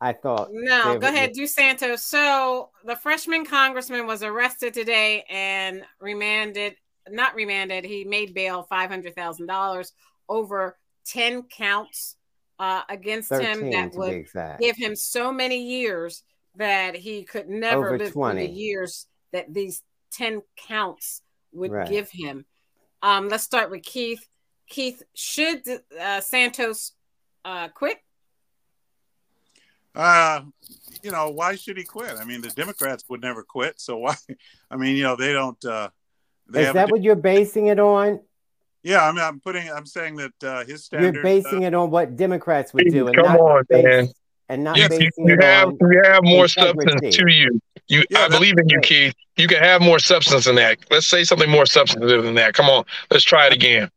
I 0.00 0.12
thought. 0.12 0.48
No, 0.52 0.98
go 0.98 1.08
ahead, 1.08 1.32
do 1.32 1.46
Santos. 1.46 2.02
So 2.02 2.70
the 2.84 2.96
freshman 2.96 3.46
congressman 3.46 4.06
was 4.06 4.22
arrested 4.22 4.74
today 4.74 5.24
and 5.30 5.82
remanded. 6.00 6.76
Not 7.08 7.34
remanded. 7.34 7.84
He 7.84 8.04
made 8.04 8.34
bail 8.34 8.62
five 8.64 8.90
hundred 8.90 9.16
thousand 9.16 9.46
dollars 9.46 9.92
over 10.28 10.78
10 11.06 11.42
counts 11.44 12.16
uh, 12.58 12.82
against 12.88 13.32
him 13.32 13.70
that 13.70 13.92
would 13.94 14.26
give 14.60 14.76
him 14.76 14.94
so 14.94 15.32
many 15.32 15.62
years 15.62 16.22
that 16.56 16.94
he 16.94 17.24
could 17.24 17.48
never 17.48 17.88
over 17.88 17.98
live 17.98 18.12
20. 18.12 18.46
the 18.46 18.52
years 18.52 19.06
that 19.32 19.52
these 19.52 19.82
10 20.12 20.42
counts 20.56 21.22
would 21.52 21.72
right. 21.72 21.88
give 21.88 22.10
him. 22.10 22.44
Um, 23.02 23.28
let's 23.28 23.44
start 23.44 23.70
with 23.70 23.82
Keith. 23.82 24.26
Keith, 24.68 25.02
should 25.14 25.62
uh, 26.00 26.20
Santos 26.20 26.92
uh, 27.44 27.68
quit? 27.68 27.98
Uh, 29.94 30.42
you 31.02 31.10
know, 31.10 31.30
why 31.30 31.56
should 31.56 31.76
he 31.76 31.84
quit? 31.84 32.12
I 32.20 32.24
mean, 32.24 32.40
the 32.40 32.50
Democrats 32.50 33.04
would 33.08 33.20
never 33.20 33.42
quit. 33.42 33.80
So 33.80 33.98
why? 33.98 34.14
I 34.70 34.76
mean, 34.76 34.96
you 34.96 35.02
know, 35.02 35.16
they 35.16 35.32
don't. 35.32 35.62
Uh, 35.64 35.88
they 36.48 36.66
Is 36.66 36.72
that 36.74 36.90
what 36.90 37.02
you're 37.02 37.16
basing 37.16 37.66
it 37.66 37.80
on? 37.80 38.20
Yeah, 38.82 39.06
I 39.06 39.12
mean, 39.12 39.22
I'm 39.22 39.40
putting. 39.40 39.70
I'm 39.70 39.86
saying 39.86 40.16
that 40.16 40.44
uh, 40.44 40.64
his 40.64 40.84
standard. 40.84 41.14
You're 41.14 41.22
basing 41.22 41.64
uh, 41.64 41.68
it 41.68 41.74
on 41.74 41.90
what 41.90 42.16
Democrats 42.16 42.72
would 42.72 42.86
do, 42.90 43.08
and 43.08 43.16
come 43.16 43.26
not 43.26 43.40
on, 43.40 43.64
based, 43.68 43.84
man. 43.84 44.08
And 44.48 44.64
not 44.64 44.76
yes, 44.76 44.88
basing 44.88 45.10
you, 45.18 45.34
you 45.34 45.38
have 45.40 45.72
you 45.80 46.02
have 46.04 46.22
more 46.22 46.48
substance 46.48 47.16
to 47.16 47.32
you. 47.32 47.60
You, 47.90 48.04
yeah, 48.08 48.20
I 48.20 48.28
believe 48.28 48.56
in 48.56 48.68
you, 48.68 48.78
Keith. 48.80 49.14
You 49.36 49.48
can 49.48 49.60
have 49.60 49.82
more 49.82 49.98
substance 49.98 50.44
than 50.44 50.54
that. 50.54 50.78
Let's 50.92 51.08
say 51.08 51.24
something 51.24 51.50
more 51.50 51.66
substantive 51.66 52.22
than 52.22 52.36
that. 52.36 52.54
Come 52.54 52.66
on, 52.66 52.84
let's 53.10 53.24
try 53.24 53.48
it 53.48 53.52
again. 53.52 53.90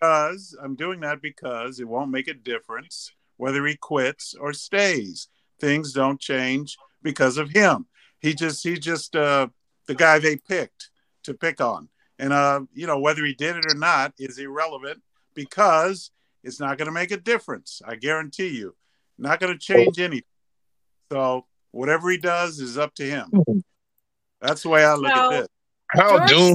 Because 0.00 0.56
I'm 0.62 0.76
doing 0.76 1.00
that 1.00 1.20
because 1.20 1.80
it 1.80 1.88
won't 1.88 2.12
make 2.12 2.28
a 2.28 2.34
difference 2.34 3.10
whether 3.38 3.66
he 3.66 3.74
quits 3.74 4.34
or 4.38 4.52
stays. 4.52 5.26
Things 5.60 5.92
don't 5.92 6.20
change 6.20 6.76
because 7.02 7.36
of 7.36 7.50
him. 7.50 7.86
He 8.20 8.32
just 8.32 8.62
he 8.62 8.78
just 8.78 9.16
uh, 9.16 9.48
the 9.88 9.96
guy 9.96 10.20
they 10.20 10.36
picked 10.36 10.90
to 11.24 11.34
pick 11.34 11.60
on. 11.60 11.88
And 12.20 12.32
uh, 12.32 12.60
you 12.72 12.86
know, 12.86 13.00
whether 13.00 13.24
he 13.24 13.34
did 13.34 13.56
it 13.56 13.66
or 13.66 13.74
not 13.74 14.12
is 14.18 14.38
irrelevant 14.38 15.02
because 15.34 16.12
it's 16.44 16.60
not 16.60 16.78
going 16.78 16.86
to 16.86 16.92
make 16.92 17.10
a 17.10 17.16
difference. 17.16 17.82
I 17.84 17.96
guarantee 17.96 18.56
you, 18.56 18.76
not 19.18 19.40
going 19.40 19.52
to 19.52 19.58
change 19.58 19.98
anything. 19.98 20.22
So 21.10 21.46
whatever 21.72 22.10
he 22.10 22.18
does 22.18 22.60
is 22.60 22.78
up 22.78 22.94
to 22.94 23.04
him. 23.04 23.30
That's 24.40 24.62
the 24.62 24.68
way 24.68 24.84
I 24.84 24.94
look 24.94 25.14
so, 25.14 25.32
at 25.32 25.40
this. 25.40 25.48
How 25.90 26.26
doom 26.26 26.54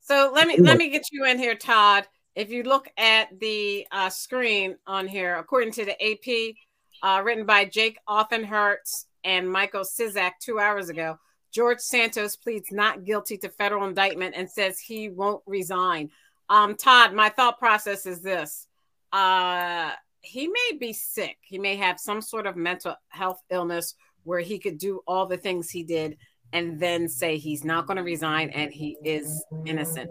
So 0.00 0.32
let 0.34 0.48
me 0.48 0.56
let 0.58 0.78
me 0.78 0.88
get 0.90 1.12
you 1.12 1.26
in 1.26 1.38
here, 1.38 1.54
Todd. 1.54 2.06
If 2.34 2.50
you 2.50 2.62
look 2.62 2.88
at 2.96 3.38
the 3.38 3.86
uh, 3.90 4.08
screen 4.08 4.76
on 4.86 5.06
here, 5.06 5.36
according 5.36 5.72
to 5.72 5.84
the 5.84 5.92
AP, 6.02 6.54
uh, 7.02 7.22
written 7.22 7.44
by 7.44 7.64
Jake 7.64 7.98
Offenhartz 8.08 9.06
and 9.24 9.50
Michael 9.50 9.82
Sisak 9.82 10.32
two 10.40 10.58
hours 10.58 10.88
ago, 10.88 11.18
George 11.52 11.80
Santos 11.80 12.36
pleads 12.36 12.70
not 12.70 13.04
guilty 13.04 13.36
to 13.38 13.48
federal 13.48 13.86
indictment 13.86 14.34
and 14.36 14.48
says 14.48 14.78
he 14.78 15.08
won't 15.08 15.42
resign. 15.46 16.10
Um, 16.48 16.76
Todd, 16.76 17.12
my 17.12 17.28
thought 17.28 17.58
process 17.58 18.06
is 18.06 18.22
this. 18.22 18.66
Uh, 19.12 19.90
he 20.22 20.48
may 20.48 20.78
be 20.78 20.92
sick. 20.92 21.36
He 21.42 21.58
may 21.58 21.76
have 21.76 21.98
some 21.98 22.20
sort 22.20 22.46
of 22.46 22.56
mental 22.56 22.94
health 23.08 23.42
illness 23.50 23.94
where 24.24 24.40
he 24.40 24.58
could 24.58 24.78
do 24.78 25.00
all 25.06 25.26
the 25.26 25.36
things 25.36 25.70
he 25.70 25.82
did 25.82 26.16
and 26.52 26.80
then 26.80 27.08
say 27.08 27.36
he's 27.36 27.64
not 27.64 27.86
going 27.86 27.96
to 27.96 28.02
resign 28.02 28.50
and 28.50 28.72
he 28.72 28.96
is 29.04 29.44
innocent. 29.66 30.10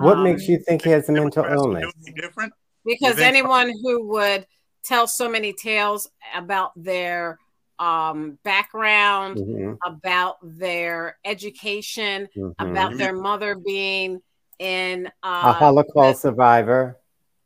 What 0.00 0.18
um, 0.18 0.24
makes 0.24 0.48
you 0.48 0.58
think 0.58 0.82
he 0.82 0.90
has 0.90 1.08
a 1.08 1.12
mental 1.12 1.44
illness? 1.44 1.92
Different? 2.14 2.52
Because 2.84 3.18
anyone 3.18 3.72
who 3.82 4.06
would 4.08 4.46
tell 4.84 5.06
so 5.06 5.28
many 5.28 5.52
tales 5.52 6.08
about 6.34 6.72
their 6.76 7.38
um, 7.78 8.38
background, 8.44 9.38
mm-hmm. 9.38 9.74
about 9.84 10.36
their 10.42 11.18
education, 11.24 12.28
mm-hmm. 12.36 12.66
about 12.66 12.96
their 12.96 13.12
mother 13.12 13.56
being 13.56 14.20
in 14.58 15.06
uh, 15.22 15.42
a 15.44 15.52
Holocaust 15.52 16.22
the, 16.22 16.28
survivor. 16.28 16.98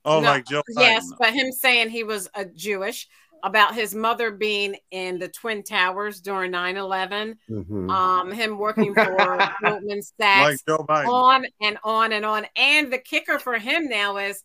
Oh, 0.04 0.20
no, 0.20 0.28
like 0.28 0.46
Joe. 0.46 0.62
Yes, 0.76 1.06
Biden. 1.06 1.16
but 1.18 1.32
him 1.32 1.52
saying 1.52 1.90
he 1.90 2.02
was 2.02 2.28
a 2.34 2.44
Jewish, 2.44 3.08
about 3.42 3.74
his 3.74 3.94
mother 3.94 4.30
being 4.30 4.76
in 4.90 5.18
the 5.18 5.28
Twin 5.28 5.62
Towers 5.62 6.20
during 6.20 6.52
9 6.52 6.76
11, 6.76 7.36
mm-hmm. 7.50 7.90
um, 7.90 8.30
him 8.30 8.58
working 8.58 8.94
for 8.94 9.52
Goldman 9.62 10.02
Sachs, 10.02 10.62
like 10.66 11.08
on 11.08 11.46
and 11.60 11.78
on 11.82 12.12
and 12.12 12.24
on. 12.24 12.46
And 12.56 12.92
the 12.92 12.98
kicker 12.98 13.38
for 13.38 13.58
him 13.58 13.88
now 13.88 14.18
is 14.18 14.42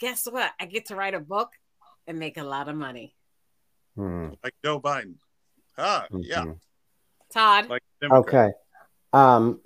guess 0.00 0.26
what? 0.26 0.50
I 0.58 0.66
get 0.66 0.86
to 0.86 0.96
write 0.96 1.14
a 1.14 1.20
book 1.20 1.50
and 2.06 2.18
make 2.18 2.36
a 2.36 2.44
lot 2.44 2.68
of 2.68 2.76
money. 2.76 3.14
Hmm. 3.96 4.30
Like 4.42 4.54
Joe 4.64 4.80
Biden. 4.80 5.16
Ah, 5.76 6.06
mm-hmm. 6.10 6.20
yeah. 6.22 6.44
Todd. 7.32 7.68
Like 7.68 7.82
okay. 8.02 8.50
Um, 9.12 9.60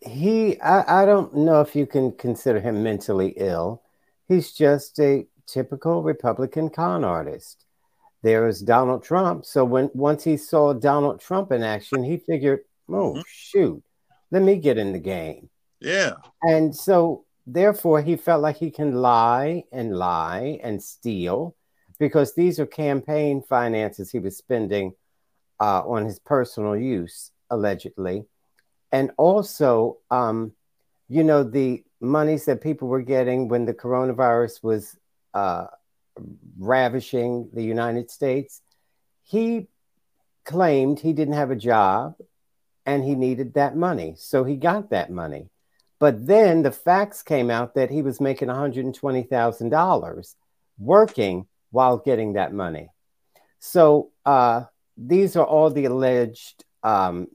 he, 0.00 0.60
I, 0.60 1.02
I 1.02 1.06
don't 1.06 1.34
know 1.34 1.60
if 1.60 1.74
you 1.76 1.86
can 1.86 2.12
consider 2.12 2.60
him 2.60 2.82
mentally 2.82 3.34
ill. 3.36 3.82
He's 4.28 4.52
just 4.52 4.98
a 5.00 5.26
typical 5.46 6.02
Republican 6.02 6.70
con 6.70 7.04
artist. 7.04 7.64
There 8.22 8.48
is 8.48 8.60
Donald 8.60 9.02
Trump. 9.02 9.44
So 9.46 9.64
when 9.64 9.90
once 9.94 10.24
he 10.24 10.36
saw 10.36 10.72
Donald 10.72 11.20
Trump 11.20 11.52
in 11.52 11.62
action, 11.62 12.02
he 12.02 12.16
figured, 12.16 12.60
oh 12.88 13.12
mm-hmm. 13.12 13.20
shoot, 13.26 13.82
let 14.30 14.42
me 14.42 14.56
get 14.56 14.78
in 14.78 14.92
the 14.92 14.98
game. 14.98 15.48
Yeah. 15.80 16.14
And 16.42 16.74
so 16.74 17.24
therefore 17.46 18.02
he 18.02 18.16
felt 18.16 18.42
like 18.42 18.56
he 18.56 18.70
can 18.70 18.92
lie 18.92 19.64
and 19.72 19.96
lie 19.96 20.58
and 20.62 20.82
steal 20.82 21.54
because 21.98 22.34
these 22.34 22.60
are 22.60 22.66
campaign 22.66 23.42
finances 23.42 24.10
he 24.10 24.18
was 24.18 24.36
spending 24.36 24.94
uh, 25.60 25.82
on 25.86 26.04
his 26.04 26.18
personal 26.18 26.76
use, 26.76 27.30
allegedly. 27.50 28.26
And 28.92 29.10
also, 29.16 29.98
um, 30.10 30.52
you 31.08 31.24
know, 31.24 31.42
the 31.42 31.84
monies 32.00 32.44
that 32.46 32.60
people 32.60 32.88
were 32.88 33.02
getting 33.02 33.48
when 33.48 33.64
the 33.64 33.74
coronavirus 33.74 34.62
was 34.62 34.96
uh, 35.34 35.66
ravishing 36.58 37.48
the 37.52 37.62
United 37.62 38.10
States, 38.10 38.62
he 39.24 39.68
claimed 40.44 40.98
he 40.98 41.12
didn't 41.12 41.34
have 41.34 41.50
a 41.50 41.56
job 41.56 42.14
and 42.86 43.04
he 43.04 43.14
needed 43.14 43.54
that 43.54 43.76
money. 43.76 44.14
So 44.16 44.44
he 44.44 44.56
got 44.56 44.90
that 44.90 45.10
money. 45.10 45.50
But 45.98 46.26
then 46.26 46.62
the 46.62 46.70
facts 46.70 47.22
came 47.22 47.50
out 47.50 47.74
that 47.74 47.90
he 47.90 48.02
was 48.02 48.20
making 48.20 48.48
$120,000 48.48 50.34
working 50.78 51.46
while 51.70 51.98
getting 51.98 52.34
that 52.34 52.52
money. 52.52 52.90
So 53.58 54.10
uh, 54.24 54.64
these 54.96 55.36
are 55.36 55.44
all 55.44 55.70
the 55.70 55.86
alleged 55.86 56.64
um, 56.82 57.28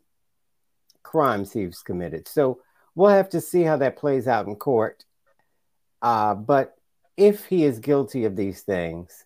crimes 1.14 1.54
he's 1.54 1.84
committed. 1.84 2.28
So 2.28 2.60
we'll 2.96 3.12
have 3.12 3.30
to 3.30 3.40
see 3.40 3.62
how 3.62 3.78
that 3.78 3.98
plays 3.98 4.28
out 4.28 4.48
in 4.48 4.56
court. 4.56 5.06
Uh, 6.02 6.34
but 6.34 6.76
if 7.16 7.46
he 7.46 7.66
is 7.66 7.78
guilty 7.78 8.26
of 8.26 8.36
these 8.36 8.62
things, 8.62 9.24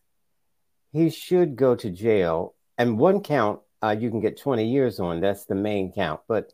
he 0.92 1.10
should 1.10 1.56
go 1.56 1.76
to 1.76 1.90
jail. 1.90 2.56
And 2.78 3.00
one 3.00 3.22
count 3.22 3.62
uh, 3.82 3.96
you 3.98 4.10
can 4.10 4.20
get 4.20 4.38
20 4.38 4.68
years 4.68 5.00
on. 5.00 5.22
That's 5.22 5.46
the 5.46 5.56
main 5.56 5.94
count. 5.94 6.20
But 6.28 6.52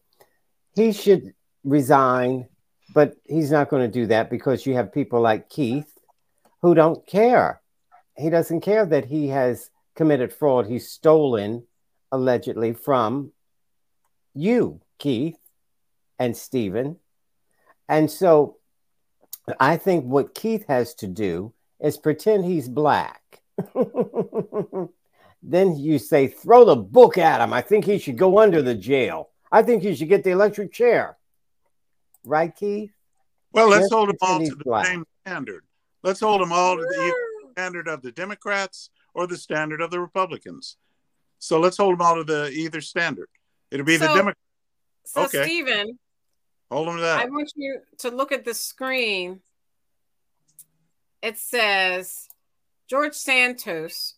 he 0.76 0.92
should 0.92 1.34
resign. 1.64 2.48
But 2.94 3.16
he's 3.26 3.50
not 3.50 3.70
going 3.70 3.82
to 3.90 4.00
do 4.00 4.06
that 4.08 4.30
because 4.30 4.68
you 4.68 4.76
have 4.76 4.94
people 4.94 5.20
like 5.20 5.50
Keith 5.50 5.98
who 6.62 6.76
don't 6.76 7.08
care. 7.08 7.60
He 8.16 8.30
doesn't 8.30 8.62
care 8.62 8.86
that 8.86 9.06
he 9.06 9.30
has 9.30 9.72
committed 9.96 10.32
fraud. 10.32 10.68
He's 10.68 10.92
stolen 10.92 11.64
allegedly 12.12 12.74
from 12.74 13.32
you, 14.34 14.82
Keith 15.04 15.38
and 16.18 16.36
Stephen. 16.36 16.96
And 17.90 18.10
so 18.10 18.56
I 19.60 19.76
think 19.76 20.06
what 20.06 20.34
Keith 20.34 20.66
has 20.70 20.94
to 20.96 21.08
do 21.08 21.52
is 21.82 21.98
pretend 21.98 22.46
he's 22.46 22.70
black. 22.70 23.42
then 25.44 25.76
you 25.76 26.00
say, 26.00 26.28
throw 26.28 26.64
the 26.64 26.78
book 26.78 27.18
at 27.18 27.42
him. 27.42 27.52
I 27.52 27.60
think 27.60 27.84
he 27.84 27.98
should 28.00 28.18
go 28.18 28.40
under 28.40 28.62
the 28.62 28.76
jail. 28.76 29.30
I 29.52 29.62
think 29.62 29.84
he 29.84 29.94
should 29.94 30.08
get 30.08 30.24
the 30.24 30.30
electric 30.30 30.72
chair. 30.72 31.18
Right, 32.26 32.56
Keith? 32.56 32.94
Well, 33.52 33.68
let's 33.68 33.92
hold 33.92 34.08
them 34.08 34.16
all 34.22 34.40
to 34.40 34.56
the 34.56 34.64
black. 34.64 34.86
same 34.86 35.06
standard. 35.26 35.66
Let's 36.02 36.22
hold 36.22 36.40
them 36.40 36.54
all 36.54 36.78
to 36.78 36.82
the 36.82 37.14
standard 37.52 37.90
of 37.90 38.02
the 38.02 38.14
Democrats 38.14 38.90
or 39.14 39.28
the 39.28 39.38
standard 39.38 39.82
of 39.82 39.92
the 39.92 40.00
Republicans. 40.00 40.78
So 41.40 41.60
let's 41.60 41.76
hold 41.76 42.00
them 42.00 42.02
all 42.02 42.16
to 42.16 42.24
the 42.24 42.50
either 42.52 42.80
standard. 42.80 43.28
It'll 43.70 43.86
be 43.86 43.98
so, 43.98 44.08
the 44.08 44.14
Democrats. 44.14 44.40
So, 45.06 45.26
okay. 45.26 45.44
Stephen, 45.44 46.00
Hold 46.74 46.90
on 46.90 46.96
to 46.96 47.02
that. 47.04 47.20
I 47.20 47.26
want 47.26 47.52
you 47.56 47.82
to 48.00 48.10
look 48.10 48.32
at 48.32 48.46
the 48.46 48.56
screen. 48.56 49.42
It 51.22 51.38
says 51.38 52.28
George 52.90 53.14
Santos, 53.14 54.16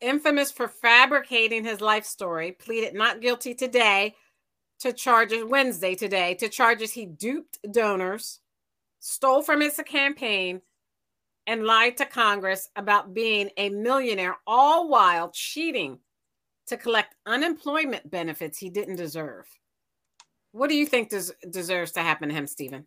infamous 0.00 0.52
for 0.52 0.68
fabricating 0.68 1.64
his 1.64 1.80
life 1.80 2.04
story, 2.04 2.52
pleaded 2.52 2.94
not 2.94 3.20
guilty 3.20 3.54
today 3.54 4.14
to 4.78 4.92
charges 4.92 5.42
Wednesday 5.42 5.96
today 5.96 6.34
to 6.34 6.48
charges 6.48 6.92
he 6.92 7.04
duped 7.04 7.58
donors, 7.72 8.38
stole 9.00 9.42
from 9.42 9.60
his 9.60 9.80
campaign, 9.84 10.62
and 11.44 11.64
lied 11.64 11.96
to 11.96 12.06
Congress 12.06 12.68
about 12.76 13.14
being 13.14 13.50
a 13.56 13.68
millionaire, 13.68 14.36
all 14.46 14.88
while 14.88 15.30
cheating 15.30 15.98
to 16.66 16.76
collect 16.76 17.14
unemployment 17.26 18.10
benefits 18.10 18.58
he 18.58 18.70
didn't 18.70 18.96
deserve. 18.96 19.46
What 20.52 20.70
do 20.70 20.76
you 20.76 20.86
think 20.86 21.10
des- 21.10 21.34
deserves 21.50 21.92
to 21.92 22.00
happen 22.00 22.28
to 22.28 22.34
him, 22.34 22.46
Stephen? 22.46 22.86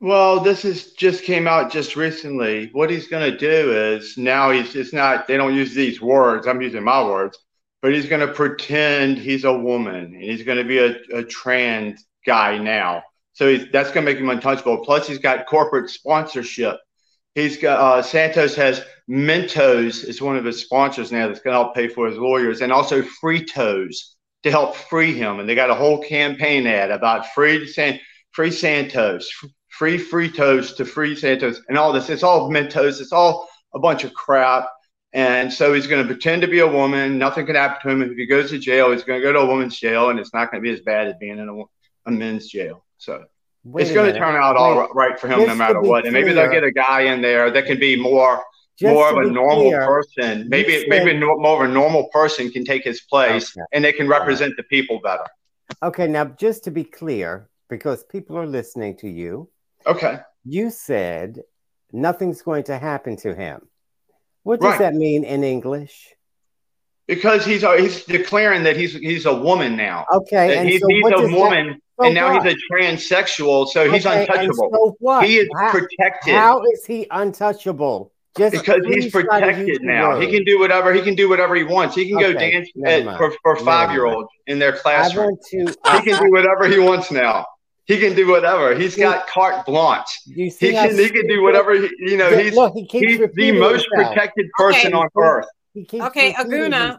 Well, 0.00 0.40
this 0.40 0.64
is 0.64 0.92
just 0.92 1.24
came 1.24 1.48
out 1.48 1.72
just 1.72 1.96
recently. 1.96 2.70
What 2.72 2.88
he's 2.88 3.08
going 3.08 3.30
to 3.30 3.36
do 3.36 3.72
is 3.72 4.16
now 4.16 4.50
he's 4.50 4.76
it's 4.76 4.92
not 4.92 5.26
they 5.26 5.36
don't 5.36 5.54
use 5.54 5.74
these 5.74 6.00
words. 6.00 6.46
I'm 6.46 6.62
using 6.62 6.84
my 6.84 7.04
words, 7.04 7.36
but 7.82 7.92
he's 7.92 8.06
going 8.06 8.26
to 8.26 8.32
pretend 8.32 9.18
he's 9.18 9.44
a 9.44 9.52
woman 9.52 9.96
and 9.96 10.22
he's 10.22 10.44
going 10.44 10.58
to 10.58 10.64
be 10.64 10.78
a, 10.78 10.96
a 11.12 11.24
trans 11.24 12.06
guy 12.24 12.58
now. 12.58 13.02
So 13.32 13.56
that's 13.56 13.90
going 13.90 14.06
to 14.06 14.12
make 14.12 14.18
him 14.18 14.30
untouchable. 14.30 14.84
Plus, 14.84 15.06
he's 15.06 15.18
got 15.18 15.46
corporate 15.46 15.90
sponsorship. 15.90 16.78
He's 17.38 17.56
got 17.56 17.78
uh, 17.78 18.02
Santos 18.02 18.56
has 18.56 18.82
Mentos 19.08 20.02
is 20.02 20.20
one 20.20 20.36
of 20.36 20.44
his 20.44 20.60
sponsors 20.60 21.12
now 21.12 21.28
that's 21.28 21.38
going 21.38 21.54
to 21.54 21.62
help 21.62 21.74
pay 21.74 21.86
for 21.86 22.08
his 22.08 22.18
lawyers, 22.18 22.62
and 22.62 22.72
also 22.72 23.00
Fritos 23.00 23.94
to 24.42 24.50
help 24.50 24.74
free 24.74 25.14
him. 25.14 25.38
And 25.38 25.48
they 25.48 25.54
got 25.54 25.70
a 25.70 25.74
whole 25.74 26.02
campaign 26.02 26.66
ad 26.66 26.90
about 26.90 27.28
free 27.28 27.64
San, 27.68 28.00
free 28.32 28.50
Santos, 28.50 29.30
free 29.68 29.98
Fritos 29.98 30.76
to 30.78 30.84
free 30.84 31.14
Santos, 31.14 31.62
and 31.68 31.78
all 31.78 31.92
this. 31.92 32.10
It's 32.10 32.24
all 32.24 32.50
Mentos. 32.50 33.00
It's 33.00 33.12
all 33.12 33.48
a 33.72 33.78
bunch 33.78 34.02
of 34.02 34.12
crap. 34.14 34.68
And 35.12 35.52
so 35.52 35.72
he's 35.72 35.86
going 35.86 36.02
to 36.02 36.12
pretend 36.12 36.42
to 36.42 36.48
be 36.48 36.58
a 36.58 36.66
woman. 36.66 37.18
Nothing 37.18 37.46
can 37.46 37.54
happen 37.54 37.80
to 37.82 37.88
him. 37.88 38.02
If 38.02 38.18
he 38.18 38.26
goes 38.26 38.50
to 38.50 38.58
jail, 38.58 38.90
he's 38.90 39.04
going 39.04 39.20
to 39.20 39.24
go 39.24 39.32
to 39.32 39.38
a 39.38 39.46
woman's 39.46 39.78
jail, 39.78 40.10
and 40.10 40.18
it's 40.18 40.34
not 40.34 40.50
going 40.50 40.60
to 40.60 40.68
be 40.68 40.74
as 40.74 40.80
bad 40.80 41.06
as 41.06 41.14
being 41.20 41.38
in 41.38 41.48
a, 41.48 41.62
a 42.08 42.10
men's 42.10 42.48
jail. 42.48 42.84
So 42.96 43.26
it's 43.76 43.92
going 43.92 44.12
to 44.12 44.18
turn 44.18 44.36
out 44.36 44.54
Wait. 44.54 44.60
all 44.60 44.88
right 44.94 45.18
for 45.18 45.28
him 45.28 45.46
no 45.46 45.54
matter 45.54 45.80
what. 45.80 46.04
And 46.04 46.12
maybe 46.12 46.32
they'll 46.32 46.50
get 46.50 46.64
a 46.64 46.70
guy 46.70 47.02
in 47.02 47.22
there 47.22 47.50
that 47.50 47.66
can 47.66 47.78
be 47.78 48.00
more 48.00 48.42
just 48.78 48.94
more 48.94 49.10
of 49.10 49.26
a 49.26 49.30
normal 49.30 49.70
clear, 49.70 49.86
person. 49.86 50.48
Maybe 50.48 50.80
said, 50.80 50.88
maybe 50.88 51.18
more 51.18 51.64
of 51.64 51.68
a 51.68 51.72
normal 51.72 52.08
person 52.12 52.50
can 52.50 52.64
take 52.64 52.84
his 52.84 53.00
place, 53.00 53.56
okay. 53.56 53.64
and 53.72 53.84
they 53.84 53.92
can 53.92 54.08
represent 54.08 54.56
the 54.56 54.62
people 54.64 55.00
better. 55.00 55.26
Okay, 55.82 56.06
now 56.06 56.26
just 56.26 56.64
to 56.64 56.70
be 56.70 56.84
clear, 56.84 57.48
because 57.68 58.04
people 58.04 58.38
are 58.38 58.46
listening 58.46 58.96
to 58.98 59.08
you. 59.08 59.50
Okay. 59.86 60.20
You 60.44 60.70
said 60.70 61.42
nothing's 61.92 62.42
going 62.42 62.64
to 62.64 62.78
happen 62.78 63.16
to 63.18 63.34
him. 63.34 63.68
What 64.44 64.60
does 64.60 64.70
right. 64.70 64.78
that 64.78 64.94
mean 64.94 65.24
in 65.24 65.44
English? 65.44 66.14
Because 67.08 67.44
he's 67.44 67.64
uh, 67.64 67.72
he's 67.72 68.04
declaring 68.04 68.62
that 68.64 68.76
he's 68.76 68.92
he's 68.92 69.24
a 69.24 69.34
woman 69.34 69.76
now. 69.76 70.04
Okay, 70.12 70.58
and 70.58 70.68
he's, 70.68 70.80
so 70.82 70.86
he's 70.88 71.32
a 71.32 71.34
woman, 71.34 71.80
so 71.98 72.04
and 72.06 72.14
now 72.14 72.34
what? 72.34 72.46
he's 72.46 72.54
a 72.54 72.72
transsexual, 72.72 73.66
so 73.66 73.80
okay, 73.80 73.92
he's 73.92 74.04
untouchable. 74.04 74.70
So 74.70 74.96
what? 75.00 75.26
He 75.26 75.38
is 75.38 75.48
how, 75.56 75.70
protected. 75.70 76.34
How 76.34 76.62
is 76.64 76.84
he 76.84 77.06
untouchable? 77.10 78.12
Just 78.36 78.52
because 78.52 78.82
he's 78.86 79.10
protected 79.10 79.82
now. 79.82 80.20
He 80.20 80.30
can 80.30 80.44
do 80.44 80.58
whatever 80.58 80.92
he 80.92 81.00
can 81.00 81.14
do 81.14 81.28
whatever 81.28 81.56
he 81.56 81.64
wants. 81.64 81.96
He 81.96 82.08
can 82.08 82.18
okay, 82.18 82.32
go 82.34 82.38
dance 82.38 82.68
at, 82.86 83.16
for, 83.16 83.34
for 83.42 83.56
five 83.56 83.90
year 83.90 84.04
olds 84.04 84.28
in 84.46 84.58
their 84.58 84.72
classroom. 84.72 85.36
To, 85.50 85.74
uh, 85.84 86.00
he 86.00 86.10
can 86.10 86.22
do 86.22 86.30
whatever 86.30 86.68
he 86.68 86.78
wants 86.78 87.10
now. 87.10 87.46
He 87.86 87.98
can 87.98 88.14
do 88.14 88.28
whatever. 88.28 88.74
He's 88.74 88.94
see, 88.94 89.00
got 89.00 89.26
carte 89.26 89.64
blanche. 89.64 90.20
He 90.26 90.50
can 90.50 90.94
he 90.96 91.08
can 91.08 91.26
do 91.26 91.42
whatever 91.42 91.72
he, 91.74 91.88
you 91.98 92.18
know. 92.18 92.36
He's 92.36 92.54
look, 92.54 92.74
he 92.74 92.86
he's 92.86 93.18
the 93.18 93.52
most 93.52 93.86
himself. 93.90 94.12
protected 94.12 94.46
person 94.58 94.94
okay. 94.94 94.98
on 94.98 95.08
earth. 95.16 95.46
Okay, 95.92 96.32
Aguna. 96.32 96.98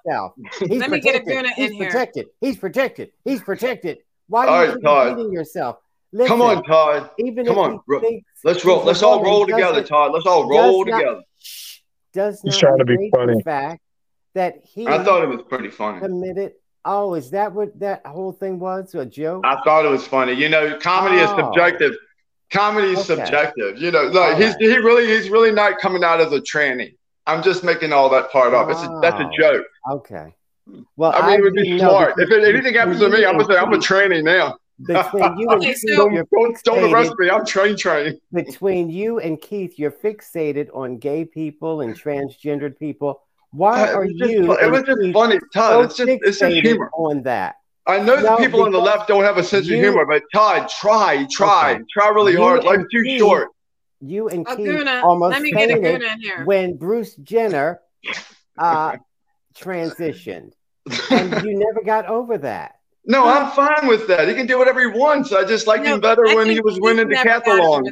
Let 0.68 0.90
me 0.90 1.00
get 1.00 1.26
Aguna 1.26 1.52
in 1.58 1.72
he's 1.72 1.72
here. 1.72 1.90
Protected. 1.90 2.28
He's 2.42 2.58
protected. 2.58 3.12
He's 3.24 3.42
protected. 3.42 4.00
Why 4.28 4.48
are 4.48 4.66
you 4.68 4.74
repeating 4.74 5.32
yourself? 5.32 5.78
Listen, 6.12 6.28
Come 6.28 6.42
on, 6.42 6.64
Todd. 6.64 7.12
Even 7.20 7.46
Come 7.46 7.58
on. 7.60 7.80
Let's 8.44 8.66
roll. 8.66 8.84
Let's 8.84 9.04
all 9.04 9.24
roll 9.24 9.46
together, 9.46 9.84
Todd. 9.84 10.12
Let's 10.12 10.26
all 10.26 10.50
roll 10.50 10.86
together 10.86 11.22
does 12.14 12.44
not 12.44 12.54
He's 12.54 12.60
trying 12.60 12.78
to 12.78 12.86
be 12.86 13.10
funny. 13.14 13.36
the 13.36 13.44
fact 13.44 13.82
that 14.36 14.56
he 14.64 14.88
I 14.88 15.04
thought 15.04 15.24
it 15.24 15.30
was 15.30 15.42
pretty 15.48 15.70
funny. 15.70 16.00
Committed. 16.00 16.54
Oh, 16.86 17.14
is 17.14 17.32
that 17.32 17.54
what 17.54 17.78
that 17.80 18.06
whole 18.06 18.32
thing 18.32 18.60
was? 18.60 18.96
A 18.96 19.06
joke? 19.06 19.44
I 19.46 19.60
thought 19.64 19.86
it 19.86 19.90
was 19.90 20.08
funny. 20.08 20.34
You 20.34 20.50
know, 20.50 20.78
comedy 20.78 21.18
oh. 21.20 21.24
is 21.24 21.30
subjective. 21.32 21.94
Comedy 22.52 22.94
is 22.94 23.10
okay. 23.10 23.24
subjective. 23.24 23.78
You 23.78 23.92
know, 23.92 24.04
like 24.04 24.38
he's 24.38 24.54
right. 24.54 24.62
he 24.62 24.78
really 24.78 25.08
he's 25.08 25.30
really 25.30 25.52
not 25.52 25.80
coming 25.80 26.04
out 26.04 26.20
as 26.20 26.32
a 26.32 26.40
tranny. 26.40 26.96
I'm 27.30 27.44
just 27.44 27.64
making 27.64 27.94
all 27.94 28.10
all 28.10 28.22
that 28.22 28.32
part 28.32 28.54
up. 28.54 28.70
It's 28.70 28.82
a, 28.82 29.00
that's 29.02 29.20
a 29.20 29.30
joke. 29.38 29.66
Okay. 29.92 30.36
Well, 30.96 31.14
I 31.14 31.22
mean, 31.22 31.30
I 31.30 31.36
it 31.36 31.42
would 31.42 31.54
be 31.54 31.80
smart. 31.80 32.14
If 32.18 32.30
it, 32.30 32.44
anything 32.44 32.76
happens 32.76 33.00
to 33.00 33.10
me, 33.10 33.26
I'm 33.26 33.38
gonna 33.38 33.46
say 33.46 33.58
I'm 33.58 33.74
a 33.74 33.78
tranny 33.78 34.24
now. 34.24 34.58
Between 34.86 35.38
you 35.38 35.50
and 35.50 35.62
Keith, 35.62 35.84
don't, 35.88 36.30
don't, 36.32 36.64
don't 36.64 36.94
arrest 36.94 37.14
me. 37.18 37.30
I'm 37.30 37.46
train 37.46 37.76
train. 37.76 38.20
Between 38.32 38.90
you 38.90 39.20
and 39.20 39.42
Keith, 39.42 39.78
you're 39.78 39.92
fixated 39.92 40.70
on 40.74 40.98
gay 40.98 41.26
people 41.26 41.82
and 41.82 42.00
transgendered 42.00 42.78
people. 42.78 43.22
Why 43.52 43.92
uh, 43.92 43.98
are 43.98 44.08
just, 44.08 44.32
you? 44.32 44.54
It 44.54 44.72
was 44.72 44.84
just 44.84 45.02
Keith 45.02 45.14
funny, 45.14 45.40
Todd. 45.54 45.86
It's 45.86 45.98
just 45.98 46.10
it's 46.10 46.40
just 46.40 46.56
humor 46.56 46.90
on 46.94 47.24
that. 47.24 47.56
I 47.88 48.00
know 48.00 48.20
no, 48.20 48.38
people 48.38 48.62
on 48.62 48.72
the 48.72 48.80
left 48.80 49.08
don't 49.08 49.24
have 49.24 49.38
a 49.38 49.44
sense 49.44 49.66
you, 49.66 49.76
of 49.76 49.82
humor, 49.82 50.06
but 50.06 50.22
Todd, 50.34 50.70
try, 50.70 51.26
try, 51.32 51.74
okay. 51.74 51.84
try 51.92 52.10
really 52.10 52.34
you 52.34 52.42
hard. 52.42 52.64
Life's 52.64 52.84
too 52.92 53.02
Keith, 53.02 53.20
short. 53.20 53.50
You 54.02 54.30
and 54.30 54.48
Keith 54.48 54.88
almost 55.04 55.34
let 55.34 55.42
me 55.42 55.52
get 55.52 55.70
in 55.70 56.22
here. 56.22 56.46
when 56.46 56.78
Bruce 56.78 57.16
Jenner 57.16 57.82
uh, 58.58 58.96
transitioned, 59.56 60.54
and 61.12 61.44
you 61.44 61.58
never 61.58 61.84
got 61.84 62.06
over 62.06 62.38
that. 62.40 62.76
No, 63.06 63.26
I'm 63.26 63.50
fine 63.54 63.88
with 63.88 64.08
that. 64.08 64.28
He 64.28 64.36
can 64.36 64.46
do 64.46 64.60
whatever 64.60 64.82
he 64.82 64.86
wants. 64.86 65.32
I 65.32 65.44
just 65.44 65.66
liked 65.66 65.84
no, 65.84 65.96
him 65.96 66.00
better 66.00 66.28
I 66.28 66.36
when 66.36 66.48
he 66.48 66.60
was 66.60 66.76
Keith 66.76 66.84
winning 66.84 67.08
decathlon. 67.08 67.90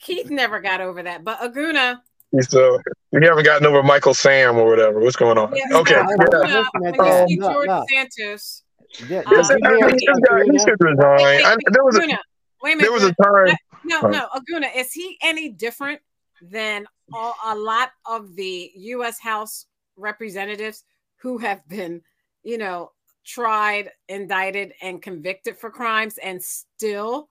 Keith 0.00 0.30
never 0.30 0.58
got 0.58 0.80
over 0.80 1.00
that, 1.02 1.22
but 1.22 1.38
Aguna. 1.38 1.98
So 2.40 2.80
we 3.12 3.24
haven't 3.24 3.44
gotten 3.44 3.66
over 3.66 3.84
Michael 3.84 4.14
Sam 4.14 4.56
or 4.56 4.68
whatever. 4.68 4.98
What's 4.98 5.14
going 5.14 5.38
on? 5.38 5.54
Yeah, 5.54 5.78
okay. 5.78 5.94
Yeah. 5.94 6.64
when 6.78 7.00
um, 7.00 7.26
George 7.28 7.68
no, 7.68 7.84
Santos, 7.88 8.64
yeah, 9.08 9.20
um, 9.20 9.34
he 9.34 10.58
should 10.58 10.80
resign. 10.80 11.44
I, 11.44 11.56
there 11.70 11.84
was 11.84 11.96
a, 11.96 12.00
wait 12.00 12.08
a 12.08 12.76
minute. 12.76 12.80
There 12.80 12.92
was 12.92 13.04
a 13.04 13.14
time. 13.14 13.54
No, 13.84 14.00
no, 14.00 14.28
Aguna, 14.34 14.68
is 14.74 14.92
he 14.92 15.18
any 15.22 15.48
different 15.48 16.00
than 16.40 16.86
all, 17.12 17.34
a 17.44 17.54
lot 17.54 17.90
of 18.06 18.34
the 18.36 18.70
U.S. 18.74 19.20
House 19.20 19.66
representatives 19.96 20.84
who 21.16 21.38
have 21.38 21.66
been, 21.68 22.02
you 22.42 22.58
know, 22.58 22.92
tried, 23.24 23.90
indicted, 24.08 24.72
and 24.82 25.00
convicted 25.00 25.56
for 25.56 25.70
crimes 25.70 26.18
and 26.18 26.42
still 26.42 27.28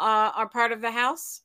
uh, 0.00 0.32
are 0.34 0.48
part 0.48 0.72
of 0.72 0.80
the 0.80 0.90
House? 0.90 1.42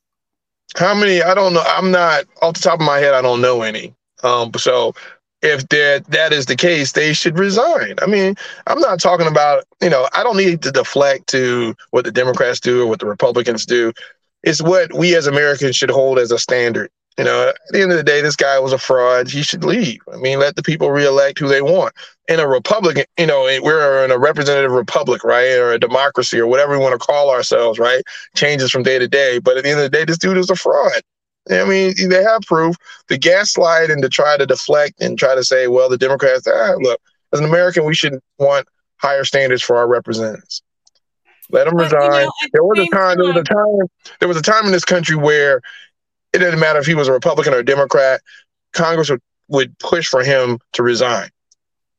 How 0.76 0.94
many? 0.94 1.22
I 1.22 1.34
don't 1.34 1.54
know. 1.54 1.62
I'm 1.64 1.90
not 1.90 2.24
off 2.42 2.54
the 2.54 2.60
top 2.60 2.80
of 2.80 2.86
my 2.86 2.98
head. 2.98 3.14
I 3.14 3.22
don't 3.22 3.40
know 3.40 3.62
any. 3.62 3.94
Um, 4.22 4.50
so 4.56 4.94
if 5.40 5.68
that 5.68 6.04
that 6.08 6.32
is 6.32 6.46
the 6.46 6.56
case, 6.56 6.92
they 6.92 7.12
should 7.12 7.38
resign. 7.38 7.94
I 8.02 8.06
mean, 8.06 8.34
I'm 8.66 8.80
not 8.80 9.00
talking 9.00 9.26
about 9.26 9.64
you 9.80 9.88
know. 9.88 10.08
I 10.12 10.22
don't 10.22 10.36
need 10.36 10.62
to 10.62 10.70
deflect 10.70 11.28
to 11.28 11.74
what 11.90 12.04
the 12.04 12.12
Democrats 12.12 12.60
do 12.60 12.82
or 12.82 12.86
what 12.86 13.00
the 13.00 13.06
Republicans 13.06 13.64
do. 13.64 13.92
It's 14.42 14.62
what 14.62 14.92
we 14.92 15.16
as 15.16 15.26
Americans 15.26 15.76
should 15.76 15.90
hold 15.90 16.18
as 16.18 16.30
a 16.30 16.38
standard. 16.38 16.90
You 17.18 17.24
know, 17.24 17.48
at 17.48 17.56
the 17.70 17.82
end 17.82 17.90
of 17.90 17.96
the 17.96 18.04
day, 18.04 18.20
this 18.20 18.36
guy 18.36 18.60
was 18.60 18.72
a 18.72 18.78
fraud. 18.78 19.28
He 19.28 19.42
should 19.42 19.64
leave. 19.64 20.00
I 20.12 20.16
mean, 20.18 20.38
let 20.38 20.54
the 20.54 20.62
people 20.62 20.92
reelect 20.92 21.40
who 21.40 21.48
they 21.48 21.62
want. 21.62 21.92
In 22.28 22.38
a 22.38 22.46
Republican, 22.46 23.06
you 23.18 23.26
know, 23.26 23.42
we're 23.60 24.04
in 24.04 24.12
a 24.12 24.18
representative 24.18 24.70
republic, 24.70 25.24
right? 25.24 25.58
Or 25.58 25.72
a 25.72 25.80
democracy 25.80 26.38
or 26.38 26.46
whatever 26.46 26.78
we 26.78 26.84
want 26.84 26.92
to 26.92 27.04
call 27.04 27.30
ourselves, 27.30 27.80
right? 27.80 28.04
Changes 28.36 28.70
from 28.70 28.84
day 28.84 29.00
to 29.00 29.08
day. 29.08 29.40
But 29.40 29.56
at 29.56 29.64
the 29.64 29.70
end 29.70 29.80
of 29.80 29.90
the 29.90 29.96
day, 29.96 30.04
this 30.04 30.18
dude 30.18 30.38
is 30.38 30.48
a 30.48 30.54
fraud. 30.54 31.02
I 31.50 31.64
mean, 31.64 31.94
they 32.08 32.22
have 32.22 32.42
proof. 32.42 32.76
The 33.08 33.18
gaslight 33.18 33.90
and 33.90 34.02
to 34.02 34.08
try 34.08 34.36
to 34.36 34.46
deflect 34.46 35.00
and 35.00 35.18
try 35.18 35.34
to 35.34 35.42
say, 35.42 35.66
well, 35.66 35.88
the 35.88 35.98
Democrats, 35.98 36.46
ah, 36.46 36.74
look, 36.78 37.00
as 37.32 37.40
an 37.40 37.46
American, 37.46 37.84
we 37.84 37.94
should 37.94 38.20
want 38.38 38.68
higher 38.98 39.24
standards 39.24 39.62
for 39.62 39.76
our 39.76 39.88
representatives. 39.88 40.62
Let 41.50 41.64
them 41.64 41.76
resign. 41.76 42.02
You 42.02 42.10
know, 42.10 42.30
there 42.52 42.64
was 42.64 42.78
a 42.78 42.90
time, 42.90 43.16
time, 43.16 43.16
there 43.18 43.32
was 43.32 43.36
a 43.36 43.44
time, 43.44 43.88
there 44.20 44.28
was 44.28 44.36
a 44.36 44.42
time 44.42 44.66
in 44.66 44.72
this 44.72 44.84
country 44.84 45.16
where 45.16 45.60
it 46.32 46.38
didn't 46.38 46.60
matter 46.60 46.78
if 46.78 46.86
he 46.86 46.94
was 46.94 47.08
a 47.08 47.12
Republican 47.12 47.54
or 47.54 47.58
a 47.58 47.64
Democrat. 47.64 48.20
Congress 48.72 49.10
would, 49.10 49.22
would 49.48 49.78
push 49.78 50.06
for 50.08 50.22
him 50.22 50.58
to 50.72 50.82
resign. 50.82 51.30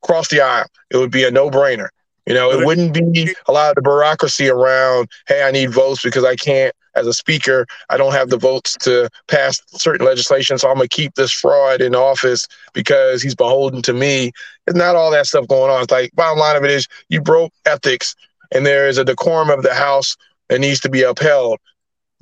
Cross 0.01 0.29
the 0.29 0.41
aisle. 0.41 0.67
It 0.91 0.97
would 0.97 1.11
be 1.11 1.23
a 1.23 1.31
no 1.31 1.49
brainer. 1.49 1.89
You 2.25 2.35
know, 2.35 2.51
it 2.51 2.63
wouldn't 2.63 2.93
be 2.93 3.33
a 3.47 3.51
lot 3.51 3.69
of 3.69 3.75
the 3.75 3.81
bureaucracy 3.81 4.49
around, 4.49 5.09
hey, 5.27 5.41
I 5.41 5.49
need 5.49 5.71
votes 5.71 6.03
because 6.03 6.23
I 6.23 6.35
can't, 6.35 6.75
as 6.93 7.07
a 7.07 7.13
speaker, 7.13 7.65
I 7.89 7.97
don't 7.97 8.11
have 8.11 8.29
the 8.29 8.37
votes 8.37 8.77
to 8.81 9.09
pass 9.27 9.59
certain 9.69 10.05
legislation. 10.05 10.59
So 10.59 10.69
I'm 10.69 10.75
going 10.75 10.87
to 10.87 10.95
keep 10.95 11.15
this 11.15 11.31
fraud 11.31 11.81
in 11.81 11.95
office 11.95 12.47
because 12.73 13.23
he's 13.23 13.33
beholden 13.33 13.81
to 13.81 13.93
me. 13.93 14.31
It's 14.67 14.77
not 14.77 14.95
all 14.95 15.09
that 15.09 15.25
stuff 15.25 15.47
going 15.47 15.71
on. 15.71 15.81
It's 15.81 15.91
like, 15.91 16.11
bottom 16.13 16.37
line 16.37 16.55
of 16.55 16.63
it 16.63 16.69
is 16.69 16.87
you 17.07 17.19
broke 17.19 17.51
ethics 17.65 18.15
and 18.51 18.65
there 18.65 18.87
is 18.87 18.97
a 18.97 19.05
decorum 19.05 19.49
of 19.49 19.63
the 19.63 19.73
House 19.73 20.15
that 20.47 20.59
needs 20.59 20.79
to 20.81 20.89
be 20.89 21.03
upheld. 21.03 21.59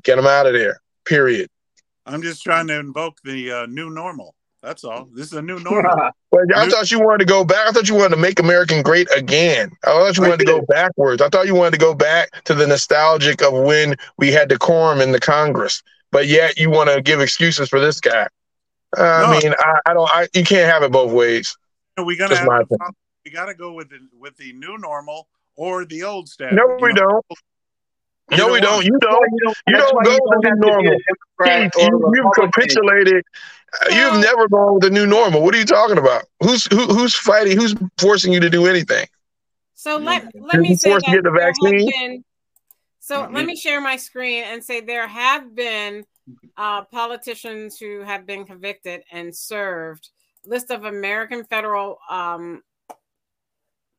Get 0.04 0.20
him 0.20 0.28
out 0.28 0.46
of 0.46 0.54
there, 0.54 0.82
period. 1.06 1.50
I'm 2.06 2.22
just 2.22 2.44
trying 2.44 2.68
to 2.68 2.80
invoke 2.80 3.18
the 3.24 3.52
uh, 3.52 3.66
new 3.66 3.90
normal. 3.90 4.36
That's 4.64 4.84
all. 4.84 5.08
This 5.14 5.28
is 5.28 5.34
a 5.34 5.42
new 5.42 5.60
normal. 5.64 6.12
well, 6.32 6.46
I 6.56 6.66
new- 6.66 6.72
thought 6.72 6.92
you 6.92 7.00
wanted 7.00 7.20
to 7.20 7.26
go 7.26 7.44
back. 7.44 7.68
I 7.68 7.72
thought 7.72 7.88
you 7.88 7.96
wanted 7.96 8.16
to 8.16 8.22
make 8.22 8.40
American 8.40 8.82
great 8.82 9.08
again. 9.16 9.72
I 9.84 9.88
thought 9.88 10.18
you 10.18 10.24
wanted 10.24 10.40
to 10.40 10.46
go 10.46 10.62
backwards. 10.68 11.22
I 11.22 11.30
thought 11.30 11.48
you 11.48 11.56
wanted 11.56 11.72
to 11.72 11.78
go 11.78 11.94
back 11.94 12.44
to 12.46 12.54
the 12.54 12.68
nostalgic 12.68 13.42
of 13.42 13.54
when 13.54 13.96
we 14.18 14.32
had 14.32 14.50
decorum 14.50 15.02
in 15.02 15.12
the 15.12 15.20
Congress. 15.20 15.82
But 16.12 16.28
yet 16.28 16.58
you 16.58 16.70
want 16.70 16.90
to 16.90 17.02
give 17.02 17.20
excuses 17.20 17.70
for 17.70 17.80
this 17.80 18.00
guy. 18.00 18.28
Uh, 18.96 19.02
no. 19.02 19.26
I 19.26 19.40
mean, 19.40 19.54
I, 19.60 19.80
I, 19.88 19.94
don't. 19.94 20.10
I, 20.12 20.28
you 20.34 20.44
can't 20.44 20.72
have 20.72 20.84
it 20.84 20.92
both 20.92 21.12
ways. 21.12 21.58
We 22.04 22.16
gotta 22.16 22.66
we 23.26 23.32
gotta 23.32 23.54
go 23.54 23.74
with 23.74 23.90
the 23.90 24.00
with 24.18 24.38
the 24.38 24.54
new 24.54 24.78
normal 24.78 25.28
or 25.58 25.84
the 25.86 26.04
old 26.04 26.30
staff. 26.30 26.54
No, 26.54 26.78
we 26.80 26.94
don't. 26.94 27.26
You 28.30 28.38
no, 28.38 28.52
we 28.52 28.62
don't. 28.62 28.86
You 28.86 28.98
don't. 29.00 29.28
You 29.32 29.40
don't, 29.44 29.58
you 29.68 29.76
don't 29.76 30.06
go 30.06 30.18
with 30.22 30.42
the 30.44 30.56
new 30.56 30.68
normal. 30.68 30.96
Keith, 31.44 31.72
you, 31.78 32.12
you've 32.14 32.34
capitulated. 32.34 33.24
Uh, 33.74 33.90
you've 33.90 34.22
never 34.22 34.48
gone 34.48 34.76
with 34.76 34.84
the 34.84 34.90
new 34.90 35.06
normal. 35.06 35.42
What 35.42 35.56
are 35.56 35.58
you 35.58 35.66
talking 35.66 35.98
about? 35.98 36.26
Who's 36.42 36.66
who, 36.66 36.88
who's 36.88 37.16
fighting? 37.16 37.58
Who's 37.58 37.76
forcing 37.98 38.34
you 38.34 38.40
to 38.40 38.50
do 38.50 38.66
anything? 38.68 39.08
So 39.76 39.98
let 39.98 40.30
let 40.36 40.60
me 40.60 40.76
say 40.76 40.92
that 40.92 41.04
to 41.06 41.12
get 41.12 41.24
the 41.24 41.32
vaccine. 41.32 41.90
Been, 41.90 42.24
so 43.00 43.22
mm-hmm. 43.22 43.36
let 43.36 43.46
me 43.46 43.56
share 43.56 43.80
my 43.80 43.96
screen 43.96 44.44
and 44.44 44.62
say 44.62 44.82
there 44.82 45.08
have 45.08 45.56
been 45.56 46.04
uh, 46.58 46.84
politicians 46.84 47.78
who 47.78 48.02
have 48.02 48.26
been 48.26 48.46
convicted 48.46 49.04
and 49.12 49.34
served. 49.34 50.10
List 50.46 50.72
of 50.72 50.84
American 50.84 51.46
federal 51.46 52.00
um, 52.10 52.62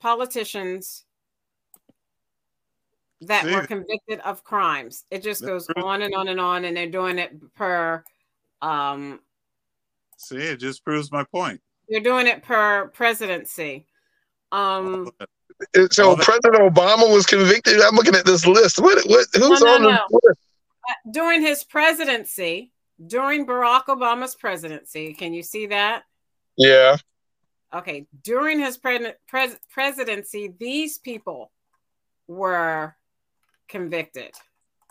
politicians 0.01 1.05
that 3.23 3.45
See, 3.45 3.55
were 3.55 3.67
convicted 3.67 4.21
of 4.21 4.45
crimes. 4.45 5.05
It 5.11 5.23
just 5.23 5.45
goes 5.45 5.67
on 5.77 6.03
and 6.03 6.15
on 6.15 6.29
and 6.29 6.41
on, 6.41 6.65
and 6.65 6.77
they're 6.77 6.91
doing 6.91 7.19
it 7.19 7.55
per. 7.55 8.05
Um, 8.63 9.21
See, 10.17 10.37
it 10.37 10.59
just 10.59 10.85
proves 10.85 11.13
my 11.13 11.25
point. 11.25 11.61
They're 11.89 12.01
doing 12.01 12.27
it 12.27 12.43
per 12.43 12.89
presidency. 12.89 13.87
Um, 14.53 15.11
so 15.91 16.17
President 16.17 16.75
Obama 16.75 17.13
was 17.13 17.27
convicted. 17.27 17.81
I'm 17.81 17.95
looking 17.95 18.15
at 18.15 18.25
this 18.25 18.47
list. 18.47 18.79
What? 18.79 19.05
What? 19.09 19.27
Who's 19.35 19.61
no, 19.61 19.79
no, 19.79 19.89
on 19.89 19.95
no. 20.11 20.21
list? 20.25 20.41
Uh, 20.89 20.95
during 21.11 21.43
his 21.43 21.65
presidency, 21.65 22.73
during 23.05 23.47
Barack 23.47 23.87
Obama's 23.87 24.35
presidency, 24.35 25.15
can 25.15 25.33
you 25.33 25.43
see 25.43 25.67
that? 25.67 26.05
Yeah. 26.57 26.97
Okay. 27.73 28.07
During 28.23 28.59
his 28.59 28.77
pre- 28.77 29.13
pres- 29.27 29.59
presidency, 29.71 30.53
these 30.59 30.99
people 30.99 31.53
were 32.27 32.95
convicted. 33.69 34.35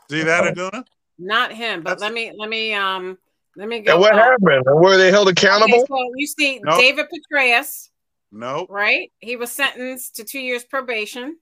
See 0.09 0.23
that, 0.23 0.55
Aguna? 0.55 0.85
Not 1.19 1.51
him, 1.51 1.81
but 1.81 1.91
That's... 1.91 2.01
let 2.01 2.13
me 2.13 2.31
let 2.37 2.49
me 2.49 2.73
um 2.73 3.17
let 3.55 3.67
me 3.67 3.79
go. 3.79 3.93
And 3.93 4.01
what 4.01 4.13
up. 4.13 4.23
happened? 4.23 4.63
Were 4.65 4.97
they 4.97 5.11
held 5.11 5.27
accountable? 5.29 5.79
Okay, 5.79 5.85
so 5.87 6.11
you 6.15 6.27
see 6.27 6.61
nope. 6.63 6.79
David 6.79 7.07
Petraeus. 7.11 7.89
No. 8.31 8.67
Right? 8.69 9.11
He 9.19 9.35
was 9.35 9.51
sentenced 9.51 10.17
to 10.17 10.23
two 10.23 10.39
years 10.39 10.63
probation. 10.63 11.37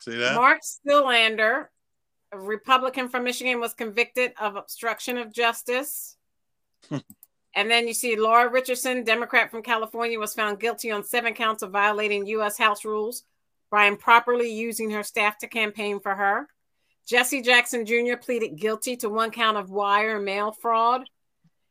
See 0.00 0.16
that? 0.16 0.34
Mark 0.34 0.60
Siljander, 0.62 1.66
a 2.32 2.38
Republican 2.38 3.08
from 3.08 3.24
Michigan, 3.24 3.60
was 3.60 3.74
convicted 3.74 4.32
of 4.40 4.56
obstruction 4.56 5.16
of 5.16 5.32
justice. 5.32 6.16
and 6.90 7.70
then 7.70 7.86
you 7.86 7.94
see 7.94 8.16
Laura 8.16 8.50
Richardson, 8.50 9.04
Democrat 9.04 9.50
from 9.50 9.62
California, 9.62 10.18
was 10.18 10.34
found 10.34 10.58
guilty 10.58 10.90
on 10.90 11.04
seven 11.04 11.34
counts 11.34 11.62
of 11.62 11.70
violating 11.70 12.26
U.S. 12.26 12.58
House 12.58 12.84
rules 12.84 13.22
by 13.72 13.86
improperly 13.86 14.52
using 14.52 14.90
her 14.90 15.02
staff 15.02 15.38
to 15.38 15.48
campaign 15.48 15.98
for 15.98 16.14
her. 16.14 16.46
Jesse 17.08 17.40
Jackson 17.40 17.84
Jr. 17.86 18.16
pleaded 18.20 18.54
guilty 18.54 18.96
to 18.98 19.08
one 19.08 19.30
count 19.32 19.56
of 19.56 19.70
wire 19.70 20.16
and 20.16 20.24
mail 20.24 20.52
fraud. 20.52 21.08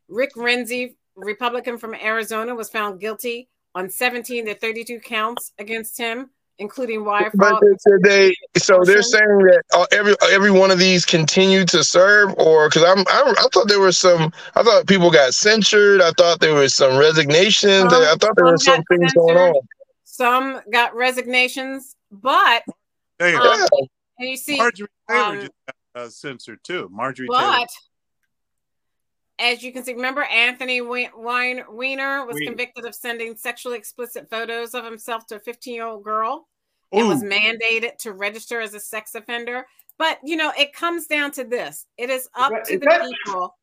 Rick 0.09 0.33
Renzi, 0.35 0.95
Republican 1.15 1.77
from 1.77 1.93
Arizona, 1.93 2.53
was 2.55 2.69
found 2.69 2.99
guilty 2.99 3.47
on 3.75 3.87
17 3.87 4.47
to 4.47 4.55
32 4.55 4.99
counts 4.99 5.53
against 5.59 5.97
him, 5.97 6.31
including 6.57 7.05
wire 7.05 7.31
fraud. 7.37 7.61
But 7.61 8.01
they, 8.01 8.35
so 8.57 8.83
they're 8.83 9.03
saying 9.03 9.23
that 9.23 9.61
uh, 9.71 9.85
every 9.91 10.15
every 10.31 10.51
one 10.51 10.71
of 10.71 10.79
these 10.79 11.05
continue 11.05 11.65
to 11.65 11.83
serve, 11.83 12.33
or 12.37 12.67
because 12.67 12.83
I'm 12.83 13.05
I, 13.07 13.33
I, 13.37 13.47
thought 13.53 13.67
there 13.67 13.79
were 13.79 13.93
some, 13.93 14.33
I 14.55 14.63
thought 14.63 14.87
people 14.87 15.11
got 15.11 15.33
censured. 15.33 16.01
I 16.01 16.11
thought 16.17 16.39
there 16.39 16.55
was 16.55 16.73
some 16.73 16.97
resignations. 16.97 17.91
Some, 17.91 18.03
I 18.03 18.15
thought 18.19 18.35
there 18.35 18.45
were 18.45 18.57
some 18.57 18.83
things 18.89 19.13
censored, 19.13 19.15
going 19.15 19.37
on. 19.37 19.61
Some 20.21 20.61
got 20.71 20.95
resignations, 20.95 21.95
but 22.11 22.61
hey, 23.17 23.33
um, 23.33 23.65
and 24.19 24.29
you 24.29 24.37
see, 24.37 24.55
Marjorie 24.55 24.87
Taylor 25.09 25.23
um, 25.23 25.39
just 25.39 25.51
got 25.65 25.75
uh, 26.03 26.09
censored 26.09 26.59
too. 26.63 26.87
Marjorie 26.91 27.25
but, 27.27 27.39
Taylor. 27.39 27.65
As 29.39 29.63
you 29.63 29.73
can 29.73 29.83
see, 29.83 29.95
remember 29.95 30.21
Anthony 30.21 30.79
Weiner 30.79 31.15
was 31.15 31.15
Weiner. 31.17 32.27
convicted 32.45 32.85
of 32.85 32.93
sending 32.93 33.35
sexually 33.35 33.79
explicit 33.79 34.29
photos 34.29 34.75
of 34.75 34.85
himself 34.85 35.25
to 35.25 35.37
a 35.37 35.39
15 35.39 35.73
year 35.73 35.87
old 35.87 36.03
girl 36.03 36.47
Ooh. 36.93 36.99
and 36.99 37.07
was 37.07 37.23
mandated 37.23 37.97
to 38.01 38.11
register 38.13 38.61
as 38.61 38.75
a 38.75 38.79
sex 38.79 39.15
offender. 39.15 39.65
But 39.97 40.19
you 40.23 40.35
know, 40.35 40.53
it 40.55 40.71
comes 40.71 41.07
down 41.07 41.31
to 41.31 41.45
this: 41.45 41.87
it 41.97 42.11
is 42.11 42.29
up 42.35 42.53
is 42.61 42.67
to 42.67 42.77
the 42.77 42.85
that... 42.85 43.11
people. 43.25 43.57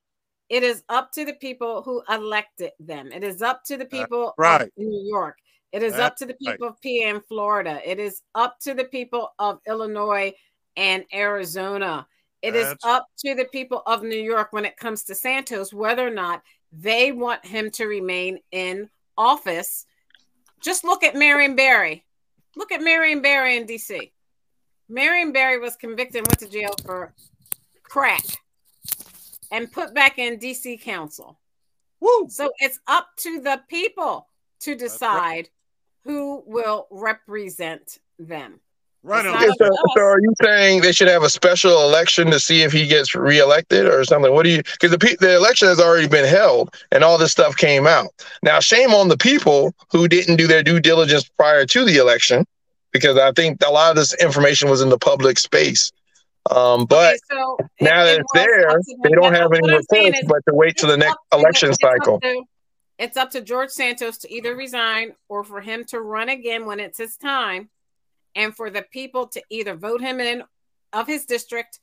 It 0.49 0.65
is 0.65 0.83
up 0.89 1.13
to 1.13 1.25
the 1.25 1.35
people 1.35 1.83
who 1.83 2.03
elected 2.09 2.73
them. 2.81 3.13
It 3.13 3.23
is 3.23 3.43
up 3.43 3.63
to 3.67 3.77
the 3.77 3.85
people 3.85 4.35
right. 4.37 4.63
of 4.63 4.71
New 4.77 5.07
York. 5.07 5.37
It 5.73 5.83
is 5.83 5.93
That's 5.93 6.03
up 6.03 6.17
to 6.17 6.27
the 6.27 6.35
people 6.35 6.69
right. 6.69 6.75
of 6.75 6.83
PA 6.83 7.09
and 7.17 7.25
Florida. 7.27 7.81
It 7.85 7.99
is 7.99 8.23
up 8.35 8.59
to 8.61 8.75
the 8.75 8.85
people 8.85 9.33
of 9.39 9.61
Illinois 9.67 10.33
and 10.77 11.05
Arizona. 11.13 12.07
It 12.41 12.53
That's... 12.53 12.73
is 12.73 12.79
up 12.85 13.07
to 13.25 13.35
the 13.35 13.45
people 13.47 13.83
of 13.87 14.03
New 14.03 14.21
York 14.21 14.53
when 14.53 14.65
it 14.65 14.77
comes 14.77 15.05
to 15.05 15.15
Santos 15.15 15.73
whether 15.73 16.07
or 16.07 16.11
not 16.11 16.43
they 16.73 17.13
want 17.13 17.45
him 17.45 17.71
to 17.73 17.87
remain 17.87 18.39
in 18.53 18.89
office. 19.17 19.87
Just 20.61 20.85
look 20.85 21.05
at 21.05 21.15
Marion 21.15 21.57
Barry. 21.57 22.05
Look 22.57 22.73
at 22.73 22.83
Marion 22.83 23.23
Barry 23.23 23.57
in 23.57 23.67
DC. 23.67 24.11
Marion 24.89 25.33
Barry 25.33 25.59
was 25.59 25.77
convicted 25.77 26.21
and 26.21 26.29
went 26.29 26.39
to 26.39 26.49
jail 26.49 26.75
for 26.85 27.15
crack 27.83 28.25
and 29.51 29.71
put 29.71 29.95
back 29.95 30.19
in 30.19 30.39
DC 30.39 30.81
council. 30.81 31.39
Woo. 32.01 32.27
So 32.29 32.51
it's 32.59 32.81
up 32.87 33.09
to 33.19 33.41
the 33.41 33.61
people 33.69 34.29
to 34.61 34.75
decide 34.75 35.49
who 36.09 36.43
will 36.47 36.87
represent 36.91 37.99
them. 38.19 38.61
Right. 39.05 39.25
Okay, 39.25 39.47
so, 39.59 39.69
so, 39.95 40.01
are 40.01 40.21
you 40.21 40.35
saying 40.43 40.81
they 40.81 40.91
should 40.91 41.07
have 41.07 41.23
a 41.23 41.31
special 41.31 41.83
election 41.83 42.31
to 42.33 42.41
see 42.41 42.63
if 42.63 42.73
he 42.73 42.87
gets 42.87 43.15
reelected 43.15 43.87
or 43.87 44.05
something? 44.05 44.33
What 44.33 44.43
do 44.43 44.51
you? 44.51 44.63
Because 44.63 44.91
the 44.91 45.17
the 45.21 45.37
election 45.37 45.69
has 45.69 45.79
already 45.79 46.09
been 46.09 46.25
held 46.25 46.75
and 46.91 47.05
all 47.05 47.17
this 47.17 47.31
stuff 47.31 47.57
came 47.57 47.87
out. 47.87 48.09
Now, 48.43 48.59
shame 48.59 48.91
on 48.91 49.09
the 49.09 49.17
people 49.17 49.73
who 49.93 50.09
didn't 50.09 50.37
do 50.37 50.49
their 50.49 50.65
due 50.65 50.81
diligence 50.81 51.29
prior 51.39 51.65
to 51.67 51.85
the 51.85 51.97
election, 51.99 52.45
because 52.91 53.17
I 53.17 53.31
think 53.33 53.63
a 53.65 53.71
lot 53.71 53.91
of 53.91 53.97
this 53.97 54.15
information 54.15 54.69
was 54.69 54.81
in 54.81 54.89
the 54.89 54.99
public 54.99 55.39
space. 55.39 55.93
Um, 56.51 56.87
but 56.87 57.15
okay, 57.15 57.19
so 57.31 57.59
now 57.81 58.05
that 58.05 58.19
it's 58.19 58.33
there, 58.35 58.81
they 59.05 59.11
don't 59.11 59.35
have 59.35 59.53
any 59.53 59.75
reports, 59.75 60.27
but 60.27 60.41
to 60.49 60.55
wait 60.55 60.77
to 60.79 60.87
the 60.87 60.97
next 60.97 61.19
election 61.33 61.73
cycle. 61.75 62.19
To, 62.21 62.45
it's 62.99 63.17
up 63.17 63.31
to 63.31 63.41
George 63.41 63.71
Santos 63.71 64.19
to 64.19 64.33
either 64.33 64.57
resign 64.57 65.13
or 65.29 65.45
for 65.45 65.61
him 65.61 65.85
to 65.87 66.01
run 66.01 66.29
again 66.29 66.67
when 66.67 66.81
it's 66.81 66.99
his 66.99 67.17
time, 67.17 67.71
and 68.35 68.55
for 68.55 68.71
the 68.71 68.83
people 68.83 69.29
to 69.29 69.43
either 69.51 69.75
vote 69.75 70.01
him 70.01 70.21
in 70.21 70.43
of 70.93 71.07
his 71.07 71.25
district 71.25 71.79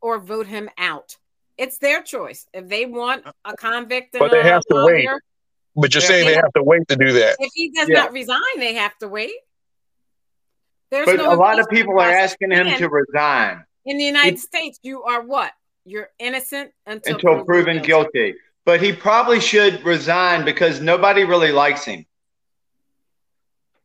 or 0.00 0.18
vote 0.18 0.46
him 0.46 0.70
out. 0.78 1.16
It's 1.58 1.78
their 1.78 2.02
choice. 2.02 2.46
If 2.54 2.68
they 2.68 2.86
want 2.86 3.24
a 3.44 3.56
convict, 3.56 4.16
but 4.18 4.30
they 4.30 4.42
have 4.42 4.62
to 4.70 4.74
lawyer, 4.74 4.94
wait. 4.94 5.08
But 5.76 5.94
you're 5.94 6.00
saying 6.00 6.26
they 6.26 6.34
have 6.34 6.52
to 6.54 6.62
wait 6.62 6.88
to 6.88 6.96
do 6.96 7.12
that. 7.12 7.36
If 7.38 7.50
he 7.54 7.70
does 7.70 7.88
yeah. 7.88 8.02
not 8.02 8.12
resign, 8.12 8.38
they 8.58 8.74
have 8.74 8.96
to 8.98 9.08
wait. 9.08 9.34
There's 10.90 11.06
but 11.06 11.16
no 11.16 11.32
a 11.32 11.36
lot 11.36 11.60
of 11.60 11.68
people 11.68 12.00
are 12.00 12.10
asking 12.10 12.52
him 12.52 12.76
to 12.78 12.88
resign. 12.88 13.64
In 13.84 13.98
the 13.98 14.04
United 14.04 14.38
States, 14.38 14.78
you 14.82 15.02
are 15.02 15.22
what? 15.22 15.52
You're 15.84 16.10
innocent 16.18 16.72
until, 16.86 17.14
until 17.14 17.44
proven, 17.44 17.46
proven 17.46 17.82
guilty. 17.82 18.10
guilty 18.18 18.38
but 18.64 18.82
he 18.82 18.92
probably 18.92 19.40
should 19.40 19.84
resign 19.84 20.44
because 20.44 20.80
nobody 20.80 21.24
really 21.24 21.52
likes 21.52 21.84
him. 21.84 22.06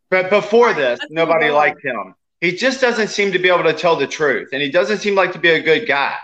But 0.09 0.29
before 0.29 0.73
this, 0.73 0.99
nobody 1.09 1.49
liked 1.49 1.83
him. 1.83 2.15
He 2.41 2.51
just 2.51 2.79
doesn't 2.81 3.07
seem 3.07 3.31
to 3.31 3.39
be 3.39 3.49
able 3.49 3.63
to 3.63 3.73
tell 3.73 3.95
the 3.95 4.07
truth, 4.07 4.49
and 4.53 4.61
he 4.61 4.69
doesn't 4.69 4.99
seem 4.99 5.15
like 5.15 5.31
to 5.33 5.39
be 5.39 5.49
a 5.49 5.61
good 5.61 5.87
guy. 5.87 6.15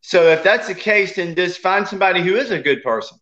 So 0.00 0.28
if 0.28 0.42
that's 0.42 0.66
the 0.66 0.74
case, 0.74 1.16
then 1.16 1.34
just 1.34 1.60
find 1.60 1.86
somebody 1.86 2.22
who 2.22 2.36
is 2.36 2.50
a 2.50 2.58
good 2.58 2.82
person 2.82 3.18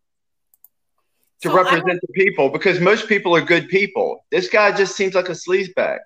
to 1.42 1.48
so 1.50 1.54
represent 1.54 2.00
the 2.00 2.12
people, 2.14 2.48
because 2.48 2.80
most 2.80 3.08
people 3.08 3.36
are 3.36 3.40
good 3.40 3.68
people. 3.68 4.24
This 4.30 4.48
guy 4.48 4.72
just 4.76 4.96
seems 4.96 5.14
like 5.14 5.28
a 5.28 5.32
sleazebag. 5.32 5.98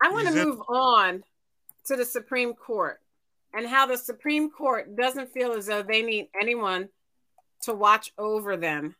I 0.00 0.10
want 0.10 0.28
to 0.28 0.34
move 0.34 0.60
on 0.68 1.22
to 1.86 1.96
the 1.96 2.04
Supreme 2.04 2.54
Court 2.54 2.98
and 3.54 3.66
how 3.66 3.86
the 3.86 3.96
Supreme 3.96 4.50
Court 4.50 4.96
doesn't 4.96 5.32
feel 5.32 5.52
as 5.52 5.66
though 5.66 5.82
they 5.82 6.02
need 6.02 6.28
anyone 6.40 6.88
to 7.62 7.74
watch 7.74 8.12
over 8.18 8.56
them 8.56 8.94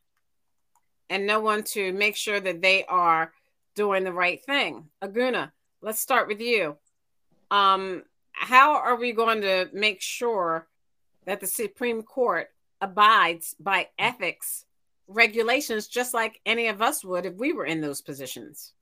and 1.11 1.27
no 1.27 1.41
one 1.41 1.63
to 1.63 1.93
make 1.93 2.17
sure 2.17 2.41
that 2.41 2.63
they 2.63 2.85
are 2.85 3.33
doing 3.75 4.05
the 4.05 4.13
right 4.13 4.43
thing. 4.45 4.87
Aguna, 5.03 5.51
let's 5.81 6.01
start 6.01 6.29
with 6.29 6.41
you. 6.41 6.77
Um, 7.51 8.03
how 8.33 8.77
are 8.77 8.97
we 8.97 9.13
going 9.13 9.43
to 9.43 9.69
make 9.73 10.01
sure 10.01 10.67
that 11.27 11.41
the 11.41 11.47
Supreme 11.47 12.03
Court 12.03 12.49
abides 12.81 13.55
by 13.61 13.89
ethics 13.99 14.65
regulations 15.07 15.87
just 15.87 16.15
like 16.15 16.41
any 16.47 16.69
of 16.69 16.81
us 16.81 17.05
would 17.05 17.27
if 17.27 17.35
we 17.35 17.53
were 17.53 17.67
in 17.67 17.81
those 17.81 18.01
positions? 18.01 18.73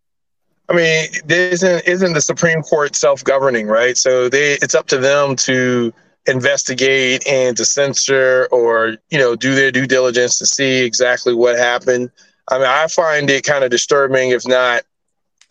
I 0.68 0.74
mean, 0.74 1.08
isn't 1.28 1.88
isn't 1.88 2.12
the 2.12 2.20
Supreme 2.20 2.62
Court 2.62 2.94
self-governing, 2.94 3.66
right? 3.66 3.98
So 3.98 4.28
they 4.28 4.52
it's 4.62 4.76
up 4.76 4.86
to 4.88 4.98
them 4.98 5.34
to 5.36 5.92
investigate 6.26 7.26
and 7.26 7.56
to 7.56 7.64
censor 7.64 8.48
or 8.50 8.96
you 9.10 9.18
know 9.18 9.34
do 9.34 9.54
their 9.54 9.70
due 9.70 9.86
diligence 9.86 10.38
to 10.38 10.46
see 10.46 10.84
exactly 10.84 11.34
what 11.34 11.58
happened. 11.58 12.10
I 12.48 12.58
mean, 12.58 12.66
I 12.66 12.86
find 12.88 13.30
it 13.30 13.44
kind 13.44 13.64
of 13.64 13.70
disturbing, 13.70 14.30
if 14.30 14.46
not 14.46 14.82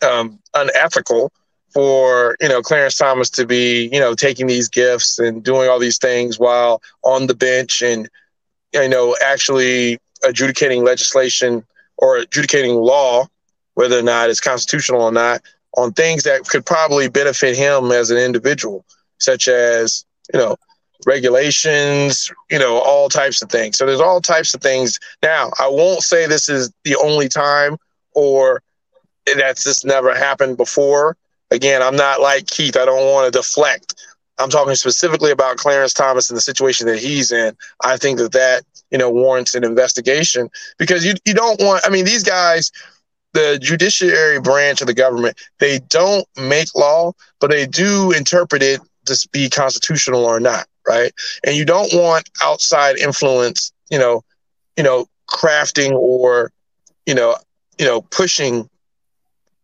um, 0.02 0.38
unethical, 0.54 1.32
for 1.72 2.36
you 2.40 2.48
know 2.48 2.62
Clarence 2.62 2.96
Thomas 2.96 3.30
to 3.30 3.46
be 3.46 3.88
you 3.92 4.00
know 4.00 4.14
taking 4.14 4.46
these 4.46 4.68
gifts 4.68 5.18
and 5.18 5.42
doing 5.42 5.68
all 5.68 5.78
these 5.78 5.98
things 5.98 6.38
while 6.38 6.82
on 7.02 7.26
the 7.26 7.34
bench 7.34 7.82
and 7.82 8.08
you 8.72 8.88
know 8.88 9.16
actually 9.24 9.98
adjudicating 10.24 10.84
legislation 10.84 11.64
or 11.98 12.16
adjudicating 12.18 12.74
law, 12.76 13.26
whether 13.74 13.98
or 13.98 14.02
not 14.02 14.30
it's 14.30 14.40
constitutional 14.40 15.02
or 15.02 15.12
not, 15.12 15.42
on 15.76 15.92
things 15.92 16.24
that 16.24 16.46
could 16.48 16.64
probably 16.64 17.08
benefit 17.08 17.56
him 17.56 17.92
as 17.92 18.10
an 18.10 18.18
individual, 18.18 18.84
such 19.18 19.48
as 19.48 20.04
you 20.32 20.38
know 20.40 20.56
regulations, 21.06 22.30
you 22.50 22.58
know, 22.58 22.78
all 22.78 23.08
types 23.08 23.42
of 23.42 23.48
things. 23.48 23.78
So 23.78 23.86
there's 23.86 24.00
all 24.00 24.20
types 24.20 24.54
of 24.54 24.60
things. 24.60 24.98
Now, 25.22 25.50
I 25.58 25.68
won't 25.68 26.02
say 26.02 26.26
this 26.26 26.48
is 26.48 26.72
the 26.84 26.96
only 26.96 27.28
time 27.28 27.76
or 28.14 28.62
that's 29.36 29.64
just 29.64 29.84
never 29.84 30.14
happened 30.14 30.56
before. 30.56 31.16
Again, 31.50 31.82
I'm 31.82 31.96
not 31.96 32.20
like 32.20 32.46
Keith. 32.46 32.76
I 32.76 32.84
don't 32.84 33.12
want 33.12 33.32
to 33.32 33.38
deflect. 33.38 33.94
I'm 34.38 34.48
talking 34.48 34.74
specifically 34.74 35.30
about 35.30 35.56
Clarence 35.58 35.92
Thomas 35.92 36.30
and 36.30 36.36
the 36.36 36.40
situation 36.42 36.86
that 36.86 36.98
he's 36.98 37.30
in. 37.30 37.56
I 37.84 37.96
think 37.96 38.18
that 38.18 38.32
that 38.32 38.62
you 38.90 38.98
know 38.98 39.10
warrants 39.10 39.54
an 39.54 39.64
investigation 39.64 40.48
because 40.78 41.04
you 41.04 41.14
you 41.24 41.34
don't 41.34 41.60
want. 41.60 41.82
I 41.84 41.90
mean, 41.90 42.04
these 42.04 42.22
guys, 42.22 42.70
the 43.34 43.58
judiciary 43.60 44.40
branch 44.40 44.80
of 44.80 44.86
the 44.86 44.94
government, 44.94 45.36
they 45.58 45.80
don't 45.88 46.26
make 46.38 46.68
law, 46.74 47.12
but 47.40 47.50
they 47.50 47.66
do 47.66 48.12
interpret 48.12 48.62
it 48.62 48.80
to 49.06 49.28
be 49.32 49.48
constitutional 49.48 50.24
or 50.24 50.40
not, 50.40 50.66
right? 50.86 51.12
And 51.44 51.56
you 51.56 51.64
don't 51.64 51.92
want 51.92 52.28
outside 52.42 52.96
influence, 52.98 53.72
you 53.90 53.98
know, 53.98 54.22
you 54.76 54.84
know, 54.84 55.06
crafting 55.28 55.92
or 55.92 56.52
you 57.06 57.14
know, 57.14 57.36
you 57.78 57.86
know, 57.86 58.02
pushing 58.02 58.68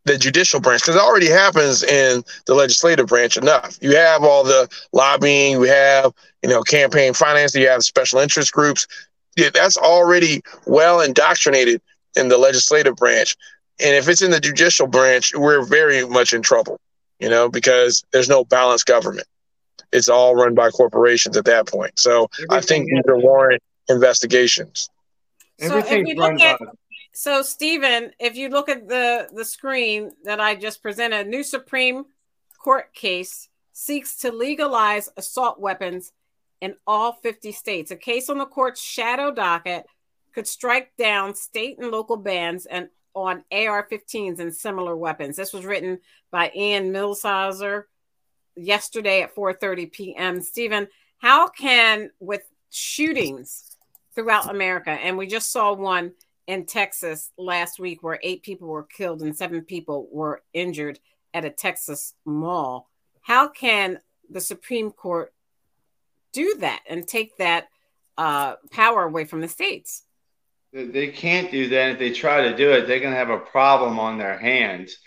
the 0.05 0.17
judicial 0.17 0.61
branch 0.61 0.83
because 0.83 0.95
it 0.95 1.03
already 1.03 1.29
happens 1.29 1.83
in 1.83 2.23
the 2.47 2.55
legislative 2.55 3.07
branch 3.07 3.37
enough. 3.37 3.77
You 3.83 3.97
have 3.97 4.23
all 4.23 4.45
the 4.45 4.69
lobbying, 4.93 5.53
you 5.53 5.63
have 5.63 6.13
you 6.43 6.49
know 6.49 6.63
campaign 6.63 7.13
finance, 7.13 7.55
you 7.55 7.69
have 7.69 7.83
special 7.83 8.21
interest 8.21 8.53
groups. 8.53 8.87
Yeah, 9.37 9.51
that's 9.53 9.77
already 9.77 10.43
well 10.67 11.01
indoctrinated 11.01 11.83
in 12.17 12.29
the 12.29 12.39
legislative 12.39 12.97
branch. 12.97 13.37
And 13.79 13.95
if 13.95 14.09
it's 14.09 14.23
in 14.23 14.31
the 14.31 14.41
judicial 14.41 14.87
branch, 14.87 15.35
we're 15.35 15.65
very 15.67 16.07
much 16.07 16.33
in 16.33 16.41
trouble, 16.41 16.81
you 17.19 17.29
know, 17.29 17.49
because 17.49 18.05
there's 18.13 18.29
no 18.29 18.45
balanced 18.45 18.87
government. 18.87 19.27
It's 19.93 20.09
all 20.09 20.35
run 20.35 20.55
by 20.55 20.71
corporations 20.71 21.37
at 21.37 21.45
that 21.45 21.67
point. 21.69 21.99
So 21.99 22.29
Everything 22.35 22.47
I 22.51 22.61
think 22.61 22.91
these 22.91 23.03
are 23.09 23.19
warrant 23.19 23.63
investigations. 23.89 24.91
So 25.59 25.79
if 25.79 25.91
we 25.91 26.15
look 26.15 26.41
at, 26.41 26.61
so, 27.17 27.41
Stephen, 27.41 28.11
if 28.19 28.37
you 28.37 28.51
look 28.51 28.69
at 28.69 28.89
the, 28.89 29.29
the 29.33 29.47
screen 29.47 30.13
that 30.25 30.39
I 30.39 30.55
just 30.55 30.83
presented, 30.83 31.27
a 31.27 31.31
new 31.31 31.43
Supreme 31.43 32.05
Court 32.63 32.93
case 32.93 33.49
seeks 33.73 34.17
to 34.19 34.31
legalize 34.31 35.09
assault 35.17 35.59
weapons 35.59 36.13
in 36.61 36.75
all 36.87 37.13
50 37.13 37.53
states. 37.53 37.91
A 37.91 37.97
case 37.97 38.29
on 38.29 38.37
the 38.37 38.45
court's 38.45 38.83
shadow 38.83 39.31
docket 39.31 39.87
could 40.35 40.47
strike 40.47 40.95
down 40.99 41.35
state 41.35 41.79
and 41.79 41.91
local 41.91 42.19
bans 42.19 42.67
and 42.67 42.91
on 43.17 43.43
AR-15s 43.51 44.39
and 44.39 44.55
similar 44.55 44.95
weapons. 44.95 45.37
This 45.37 45.55
was 45.55 45.65
written 45.65 45.99
by 46.31 46.53
Ian 46.55 46.93
Millhiser 46.93 47.85
yesterday 48.55 49.23
at 49.23 49.35
4:30 49.35 49.91
p.m. 49.91 50.41
Stephen, 50.43 50.87
how 51.19 51.49
can 51.49 52.11
with 52.21 52.43
shootings 52.71 53.77
throughout 54.15 54.51
America, 54.51 54.91
and 54.91 55.17
we 55.17 55.27
just 55.27 55.51
saw 55.51 55.73
one 55.73 56.13
in 56.47 56.67
Texas 56.67 57.33
last 57.37 57.79
week 57.79 58.03
where 58.03 58.21
eight 58.23 58.43
people 58.43 58.69
were 58.69 58.85
killed 58.85 59.23
and 59.23 59.37
seven 59.37 59.63
people 59.63 60.09
were 60.13 60.43
injured 60.53 60.99
at 61.35 61.45
a 61.45 61.51
Texas 61.51 62.15
mall. 62.25 62.89
How 63.23 63.49
can 63.49 63.99
the 64.31 64.41
Supreme 64.41 64.91
Court 64.91 65.33
do 66.33 66.55
that 66.61 66.83
and 66.89 67.07
take 67.07 67.37
that 67.39 67.69
uh, 68.17 68.57
power 68.71 69.03
away 69.03 69.25
from 69.25 69.41
the 69.41 69.49
states? 69.49 70.05
They 70.77 71.09
can't 71.09 71.51
do 71.51 71.71
that. 71.71 71.93
If 71.93 71.99
they 71.99 72.13
try 72.13 72.43
to 72.43 72.55
do 72.55 72.73
it, 72.73 72.87
they're 72.87 73.01
going 73.01 73.13
to 73.13 73.19
have 73.19 73.31
a 73.31 73.39
problem 73.39 73.99
on 73.99 74.19
their 74.19 74.39
hands. 74.39 74.99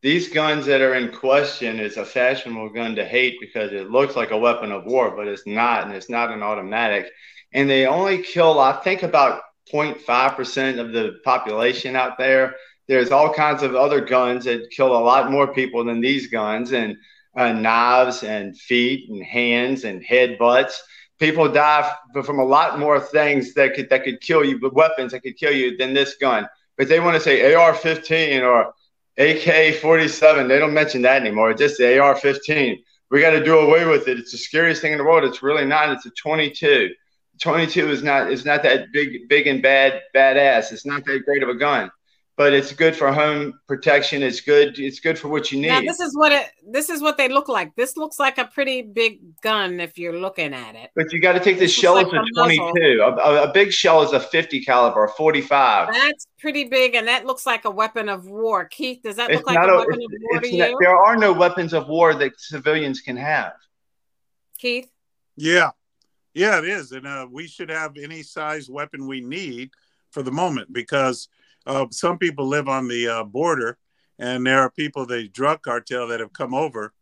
These 0.00 0.28
guns 0.28 0.66
that 0.66 0.80
are 0.80 0.94
in 0.94 1.10
question 1.10 1.80
is 1.80 1.96
a 1.96 2.04
fashionable 2.04 2.68
gun 2.68 2.94
to 2.94 3.04
hate 3.04 3.40
because 3.40 3.72
it 3.72 3.90
looks 3.90 4.14
like 4.14 4.30
a 4.30 4.38
weapon 4.38 4.70
of 4.70 4.84
war, 4.84 5.16
but 5.16 5.26
it's 5.26 5.44
not, 5.44 5.84
and 5.84 5.92
it's 5.92 6.08
not 6.08 6.30
an 6.30 6.44
automatic. 6.44 7.10
And 7.52 7.68
they 7.68 7.86
only 7.86 8.22
kill, 8.22 8.60
I 8.60 8.74
think, 8.82 9.02
about 9.02 9.40
0.5% 9.72 10.78
of 10.78 10.92
the 10.92 11.16
population 11.24 11.96
out 11.96 12.18
there. 12.18 12.54
There's 12.86 13.10
all 13.10 13.34
kinds 13.34 13.64
of 13.64 13.74
other 13.74 14.00
guns 14.00 14.44
that 14.44 14.70
kill 14.70 14.96
a 14.96 15.02
lot 15.02 15.32
more 15.32 15.52
people 15.52 15.84
than 15.84 16.00
these 16.00 16.28
guns, 16.28 16.72
and 16.72 16.96
uh, 17.36 17.52
knives 17.52 18.22
and 18.22 18.56
feet 18.56 19.10
and 19.10 19.24
hands 19.24 19.82
and 19.82 20.04
headbutts. 20.04 20.76
People 21.18 21.50
die 21.50 21.90
from 22.24 22.38
a 22.38 22.44
lot 22.44 22.78
more 22.78 23.00
things 23.00 23.54
that 23.54 23.74
could 23.74 23.88
that 23.90 24.04
could 24.04 24.20
kill 24.20 24.44
you, 24.44 24.60
but 24.60 24.74
weapons 24.74 25.12
that 25.12 25.20
could 25.20 25.36
kill 25.36 25.52
you 25.52 25.76
than 25.76 25.94
this 25.94 26.16
gun. 26.16 26.46
But 26.76 26.88
they 26.88 27.00
want 27.00 27.14
to 27.14 27.20
say 27.20 27.54
AR-15 27.54 28.42
or 28.42 28.74
AK-47. 29.16 30.48
They 30.48 30.58
don't 30.58 30.74
mention 30.74 31.02
that 31.02 31.22
anymore. 31.22 31.50
It's 31.50 31.60
just 31.60 31.78
the 31.78 31.98
AR-15. 31.98 32.82
We 33.10 33.20
got 33.20 33.30
to 33.30 33.42
do 33.42 33.58
away 33.58 33.86
with 33.86 34.08
it. 34.08 34.18
It's 34.18 34.32
the 34.32 34.38
scariest 34.38 34.82
thing 34.82 34.92
in 34.92 34.98
the 34.98 35.04
world. 35.04 35.24
It's 35.24 35.42
really 35.42 35.64
not. 35.64 35.90
It's 35.90 36.04
a 36.04 36.10
22. 36.10 36.90
22 37.40 37.90
is 37.90 38.02
not 38.02 38.30
is 38.32 38.44
not 38.44 38.62
that 38.62 38.92
big 38.92 39.28
big 39.28 39.46
and 39.46 39.62
bad 39.62 40.02
badass. 40.14 40.72
It's 40.72 40.86
not 40.86 41.04
that 41.04 41.24
great 41.24 41.42
of 41.42 41.48
a 41.48 41.54
gun, 41.54 41.90
but 42.36 42.52
it's 42.52 42.72
good 42.72 42.94
for 42.94 43.10
home 43.10 43.58
protection. 43.66 44.22
It's 44.22 44.42
good. 44.42 44.78
It's 44.78 45.00
good 45.00 45.18
for 45.18 45.28
what 45.28 45.50
you 45.50 45.60
need. 45.60 45.68
Now 45.68 45.80
this 45.80 46.00
is 46.00 46.14
what 46.14 46.32
it. 46.32 46.50
This 46.68 46.90
is 46.90 47.00
what 47.00 47.16
they 47.16 47.28
look 47.28 47.48
like. 47.48 47.74
This 47.76 47.96
looks 47.96 48.18
like 48.18 48.36
a 48.36 48.44
pretty 48.44 48.82
big 48.82 49.40
gun 49.40 49.80
if 49.80 49.98
you're 49.98 50.18
looking 50.18 50.52
at 50.52 50.74
it. 50.74 50.90
But 50.94 51.12
you 51.12 51.20
got 51.20 51.32
to 51.32 51.40
take 51.40 51.58
this 51.58 51.72
shell 51.72 51.94
like 51.94 52.06
as 52.08 52.12
a 52.12 52.34
22. 52.34 53.00
A, 53.02 53.44
a, 53.44 53.52
big 53.52 53.72
shell 53.72 54.02
is 54.02 54.12
a 54.12 54.20
50 54.20 54.62
caliber, 54.64 55.04
a 55.04 55.08
45. 55.08 55.92
That's 55.92 56.26
pretty 56.38 56.64
big, 56.64 56.94
and 56.94 57.08
that 57.08 57.24
looks 57.24 57.46
like 57.46 57.64
a 57.64 57.70
weapon 57.70 58.10
of 58.10 58.26
war. 58.26 58.66
Keith, 58.66 59.00
does 59.02 59.16
that 59.16 59.30
it's 59.30 59.38
look 59.38 59.46
like 59.46 59.56
a, 59.56 59.70
a 59.70 59.78
weapon 59.78 59.94
of 59.94 60.12
war 60.30 60.40
to 60.40 60.56
not, 60.56 60.70
you? 60.70 60.78
There 60.78 60.96
are 60.96 61.16
no 61.16 61.32
weapons 61.32 61.72
of 61.72 61.88
war 61.88 62.14
that 62.14 62.38
civilians 62.38 63.00
can 63.00 63.16
have. 63.16 63.54
Keith. 64.58 64.90
Yeah, 65.36 65.70
yeah, 66.34 66.58
it 66.58 66.66
is, 66.66 66.92
and 66.92 67.06
uh, 67.06 67.26
we 67.30 67.46
should 67.46 67.70
have 67.70 67.96
any 67.96 68.22
size 68.22 68.68
weapon 68.68 69.06
we 69.06 69.22
need 69.22 69.70
for 70.10 70.22
the 70.22 70.30
moment 70.30 70.70
because 70.72 71.28
uh, 71.66 71.86
some 71.90 72.18
people 72.18 72.46
live 72.46 72.68
on 72.68 72.88
the 72.88 73.08
uh, 73.08 73.24
border, 73.24 73.78
and 74.18 74.46
there 74.46 74.60
are 74.60 74.70
people, 74.70 75.06
the 75.06 75.28
drug 75.28 75.62
cartel, 75.62 76.06
that 76.08 76.20
have 76.20 76.32
come 76.32 76.54
over, 76.54 76.92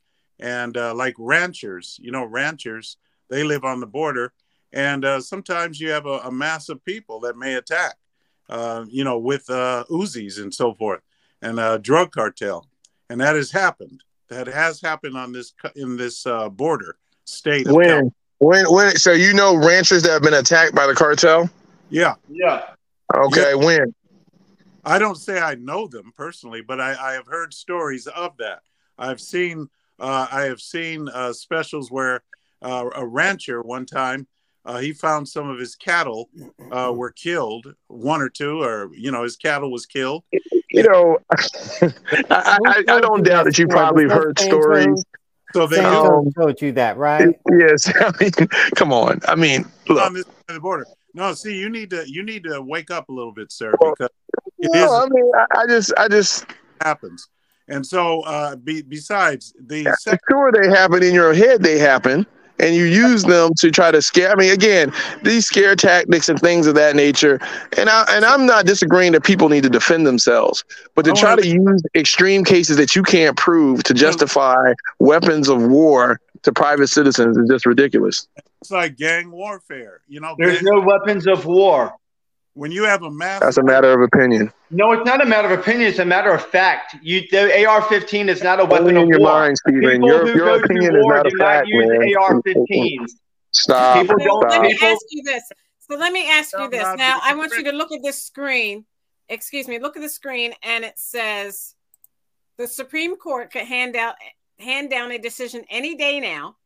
and 0.41 0.77
uh, 0.77 0.95
like 0.95 1.15
ranchers, 1.19 1.99
you 2.01 2.11
know, 2.11 2.25
ranchers, 2.25 2.97
they 3.31 3.45
live 3.45 3.65
on 3.65 3.81
the 3.81 3.87
border, 3.87 4.33
and 4.73 5.05
uh, 5.05 5.21
sometimes 5.21 5.81
you 5.81 5.91
have 5.91 6.07
a, 6.07 6.19
a, 6.25 6.33
mass 6.33 6.69
of 6.69 6.85
people 6.85 7.21
that 7.21 7.37
may 7.37 7.55
attack, 7.55 7.97
uh, 8.51 8.85
you 8.89 9.05
know, 9.05 9.19
with 9.19 9.47
Uzis 9.47 10.41
and 10.41 10.53
so 10.53 10.75
forth, 10.75 11.01
and 11.43 11.61
a 11.61 11.79
drug 11.79 12.11
cartel, 12.11 12.67
and 13.09 13.21
that 13.21 13.37
has 13.37 13.51
happened. 13.51 14.03
That 14.31 14.47
has 14.47 14.81
happened 14.81 15.17
on 15.17 15.33
this 15.33 15.53
in 15.77 15.97
this 15.97 16.27
border 16.53 16.97
state. 17.25 17.67
Of 17.69 17.75
when? 17.75 17.87
California 17.87 18.13
when 18.39 18.65
when 18.71 18.97
so 18.97 19.13
you 19.13 19.33
know 19.33 19.57
ranchers 19.57 20.03
that 20.03 20.13
have 20.13 20.23
been 20.23 20.35
attacked 20.35 20.75
by 20.75 20.87
the 20.87 20.95
cartel? 20.95 21.49
Yeah. 21.91 22.15
Yeah. 22.29 22.63
Okay, 23.15 23.51
yeah. 23.51 23.55
when? 23.55 23.95
I 24.85 24.99
don't 24.99 25.17
say 25.17 25.41
I 25.41 25.55
know 25.55 25.87
them 25.87 26.13
personally, 26.17 26.63
but 26.63 26.81
I, 26.81 26.95
I 26.95 27.13
have 27.15 27.27
heard 27.27 27.55
stories 27.55 28.07
of 28.07 28.37
that. 28.39 28.61
I've 28.99 29.21
seen 29.21 29.69
uh, 29.99 30.27
I 30.31 30.43
have 30.43 30.61
seen 30.61 31.09
uh, 31.09 31.33
specials 31.33 31.91
where 31.91 32.23
uh, 32.63 32.89
a 32.95 33.07
rancher 33.07 33.63
one 33.63 33.87
time 33.87 34.27
uh, 34.65 34.79
he 34.79 34.93
found 34.93 35.29
some 35.29 35.49
of 35.49 35.59
his 35.59 35.77
cattle 35.77 36.29
uh, 36.73 36.93
were 36.95 37.11
killed, 37.11 37.75
one 37.89 38.21
or 38.21 38.29
two, 38.29 38.63
or 38.63 38.91
you 38.95 39.11
know 39.11 39.23
his 39.23 39.37
cattle 39.37 39.71
was 39.71 39.87
killed. 39.87 40.25
You 40.71 40.83
know, 40.83 41.19
I, 41.31 41.93
I, 42.31 42.85
I, 42.89 43.01
don't 43.01 43.23
doubt 43.23 43.45
that 43.45 43.59
you 43.59 43.69
probably 43.69 44.05
heard 44.09 44.39
stories 44.41 45.05
so 45.55 45.69
they 45.69 45.79
um, 45.79 46.33
told 46.33 46.61
you 46.61 46.73
that, 46.73 46.97
right? 46.97 47.39
Yes. 47.49 47.89
I 48.01 48.13
mean, 48.21 48.33
come 48.75 48.93
on. 48.93 49.21
I 49.29 49.37
mean, 49.37 49.65
look. 49.89 50.03
on 50.03 50.13
this 50.13 50.25
the 50.49 50.59
border. 50.59 50.85
No, 51.15 51.33
see, 51.33 51.57
you 51.57 51.71
need 51.71 51.91
to 51.91 52.05
you 52.07 52.23
need 52.23 52.45
to 52.45 52.61
wake 52.61 52.91
up 52.91 53.09
a 53.09 53.13
little 53.13 53.33
bit, 53.33 53.53
sir, 53.53 53.71
because 53.71 54.11
it 54.59 54.71
no, 54.73 54.85
is, 54.85 54.91
I 54.91 55.09
mean, 55.09 55.31
I, 55.35 55.61
I, 55.61 55.67
just, 55.67 55.93
I 55.97 56.09
just 56.09 56.47
happens. 56.81 57.29
And 57.69 57.87
so, 57.87 58.21
uh, 58.23 58.57
be, 58.57 58.83
besides 58.83 59.55
the 59.67 59.83
yeah, 59.83 59.95
second- 59.99 60.19
sure 60.29 60.53
they 60.53 60.69
happen 60.69 61.03
in 61.03 61.15
your 61.15 61.33
head, 61.33 61.63
they 61.63 61.79
happen 61.79 62.27
and 62.59 62.75
you 62.75 62.85
use 62.85 63.25
them 63.25 63.53
to 63.59 63.71
try 63.71 63.91
to 63.91 64.01
scare. 64.01 64.31
I 64.31 64.35
mean, 64.37 64.53
again, 64.53 64.93
these 65.23 65.47
scare 65.47 65.75
tactics 65.75 66.29
and 66.29 66.39
things 66.39 66.67
of 66.67 66.75
that 66.75 66.95
nature. 66.95 67.41
And 67.77 67.89
I 67.89 68.05
and 68.11 68.25
I'm 68.25 68.47
not 68.47 68.67
disagreeing 68.67 69.13
that 69.13 69.25
people 69.25 69.49
need 69.49 69.63
to 69.65 69.71
defend 69.71 70.07
themselves, 70.07 70.65
but 70.95 71.05
to 71.05 71.13
try 71.13 71.37
to 71.37 71.47
use 71.47 71.83
extreme 71.95 72.45
cases 72.45 72.77
that 72.77 72.95
you 72.95 73.03
can't 73.03 73.37
prove 73.37 73.83
to 73.85 73.95
justify 73.95 74.75
weapons 74.99 75.49
of 75.49 75.63
war 75.63 76.21
to 76.45 76.53
private 76.53 76.89
citizens 76.89 77.37
is 77.37 77.49
just 77.49 77.67
ridiculous. 77.67 78.29
It's 78.61 78.71
like 78.71 78.97
gang 78.97 79.31
warfare, 79.31 80.01
you 80.07 80.21
know. 80.21 80.35
There's 80.39 80.63
no 80.63 80.81
weapons 80.81 81.27
of 81.27 81.45
war. 81.47 81.95
when 82.55 82.71
you 82.71 82.85
have 82.85 83.03
a 83.03 83.11
mass, 83.11 83.41
that's 83.41 83.57
a 83.59 83.63
matter 83.63 83.93
of 83.93 84.01
opinion. 84.01 84.53
No, 84.71 84.93
it's 84.93 85.05
not 85.05 85.21
a 85.21 85.27
matter 85.27 85.53
of 85.53 85.59
opinion. 85.59 85.89
It's 85.89 85.99
a 85.99 86.05
matter 86.05 86.31
of 86.31 86.45
fact. 86.45 86.97
You, 87.03 87.23
the 87.31 87.67
AR-15 87.67 88.29
is 88.29 88.43
not 88.43 88.61
a 88.61 88.65
weapon 88.65 88.97
of 88.97 89.09
your 89.09 89.21
war. 89.21 89.33
mind, 89.33 89.59
Stephen. 89.59 90.03
Your, 90.03 90.27
your 90.35 90.63
opinion 90.63 90.97
is 90.97 91.05
not 91.07 91.27
a 91.27 91.37
fact, 91.37 91.67
use 91.69 91.87
man. 91.87 92.17
AR-15s. 92.17 93.11
Stop. 93.51 94.01
People 94.01 94.17
don't. 94.19 94.49
Let 94.51 94.63
me 94.63 94.75
Stop. 94.75 94.91
ask 94.91 95.05
you 95.11 95.23
this. 95.25 95.43
So 95.81 95.97
let 95.97 96.13
me 96.13 96.31
ask 96.31 96.57
you 96.57 96.71
this. 96.71 96.87
Now 96.97 97.21
I 97.23 97.35
want 97.35 97.53
you 97.57 97.65
to 97.65 97.73
look 97.73 97.93
at 97.93 98.01
this 98.03 98.23
screen. 98.23 98.85
Excuse 99.29 99.69
me. 99.69 99.79
Look 99.79 99.97
at 99.97 100.03
the 100.03 100.09
screen, 100.09 100.55
and 100.63 100.85
it 100.85 100.99
says 100.99 101.75
the 102.57 102.67
Supreme 102.67 103.17
Court 103.17 103.51
could 103.53 103.67
hand 103.67 103.97
out 103.97 104.15
hand 104.59 104.91
down 104.91 105.11
a 105.13 105.19
decision 105.19 105.65
any 105.71 105.95
day 105.97 106.21
now 106.21 106.57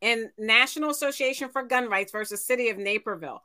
in 0.00 0.30
National 0.38 0.90
Association 0.90 1.48
for 1.48 1.62
Gun 1.62 1.88
Rights 1.88 2.12
versus 2.12 2.44
City 2.44 2.68
of 2.70 2.78
Naperville, 2.78 3.42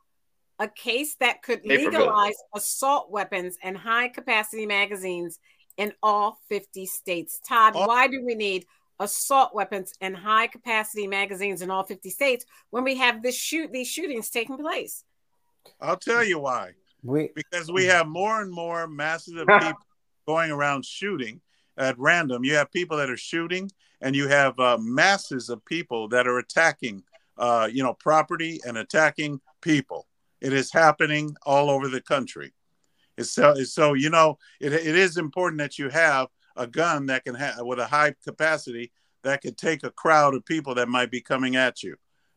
a 0.59 0.67
case 0.67 1.15
that 1.15 1.41
could 1.43 1.65
Naperville. 1.65 1.91
legalize 1.99 2.35
assault 2.55 3.11
weapons 3.11 3.57
and 3.61 3.77
high 3.77 4.07
capacity 4.07 4.65
magazines 4.65 5.39
in 5.77 5.93
all 6.01 6.39
50 6.49 6.85
states. 6.85 7.39
Todd, 7.45 7.73
Oh. 7.75 7.87
why 7.87 8.07
do 8.07 8.23
we 8.23 8.35
need 8.35 8.65
assault 8.99 9.53
weapons 9.53 9.93
and 9.99 10.15
high 10.15 10.47
capacity 10.47 11.05
magazines 11.05 11.61
in 11.61 11.69
all 11.69 11.83
50 11.83 12.09
states 12.09 12.45
when 12.69 12.85
we 12.85 12.95
have 12.95 13.21
this 13.21 13.35
shoot 13.37 13.71
these 13.73 13.87
shootings 13.89 14.29
taking 14.29 14.57
place? 14.57 15.03
I'll 15.81 15.97
tell 15.97 16.23
you 16.23 16.39
why. 16.39 16.71
We 17.03 17.31
Because 17.35 17.69
we 17.71 17.85
have 17.85 18.07
more 18.07 18.41
and 18.41 18.51
more 18.51 18.87
masses 18.87 19.33
of 19.35 19.47
people 19.59 19.73
going 20.25 20.49
around 20.51 20.85
shooting 20.85 21.41
at 21.77 21.97
random. 21.97 22.43
You 22.43 22.55
have 22.55 22.71
people 22.71 22.97
that 22.97 23.09
are 23.09 23.17
shooting, 23.17 23.71
and 24.01 24.15
you 24.15 24.27
have 24.27 24.59
uh, 24.59 24.77
masses 24.79 25.49
of 25.49 25.63
people 25.65 26.07
that 26.09 26.27
are 26.27 26.37
attacking, 26.37 27.03
uh, 27.37 27.69
you 27.71 27.83
know, 27.83 27.93
property 27.93 28.59
and 28.65 28.77
attacking 28.77 29.41
people. 29.61 30.07
It 30.41 30.53
is 30.53 30.71
happening 30.71 31.35
all 31.45 31.69
over 31.69 31.87
the 31.87 32.01
country. 32.01 32.53
It's 33.17 33.31
so, 33.31 33.51
it's 33.51 33.73
so 33.73 33.93
you 33.93 34.09
know, 34.09 34.37
it, 34.59 34.73
it 34.73 34.95
is 34.95 35.17
important 35.17 35.59
that 35.59 35.79
you 35.79 35.89
have 35.89 36.27
a 36.55 36.67
gun 36.67 37.07
that 37.07 37.23
can 37.23 37.35
have 37.35 37.57
with 37.61 37.79
a 37.79 37.87
high 37.87 38.13
capacity 38.23 38.91
that 39.23 39.41
could 39.41 39.57
take 39.57 39.83
a 39.83 39.91
crowd 39.91 40.35
of 40.35 40.45
people 40.45 40.75
that 40.75 40.87
might 40.87 41.11
be 41.11 41.21
coming 41.21 41.55
at 41.55 41.81
you. 41.81 41.95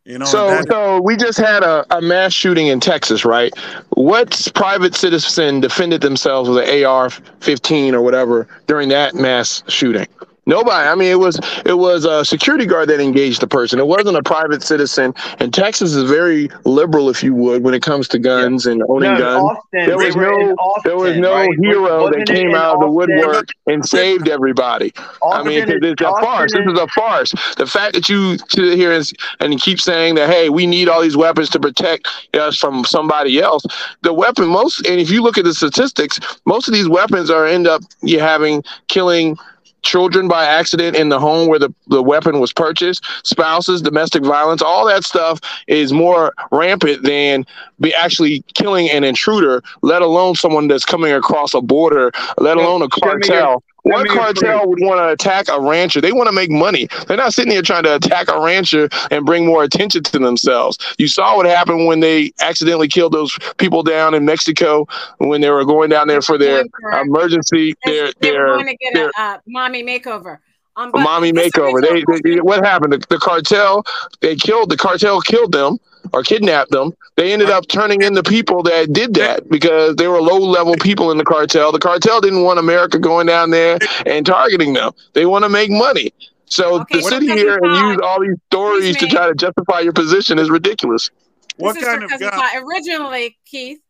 You 0.09 0.19
know, 0.19 0.25
So, 0.25 0.49
that- 0.49 0.67
so 0.69 1.03
we 1.03 1.17
just 1.17 1.37
had 1.37 1.63
a, 1.63 1.85
a 1.95 2.01
mass 2.01 2.33
shooting 2.33 2.69
in 2.69 2.81
Texas, 2.81 3.27
right? 3.27 3.53
What 3.91 4.51
private 4.55 4.95
citizen 4.95 5.61
defended 5.61 6.01
themselves 6.01 6.49
with 6.49 6.67
an 6.67 6.85
AR-15 6.85 7.93
or 7.93 8.01
whatever 8.01 8.49
during 8.67 8.89
that 8.89 9.15
mass 9.15 9.63
shooting? 9.69 10.07
Nobody. 10.49 10.89
I 10.89 10.95
mean, 10.95 11.11
it 11.13 11.19
was 11.21 11.39
it 11.67 11.77
was 11.79 12.05
a 12.07 12.25
security 12.25 12.65
guard 12.67 12.89
that 12.89 13.01
engaged 13.01 13.41
the 13.43 13.47
person. 13.47 13.79
It 13.79 13.87
wasn't 13.87 14.17
a 14.17 14.23
private 14.23 14.63
citizen. 14.63 15.15
And 15.39 15.53
Texas 15.53 15.95
is 15.95 16.11
very 16.11 16.49
liberal, 16.65 17.11
if 17.11 17.23
you 17.23 17.35
would, 17.35 17.63
when 17.63 17.75
it 17.75 17.83
comes 17.83 18.09
to 18.09 18.19
guns 18.19 18.67
and 18.67 18.83
owning 18.89 19.13
No, 19.13 19.19
guns. 19.19 19.45
Austin, 19.45 19.87
There 19.87 19.99
was 19.99 20.17
no 20.17 20.57
there 20.85 20.97
was 20.97 21.11
Austin, 21.11 21.21
no 21.21 21.33
right? 21.35 21.51
hero 21.63 22.11
that 22.11 22.27
came 22.27 22.55
out 22.55 22.77
of 22.77 22.81
the 22.81 22.91
woodwork 22.91 23.49
and 23.67 23.85
saved 23.85 24.29
everybody. 24.29 24.93
I 25.23 25.43
mean, 25.43 25.63
Austin 25.63 25.85
it's 25.85 26.01
is- 26.03 26.07
a 26.09 26.21
farce. 26.23 26.53
This 26.53 26.67
is 26.67 26.79
a 26.79 26.87
farce. 26.89 27.33
The 27.59 27.67
fact 27.67 27.95
that 27.95 28.09
you 28.09 28.39
sit 28.49 28.77
here 28.79 28.93
and, 28.93 29.05
and 29.41 29.61
keep 29.61 29.81
saying 29.81 30.15
that, 30.15 30.31
hey, 30.31 30.49
we 30.49 30.67
need 30.67 30.89
all 30.89 31.03
these 31.03 31.17
weapons 31.17 31.51
to 31.51 31.61
protect 31.61 32.09
us 32.35 32.57
from 32.57 32.85
somebody 32.87 33.39
else. 33.41 33.65
The 34.03 34.15
weapon, 34.15 34.47
most, 34.49 34.87
and 34.87 34.99
if 34.99 35.11
you 35.11 35.23
look 35.23 35.37
at 35.37 35.45
the 35.45 35.53
statistics, 35.53 36.19
most 36.47 36.69
of 36.69 36.75
these 36.75 36.89
weapons 36.89 37.29
are 37.31 37.45
end 37.47 37.67
up 37.67 37.83
you 38.01 38.19
having 38.19 38.65
killing 38.89 39.37
children 39.83 40.29
by 40.29 40.45
accident 40.45 40.97
in 40.97 41.09
the 41.09 41.19
home 41.19 41.49
where 41.49 41.59
the, 41.59 41.73
the 41.89 42.03
weapon 42.03 42.41
was 42.41 42.53
purchased, 42.53 43.05
spouses, 43.25 43.81
domestic 43.83 44.25
violence, 44.25 44.63
all 44.63 44.87
that 44.87 45.05
stuff 45.05 45.41
is 45.67 45.93
more 45.93 46.33
rampant 46.51 47.03
than 47.03 47.47
be 47.81 47.95
actually 47.95 48.45
killing 48.55 48.91
an 48.91 49.05
intruder, 49.05 49.63
let 49.83 50.03
alone 50.03 50.35
someone 50.35 50.69
that's 50.69 50.85
coming 50.85 51.13
across 51.13 51.55
a 51.55 51.61
border, 51.61 52.11
let 52.39 52.57
alone 52.57 52.83
a 52.83 52.89
show 52.99 53.07
me 53.07 53.13
your- 53.13 53.21
cartel. 53.21 53.63
Show 53.89 53.95
What 53.95 54.09
cartel 54.09 54.59
proof. 54.59 54.69
would 54.69 54.79
want 54.81 54.99
to 54.99 55.09
attack 55.09 55.49
a 55.49 55.61
rancher? 55.61 56.01
They 56.01 56.13
want 56.13 56.29
to 56.29 56.33
make 56.33 56.51
money. 56.51 56.89
They're 57.07 57.17
not 57.17 57.35
sitting 57.35 57.53
here 57.53 57.63
trying 57.63 57.85
to 57.85 57.97
attack 57.97 58.29
a 58.29 58.41
rancher 58.41 58.89
and 59.11 59.25
bring 59.25 59.47
more 59.47 59.63
attention 59.65 60.03
to 60.05 60.19
themselves. 60.19 60.79
You 60.99 61.09
saw 61.09 61.37
what 61.37 61.47
happened 61.47 61.87
when 61.87 62.01
they 62.01 62.33
accidentally 62.41 62.89
killed 62.89 63.13
those 63.13 63.37
people 63.59 63.83
down 63.83 64.15
in 64.15 64.25
Mexico 64.25 64.87
when 65.19 65.41
they 65.41 65.51
were 65.51 65.65
going 65.65 65.91
down 65.91 66.09
there 66.09 66.23
for 66.23 66.39
their 66.39 66.65
emergency, 67.01 67.75
their 67.85 68.13
they 68.21 68.33
were 68.33 68.37
their 68.37 68.47
going 68.47 68.67
to 68.67 68.77
get 68.77 68.95
their 68.95 69.11
a 69.19 69.21
uh, 69.21 69.39
mommy 69.47 69.83
makeover. 69.83 70.39
Um, 70.77 70.93
mommy 70.95 71.33
makeover. 71.33 71.83
They, 71.83 72.05
original 72.05 72.19
they, 72.23 72.41
what 72.41 72.65
happened? 72.65 72.93
The, 72.93 73.05
the 73.09 73.19
cartel, 73.19 73.85
they 74.21 74.37
killed 74.37 74.71
the 74.71 74.77
cartel, 74.77 75.21
killed 75.21 75.53
them 75.53 75.79
or 76.13 76.23
kidnapped 76.23 76.71
them. 76.71 76.93
They 77.17 77.33
ended 77.33 77.51
up 77.51 77.67
turning 77.69 78.03
in 78.03 78.15
the 78.15 78.23
people 78.23 78.63
that 78.65 78.93
did 78.93 79.15
that 79.15 79.49
because 79.49 79.97
they 79.97 80.09
were 80.09 80.21
low 80.21 80.39
level 80.39 80.75
people 80.77 81.11
in 81.11 81.19
the 81.19 81.25
cartel. 81.25 81.73
The 81.73 81.79
cartel 81.79 82.21
didn't 82.21 82.43
want 82.45 82.59
America 82.59 82.99
going 82.99 83.27
down 83.27 83.51
there 83.51 83.79
and 84.07 84.25
targeting 84.25 84.73
them. 84.75 84.93
They 85.15 85.27
want 85.27 85.45
to 85.45 85.49
make 85.49 85.71
money. 85.71 86.13
So 86.47 86.81
Okay, 86.81 86.99
to 86.99 87.03
sit 87.05 87.23
here 87.23 87.55
and 87.57 87.65
Todd, 87.65 87.91
use 87.91 87.99
all 88.03 88.21
these 88.21 88.37
stories 88.51 88.97
to 88.97 89.07
try 89.09 89.27
to 89.29 89.35
justify 89.35 89.81
your 89.81 89.93
position 89.93 90.39
is 90.39 90.49
ridiculous. 90.49 91.11
what 91.57 91.75
this 91.75 91.85
kind 91.85 92.03
of 92.05 92.11
gun? 92.11 92.21
Todd. 92.21 92.63
Originally, 92.63 93.37
Keith, 93.45 93.81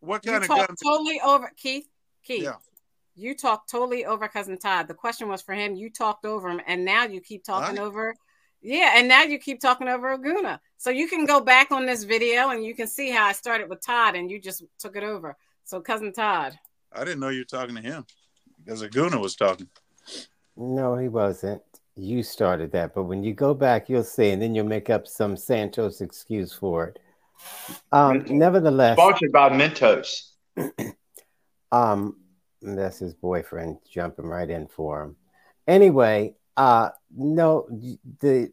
What 0.00 0.24
you 0.24 0.32
kind 0.32 0.44
of 0.44 0.48
gun? 0.48 0.66
totally 0.82 1.20
over 1.20 1.52
Keith. 1.56 1.86
Keith, 2.24 2.44
Yeah. 2.44 2.54
you 3.16 3.34
talked 3.36 3.70
totally 3.70 4.06
over 4.06 4.28
cousin 4.28 4.56
Todd. 4.58 4.88
The 4.88 4.94
question 4.94 5.28
was 5.28 5.42
for 5.42 5.54
him. 5.54 5.74
You 5.74 5.90
talked 5.90 6.24
over 6.24 6.48
him, 6.48 6.60
and 6.66 6.84
now 6.84 7.04
you 7.04 7.20
keep 7.20 7.44
talking 7.44 7.76
What? 7.76 7.84
over. 7.86 8.14
Yeah, 8.66 8.94
and 8.96 9.06
now 9.06 9.22
you 9.22 9.38
keep 9.38 9.60
talking 9.60 9.86
over 9.86 10.18
Aguna. 10.18 10.58
So 10.76 10.90
you 10.90 11.06
can 11.06 11.24
go 11.24 11.40
back 11.40 11.70
on 11.70 11.86
this 11.86 12.02
video 12.02 12.48
and 12.48 12.64
you 12.64 12.74
can 12.74 12.88
see 12.88 13.12
how 13.12 13.24
I 13.24 13.32
started 13.32 13.70
with 13.70 13.80
Todd, 13.80 14.16
and 14.16 14.28
you 14.28 14.40
just 14.40 14.64
took 14.80 14.96
it 14.96 15.04
over. 15.04 15.36
So 15.62 15.80
cousin 15.80 16.12
Todd. 16.12 16.58
I 16.92 17.04
didn't 17.04 17.20
know 17.20 17.28
you 17.28 17.42
were 17.42 17.44
talking 17.44 17.76
to 17.76 17.80
him 17.80 18.04
because 18.64 18.82
Aguna 18.82 19.20
was 19.20 19.36
talking. 19.36 19.68
no, 20.56 20.96
he 20.96 21.06
wasn't. 21.06 21.62
You 21.94 22.24
started 22.24 22.72
that, 22.72 22.92
but 22.92 23.04
when 23.04 23.22
you 23.22 23.34
go 23.34 23.54
back, 23.54 23.88
you'll 23.88 24.02
see, 24.02 24.30
and 24.30 24.42
then 24.42 24.52
you'll 24.52 24.66
make 24.66 24.90
up 24.90 25.06
some 25.06 25.36
Santos 25.36 26.00
excuse 26.00 26.52
for 26.52 26.88
it. 26.88 26.98
Um, 27.92 28.24
nevertheless, 28.28 28.98
Sponsored 28.98 29.30
by 29.30 29.50
Mentos. 29.50 30.32
Um, 31.72 32.16
that's 32.62 33.00
his 33.00 33.12
boyfriend 33.12 33.78
jumping 33.90 34.26
right 34.26 34.48
in 34.48 34.68
for 34.68 35.02
him. 35.02 35.16
Anyway, 35.66 36.36
uh, 36.56 36.90
no, 37.16 37.66
the 38.20 38.52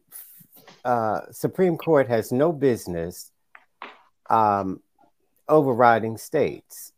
uh, 0.84 1.20
Supreme 1.30 1.76
Court 1.76 2.08
has 2.08 2.32
no 2.32 2.52
business 2.52 3.30
um, 4.30 4.80
overriding 5.48 6.16
states, 6.16 6.92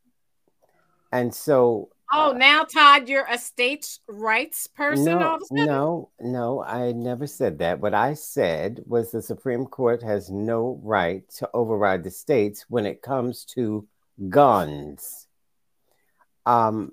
and 1.12 1.34
so 1.34 1.90
Oh, 2.12 2.32
now 2.32 2.62
Todd, 2.62 3.08
you're 3.08 3.26
a 3.28 3.36
states' 3.36 4.00
rights 4.06 4.68
person. 4.68 5.18
no, 5.18 5.34
of 5.34 5.42
a 5.42 5.44
sudden? 5.46 5.66
no, 5.66 6.10
no, 6.20 6.62
I 6.62 6.92
never 6.92 7.26
said 7.26 7.58
that. 7.58 7.80
What 7.80 7.94
I 7.94 8.14
said 8.14 8.82
was 8.86 9.10
the 9.10 9.22
Supreme 9.22 9.66
Court 9.66 10.02
has 10.02 10.30
no 10.30 10.80
right 10.84 11.28
to 11.38 11.50
override 11.52 12.04
the 12.04 12.10
states 12.10 12.64
when 12.68 12.86
it 12.86 13.02
comes 13.02 13.44
to 13.56 13.88
guns. 14.28 15.26
Um, 16.46 16.92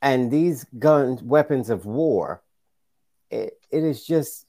and 0.00 0.30
these 0.30 0.64
guns, 0.78 1.20
weapons 1.22 1.68
of 1.68 1.84
war, 1.84 2.43
it, 3.30 3.58
it 3.70 3.84
is 3.84 4.04
just 4.04 4.46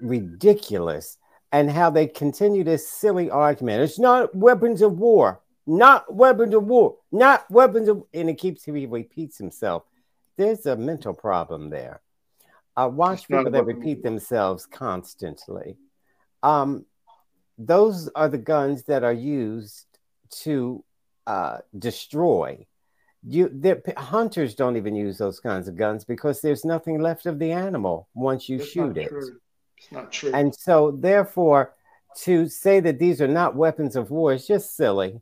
ridiculous. 0.00 1.18
And 1.52 1.70
how 1.70 1.90
they 1.90 2.08
continue 2.08 2.64
this 2.64 2.90
silly 2.90 3.30
argument. 3.30 3.80
It's 3.82 3.96
not 3.96 4.34
weapons 4.34 4.82
of 4.82 4.98
war, 4.98 5.40
not 5.68 6.12
weapons 6.12 6.52
of 6.52 6.64
war, 6.64 6.96
not 7.12 7.48
weapons 7.48 7.86
of, 7.88 8.02
and 8.12 8.28
it 8.28 8.38
keeps, 8.38 8.64
he 8.64 8.86
repeats 8.86 9.38
himself. 9.38 9.84
There's 10.36 10.66
a 10.66 10.74
mental 10.74 11.14
problem 11.14 11.70
there. 11.70 12.00
I 12.76 12.86
watch 12.86 13.28
people 13.28 13.52
that 13.52 13.66
repeat 13.66 14.02
themselves 14.02 14.66
constantly. 14.66 15.76
Um, 16.42 16.86
those 17.56 18.08
are 18.16 18.28
the 18.28 18.38
guns 18.38 18.82
that 18.84 19.04
are 19.04 19.12
used 19.12 19.86
to 20.42 20.82
uh, 21.24 21.58
destroy. 21.78 22.66
You, 23.26 23.48
the 23.48 23.80
hunters 23.96 24.54
don't 24.54 24.76
even 24.76 24.94
use 24.94 25.16
those 25.18 25.40
kinds 25.40 25.66
of 25.68 25.76
guns 25.76 26.04
because 26.04 26.40
there's 26.40 26.64
nothing 26.64 27.00
left 27.00 27.24
of 27.26 27.38
the 27.38 27.52
animal 27.52 28.08
once 28.14 28.48
you 28.48 28.58
That's 28.58 28.70
shoot 28.70 28.96
it. 28.98 29.08
true. 29.08 29.38
It's 29.78 29.90
not 29.92 30.12
true. 30.12 30.30
And 30.34 30.54
so, 30.54 30.90
therefore, 30.92 31.72
to 32.22 32.48
say 32.48 32.80
that 32.80 32.98
these 32.98 33.20
are 33.22 33.28
not 33.28 33.56
weapons 33.56 33.96
of 33.96 34.10
war 34.10 34.34
is 34.34 34.46
just 34.46 34.76
silly. 34.76 35.20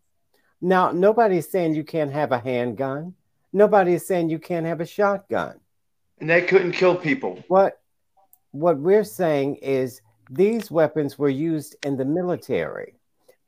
Now, 0.60 0.90
nobody's 0.92 1.48
saying 1.50 1.74
you 1.74 1.84
can't 1.84 2.12
have 2.12 2.32
a 2.32 2.38
handgun. 2.38 3.14
Nobody's 3.52 4.06
saying 4.06 4.30
you 4.30 4.38
can't 4.38 4.66
have 4.66 4.80
a 4.80 4.86
shotgun. 4.86 5.60
and 6.20 6.28
they 6.30 6.42
couldn't 6.42 6.72
kill 6.72 6.94
people. 6.96 7.42
What 7.48 7.80
what 8.52 8.78
we're 8.78 9.04
saying 9.04 9.56
is 9.56 10.00
these 10.30 10.70
weapons 10.70 11.18
were 11.18 11.28
used 11.28 11.76
in 11.84 11.96
the 11.96 12.04
military. 12.04 12.94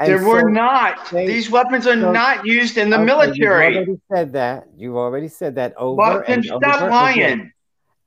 And 0.00 0.10
They 0.12 0.24
were 0.24 0.50
not. 0.50 1.10
they- 1.10 1.26
These 1.26 1.50
weapons 1.50 1.86
are 1.86 1.94
so- 2.00 2.10
not 2.12 2.44
used 2.44 2.76
in 2.78 2.90
the 2.90 2.96
Okay, 2.96 3.04
military. 3.04 3.74
You've 3.74 3.86
already 3.86 4.00
said 4.12 4.32
that. 4.32 4.66
You've 4.76 4.96
already 4.96 5.28
said 5.28 5.54
that 5.54 5.74
over 5.76 5.96
But 5.96 6.26
then 6.26 6.34
and 6.38 6.44
stop 6.44 6.62
over 6.82 6.86
again. 6.86 6.90
lying. 6.90 7.52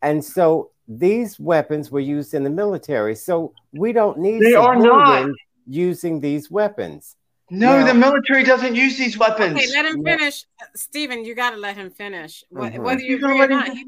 And 0.01 0.23
so 0.23 0.71
these 0.87 1.39
weapons 1.39 1.89
were 1.89 1.99
used 2.01 2.33
in 2.33 2.43
the 2.43 2.49
military. 2.49 3.15
So 3.15 3.53
we 3.73 3.93
don't 3.93 4.17
need 4.19 4.41
They 4.41 4.53
are 4.53 4.75
not. 4.75 5.29
using 5.65 6.19
these 6.19 6.51
weapons. 6.51 7.15
No, 7.49 7.85
the 7.85 7.93
military 7.93 8.43
doesn't 8.43 8.75
use 8.75 8.97
these 8.97 9.17
weapons. 9.17 9.55
Okay, 9.57 9.67
let 9.71 9.85
him 9.85 10.03
finish. 10.03 10.45
Stephen, 10.75 11.23
you 11.23 11.33
got 11.35 11.51
to 11.51 11.57
let 11.57 11.77
him 11.77 11.89
finish. 11.89 12.43
Mm-hmm. 12.53 12.83
Whether 12.83 13.01
you 13.01 13.15
agree 13.15 13.39
or 13.41 13.47
not, 13.47 13.69
he, 13.69 13.85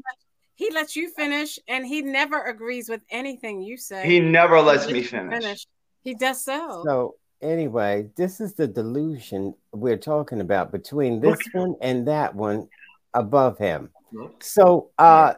he 0.54 0.70
lets 0.72 0.96
you 0.96 1.10
finish, 1.10 1.58
and 1.68 1.86
he 1.86 2.00
never 2.00 2.42
agrees 2.44 2.88
with 2.88 3.02
anything 3.10 3.60
you 3.62 3.76
say. 3.76 4.06
He 4.06 4.18
never 4.20 4.60
lets 4.62 4.86
he 4.86 4.94
me 4.94 5.02
finish. 5.02 5.42
finish. 5.42 5.66
He 6.02 6.14
does 6.14 6.42
so. 6.42 6.82
So 6.86 7.14
anyway, 7.42 8.10
this 8.16 8.40
is 8.40 8.54
the 8.54 8.66
delusion 8.66 9.54
we're 9.72 9.96
talking 9.96 10.40
about 10.40 10.72
between 10.72 11.20
this 11.20 11.38
one 11.52 11.76
and 11.80 12.06
that 12.08 12.34
one 12.34 12.68
above 13.14 13.58
him. 13.58 13.90
So 14.40 14.90
uh, 14.98 15.34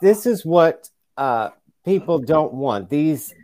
this 0.00 0.26
is 0.26 0.44
what 0.44 0.88
uh, 1.16 1.50
people 1.84 2.18
don't 2.18 2.54
want 2.54 2.90
these 2.90 3.34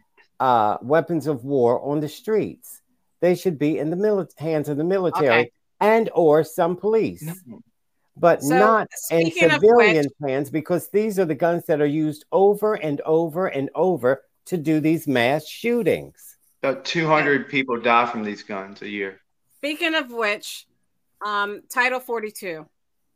uh, 0.40 0.78
weapons 0.82 1.26
of 1.26 1.44
war 1.44 1.80
on 1.80 2.00
the 2.00 2.08
streets. 2.08 2.80
They 3.20 3.34
should 3.34 3.58
be 3.58 3.78
in 3.78 3.90
the 3.90 3.96
mili- 3.96 4.36
hands 4.38 4.68
of 4.68 4.76
the 4.76 4.84
military 4.84 5.28
okay. 5.28 5.52
and 5.80 6.10
or 6.14 6.42
some 6.42 6.76
police, 6.76 7.24
but 8.16 8.42
so, 8.42 8.58
not 8.58 8.88
in 9.12 9.30
civilian 9.30 10.06
which, 10.18 10.30
hands 10.30 10.50
because 10.50 10.88
these 10.88 11.20
are 11.20 11.24
the 11.24 11.36
guns 11.36 11.64
that 11.66 11.80
are 11.80 11.86
used 11.86 12.24
over 12.32 12.74
and 12.74 13.00
over 13.02 13.46
and 13.46 13.70
over 13.76 14.22
to 14.46 14.56
do 14.56 14.80
these 14.80 15.06
mass 15.06 15.46
shootings. 15.46 16.31
About 16.62 16.84
200 16.84 17.48
people 17.48 17.80
die 17.80 18.06
from 18.06 18.22
these 18.22 18.42
guns 18.42 18.82
a 18.82 18.88
year. 18.88 19.20
Speaking 19.56 19.94
of 19.94 20.12
which, 20.12 20.66
um, 21.24 21.62
Title 21.68 21.98
42. 21.98 22.66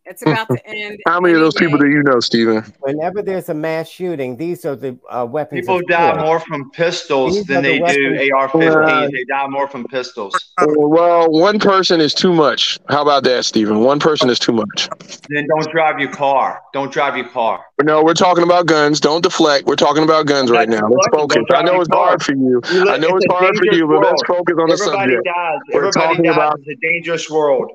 It's 0.07 0.23
about 0.23 0.49
to 0.49 0.67
end. 0.67 1.01
How 1.07 1.21
many 1.21 1.35
of 1.35 1.41
those 1.41 1.55
day. 1.55 1.67
people 1.67 1.79
do 1.79 1.89
you 1.89 2.03
know, 2.03 2.21
Stephen? 2.21 2.65
Whenever 2.81 3.23
there's 3.23 3.49
a 3.49 3.55
mass 3.55 3.89
shooting, 3.89 4.37
these 4.37 4.65
are 4.65 4.77
the 4.77 4.97
uh, 5.11 5.27
weapons. 5.29 5.63
People 5.63 5.81
die 5.89 6.17
more 6.23 6.39
from 6.41 6.71
pistols 6.71 7.35
these 7.35 7.47
than 7.47 7.63
they 7.63 7.79
the 7.79 7.87
do 7.87 8.33
AR-15s. 8.35 9.11
they 9.11 9.25
die 9.25 9.47
more 9.49 9.69
from 9.69 9.85
pistols. 9.89 10.35
Well, 10.61 11.31
one 11.31 11.59
person 11.59 12.01
is 12.01 12.15
too 12.15 12.33
much. 12.33 12.79
How 12.89 13.03
about 13.03 13.25
that, 13.25 13.45
Stephen? 13.45 13.81
One 13.81 13.99
person 13.99 14.31
is 14.31 14.39
too 14.39 14.53
much. 14.53 14.89
Then 15.29 15.47
don't 15.49 15.71
drive 15.71 15.99
your 15.99 16.13
car. 16.13 16.63
Don't 16.73 16.93
drive 16.93 17.17
your 17.17 17.29
car. 17.29 17.65
No, 17.83 18.03
we're 18.03 18.15
talking 18.15 18.45
about 18.45 18.67
guns. 18.67 19.01
Don't 19.01 19.23
deflect. 19.23 19.67
We're 19.67 19.77
talking 19.77 20.03
about 20.05 20.27
guns 20.27 20.51
right 20.51 20.69
now. 20.69 20.89
Let's 20.89 21.09
focus. 21.13 21.43
I 21.55 21.63
know 21.63 21.81
it's 21.81 21.89
hard 21.93 22.23
for 22.23 22.33
you. 22.33 22.61
I 22.65 22.97
know 22.97 23.17
it's 23.17 23.27
hard 23.29 23.57
for 23.57 23.67
you, 23.75 23.87
but 23.87 24.03
let's 24.03 24.23
focus 24.27 24.55
on 24.59 24.69
the 24.69 24.77
subject. 24.77 25.25
Dies. 25.25 25.59
Everybody 25.75 26.23
dies. 26.23 26.37
About- 26.37 26.59
it's 26.61 26.69
a 26.69 26.87
dangerous 26.87 27.29
world. 27.29 27.71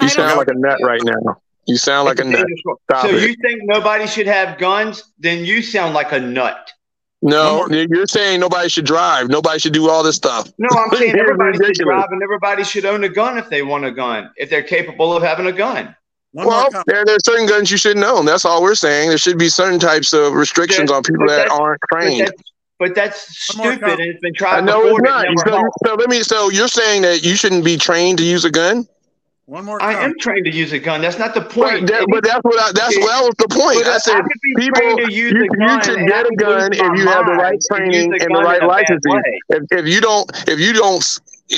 You 0.00 0.08
sound 0.08 0.38
like 0.38 0.48
a 0.48 0.54
nut 0.54 0.78
right 0.82 1.02
now. 1.02 1.40
You 1.66 1.76
sound 1.76 2.06
like 2.06 2.18
a 2.18 2.24
nut. 2.24 2.46
Stop 2.84 3.06
so 3.06 3.14
it. 3.14 3.28
you 3.28 3.34
think 3.42 3.60
nobody 3.64 4.06
should 4.06 4.26
have 4.26 4.58
guns? 4.58 5.04
Then 5.18 5.44
you 5.44 5.62
sound 5.62 5.94
like 5.94 6.12
a 6.12 6.20
nut. 6.20 6.72
No, 7.22 7.66
you're 7.68 8.06
saying 8.06 8.40
nobody 8.40 8.68
should 8.68 8.86
drive. 8.86 9.28
Nobody 9.28 9.58
should 9.58 9.74
do 9.74 9.90
all 9.90 10.02
this 10.02 10.16
stuff. 10.16 10.50
No, 10.58 10.68
I'm 10.70 10.90
saying 10.96 11.18
everybody 11.18 11.58
should 11.58 11.74
drive 11.74 12.08
and 12.10 12.22
everybody 12.22 12.64
should 12.64 12.86
own 12.86 13.04
a 13.04 13.08
gun 13.08 13.36
if 13.36 13.50
they 13.50 13.62
want 13.62 13.84
a 13.84 13.90
gun, 13.90 14.30
if 14.36 14.48
they're 14.48 14.62
capable 14.62 15.14
of 15.14 15.22
having 15.22 15.46
a 15.46 15.52
gun. 15.52 15.94
One 16.32 16.46
well, 16.46 16.70
there, 16.86 17.04
there 17.04 17.16
are 17.16 17.24
certain 17.24 17.46
guns 17.46 17.70
you 17.70 17.76
shouldn't 17.76 18.04
own. 18.04 18.24
That's 18.24 18.44
all 18.44 18.62
we're 18.62 18.76
saying. 18.76 19.08
There 19.08 19.18
should 19.18 19.38
be 19.38 19.48
certain 19.48 19.80
types 19.80 20.12
of 20.12 20.32
restrictions 20.32 20.88
there, 20.88 20.96
on 20.96 21.02
people 21.02 21.26
that 21.26 21.50
aren't 21.50 21.80
trained. 21.92 22.30
But 22.30 22.30
that's, 22.30 22.42
but 22.78 22.94
that's 22.94 23.38
stupid, 23.38 23.82
and 23.82 24.00
it's 24.00 24.20
been 24.20 24.32
tried. 24.32 24.58
I 24.58 24.60
know 24.60 24.86
it's 24.86 25.00
not. 25.02 25.26
So, 25.44 25.68
so 25.84 25.94
let 25.96 26.08
me. 26.08 26.22
So 26.22 26.48
you're 26.48 26.68
saying 26.68 27.02
that 27.02 27.24
you 27.24 27.34
shouldn't 27.34 27.64
be 27.64 27.76
trained 27.76 28.18
to 28.18 28.24
use 28.24 28.44
a 28.44 28.50
gun? 28.50 28.86
One 29.50 29.64
more. 29.64 29.82
I 29.82 29.94
am 30.04 30.14
trained 30.20 30.44
to 30.44 30.52
use 30.52 30.70
a 30.70 30.78
gun. 30.78 31.00
That's 31.00 31.18
not 31.18 31.34
the 31.34 31.40
point. 31.40 31.80
But, 31.80 31.88
that, 31.88 32.06
but 32.08 32.22
that's 32.22 32.44
what 32.44 32.60
I, 32.60 32.70
that's 32.70 32.96
well 32.98 33.24
was 33.24 33.34
the 33.36 33.48
point. 33.48 33.84
I 33.84 33.98
said 33.98 34.14
I 34.14 34.28
people 34.56 35.10
you, 35.10 35.24
you 35.26 35.82
should 35.82 36.06
get 36.06 36.24
a 36.24 36.36
gun 36.36 36.72
if 36.72 36.78
you 36.78 37.08
have 37.08 37.26
the 37.26 37.32
right 37.32 37.58
training 37.68 38.12
and 38.12 38.32
the 38.32 38.42
right 38.42 38.62
licensing. 38.62 39.22
If, 39.48 39.64
if 39.72 39.88
you 39.88 40.00
don't 40.00 40.30
if 40.46 40.60
you 40.60 40.72
don't 40.72 41.02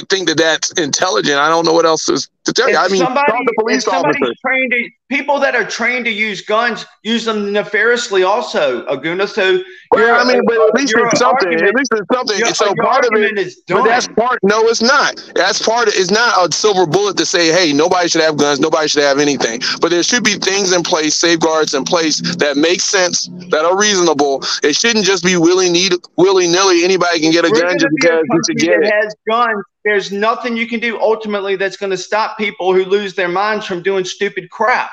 think 0.08 0.26
that 0.28 0.38
that's 0.38 0.72
intelligent, 0.80 1.36
I 1.36 1.50
don't 1.50 1.66
know 1.66 1.74
what 1.74 1.84
else 1.84 2.08
is 2.08 2.30
to 2.44 2.52
tell 2.52 2.68
you. 2.68 2.76
I 2.76 2.88
mean, 2.88 2.98
somebody, 2.98 3.32
to 3.32 3.52
police 3.58 3.86
officers. 3.86 4.36
Trained 4.44 4.72
to, 4.72 4.88
people 5.08 5.38
that 5.40 5.54
are 5.54 5.64
trained 5.64 6.04
to 6.06 6.10
use 6.10 6.40
guns 6.42 6.86
use 7.02 7.24
them 7.24 7.52
nefariously 7.52 8.22
also, 8.22 8.84
Aguna. 8.86 9.28
So 9.28 9.62
well, 9.90 10.20
I 10.20 10.30
mean, 10.30 10.42
but 10.46 10.56
at 10.56 10.74
least 10.74 10.94
it's 10.96 11.18
something. 11.18 11.52
At 11.52 11.74
least 11.74 11.92
it's 11.92 12.06
something. 12.12 12.38
Your, 12.38 12.48
so 12.54 12.66
your 12.66 12.76
part 12.76 13.04
of 13.04 13.12
it 13.14 13.38
is 13.38 13.56
done. 13.66 13.82
But 13.82 13.88
that's 13.88 14.08
part. 14.08 14.38
No, 14.42 14.66
it's 14.68 14.82
not. 14.82 15.22
That's 15.34 15.62
part. 15.62 15.88
Of, 15.88 15.94
it's 15.96 16.10
not 16.10 16.48
a 16.48 16.52
silver 16.52 16.86
bullet 16.86 17.16
to 17.18 17.26
say, 17.26 17.52
hey, 17.52 17.72
nobody 17.72 18.08
should 18.08 18.22
have 18.22 18.36
guns. 18.36 18.60
Nobody 18.60 18.88
should 18.88 19.02
have 19.02 19.18
anything. 19.18 19.60
But 19.80 19.90
there 19.90 20.02
should 20.02 20.24
be 20.24 20.34
things 20.34 20.72
in 20.72 20.82
place, 20.82 21.14
safeguards 21.14 21.74
in 21.74 21.84
place 21.84 22.20
that 22.36 22.56
make 22.56 22.80
sense, 22.80 23.28
that 23.50 23.64
are 23.64 23.78
reasonable. 23.78 24.42
It 24.62 24.74
shouldn't 24.74 25.04
just 25.04 25.24
be 25.24 25.36
willy 25.36 25.70
willy 26.16 26.48
nilly. 26.48 26.84
Anybody 26.84 27.20
can 27.20 27.30
get 27.30 27.44
a 27.44 27.50
We're 27.50 27.60
gun 27.60 27.78
just 27.78 27.94
because 28.00 28.24
you 28.30 28.40
should 28.48 28.58
get 28.58 28.82
it. 28.82 28.92
Has 28.92 29.14
guns. 29.28 29.62
There's 29.84 30.12
nothing 30.12 30.56
you 30.56 30.68
can 30.68 30.78
do 30.78 31.00
ultimately 31.00 31.56
that's 31.56 31.76
going 31.76 31.90
to 31.90 31.96
stop 31.96 32.31
people 32.36 32.74
who 32.74 32.84
lose 32.84 33.14
their 33.14 33.28
minds 33.28 33.66
from 33.66 33.82
doing 33.82 34.04
stupid 34.04 34.50
crap 34.50 34.90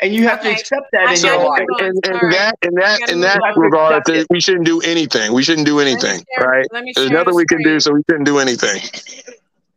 and 0.00 0.12
you 0.12 0.26
have 0.28 0.40
okay. 0.40 0.54
to 0.54 0.60
accept 0.60 0.86
that 0.92 1.16
in 1.16 1.24
your 1.24 1.48
life. 1.48 1.60
And, 1.78 1.80
and, 1.80 2.22
and 2.22 2.32
that, 2.32 2.58
in 2.62 2.74
that, 2.74 3.10
in 3.10 3.20
that 3.20 3.40
regard, 3.56 4.02
we 4.30 4.40
shouldn't 4.40 4.66
do 4.66 4.80
anything. 4.80 5.32
We 5.32 5.42
shouldn't 5.42 5.66
do 5.66 5.80
anything, 5.80 6.22
share, 6.38 6.46
right? 6.46 6.66
There's 6.94 7.10
nothing 7.10 7.34
we 7.34 7.46
can 7.46 7.62
do, 7.62 7.80
so 7.80 7.92
we 7.92 8.02
shouldn't 8.08 8.26
do 8.26 8.38
anything. 8.38 8.82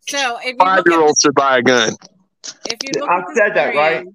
So, 0.08 0.40
if 0.44 0.58
five 0.58 0.84
year 0.86 1.02
olds 1.02 1.22
should 1.22 1.36
buy 1.36 1.58
a 1.58 1.62
gun. 1.62 1.94
If 2.66 2.78
you 2.84 3.02
look 3.02 3.10
I 3.10 3.24
said 3.36 3.56
that 3.56 3.76
right. 3.76 4.06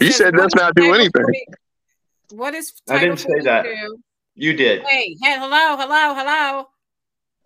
You 0.00 0.12
said 0.12 0.36
let's 0.36 0.54
not 0.54 0.74
do 0.74 0.94
anything. 0.94 1.22
40, 1.22 1.46
what 2.32 2.54
is 2.54 2.72
I 2.88 2.98
didn't 2.98 3.18
say 3.18 3.40
42? 3.40 3.44
that. 3.44 3.66
You 4.34 4.52
did. 4.52 4.82
Hey, 4.82 5.16
hey, 5.22 5.38
hello, 5.38 5.76
hello, 5.78 6.14
hello. 6.14 6.68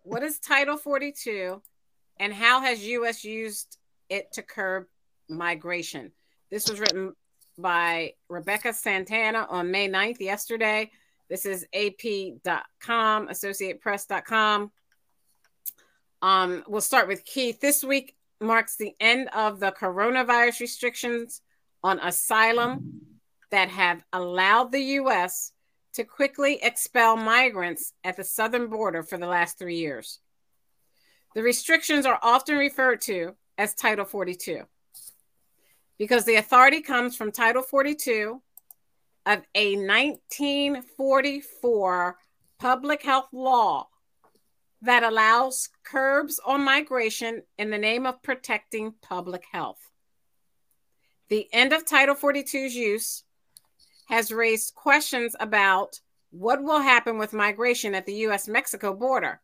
What 0.03 0.25
is 0.25 0.41
Title 0.41 0.77
42 0.77 1.63
and 2.19 2.33
how 2.33 2.63
has 2.63 2.85
US 2.85 3.25
used 3.25 3.79
it 4.11 4.33
to 4.33 4.43
curb 4.43 4.87
migration? 5.29 6.13
This 6.51 6.69
was 6.69 6.81
written 6.81 7.15
by 7.57 8.15
Rebecca 8.29 8.73
Santana 8.73 9.47
on 9.49 9.71
May 9.71 9.89
9th, 9.89 10.21
yesterday. 10.21 10.91
This 11.29 11.47
is 11.47 11.67
AP.com, 11.73 13.29
AssociatePress.com. 13.29 14.73
Um, 16.23 16.65
we'll 16.67 16.81
start 16.81 17.09
with 17.09 17.25
Keith. 17.25 17.61
This 17.61 17.85
week 17.85 18.17
marks 18.41 18.77
the 18.77 18.95
end 19.01 19.29
of 19.29 19.61
the 19.61 19.73
coronavirus 19.73 20.61
restrictions 20.61 21.41
on 21.83 21.99
asylum 22.01 23.01
that 23.51 23.69
have 23.69 24.05
allowed 24.13 24.73
the 24.73 24.83
U.S. 24.83 25.53
to 25.95 26.05
quickly 26.05 26.59
expel 26.63 27.17
migrants 27.17 27.93
at 28.05 28.17
the 28.17 28.25
southern 28.25 28.69
border 28.69 29.03
for 29.03 29.19
the 29.19 29.27
last 29.27 29.59
three 29.59 29.77
years. 29.77 30.21
The 31.35 31.43
restrictions 31.43 32.07
are 32.07 32.19
often 32.23 32.57
referred 32.57 33.01
to 33.03 33.35
as 33.61 33.75
Title 33.75 34.07
42 34.07 34.63
because 35.99 36.25
the 36.25 36.37
authority 36.37 36.81
comes 36.81 37.15
from 37.15 37.31
Title 37.31 37.61
42 37.61 38.41
of 39.27 39.43
a 39.55 39.77
1944 39.77 42.17
public 42.59 43.03
health 43.03 43.29
law 43.35 43.87
that 44.81 45.03
allows 45.03 45.69
curbs 45.85 46.41
on 46.47 46.65
migration 46.65 47.43
in 47.59 47.69
the 47.69 47.77
name 47.77 48.07
of 48.07 48.23
protecting 48.23 48.95
public 49.03 49.45
health. 49.53 49.91
The 51.29 51.47
end 51.53 51.75
of 51.75 51.85
Title 51.85 52.15
42's 52.15 52.75
use 52.75 53.25
has 54.09 54.33
raised 54.33 54.75
questions 54.75 55.37
about 55.39 56.01
what 56.31 56.63
will 56.63 56.81
happen 56.81 57.19
with 57.19 57.35
migration 57.35 57.95
at 57.95 58.07
the 58.07 58.15
US 58.27 58.49
Mexico 58.49 58.95
border 58.95 59.43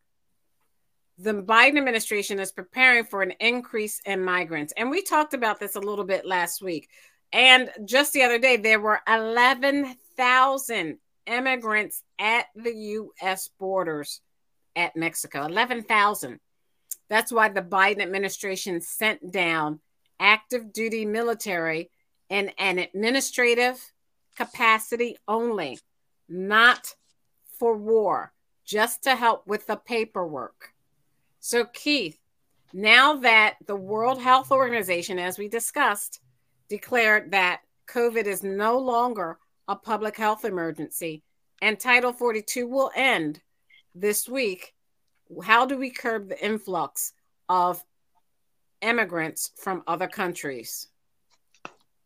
the 1.18 1.34
Biden 1.34 1.78
administration 1.78 2.38
is 2.38 2.52
preparing 2.52 3.04
for 3.04 3.22
an 3.22 3.32
increase 3.40 4.00
in 4.04 4.22
migrants. 4.22 4.72
And 4.76 4.90
we 4.90 5.02
talked 5.02 5.34
about 5.34 5.58
this 5.58 5.76
a 5.76 5.80
little 5.80 6.04
bit 6.04 6.26
last 6.26 6.60
week. 6.60 6.88
And 7.32 7.70
just 7.84 8.12
the 8.12 8.22
other 8.22 8.38
day, 8.38 8.56
there 8.56 8.80
were 8.80 9.00
11,000 9.08 10.98
immigrants 11.26 12.02
at 12.18 12.46
the 12.54 12.74
U.S. 12.74 13.48
borders 13.58 14.20
at 14.76 14.94
Mexico. 14.94 15.44
11,000. 15.44 16.38
That's 17.08 17.32
why 17.32 17.48
the 17.48 17.62
Biden 17.62 18.02
administration 18.02 18.80
sent 18.80 19.32
down 19.32 19.80
active 20.20 20.72
duty 20.72 21.04
military 21.04 21.90
in 22.28 22.50
an 22.58 22.78
administrative 22.78 23.92
capacity 24.36 25.16
only, 25.26 25.78
not 26.28 26.94
for 27.58 27.76
war, 27.76 28.32
just 28.64 29.04
to 29.04 29.16
help 29.16 29.46
with 29.46 29.66
the 29.66 29.76
paperwork. 29.76 30.74
So, 31.46 31.64
Keith, 31.64 32.18
now 32.72 33.18
that 33.18 33.54
the 33.68 33.76
World 33.76 34.20
Health 34.20 34.50
Organization, 34.50 35.20
as 35.20 35.38
we 35.38 35.46
discussed, 35.46 36.20
declared 36.68 37.30
that 37.30 37.60
COVID 37.86 38.24
is 38.24 38.42
no 38.42 38.80
longer 38.80 39.38
a 39.68 39.76
public 39.76 40.16
health 40.16 40.44
emergency 40.44 41.22
and 41.62 41.78
Title 41.78 42.12
42 42.12 42.66
will 42.66 42.90
end 42.96 43.40
this 43.94 44.28
week, 44.28 44.74
how 45.44 45.66
do 45.66 45.78
we 45.78 45.88
curb 45.88 46.28
the 46.28 46.44
influx 46.44 47.12
of 47.48 47.80
immigrants 48.82 49.52
from 49.54 49.84
other 49.86 50.08
countries? 50.08 50.88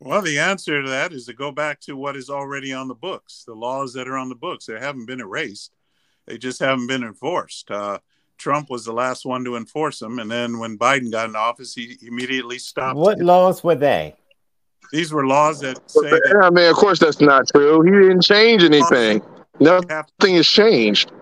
Well, 0.00 0.20
the 0.20 0.38
answer 0.38 0.82
to 0.82 0.88
that 0.90 1.14
is 1.14 1.24
to 1.24 1.32
go 1.32 1.50
back 1.50 1.80
to 1.80 1.96
what 1.96 2.14
is 2.14 2.28
already 2.28 2.74
on 2.74 2.88
the 2.88 2.94
books, 2.94 3.44
the 3.46 3.54
laws 3.54 3.94
that 3.94 4.06
are 4.06 4.18
on 4.18 4.28
the 4.28 4.34
books. 4.34 4.66
They 4.66 4.78
haven't 4.78 5.06
been 5.06 5.22
erased, 5.22 5.72
they 6.26 6.36
just 6.36 6.60
haven't 6.60 6.88
been 6.88 7.04
enforced. 7.04 7.70
Uh, 7.70 8.00
Trump 8.40 8.70
was 8.70 8.84
the 8.84 8.92
last 8.92 9.24
one 9.24 9.44
to 9.44 9.56
enforce 9.56 9.98
them, 9.98 10.18
and 10.18 10.30
then 10.30 10.58
when 10.58 10.78
Biden 10.78 11.12
got 11.12 11.28
in 11.28 11.36
office, 11.36 11.74
he 11.74 11.98
immediately 12.02 12.58
stopped. 12.58 12.96
What 12.96 13.18
laws 13.18 13.62
were 13.62 13.74
they? 13.74 14.16
These 14.90 15.12
were 15.12 15.26
laws 15.26 15.60
that 15.60 15.78
say. 15.88 16.10
That, 16.10 16.40
I 16.42 16.50
mean, 16.50 16.68
of 16.68 16.74
course, 16.74 16.98
that's 16.98 17.20
not 17.20 17.46
true. 17.54 17.82
He 17.82 17.90
didn't 17.90 18.22
change 18.22 18.64
anything. 18.64 19.22
Nothing 19.60 20.34
has 20.34 20.48
changed. 20.48 21.12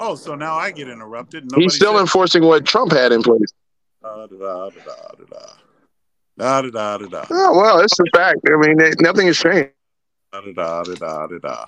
Oh, 0.00 0.14
so 0.14 0.34
now 0.34 0.56
I 0.56 0.70
get 0.70 0.88
interrupted. 0.88 1.44
Nobody 1.44 1.62
He's 1.62 1.74
still 1.74 1.98
enforcing 1.98 2.44
what 2.44 2.66
Trump 2.66 2.92
had 2.92 3.12
in 3.12 3.22
place. 3.22 3.52
Da, 4.02 4.26
da, 4.26 4.36
da, 4.36 4.70
Da, 6.36 6.62
da, 6.62 6.70
da, 6.70 6.98
da, 6.98 7.06
da. 7.06 7.24
Oh, 7.30 7.58
well, 7.58 7.80
it's 7.80 7.98
a 7.98 8.04
fact. 8.16 8.38
I 8.46 8.56
mean, 8.56 8.80
it, 8.80 9.00
nothing 9.00 9.26
has 9.26 9.38
changed. 9.38 9.70
Da, 10.32 10.40
da, 10.40 10.52
da, 10.52 10.94
da, 10.94 11.26
da, 11.26 11.38
da. 11.38 11.66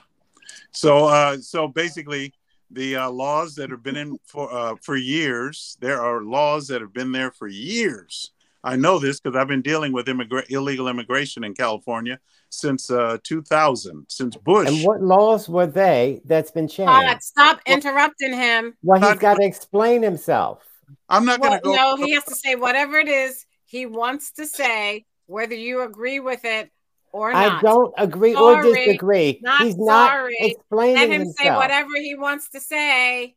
So, 0.71 1.07
uh, 1.07 1.39
so 1.39 1.67
basically, 1.67 2.33
the 2.71 2.97
uh, 2.97 3.11
laws 3.11 3.55
that 3.57 3.71
have 3.71 3.83
been 3.83 3.97
in 3.97 4.19
for 4.27 4.53
uh, 4.53 4.77
for 4.83 4.97
years, 4.97 5.77
there 5.81 6.01
are 6.03 6.23
laws 6.23 6.69
that 6.69 6.81
have 6.81 6.93
been 6.93 7.13
there 7.13 7.31
for 7.31 7.49
years. 7.49 8.33
I 8.63 8.77
know 8.77 8.99
this 8.99 9.21
because 9.21 9.37
I've 9.37 9.49
been 9.49 9.63
dealing 9.63 9.93
with 9.93 10.07
immigra- 10.07 10.49
illegal 10.51 10.89
immigration 10.89 11.45
in 11.45 11.55
California 11.55 12.19
since 12.51 12.91
uh, 12.91 13.17
2000, 13.25 14.05
since 14.11 14.37
Bush. 14.37 14.69
And 14.69 14.85
what 14.85 15.01
laws 15.01 15.49
were 15.49 15.67
they 15.67 16.21
that's 16.27 16.51
been 16.51 16.69
changed? 16.69 16.93
God, 16.93 17.23
stop 17.23 17.61
interrupting 17.67 18.35
him. 18.35 18.75
Well, 18.83 19.01
he's 19.01 19.19
got 19.19 19.39
to 19.39 19.45
explain 19.45 20.03
himself. 20.03 20.63
I'm 21.09 21.25
not 21.25 21.41
well, 21.41 21.51
going 21.51 21.61
to 21.63 21.65
go. 21.65 21.97
No, 21.97 22.05
he 22.05 22.13
has 22.13 22.25
to 22.25 22.35
say 22.35 22.55
whatever 22.55 22.99
it 22.99 23.09
is 23.09 23.47
he 23.71 23.87
wants 23.87 24.33
to 24.33 24.47
say, 24.47 25.05
whether 25.27 25.55
you 25.55 25.83
agree 25.83 26.19
with 26.19 26.45
it 26.45 26.71
or 27.13 27.33
not. 27.33 27.59
I 27.59 27.61
don't 27.61 27.95
agree 27.99 28.35
sorry, 28.35 28.71
or 28.71 28.75
disagree. 28.75 29.41
Not 29.43 29.63
He's 29.63 29.77
sorry. 29.77 30.37
not 30.41 30.51
explaining 30.51 30.97
Let 30.97 31.11
him 31.11 31.21
himself. 31.23 31.39
say 31.39 31.57
whatever 31.57 31.91
he 31.97 32.15
wants 32.15 32.49
to 32.51 32.61
say. 32.61 33.37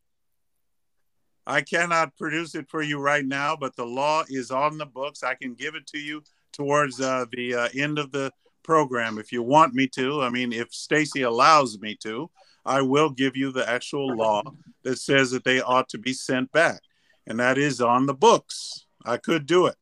I 1.45 1.61
cannot 1.61 2.15
produce 2.17 2.55
it 2.55 2.69
for 2.69 2.81
you 2.81 2.99
right 2.99 3.25
now, 3.25 3.55
but 3.55 3.75
the 3.75 3.85
law 3.85 4.23
is 4.29 4.49
on 4.51 4.77
the 4.77 4.85
books. 4.85 5.23
I 5.23 5.35
can 5.35 5.55
give 5.55 5.75
it 5.75 5.85
to 5.87 5.97
you 5.97 6.23
towards 6.53 7.01
uh, 7.01 7.25
the 7.31 7.55
uh, 7.55 7.69
end 7.75 7.99
of 7.99 8.11
the 8.11 8.31
program 8.63 9.17
if 9.17 9.31
you 9.31 9.43
want 9.43 9.73
me 9.73 9.87
to. 9.87 10.21
I 10.21 10.29
mean, 10.29 10.53
if 10.53 10.73
Stacy 10.73 11.23
allows 11.23 11.79
me 11.79 11.95
to, 12.03 12.29
I 12.65 12.81
will 12.81 13.09
give 13.09 13.35
you 13.35 13.51
the 13.51 13.69
actual 13.69 14.15
law 14.15 14.41
that 14.83 14.99
says 14.99 15.31
that 15.31 15.43
they 15.43 15.59
ought 15.59 15.89
to 15.89 15.97
be 15.97 16.13
sent 16.13 16.49
back, 16.53 16.79
and 17.27 17.39
that 17.39 17.57
is 17.57 17.81
on 17.81 18.05
the 18.05 18.13
books. 18.13 18.85
I 19.05 19.17
could 19.17 19.45
do 19.45 19.65
it 19.65 19.75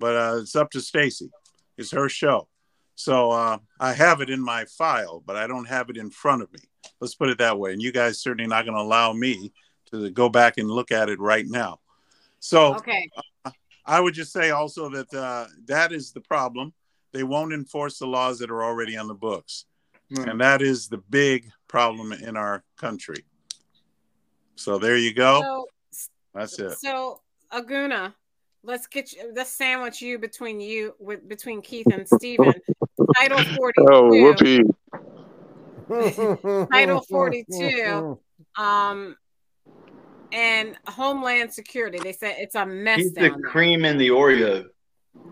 but 0.00 0.16
uh, 0.16 0.38
it's 0.40 0.56
up 0.56 0.70
to 0.72 0.80
Stacy. 0.80 1.30
It's 1.76 1.92
her 1.92 2.08
show. 2.08 2.48
So 3.00 3.30
uh, 3.30 3.58
I 3.78 3.94
have 3.94 4.20
it 4.20 4.28
in 4.28 4.40
my 4.40 4.66
file, 4.66 5.22
but 5.24 5.34
I 5.34 5.46
don't 5.46 5.64
have 5.64 5.88
it 5.88 5.96
in 5.96 6.10
front 6.10 6.42
of 6.42 6.52
me. 6.52 6.60
Let's 7.00 7.14
put 7.14 7.30
it 7.30 7.38
that 7.38 7.58
way. 7.58 7.72
And 7.72 7.80
you 7.80 7.92
guys 7.92 8.20
certainly 8.20 8.46
not 8.46 8.66
going 8.66 8.76
to 8.76 8.82
allow 8.82 9.14
me 9.14 9.52
to 9.90 10.10
go 10.10 10.28
back 10.28 10.58
and 10.58 10.70
look 10.70 10.92
at 10.92 11.08
it 11.08 11.18
right 11.18 11.46
now. 11.48 11.80
So 12.40 12.74
okay. 12.74 13.08
Uh, 13.44 13.52
I 13.86 14.00
would 14.00 14.12
just 14.12 14.32
say 14.32 14.50
also 14.50 14.90
that 14.90 15.12
uh, 15.14 15.46
that 15.64 15.92
is 15.92 16.12
the 16.12 16.20
problem. 16.20 16.74
They 17.12 17.22
won't 17.22 17.54
enforce 17.54 17.98
the 17.98 18.06
laws 18.06 18.38
that 18.40 18.50
are 18.50 18.62
already 18.62 18.98
on 18.98 19.08
the 19.08 19.14
books. 19.14 19.64
Mm. 20.12 20.30
And 20.30 20.40
that 20.42 20.60
is 20.60 20.88
the 20.88 20.98
big 20.98 21.50
problem 21.68 22.12
in 22.12 22.36
our 22.36 22.62
country. 22.76 23.24
So 24.56 24.78
there 24.78 24.98
you 24.98 25.14
go. 25.14 25.40
So, 25.90 26.08
That's 26.34 26.58
it. 26.58 26.78
So, 26.78 27.22
Aguna, 27.50 28.12
let's 28.62 28.86
get 28.86 29.12
you 29.12 29.32
let's 29.34 29.50
sandwich 29.50 30.02
you 30.02 30.18
between 30.18 30.60
you 30.60 30.94
with 30.98 31.28
between 31.28 31.62
Keith 31.62 31.86
and 31.92 32.06
Stephen. 32.06 32.52
Title 33.16 33.42
42. 33.42 33.86
Oh, 33.90 34.08
whoopee. 34.08 34.62
Title 36.72 37.00
42. 37.00 38.18
Um 38.56 39.16
and 40.32 40.76
Homeland 40.86 41.52
Security. 41.52 41.98
They 41.98 42.12
said 42.12 42.36
it's 42.38 42.54
a 42.54 42.64
mess. 42.64 42.98
He's 42.98 43.12
the 43.14 43.30
cream 43.30 43.84
in 43.84 43.98
the 43.98 44.08
Oreo. 44.08 44.66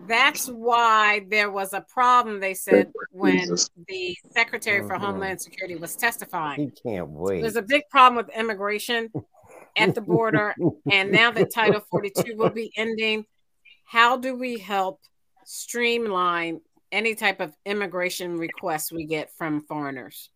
That's 0.07 0.47
why 0.47 1.25
there 1.29 1.49
was 1.49 1.73
a 1.73 1.81
problem, 1.81 2.41
they 2.41 2.53
said, 2.53 2.91
when 3.11 3.47
the 3.87 4.17
Secretary 4.31 4.81
for 4.81 4.95
mm-hmm. 4.95 5.05
Homeland 5.05 5.41
Security 5.41 5.75
was 5.75 5.95
testifying. 5.95 6.59
He 6.59 6.71
can't 6.89 7.09
wait. 7.09 7.41
There's 7.41 7.55
a 7.55 7.61
big 7.61 7.83
problem 7.89 8.17
with 8.17 8.35
immigration 8.35 9.09
at 9.77 9.95
the 9.95 10.01
border. 10.01 10.55
and 10.91 11.11
now 11.13 11.31
that 11.31 11.53
Title 11.53 11.81
42 11.89 12.35
will 12.35 12.49
be 12.49 12.71
ending, 12.75 13.25
how 13.85 14.17
do 14.17 14.35
we 14.35 14.57
help 14.57 14.99
streamline 15.45 16.61
any 16.91 17.15
type 17.15 17.39
of 17.39 17.55
immigration 17.65 18.37
requests 18.37 18.91
we 18.91 19.05
get 19.05 19.31
from 19.37 19.61
foreigners? 19.61 20.29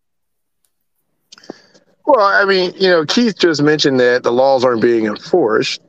Well, 2.06 2.20
I 2.20 2.46
mean, 2.46 2.74
you 2.76 2.90
know, 2.90 3.06
Keith 3.06 3.38
just 3.40 3.62
mentioned 3.62 4.00
that 4.00 4.24
the 4.24 4.32
laws 4.32 4.66
aren't 4.66 4.82
being 4.82 5.06
enforced. 5.06 5.82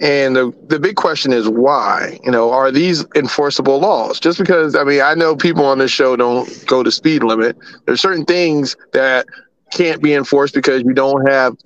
And 0.00 0.36
the, 0.36 0.52
the 0.68 0.78
big 0.78 0.94
question 0.94 1.32
is 1.32 1.48
why? 1.48 2.20
You 2.22 2.30
know, 2.30 2.52
are 2.52 2.70
these 2.70 3.04
enforceable 3.16 3.80
laws? 3.80 4.20
Just 4.20 4.38
because, 4.38 4.76
I 4.76 4.84
mean, 4.84 5.00
I 5.00 5.14
know 5.14 5.34
people 5.34 5.64
on 5.64 5.78
this 5.78 5.90
show 5.90 6.14
don't 6.14 6.66
go 6.66 6.82
to 6.82 6.90
speed 6.92 7.24
limit. 7.24 7.56
There's 7.84 8.00
certain 8.00 8.24
things 8.24 8.76
that 8.92 9.26
can't 9.72 10.00
be 10.00 10.14
enforced 10.14 10.54
because 10.54 10.82
you 10.82 10.94
don't 10.94 11.28
have 11.28 11.56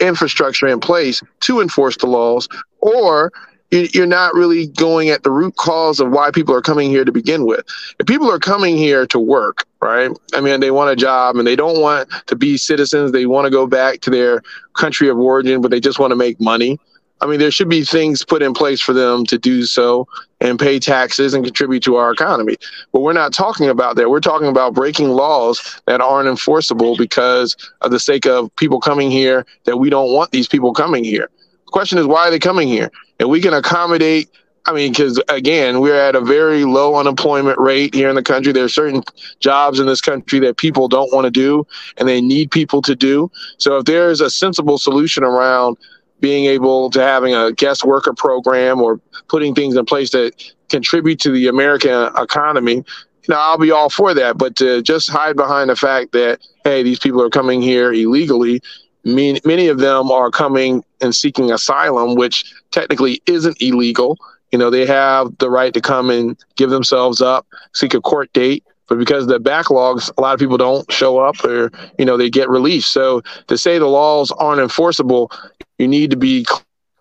infrastructure 0.00 0.66
in 0.66 0.80
place 0.80 1.22
to 1.40 1.60
enforce 1.60 1.96
the 1.96 2.06
laws, 2.06 2.48
or 2.80 3.32
you're 3.70 4.06
not 4.06 4.34
really 4.34 4.66
going 4.66 5.10
at 5.10 5.22
the 5.22 5.30
root 5.30 5.54
cause 5.56 6.00
of 6.00 6.10
why 6.10 6.30
people 6.32 6.54
are 6.54 6.60
coming 6.60 6.90
here 6.90 7.04
to 7.04 7.12
begin 7.12 7.46
with. 7.46 7.64
If 8.00 8.06
people 8.06 8.30
are 8.30 8.38
coming 8.38 8.76
here 8.76 9.06
to 9.06 9.18
work, 9.18 9.64
right? 9.80 10.10
I 10.34 10.40
mean, 10.40 10.58
they 10.60 10.72
want 10.72 10.90
a 10.90 10.96
job 10.96 11.36
and 11.36 11.46
they 11.46 11.54
don't 11.54 11.80
want 11.80 12.08
to 12.26 12.34
be 12.34 12.56
citizens. 12.56 13.12
They 13.12 13.26
want 13.26 13.44
to 13.44 13.50
go 13.50 13.66
back 13.66 14.00
to 14.00 14.10
their 14.10 14.42
country 14.74 15.08
of 15.08 15.18
origin, 15.18 15.60
but 15.60 15.70
they 15.70 15.80
just 15.80 16.00
want 16.00 16.10
to 16.10 16.16
make 16.16 16.40
money. 16.40 16.80
I 17.20 17.26
mean, 17.26 17.38
there 17.38 17.50
should 17.50 17.68
be 17.68 17.84
things 17.84 18.24
put 18.24 18.42
in 18.42 18.54
place 18.54 18.80
for 18.80 18.92
them 18.92 19.26
to 19.26 19.38
do 19.38 19.64
so 19.64 20.08
and 20.40 20.58
pay 20.58 20.78
taxes 20.78 21.34
and 21.34 21.44
contribute 21.44 21.82
to 21.84 21.96
our 21.96 22.12
economy. 22.12 22.56
But 22.92 23.00
we're 23.00 23.12
not 23.12 23.34
talking 23.34 23.68
about 23.68 23.96
that. 23.96 24.08
We're 24.08 24.20
talking 24.20 24.48
about 24.48 24.72
breaking 24.74 25.10
laws 25.10 25.80
that 25.86 26.00
aren't 26.00 26.28
enforceable 26.28 26.96
because 26.96 27.56
of 27.82 27.90
the 27.90 28.00
sake 28.00 28.26
of 28.26 28.54
people 28.56 28.80
coming 28.80 29.10
here 29.10 29.44
that 29.64 29.76
we 29.76 29.90
don't 29.90 30.12
want 30.12 30.30
these 30.30 30.48
people 30.48 30.72
coming 30.72 31.04
here. 31.04 31.28
The 31.66 31.72
question 31.72 31.98
is, 31.98 32.06
why 32.06 32.26
are 32.26 32.30
they 32.30 32.38
coming 32.38 32.68
here? 32.68 32.90
And 33.18 33.28
we 33.28 33.40
can 33.42 33.52
accommodate. 33.52 34.30
I 34.66 34.72
mean, 34.72 34.92
because 34.92 35.22
again, 35.28 35.80
we're 35.80 35.96
at 35.96 36.14
a 36.14 36.20
very 36.20 36.64
low 36.64 36.96
unemployment 36.96 37.58
rate 37.58 37.94
here 37.94 38.08
in 38.08 38.14
the 38.14 38.22
country. 38.22 38.52
There 38.52 38.64
are 38.64 38.68
certain 38.68 39.02
jobs 39.40 39.78
in 39.78 39.86
this 39.86 40.00
country 40.00 40.38
that 40.40 40.56
people 40.56 40.88
don't 40.88 41.12
want 41.12 41.26
to 41.26 41.30
do 41.30 41.66
and 41.96 42.08
they 42.08 42.20
need 42.20 42.50
people 42.50 42.80
to 42.82 42.94
do. 42.96 43.30
So 43.58 43.78
if 43.78 43.84
there's 43.84 44.20
a 44.20 44.30
sensible 44.30 44.78
solution 44.78 45.22
around 45.22 45.76
being 46.20 46.46
able 46.46 46.90
to 46.90 47.00
having 47.00 47.34
a 47.34 47.52
guest 47.52 47.84
worker 47.84 48.12
program 48.12 48.80
or 48.80 49.00
putting 49.28 49.54
things 49.54 49.76
in 49.76 49.84
place 49.84 50.10
that 50.10 50.32
contribute 50.68 51.18
to 51.20 51.30
the 51.30 51.48
American 51.48 52.10
economy, 52.16 52.84
know, 53.30 53.38
I'll 53.38 53.58
be 53.58 53.70
all 53.70 53.88
for 53.88 54.12
that. 54.12 54.36
But 54.36 54.56
to 54.56 54.82
just 54.82 55.08
hide 55.08 55.36
behind 55.36 55.70
the 55.70 55.76
fact 55.76 56.12
that, 56.12 56.40
hey, 56.64 56.82
these 56.82 56.98
people 56.98 57.22
are 57.22 57.30
coming 57.30 57.62
here 57.62 57.92
illegally, 57.92 58.60
many, 59.04 59.40
many 59.46 59.68
of 59.68 59.78
them 59.78 60.10
are 60.10 60.30
coming 60.30 60.84
and 61.00 61.14
seeking 61.14 61.50
asylum, 61.50 62.16
which 62.16 62.52
technically 62.70 63.22
isn't 63.26 63.56
illegal. 63.62 64.18
You 64.52 64.58
know, 64.58 64.68
they 64.68 64.84
have 64.84 65.38
the 65.38 65.48
right 65.48 65.72
to 65.72 65.80
come 65.80 66.10
and 66.10 66.36
give 66.56 66.70
themselves 66.70 67.22
up, 67.22 67.46
seek 67.72 67.94
a 67.94 68.00
court 68.00 68.30
date, 68.34 68.64
but 68.90 68.98
because 68.98 69.28
the 69.28 69.38
backlogs, 69.38 70.10
a 70.18 70.20
lot 70.20 70.34
of 70.34 70.40
people 70.40 70.58
don't 70.58 70.90
show 70.92 71.18
up 71.20 71.42
or, 71.44 71.70
you 71.96 72.04
know, 72.04 72.16
they 72.16 72.28
get 72.28 72.50
released. 72.50 72.90
So 72.90 73.22
to 73.46 73.56
say 73.56 73.78
the 73.78 73.86
laws 73.86 74.32
aren't 74.32 74.60
enforceable, 74.60 75.30
you 75.78 75.86
need 75.86 76.10
to 76.10 76.16
be 76.16 76.44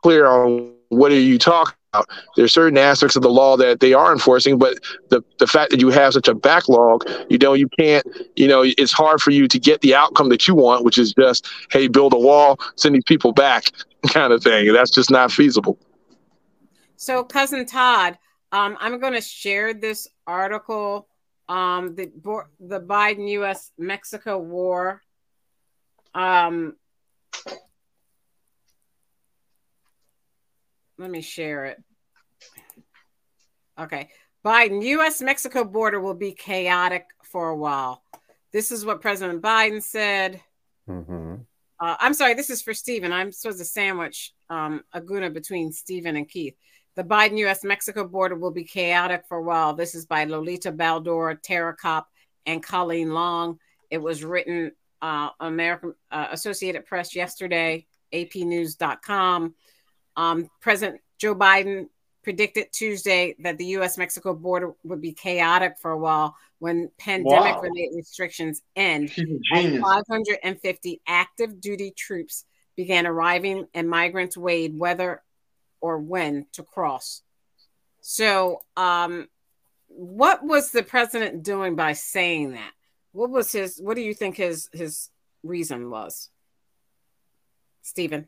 clear 0.04 0.28
on 0.28 0.72
what 0.90 1.12
are 1.12 1.20
you 1.20 1.40
talking 1.40 1.74
about. 1.92 2.08
There's 2.36 2.54
certain 2.54 2.78
aspects 2.78 3.16
of 3.16 3.24
the 3.24 3.32
law 3.32 3.58
that 3.58 3.80
they 3.80 3.94
are 3.94 4.14
enforcing, 4.14 4.60
but 4.60 4.78
the, 5.10 5.24
the 5.40 5.48
fact 5.48 5.72
that 5.72 5.80
you 5.80 5.90
have 5.90 6.14
such 6.14 6.28
a 6.28 6.36
backlog, 6.36 7.10
you 7.28 7.40
know, 7.40 7.54
you 7.54 7.68
can't, 7.80 8.06
you 8.36 8.48
know, 8.48 8.62
it's 8.64 8.94
hard 8.94 9.20
for 9.20 9.32
you 9.32 9.48
to 9.48 9.58
get 9.58 9.82
the 9.82 9.96
outcome 9.96 10.30
that 10.30 10.48
you 10.48 10.54
want, 10.54 10.86
which 10.86 11.00
is 11.00 11.12
just, 11.16 11.48
hey, 11.72 11.88
build 11.88 12.14
a 12.14 12.20
wall, 12.20 12.60
send 12.76 12.94
these 12.94 13.04
people 13.08 13.32
back 13.32 13.64
kind 14.10 14.32
of 14.32 14.44
thing. 14.44 14.72
That's 14.72 14.92
just 14.92 15.10
not 15.10 15.32
feasible. 15.32 15.80
So, 16.98 17.24
cousin 17.24 17.66
Todd, 17.66 18.20
um, 18.52 18.78
I'm 18.80 19.00
going 19.00 19.14
to 19.14 19.22
share 19.22 19.74
this 19.74 20.08
article 20.28 21.09
um, 21.50 21.96
the 21.96 22.12
the 22.60 22.80
Biden 22.80 23.28
U.S. 23.32 23.72
Mexico 23.78 24.38
war. 24.38 25.02
Um, 26.14 26.76
let 30.98 31.10
me 31.10 31.22
share 31.22 31.66
it. 31.66 31.84
Okay, 33.80 34.10
Biden 34.46 34.84
U.S. 34.84 35.22
Mexico 35.22 35.64
border 35.64 36.00
will 36.00 36.14
be 36.14 36.32
chaotic 36.34 37.08
for 37.24 37.50
a 37.50 37.56
while. 37.56 38.04
This 38.54 38.72
is 38.72 38.86
what 38.86 39.02
President 39.02 39.42
Biden 39.42 39.82
said. 39.82 40.42
Mm-hmm. 40.88 41.36
Uh, 41.80 41.96
I'm 42.00 42.14
sorry, 42.14 42.34
this 42.34 42.50
is 42.50 42.62
for 42.62 42.74
Stephen. 42.74 43.14
I'm 43.14 43.32
supposed 43.32 43.60
to 43.60 43.66
sandwich 43.66 44.34
um, 44.50 44.84
Aguna 44.94 45.34
between 45.34 45.72
Stephen 45.72 46.16
and 46.16 46.28
Keith. 46.28 46.56
The 47.00 47.06
Biden 47.06 47.38
US 47.48 47.64
Mexico 47.64 48.06
border 48.06 48.36
will 48.36 48.52
be 48.52 48.66
chaotic 48.66 49.24
for 49.26 49.38
a 49.38 49.42
while. 49.42 49.74
This 49.74 49.96
is 49.96 50.06
by 50.06 50.26
Lolita 50.26 50.70
Baldor, 50.70 51.42
Tara 51.42 51.74
Copp, 51.74 52.10
and 52.46 52.62
Colleen 52.62 53.14
Long. 53.14 53.58
It 53.90 54.00
was 54.00 54.22
written 54.22 54.74
uh, 55.02 55.30
American 55.40 55.96
uh, 56.12 56.28
Associated 56.32 56.86
Press 56.86 57.16
yesterday. 57.16 57.88
APnews.com. 58.12 59.56
Um, 60.18 60.50
President 60.60 61.00
Joe 61.18 61.36
Biden 61.36 61.88
predicted 62.22 62.68
Tuesday 62.74 63.34
that 63.40 63.58
the 63.58 63.66
U.S. 63.68 63.98
Mexico 63.98 64.34
border 64.34 64.74
would 64.84 65.00
be 65.00 65.14
chaotic 65.14 65.78
for 65.80 65.92
a 65.92 65.98
while 65.98 66.36
when 66.58 66.92
pandemic 66.98 67.56
wow. 67.56 67.62
related 67.62 67.96
restrictions 67.96 68.62
end. 68.76 69.10
550 69.10 71.02
active 71.08 71.62
duty 71.62 71.92
troops 71.92 72.44
began 72.76 73.08
arriving 73.08 73.68
and 73.74 73.90
migrants 73.90 74.36
weighed 74.36 74.78
whether 74.78 75.22
or 75.82 75.98
when 76.00 76.46
to 76.54 76.64
cross. 76.64 77.22
So, 78.02 78.62
um, 78.78 79.28
what 79.88 80.44
was 80.44 80.72
the 80.72 80.84
president 80.84 81.44
doing 81.44 81.76
by 81.76 81.94
saying 81.94 82.54
that? 82.54 82.72
What 83.12 83.30
was 83.30 83.52
his? 83.52 83.80
What 83.82 83.96
do 83.96 84.02
you 84.02 84.14
think 84.14 84.38
his 84.38 84.70
his 84.72 85.10
reason 85.44 85.90
was, 85.90 86.30
Stephen? 87.82 88.28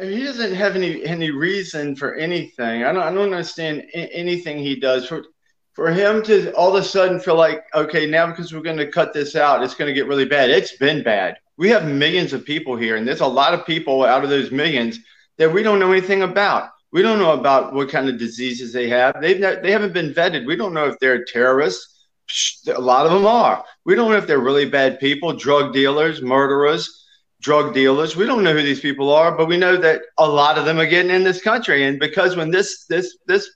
He 0.00 0.24
doesn't 0.24 0.54
have 0.54 0.76
any 0.76 1.04
any 1.04 1.30
reason 1.30 1.96
for 1.96 2.14
anything. 2.14 2.84
I 2.84 2.92
don't 2.92 3.02
I 3.02 3.12
don't 3.12 3.32
understand 3.32 3.84
anything 3.92 4.58
he 4.58 4.78
does. 4.78 5.06
For 5.06 5.24
for 5.72 5.90
him 5.90 6.22
to 6.24 6.52
all 6.54 6.76
of 6.76 6.82
a 6.82 6.86
sudden 6.86 7.18
feel 7.18 7.36
like 7.36 7.64
okay 7.74 8.06
now 8.06 8.26
because 8.26 8.52
we're 8.52 8.60
going 8.60 8.76
to 8.76 8.90
cut 8.90 9.12
this 9.12 9.34
out, 9.36 9.62
it's 9.62 9.74
going 9.74 9.88
to 9.88 9.94
get 9.94 10.06
really 10.06 10.26
bad. 10.26 10.50
It's 10.50 10.76
been 10.76 11.02
bad. 11.02 11.36
We 11.56 11.68
have 11.70 11.86
millions 11.86 12.32
of 12.32 12.44
people 12.44 12.76
here, 12.76 12.96
and 12.96 13.06
there's 13.06 13.20
a 13.20 13.26
lot 13.26 13.54
of 13.54 13.66
people 13.66 14.04
out 14.04 14.24
of 14.24 14.30
those 14.30 14.50
millions 14.50 14.98
that 15.38 15.52
we 15.52 15.62
don't 15.62 15.78
know 15.78 15.92
anything 15.92 16.22
about. 16.22 16.70
We 16.92 17.00
don't 17.00 17.18
know 17.18 17.32
about 17.32 17.72
what 17.72 17.88
kind 17.88 18.08
of 18.08 18.18
diseases 18.18 18.72
they 18.72 18.88
have. 18.88 19.20
They've 19.20 19.40
they 19.40 19.72
haven't 19.72 19.94
been 19.94 20.12
vetted. 20.12 20.46
We 20.46 20.56
don't 20.56 20.74
know 20.74 20.86
if 20.86 20.98
they're 20.98 21.24
terrorists. 21.24 22.06
A 22.68 22.80
lot 22.80 23.06
of 23.06 23.12
them 23.12 23.26
are. 23.26 23.64
We 23.84 23.94
don't 23.94 24.10
know 24.10 24.18
if 24.18 24.26
they're 24.26 24.38
really 24.38 24.66
bad 24.66 25.00
people, 25.00 25.32
drug 25.32 25.72
dealers, 25.72 26.22
murderers, 26.22 27.06
drug 27.40 27.74
dealers. 27.74 28.14
We 28.14 28.26
don't 28.26 28.44
know 28.44 28.52
who 28.52 28.62
these 28.62 28.80
people 28.80 29.12
are, 29.12 29.36
but 29.36 29.48
we 29.48 29.56
know 29.56 29.76
that 29.76 30.02
a 30.18 30.26
lot 30.26 30.58
of 30.58 30.64
them 30.64 30.78
are 30.78 30.86
getting 30.86 31.10
in 31.10 31.24
this 31.24 31.42
country. 31.42 31.84
And 31.84 31.98
because 31.98 32.36
when 32.36 32.50
this 32.50 32.84
this 32.86 33.18
this 33.26 33.50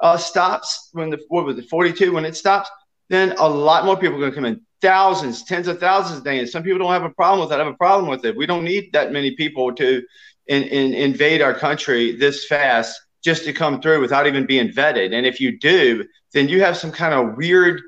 uh, 0.00 0.16
stops, 0.18 0.90
when 0.92 1.10
the 1.10 1.18
what 1.28 1.44
was 1.44 1.58
it, 1.58 1.68
42, 1.68 2.12
when 2.12 2.24
it 2.24 2.36
stops, 2.36 2.70
then 3.08 3.34
a 3.38 3.48
lot 3.48 3.84
more 3.84 3.96
people 3.96 4.16
are 4.16 4.20
going 4.20 4.30
to 4.30 4.34
come 4.34 4.44
in. 4.44 4.60
Thousands, 4.80 5.44
tens 5.44 5.66
of 5.66 5.80
thousands 5.80 6.20
a 6.20 6.24
day. 6.24 6.38
And 6.38 6.48
some 6.48 6.62
people 6.62 6.78
don't 6.78 6.92
have 6.92 7.04
a 7.04 7.10
problem 7.10 7.40
with 7.40 7.48
that. 7.48 7.60
I 7.60 7.64
have 7.64 7.72
a 7.72 7.76
problem 7.76 8.10
with 8.10 8.24
it. 8.26 8.36
We 8.36 8.44
don't 8.44 8.64
need 8.64 8.92
that 8.92 9.12
many 9.12 9.34
people 9.34 9.74
to 9.76 10.02
in, 10.46 10.62
in, 10.64 10.94
invade 10.94 11.40
our 11.40 11.54
country 11.54 12.16
this 12.16 12.46
fast 12.46 13.00
just 13.22 13.44
to 13.44 13.52
come 13.52 13.80
through 13.80 14.00
without 14.00 14.26
even 14.26 14.46
being 14.46 14.68
vetted. 14.68 15.14
And 15.14 15.26
if 15.26 15.40
you 15.40 15.58
do, 15.58 16.04
then 16.32 16.48
you 16.48 16.60
have 16.60 16.76
some 16.76 16.92
kind 16.92 17.14
of 17.14 17.36
weird 17.36 17.80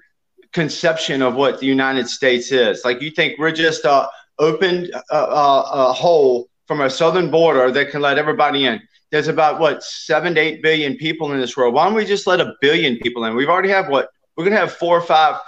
conception 0.52 1.20
of 1.20 1.34
what 1.34 1.60
the 1.60 1.66
United 1.66 2.08
States 2.08 2.50
is. 2.50 2.82
Like 2.84 3.02
you 3.02 3.10
think 3.10 3.38
we're 3.38 3.52
just 3.52 3.84
a 3.84 4.08
open 4.38 4.90
uh, 5.10 5.14
uh, 5.14 5.88
a 5.90 5.92
hole 5.92 6.48
from 6.66 6.80
a 6.80 6.90
southern 6.90 7.30
border 7.30 7.70
that 7.70 7.90
can 7.90 8.00
let 8.00 8.18
everybody 8.18 8.64
in. 8.64 8.80
There's 9.10 9.28
about 9.28 9.60
what 9.60 9.82
seven 9.82 10.34
to 10.34 10.40
eight 10.40 10.62
billion 10.62 10.96
people 10.96 11.32
in 11.32 11.40
this 11.40 11.56
world. 11.56 11.74
Why 11.74 11.84
don't 11.84 11.94
we 11.94 12.04
just 12.04 12.26
let 12.26 12.40
a 12.40 12.54
billion 12.60 12.96
people 12.96 13.24
in? 13.24 13.36
We've 13.36 13.48
already 13.48 13.68
have 13.68 13.88
what 13.88 14.08
we're 14.36 14.44
gonna 14.44 14.56
have 14.56 14.72
four 14.72 14.96
or 14.96 15.02
five 15.02 15.40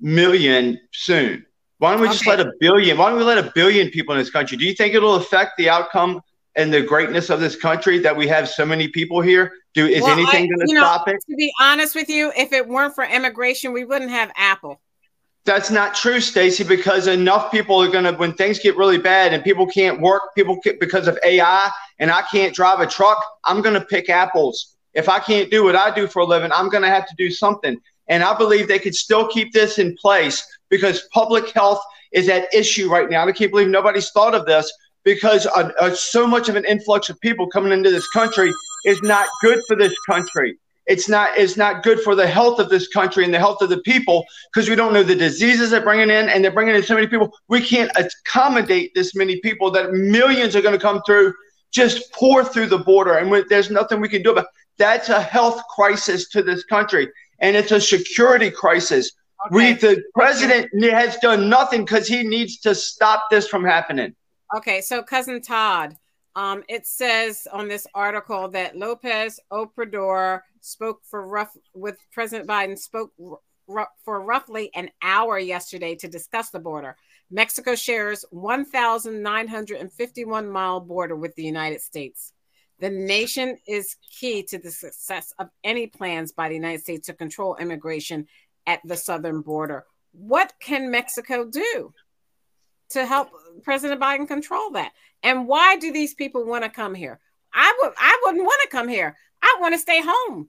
million 0.00 0.80
soon. 0.92 1.44
Why 1.78 1.92
don't 1.92 2.00
we 2.00 2.08
okay. 2.08 2.14
just 2.14 2.26
let 2.26 2.40
a 2.40 2.50
billion? 2.60 2.96
Why 2.96 3.10
don't 3.10 3.18
we 3.18 3.24
let 3.24 3.38
a 3.38 3.52
billion 3.54 3.90
people 3.90 4.14
in 4.14 4.20
this 4.20 4.30
country? 4.30 4.56
Do 4.56 4.64
you 4.64 4.74
think 4.74 4.94
it'll 4.94 5.16
affect 5.16 5.52
the 5.58 5.68
outcome 5.68 6.20
and 6.56 6.72
the 6.72 6.82
greatness 6.82 7.30
of 7.30 7.40
this 7.40 7.56
country 7.56 7.98
that 7.98 8.16
we 8.16 8.26
have 8.28 8.48
so 8.48 8.64
many 8.64 8.88
people 8.88 9.20
here? 9.20 9.52
Do 9.74 9.86
is 9.86 10.02
well, 10.02 10.12
anything 10.12 10.48
going 10.48 10.66
to 10.66 10.76
stop 10.76 11.08
it? 11.08 11.16
To 11.28 11.36
be 11.36 11.52
honest 11.60 11.94
with 11.94 12.08
you, 12.08 12.32
if 12.36 12.52
it 12.52 12.68
weren't 12.68 12.94
for 12.94 13.04
immigration, 13.04 13.72
we 13.72 13.84
wouldn't 13.84 14.10
have 14.10 14.30
Apple. 14.36 14.80
That's 15.44 15.70
not 15.70 15.94
true, 15.94 16.20
Stacy, 16.20 16.64
because 16.64 17.06
enough 17.06 17.50
people 17.50 17.82
are 17.82 17.88
going 17.88 18.04
to, 18.04 18.12
when 18.12 18.32
things 18.32 18.58
get 18.60 18.76
really 18.76 18.96
bad 18.96 19.34
and 19.34 19.44
people 19.44 19.66
can't 19.66 20.00
work, 20.00 20.34
people 20.34 20.58
can, 20.60 20.78
because 20.80 21.06
of 21.06 21.18
AI, 21.22 21.70
and 21.98 22.10
I 22.10 22.22
can't 22.22 22.54
drive 22.54 22.80
a 22.80 22.86
truck, 22.86 23.22
I'm 23.44 23.60
going 23.60 23.74
to 23.74 23.84
pick 23.84 24.08
apples. 24.08 24.76
If 24.94 25.08
I 25.08 25.18
can't 25.18 25.50
do 25.50 25.64
what 25.64 25.76
I 25.76 25.94
do 25.94 26.06
for 26.06 26.20
a 26.20 26.24
living, 26.24 26.50
I'm 26.52 26.70
going 26.70 26.82
to 26.82 26.88
have 26.88 27.06
to 27.08 27.14
do 27.18 27.30
something. 27.30 27.78
And 28.08 28.22
I 28.22 28.36
believe 28.36 28.68
they 28.68 28.78
could 28.78 28.94
still 28.94 29.28
keep 29.28 29.52
this 29.52 29.78
in 29.78 29.96
place 29.96 30.46
because 30.70 31.08
public 31.12 31.50
health 31.50 31.80
is 32.12 32.28
at 32.28 32.52
issue 32.54 32.88
right 32.88 33.10
now. 33.10 33.26
I 33.26 33.32
can't 33.32 33.50
believe 33.50 33.68
nobody's 33.68 34.10
thought 34.10 34.34
of 34.34 34.46
this 34.46 34.72
because 35.04 35.46
uh, 35.46 35.70
uh, 35.80 35.94
so 35.94 36.26
much 36.26 36.48
of 36.48 36.56
an 36.56 36.64
influx 36.64 37.08
of 37.08 37.20
people 37.20 37.46
coming 37.46 37.72
into 37.72 37.90
this 37.90 38.08
country 38.08 38.52
is 38.84 39.00
not 39.02 39.28
good 39.42 39.60
for 39.66 39.76
this 39.76 39.94
country. 40.08 40.58
It's 40.86 41.08
not 41.08 41.38
it's 41.38 41.56
not 41.56 41.82
good 41.82 42.00
for 42.00 42.14
the 42.14 42.26
health 42.26 42.58
of 42.58 42.68
this 42.68 42.88
country 42.88 43.24
and 43.24 43.32
the 43.32 43.38
health 43.38 43.62
of 43.62 43.70
the 43.70 43.78
people 43.78 44.24
because 44.52 44.68
we 44.68 44.76
don't 44.76 44.92
know 44.92 45.02
the 45.02 45.14
diseases 45.14 45.70
they're 45.70 45.82
bringing 45.82 46.10
in 46.10 46.28
and 46.28 46.44
they're 46.44 46.52
bringing 46.52 46.74
in 46.74 46.82
so 46.82 46.94
many 46.94 47.06
people. 47.06 47.32
We 47.48 47.62
can't 47.62 47.90
accommodate 47.96 48.94
this 48.94 49.14
many 49.14 49.40
people 49.40 49.70
that 49.70 49.92
millions 49.92 50.54
are 50.54 50.60
going 50.60 50.74
to 50.74 50.80
come 50.80 51.00
through, 51.06 51.32
just 51.72 52.12
pour 52.12 52.44
through 52.44 52.66
the 52.66 52.78
border, 52.78 53.14
and 53.14 53.30
we, 53.30 53.44
there's 53.48 53.70
nothing 53.70 54.00
we 54.00 54.10
can 54.10 54.22
do 54.22 54.32
about. 54.32 54.44
It. 54.44 54.50
That's 54.76 55.08
a 55.08 55.22
health 55.22 55.62
crisis 55.74 56.28
to 56.30 56.42
this 56.42 56.64
country, 56.64 57.08
and 57.38 57.56
it's 57.56 57.72
a 57.72 57.80
security 57.80 58.50
crisis. 58.50 59.10
Okay. 59.46 59.54
We 59.54 59.72
the 59.74 60.02
president 60.14 60.68
has 60.82 61.16
done 61.18 61.48
nothing 61.48 61.84
because 61.84 62.08
he 62.08 62.24
needs 62.24 62.58
to 62.60 62.74
stop 62.74 63.24
this 63.30 63.48
from 63.48 63.64
happening. 63.64 64.14
Okay, 64.54 64.80
so 64.82 65.02
cousin 65.02 65.40
Todd, 65.42 65.96
um, 66.36 66.62
it 66.68 66.86
says 66.86 67.48
on 67.52 67.66
this 67.66 67.88
article 67.92 68.46
that 68.50 68.76
Lopez 68.76 69.40
Obrador 69.52 70.42
spoke 70.60 71.00
for 71.10 71.26
rough 71.26 71.56
with 71.74 71.96
President 72.12 72.48
Biden 72.48 72.78
spoke 72.78 73.10
r- 73.68 73.88
for 74.04 74.20
roughly 74.20 74.70
an 74.76 74.90
hour 75.02 75.40
yesterday 75.40 75.96
to 75.96 76.06
discuss 76.06 76.50
the 76.50 76.60
border. 76.60 76.96
Mexico 77.32 77.74
shares 77.74 78.24
1,951 78.30 80.48
mile 80.48 80.78
border 80.78 81.16
with 81.16 81.34
the 81.34 81.42
United 81.42 81.80
States. 81.80 82.32
The 82.78 82.90
nation 82.90 83.58
is 83.66 83.96
key 84.20 84.44
to 84.44 84.58
the 84.58 84.70
success 84.70 85.34
of 85.40 85.48
any 85.64 85.88
plans 85.88 86.30
by 86.30 86.48
the 86.48 86.54
United 86.54 86.82
States 86.82 87.06
to 87.06 87.14
control 87.14 87.56
immigration 87.56 88.28
at 88.68 88.78
the 88.84 88.96
southern 88.96 89.40
border. 89.40 89.84
What 90.12 90.52
can 90.60 90.92
Mexico 90.92 91.44
do? 91.44 91.92
To 92.90 93.06
help 93.06 93.30
President 93.62 94.00
Biden 94.00 94.28
control 94.28 94.70
that. 94.72 94.92
And 95.22 95.48
why 95.48 95.76
do 95.76 95.92
these 95.92 96.14
people 96.14 96.44
want 96.44 96.64
to 96.64 96.70
come 96.70 96.94
here? 96.94 97.20
I 97.52 97.78
would 97.82 97.92
I 97.96 98.20
wouldn't 98.24 98.44
want 98.44 98.62
to 98.62 98.68
come 98.68 98.88
here. 98.88 99.16
I 99.42 99.56
want 99.60 99.74
to 99.74 99.78
stay 99.78 100.00
home. 100.04 100.48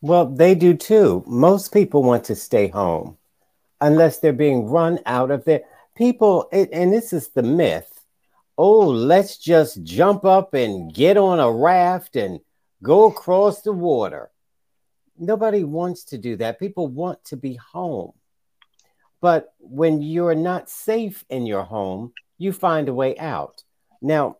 Well, 0.00 0.26
they 0.26 0.54
do 0.54 0.74
too. 0.74 1.24
Most 1.26 1.72
people 1.72 2.02
want 2.02 2.24
to 2.24 2.34
stay 2.34 2.68
home 2.68 3.16
unless 3.80 4.18
they're 4.18 4.32
being 4.32 4.66
run 4.66 5.00
out 5.06 5.30
of 5.30 5.44
their 5.44 5.62
people 5.96 6.48
and 6.52 6.92
this 6.92 7.12
is 7.12 7.28
the 7.28 7.42
myth. 7.42 7.88
Oh, 8.58 8.88
let's 8.88 9.38
just 9.38 9.82
jump 9.82 10.24
up 10.24 10.54
and 10.54 10.92
get 10.92 11.16
on 11.16 11.40
a 11.40 11.50
raft 11.50 12.16
and 12.16 12.40
go 12.82 13.08
across 13.08 13.62
the 13.62 13.72
water. 13.72 14.30
Nobody 15.18 15.64
wants 15.64 16.04
to 16.06 16.18
do 16.18 16.36
that. 16.36 16.58
People 16.58 16.88
want 16.88 17.24
to 17.26 17.36
be 17.36 17.54
home. 17.54 18.12
But 19.22 19.54
when 19.60 20.02
you're 20.02 20.34
not 20.34 20.68
safe 20.68 21.24
in 21.30 21.46
your 21.46 21.62
home, 21.62 22.12
you 22.38 22.52
find 22.52 22.88
a 22.88 22.94
way 22.94 23.16
out. 23.16 23.62
Now, 24.02 24.38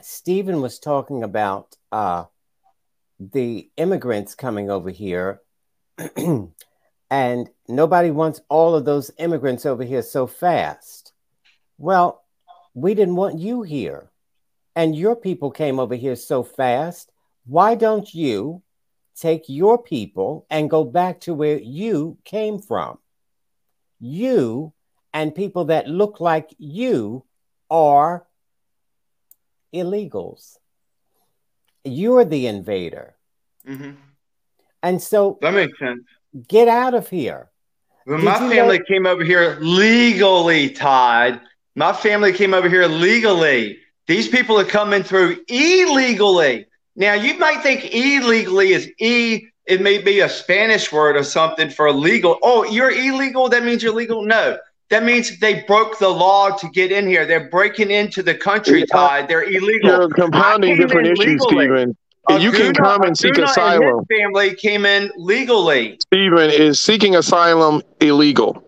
Stephen 0.00 0.62
was 0.62 0.78
talking 0.78 1.22
about 1.22 1.76
uh, 1.92 2.24
the 3.20 3.70
immigrants 3.76 4.34
coming 4.34 4.70
over 4.70 4.88
here, 4.88 5.42
and 7.10 7.50
nobody 7.68 8.10
wants 8.10 8.40
all 8.48 8.74
of 8.74 8.86
those 8.86 9.10
immigrants 9.18 9.66
over 9.66 9.84
here 9.84 10.02
so 10.02 10.26
fast. 10.26 11.12
Well, 11.76 12.24
we 12.72 12.94
didn't 12.94 13.16
want 13.16 13.38
you 13.38 13.60
here, 13.60 14.10
and 14.74 14.96
your 14.96 15.16
people 15.16 15.50
came 15.50 15.78
over 15.78 15.94
here 15.94 16.16
so 16.16 16.42
fast. 16.42 17.12
Why 17.44 17.74
don't 17.74 18.14
you 18.14 18.62
take 19.14 19.44
your 19.48 19.76
people 19.76 20.46
and 20.48 20.70
go 20.70 20.82
back 20.82 21.20
to 21.20 21.34
where 21.34 21.58
you 21.58 22.16
came 22.24 22.58
from? 22.58 22.98
You 24.02 24.72
and 25.14 25.34
people 25.34 25.66
that 25.66 25.86
look 25.86 26.20
like 26.20 26.52
you 26.58 27.24
are 27.70 28.26
illegals. 29.72 30.56
You're 31.84 32.24
the 32.24 32.48
invader. 32.48 33.14
Mm-hmm. 33.66 33.92
And 34.82 35.00
so 35.00 35.38
that 35.40 35.54
makes 35.54 35.78
sense. 35.78 36.02
Get 36.48 36.68
out 36.68 36.94
of 36.94 37.08
here. 37.08 37.48
When 38.04 38.24
my 38.24 38.38
family 38.38 38.78
know- 38.78 38.84
came 38.84 39.06
over 39.06 39.24
here 39.24 39.58
legally, 39.60 40.70
Todd, 40.70 41.40
my 41.76 41.92
family 41.92 42.32
came 42.32 42.52
over 42.52 42.68
here 42.68 42.86
legally. 42.86 43.78
These 44.08 44.28
people 44.28 44.58
are 44.58 44.64
coming 44.64 45.04
through 45.04 45.38
illegally. 45.48 46.66
Now, 46.96 47.14
you 47.14 47.38
might 47.38 47.62
think 47.62 47.94
illegally 47.94 48.72
is 48.72 48.90
E 48.98 49.46
it 49.66 49.80
may 49.80 49.98
be 49.98 50.20
a 50.20 50.28
Spanish 50.28 50.92
word 50.92 51.16
or 51.16 51.22
something 51.22 51.70
for 51.70 51.86
illegal. 51.86 52.38
Oh, 52.42 52.64
you're 52.64 52.90
illegal. 52.90 53.48
That 53.48 53.64
means 53.64 53.82
you're 53.82 53.94
legal. 53.94 54.22
No, 54.22 54.58
that 54.90 55.04
means 55.04 55.38
they 55.38 55.62
broke 55.62 55.98
the 55.98 56.08
law 56.08 56.50
to 56.50 56.68
get 56.70 56.92
in 56.92 57.06
here. 57.06 57.24
They're 57.26 57.48
breaking 57.48 57.90
into 57.90 58.22
the 58.22 58.34
country, 58.34 58.84
Todd. 58.86 59.28
They're 59.28 59.44
illegal. 59.44 59.90
You're 59.90 60.08
compounding 60.08 60.76
different 60.76 61.08
issues, 61.18 61.42
Stephen. 61.44 61.96
you 62.38 62.52
can 62.52 62.74
come 62.74 63.02
and 63.02 63.16
seek 63.16 63.38
asylum. 63.38 64.04
family 64.06 64.54
came 64.54 64.84
in 64.84 65.10
legally. 65.16 65.98
Stephen 66.00 66.50
is 66.50 66.78
seeking 66.80 67.16
asylum 67.16 67.82
illegal. 68.00 68.62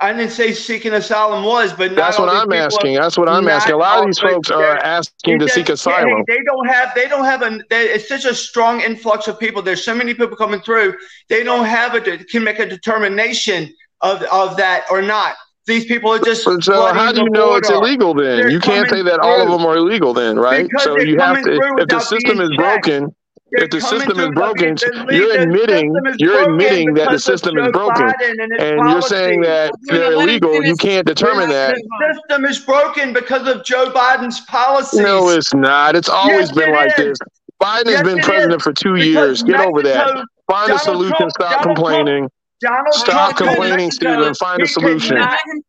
I 0.00 0.12
didn't 0.12 0.32
say 0.32 0.52
seeking 0.52 0.92
asylum 0.92 1.44
was, 1.44 1.72
but 1.72 1.94
that's 1.94 2.18
what 2.18 2.28
I'm 2.28 2.52
asking. 2.52 2.96
That's 2.96 3.16
what 3.16 3.28
I'm 3.28 3.48
asking. 3.48 3.74
A 3.74 3.78
lot 3.78 4.00
of 4.00 4.06
these 4.06 4.18
folks 4.18 4.50
are 4.50 4.76
asking 4.78 5.38
to 5.38 5.48
seek 5.48 5.68
asylum. 5.68 6.22
They 6.26 6.42
don't 6.44 6.66
have. 6.68 6.94
They 6.94 7.08
don't 7.08 7.24
have 7.24 7.42
a. 7.42 7.58
They, 7.70 7.84
it's 7.84 8.08
such 8.08 8.24
a 8.24 8.34
strong 8.34 8.80
influx 8.80 9.28
of 9.28 9.38
people. 9.38 9.62
There's 9.62 9.84
so 9.84 9.94
many 9.94 10.14
people 10.14 10.36
coming 10.36 10.60
through. 10.60 10.96
They 11.28 11.42
don't 11.42 11.64
have 11.64 11.94
a 11.94 12.00
can 12.00 12.44
make 12.44 12.58
a 12.58 12.66
determination 12.66 13.72
of 14.00 14.22
of 14.24 14.56
that 14.58 14.84
or 14.90 15.02
not. 15.02 15.34
These 15.66 15.86
people 15.86 16.12
are 16.12 16.18
just. 16.18 16.44
So 16.44 16.86
uh, 16.86 16.94
how 16.94 17.12
do 17.12 17.22
you 17.22 17.30
know 17.30 17.54
it's 17.54 17.70
illegal 17.70 18.14
then? 18.14 18.38
They're 18.38 18.50
you 18.50 18.60
can't 18.60 18.88
say 18.88 19.02
that 19.02 19.20
through. 19.20 19.28
all 19.28 19.42
of 19.42 19.50
them 19.50 19.66
are 19.66 19.76
illegal 19.76 20.12
then, 20.12 20.38
right? 20.38 20.68
So 20.78 20.98
you 21.00 21.18
have 21.18 21.42
to. 21.42 21.58
If 21.78 21.88
the 21.88 22.00
system 22.00 22.40
is 22.40 22.50
broken, 22.56 23.14
if 23.52 23.70
the 23.70 23.80
system 23.80 24.18
is 24.18 24.30
broken, 24.30 24.76
you're 25.10 25.40
admitting 25.40 25.94
you're 26.18 26.50
admitting 26.50 26.94
that 26.94 27.10
the 27.10 27.18
system 27.18 27.56
is 27.58 27.70
broken, 27.72 28.12
and, 28.58 28.90
you're 28.90 29.02
saying 29.02 29.40
that 29.42 29.72
they're 29.82 30.12
illegal. 30.12 30.62
You 30.64 30.76
can't 30.76 31.06
determine 31.06 31.48
that. 31.50 31.74
The 31.74 32.14
system 32.14 32.44
is 32.44 32.58
broken 32.58 33.12
because 33.12 33.46
of 33.46 33.64
Joe 33.64 33.90
Biden's 33.90 34.40
policies. 34.40 35.00
No, 35.00 35.28
it's 35.28 35.54
not. 35.54 35.94
It's 35.96 36.08
always 36.08 36.50
been 36.52 36.72
like 36.72 36.96
this. 36.96 37.18
Biden 37.62 37.86
has 37.86 38.02
been 38.02 38.18
president 38.18 38.60
for 38.62 38.72
two 38.72 38.96
years. 38.96 39.42
Get 39.42 39.60
over 39.60 39.82
that. 39.82 40.24
Find 40.48 40.72
a 40.72 40.78
solution. 40.78 41.30
Stop 41.30 41.62
complaining. 41.62 42.28
Donald 42.60 42.94
Stop 42.94 43.36
Trump 43.36 43.54
complaining, 43.54 43.90
Stephen. 43.90 44.34
Find 44.34 44.62
a 44.62 44.66
solution. 44.66 45.18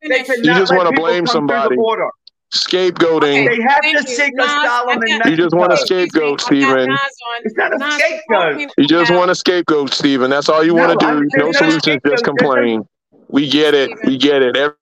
You 0.02 0.54
just 0.54 0.74
want 0.74 0.94
to 0.94 1.00
blame 1.00 1.28
somebody. 1.28 1.76
Scapegoating. 2.54 3.46
Okay, 3.46 3.58
they 3.58 3.62
have 3.62 3.82
to 3.82 3.88
you. 3.90 4.02
seek 4.04 4.34
asylum 4.40 5.04
in 5.04 5.18
Mexico. 5.18 5.30
You 5.30 5.36
just 5.36 5.56
want 5.56 5.74
a 5.74 5.78
scapegoat, 5.78 6.42
Stephen. 6.42 6.98
It's 7.44 7.56
not 7.58 7.74
a 7.74 7.92
scapegoat. 7.92 8.72
You 8.78 8.88
just 8.88 9.12
want 9.12 9.32
a 9.32 9.36
scapegoat, 9.36 9.94
Stephen. 9.94 10.30
That's 10.30 10.48
all 10.48 10.64
you 10.64 10.74
no, 10.74 10.88
want 10.88 11.00
to 11.00 11.08
do. 11.08 11.28
No 11.38 11.52
solutions, 11.52 12.02
just 12.06 12.24
complain. 12.24 12.88
We 13.28 13.50
get 13.50 13.74
it. 13.74 13.92
We 14.06 14.18
get 14.18 14.42
it. 14.42 14.56
Every- 14.56 14.76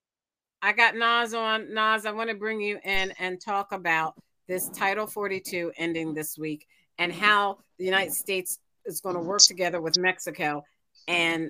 I 0.62 0.74
got 0.74 0.96
Nas 0.96 1.34
on. 1.34 1.74
Nas, 1.74 2.06
I 2.06 2.12
want 2.12 2.30
to 2.30 2.36
bring 2.36 2.62
you 2.62 2.80
in 2.84 3.14
and 3.20 3.42
talk 3.42 3.72
about 3.72 4.16
this 4.48 4.70
Title 4.70 5.08
42 5.08 5.72
ending 5.78 6.14
this 6.14 6.38
week 6.38 6.68
and 6.98 7.12
how 7.12 7.60
the 7.78 7.86
United 7.86 8.14
States 8.14 8.60
is 8.86 9.02
going 9.02 9.16
to 9.16 9.22
work 9.22 9.42
together 9.42 9.82
with 9.82 9.98
Mexico 9.98 10.64
and 11.08 11.50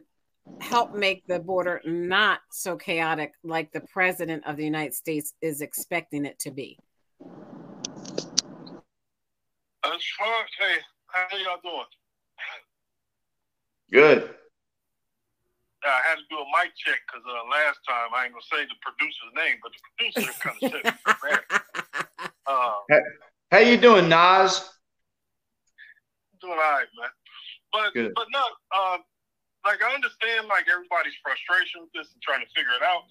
help 0.62 0.94
make 0.94 1.26
the 1.28 1.40
border 1.40 1.82
not 1.86 2.40
so 2.52 2.76
chaotic 2.76 3.34
like 3.44 3.72
the 3.72 3.82
president 3.82 4.46
of 4.48 4.58
the 4.58 4.64
United 4.64 4.94
States 4.94 5.34
is 5.42 5.62
expecting 5.62 6.26
it 6.26 6.40
to 6.40 6.52
be? 6.52 6.80
As 9.84 10.02
far 10.18 10.44
as, 10.44 10.50
hey, 10.60 10.78
how 11.08 11.38
y'all 11.38 11.60
doing? 11.64 11.86
Good. 13.92 14.36
I 15.84 16.02
had 16.10 16.16
to 16.16 16.24
do 16.30 16.38
a 16.38 16.46
mic 16.46 16.74
check 16.76 17.00
because 17.06 17.24
uh, 17.30 17.48
last 17.50 17.80
time 17.88 18.10
I 18.16 18.26
ain't 18.26 18.34
gonna 18.34 18.50
say 18.52 18.66
the 18.66 18.76
producer's 18.82 19.34
name, 19.36 19.58
but 19.62 19.72
the 19.72 19.80
producer 19.94 20.34
kind 20.42 20.58
of 20.62 20.72
said 20.72 20.82
it. 20.84 20.96
Uh, 22.48 22.72
hey, 22.90 23.02
how 23.52 23.60
you 23.60 23.78
doing, 23.78 24.10
Nas? 24.10 24.68
Doing 26.42 26.54
all 26.54 26.58
right, 26.58 26.88
man. 27.00 27.10
But 27.72 27.94
Good. 27.94 28.14
but 28.16 28.26
no, 28.32 28.44
uh, 28.76 28.98
like 29.66 29.82
I 29.82 29.90
understand 29.92 30.46
like 30.48 30.70
everybody's 30.70 31.18
frustration 31.26 31.84
with 31.84 31.94
this 31.98 32.14
and 32.14 32.22
trying 32.22 32.46
to 32.46 32.50
figure 32.54 32.72
it 32.78 32.86
out. 32.86 33.04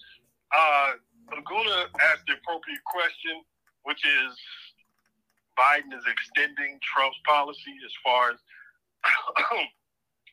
Uh, 0.54 0.90
I'm 1.34 1.42
gonna 1.42 1.90
ask 2.14 2.22
the 2.30 2.38
appropriate 2.38 2.84
question, 2.86 3.42
which 3.82 4.00
is 4.06 4.32
Biden 5.58 5.90
is 5.90 6.06
extending 6.06 6.78
Trump's 6.82 7.18
policy 7.26 7.74
as 7.82 7.94
far 8.06 8.34
as 8.34 8.38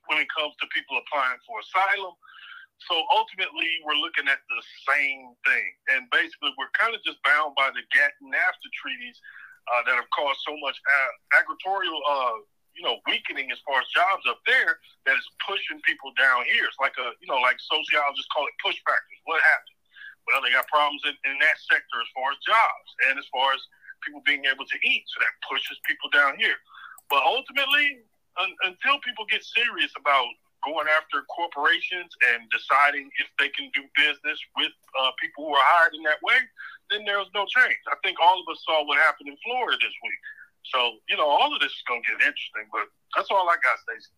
when 0.07 0.21
it 0.21 0.29
comes 0.29 0.53
to 0.61 0.65
people 0.69 1.01
applying 1.01 1.41
for 1.45 1.57
asylum. 1.61 2.13
So 2.89 2.97
ultimately, 3.13 3.69
we're 3.85 4.01
looking 4.01 4.25
at 4.25 4.41
the 4.49 4.61
same 4.89 5.37
thing, 5.45 5.69
and 5.93 6.09
basically, 6.09 6.49
we're 6.57 6.73
kind 6.73 6.97
of 6.97 7.01
just 7.05 7.21
bound 7.21 7.53
by 7.53 7.69
the 7.69 7.85
GATT 7.93 8.17
NAFTA 8.25 8.69
treaties 8.73 9.21
uh, 9.69 9.85
that 9.85 9.93
have 10.01 10.09
caused 10.09 10.41
so 10.41 10.57
much 10.57 10.77
ag- 10.81 11.45
uh, 11.45 12.41
you 12.75 12.83
know, 12.83 12.97
weakening 13.07 13.51
as 13.51 13.59
far 13.67 13.83
as 13.83 13.87
jobs 13.91 14.23
up 14.27 14.39
there 14.47 14.79
that 15.05 15.15
is 15.17 15.27
pushing 15.43 15.79
people 15.83 16.11
down 16.15 16.47
here. 16.47 16.63
It's 16.65 16.79
like 16.79 16.95
a, 16.97 17.11
you 17.19 17.27
know, 17.27 17.39
like 17.43 17.59
sociologists 17.59 18.31
call 18.31 18.47
it 18.47 18.55
push 18.63 18.79
factors. 18.87 19.19
What 19.27 19.43
happened? 19.43 19.77
Well, 20.29 20.39
they 20.39 20.53
got 20.53 20.69
problems 20.69 21.01
in, 21.03 21.15
in 21.27 21.35
that 21.41 21.57
sector 21.65 21.97
as 21.99 22.09
far 22.13 22.31
as 22.31 22.39
jobs 22.45 22.89
and 23.09 23.17
as 23.17 23.27
far 23.33 23.51
as 23.51 23.61
people 24.05 24.21
being 24.23 24.45
able 24.45 24.65
to 24.65 24.77
eat. 24.85 25.03
So 25.09 25.17
that 25.21 25.33
pushes 25.45 25.77
people 25.83 26.09
down 26.13 26.37
here. 26.37 26.57
But 27.09 27.25
ultimately, 27.25 28.05
un- 28.39 28.59
until 28.63 29.01
people 29.03 29.25
get 29.27 29.43
serious 29.43 29.91
about 29.97 30.29
going 30.61 30.85
after 30.87 31.25
corporations 31.25 32.13
and 32.33 32.45
deciding 32.53 33.09
if 33.17 33.29
they 33.41 33.49
can 33.49 33.73
do 33.73 33.81
business 33.97 34.37
with 34.53 34.73
uh, 34.93 35.09
people 35.17 35.49
who 35.49 35.53
are 35.57 35.67
hired 35.73 35.97
in 35.97 36.05
that 36.05 36.21
way, 36.21 36.37
then 36.93 37.01
there's 37.03 37.29
no 37.33 37.49
change. 37.49 37.81
I 37.89 37.97
think 38.05 38.21
all 38.21 38.37
of 38.37 38.45
us 38.45 38.61
saw 38.61 38.85
what 38.85 39.01
happened 39.01 39.33
in 39.33 39.37
Florida 39.41 39.77
this 39.81 39.97
week. 40.05 40.21
So, 40.63 40.91
you 41.09 41.17
know, 41.17 41.27
all 41.27 41.53
of 41.53 41.59
this 41.59 41.71
is 41.71 41.83
going 41.87 42.01
to 42.03 42.07
get 42.07 42.27
interesting, 42.27 42.67
but 42.71 42.83
that's 43.15 43.29
all 43.31 43.49
I 43.49 43.55
got, 43.55 43.79
Stacey. 43.83 44.11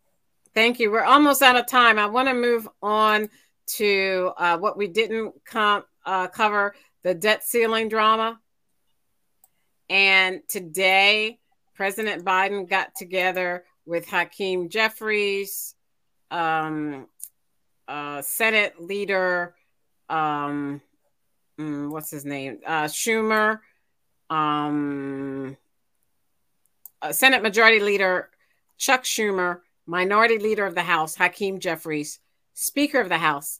Thank 0.53 0.80
you. 0.80 0.91
We're 0.91 1.03
almost 1.03 1.41
out 1.41 1.56
of 1.56 1.65
time. 1.68 1.98
I 1.98 2.06
want 2.06 2.28
to 2.28 2.34
move 2.34 2.68
on 2.82 3.30
to 3.65 4.32
uh, 4.38 4.57
what 4.57 4.78
we 4.78 4.88
didn't 4.88 5.34
com- 5.45 5.86
uh, 6.06 6.28
cover 6.28 6.76
the 7.03 7.14
debt 7.14 7.44
ceiling 7.44 7.90
drama. 7.90 8.40
And 9.90 10.41
today, 10.48 11.40
President 11.76 12.24
Biden 12.24 12.70
got 12.70 12.95
together 12.95 13.65
with 13.86 14.07
Hakeem 14.07 14.70
Jeffries, 14.70 15.76
um, 16.32 17.07
uh, 17.88 18.22
Senate 18.22 18.82
leader, 18.82 19.56
um, 20.10 20.82
mm, 21.60 21.90
what's 21.90 22.11
his 22.11 22.26
name? 22.26 22.60
Uh, 22.65 22.86
Schumer, 22.86 23.60
um, 24.30 25.57
Senate 27.12 27.42
Majority 27.42 27.80
Leader 27.80 28.30
Chuck 28.78 29.04
Schumer, 29.04 29.60
Minority 29.86 30.40
Leader 30.40 30.66
of 30.66 30.76
the 30.76 30.84
House 30.84 31.16
Hakeem 31.16 31.60
Jeffries, 31.60 32.20
Speaker 32.54 33.00
of 33.00 33.10
the 33.10 33.18
House 33.18 33.60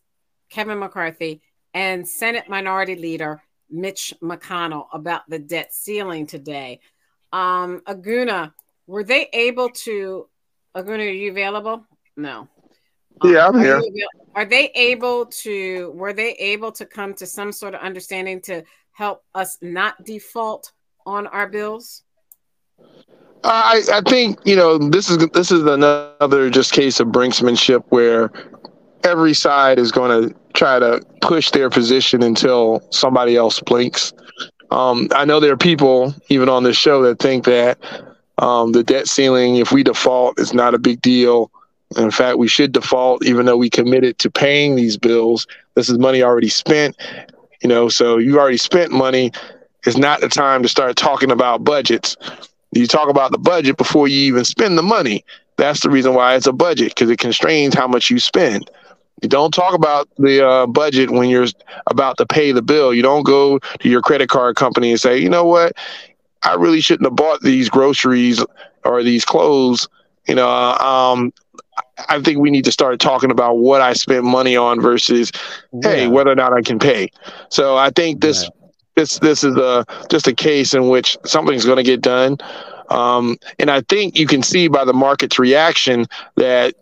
Kevin 0.50 0.80
McCarthy, 0.80 1.42
and 1.74 2.08
Senate 2.08 2.48
Minority 2.48 2.96
Leader 2.96 3.42
Mitch 3.70 4.14
McConnell 4.22 4.88
about 4.94 5.28
the 5.28 5.40
debt 5.40 5.74
ceiling 5.74 6.28
today. 6.28 6.80
Um, 7.32 7.82
Aguna, 7.88 8.54
were 8.86 9.04
they 9.04 9.28
able 9.34 9.70
to? 9.70 10.28
Aguna, 10.76 11.00
are 11.00 11.10
you 11.10 11.32
available? 11.32 11.86
No. 12.16 12.48
Yeah, 13.24 13.48
I'm 13.48 13.56
um, 13.56 13.62
here. 13.62 13.82
Are 14.36 14.46
they 14.46 14.70
able 14.76 15.26
to? 15.26 15.92
Were 15.96 16.14
they 16.14 16.34
able 16.34 16.72
to 16.74 16.86
come 16.86 17.14
to 17.16 17.26
some 17.26 17.52
sort 17.52 17.74
of 17.74 17.82
understanding 17.82 18.42
to 18.42 18.64
help 18.92 19.24
us 19.34 19.58
not 19.62 20.04
default 20.04 20.72
on 21.06 21.28
our 21.28 21.48
bills? 21.48 22.04
I, 23.44 23.82
I 23.92 24.02
think 24.02 24.40
you 24.46 24.56
know 24.56 24.78
this 24.78 25.10
is 25.10 25.18
this 25.30 25.52
is 25.52 25.64
another 25.64 26.50
just 26.50 26.72
case 26.72 27.00
of 27.00 27.10
brinksmanship 27.10 27.84
where 27.90 28.32
every 29.04 29.34
side 29.34 29.80
is 29.80 29.92
going 29.92 30.30
to 30.30 30.36
try 30.54 30.80
to 30.80 31.02
push 31.22 31.52
their 31.52 31.70
position 31.70 32.24
until 32.24 32.82
somebody 32.92 33.36
else 33.36 33.60
blinks. 33.60 34.14
Um, 34.72 35.10
I 35.12 35.26
know 35.26 35.40
there 35.40 35.54
are 35.54 35.58
people 35.58 36.16
even 36.30 36.50
on 36.50 36.64
this 36.64 36.78
show 36.78 37.02
that 37.04 37.20
think 37.20 37.46
that 37.46 37.78
um, 38.38 38.72
the 38.72 38.84
debt 38.84 39.08
ceiling, 39.08 39.58
if 39.58 39.72
we 39.72 39.84
default, 39.84 40.40
is 40.40 40.54
not 40.54 40.74
a 40.74 40.80
big 40.80 41.02
deal. 41.02 41.52
In 41.98 42.10
fact, 42.12 42.38
we 42.38 42.48
should 42.48 42.72
default 42.72 43.26
even 43.26 43.46
though 43.46 43.58
we 43.58 43.70
committed 43.70 44.18
to 44.20 44.32
paying 44.32 44.76
these 44.76 44.98
bills. 44.98 45.46
This 45.76 45.90
is 45.90 46.00
money 46.00 46.24
already 46.24 46.50
spent, 46.50 46.96
you 47.62 47.70
know. 47.70 47.90
So 47.90 48.18
you 48.18 48.40
already 48.40 48.58
spent 48.58 48.92
money. 48.92 49.32
It's 49.86 49.98
not 49.98 50.22
the 50.22 50.30
time 50.30 50.64
to 50.64 50.70
start 50.70 50.96
talking 50.96 51.30
about 51.30 51.64
budgets. 51.64 52.16
You 52.76 52.88
talk 52.88 53.10
about 53.10 53.32
the 53.32 53.38
budget 53.38 53.78
before 53.78 54.08
you 54.08 54.20
even 54.20 54.46
spend 54.46 54.78
the 54.78 54.84
money. 54.84 55.24
That's 55.58 55.82
the 55.82 55.90
reason 55.90 56.14
why 56.14 56.36
it's 56.36 56.48
a 56.48 56.54
budget 56.54 56.90
because 56.90 57.10
it 57.10 57.20
constrains 57.20 57.76
how 57.76 57.88
much 57.88 58.10
you 58.10 58.20
spend. 58.20 58.70
You 59.22 59.30
don't 59.30 59.54
talk 59.54 59.74
about 59.74 60.10
the 60.18 60.46
uh, 60.46 60.68
budget 60.68 61.12
when 61.12 61.30
you're 61.30 61.48
about 61.88 62.18
to 62.18 62.26
pay 62.26 62.52
the 62.52 62.62
bill. 62.62 62.94
You 62.94 63.04
don't 63.04 63.24
go 63.24 63.60
to 63.60 63.90
your 63.90 64.02
credit 64.02 64.30
card 64.30 64.56
company 64.56 64.92
and 64.92 65.00
say, 65.00 65.18
you 65.18 65.30
know 65.30 65.46
what, 65.46 65.74
I 66.42 66.56
really 66.56 66.82
shouldn't 66.82 67.06
have 67.06 67.16
bought 67.16 67.42
these 67.42 67.70
groceries 67.70 68.44
or 68.84 69.04
these 69.04 69.24
clothes. 69.24 69.88
You 70.28 70.36
know, 70.36 70.50
um, 70.50 71.32
I 72.10 72.20
think 72.22 72.40
we 72.40 72.50
need 72.50 72.66
to 72.66 72.72
start 72.72 73.00
talking 73.00 73.32
about 73.32 73.60
what 73.60 73.82
I 73.82 73.94
spent 73.94 74.26
money 74.26 74.58
on 74.58 74.82
versus, 74.82 75.32
yeah. 75.72 75.90
hey, 75.90 76.08
whether 76.08 76.32
or 76.32 76.36
not 76.36 76.52
I 76.52 76.62
can 76.62 76.80
pay. 76.80 77.12
So 77.50 77.78
I 77.78 77.92
think 77.92 78.22
this 78.22 78.44
yeah 78.44 78.63
this 78.96 79.20
this 79.20 79.44
is 79.44 79.56
a 79.56 79.86
just 80.10 80.28
a 80.28 80.34
case 80.34 80.74
in 80.74 80.90
which 80.90 81.18
something's 81.26 81.66
going 81.66 81.78
to 81.78 81.84
get 81.84 82.02
done. 82.02 82.38
Um, 82.90 83.38
and 83.60 83.72
I 83.72 83.82
think 83.82 84.18
you 84.18 84.28
can 84.28 84.44
see 84.44 84.68
by 84.68 84.86
the 84.86 84.94
market's 84.94 85.40
reaction 85.40 86.06
that 86.36 86.76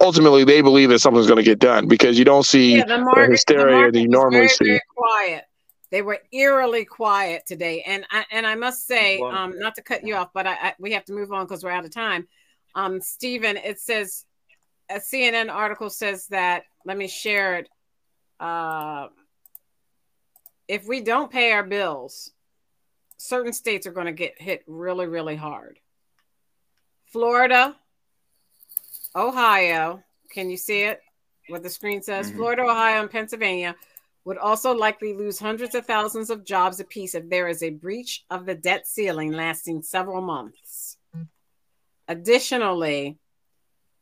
ultimately 0.00 0.44
they 0.44 0.60
believe 0.60 0.90
that 0.90 0.98
something's 0.98 1.26
going 1.26 1.38
to 1.38 1.44
get 1.44 1.58
done 1.58 1.88
because 1.88 2.18
you 2.18 2.24
don't 2.24 2.44
see 2.44 2.76
yeah, 2.76 2.84
the, 2.84 2.98
market, 2.98 3.26
the 3.26 3.32
hysteria 3.32 3.86
the 3.86 3.92
that 3.92 4.00
you 4.00 4.08
normally 4.08 4.38
very, 4.38 4.48
see. 4.48 4.64
Very 4.64 4.80
quiet. 4.94 5.44
They 5.90 6.02
were 6.02 6.18
eerily 6.32 6.84
quiet 6.84 7.46
today, 7.46 7.82
and 7.86 8.04
I, 8.10 8.24
and 8.32 8.46
I 8.46 8.56
must 8.56 8.86
say, 8.86 9.20
um, 9.20 9.58
not 9.58 9.76
to 9.76 9.82
cut 9.82 10.04
you 10.04 10.16
off, 10.16 10.30
but 10.34 10.46
I, 10.46 10.52
I 10.54 10.74
we 10.80 10.92
have 10.92 11.04
to 11.04 11.12
move 11.12 11.32
on 11.32 11.46
because 11.46 11.62
we're 11.62 11.70
out 11.70 11.84
of 11.84 11.92
time. 11.92 12.26
Um, 12.74 13.00
Stephen, 13.00 13.56
it 13.56 13.78
says 13.78 14.24
a 14.90 14.96
CNN 14.96 15.52
article 15.52 15.90
says 15.90 16.26
that. 16.28 16.64
Let 16.84 16.98
me 16.98 17.08
share 17.08 17.56
it. 17.56 17.68
Uh, 18.40 19.08
if 20.68 20.86
we 20.86 21.00
don't 21.00 21.30
pay 21.30 21.52
our 21.52 21.62
bills, 21.62 22.30
certain 23.18 23.52
states 23.52 23.86
are 23.86 23.92
going 23.92 24.06
to 24.06 24.12
get 24.12 24.40
hit 24.40 24.62
really, 24.66 25.06
really 25.06 25.36
hard. 25.36 25.78
Florida, 27.06 27.76
Ohio, 29.14 30.02
can 30.32 30.50
you 30.50 30.56
see 30.56 30.82
it? 30.82 31.00
What 31.48 31.62
the 31.62 31.70
screen 31.70 32.02
says? 32.02 32.28
Mm-hmm. 32.28 32.36
Florida, 32.36 32.62
Ohio, 32.62 33.02
and 33.02 33.10
Pennsylvania 33.10 33.76
would 34.24 34.38
also 34.38 34.74
likely 34.74 35.12
lose 35.12 35.38
hundreds 35.38 35.74
of 35.74 35.86
thousands 35.86 36.30
of 36.30 36.44
jobs 36.44 36.80
apiece 36.80 37.14
if 37.14 37.28
there 37.28 37.46
is 37.46 37.62
a 37.62 37.70
breach 37.70 38.24
of 38.30 38.46
the 38.46 38.54
debt 38.54 38.86
ceiling 38.86 39.32
lasting 39.32 39.82
several 39.82 40.22
months. 40.22 40.96
Additionally, 42.08 43.18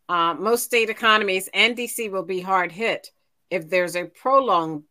uh, 0.09 0.35
most 0.35 0.65
state 0.65 0.91
economies 0.91 1.49
and 1.55 1.77
DC 1.77 2.11
will 2.11 2.25
be 2.25 2.41
hard 2.41 2.73
hit 2.73 3.11
if 3.51 3.69
there's 3.69 3.97
a 3.97 4.05
prolonged 4.05 4.83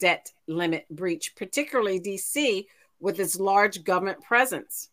debt 0.00 0.32
limit 0.48 0.86
breach, 0.90 1.34
particularly 1.36 2.00
DC 2.00 2.66
with 2.98 3.20
its 3.20 3.38
large 3.38 3.84
government 3.84 4.22
presence. 4.22 4.88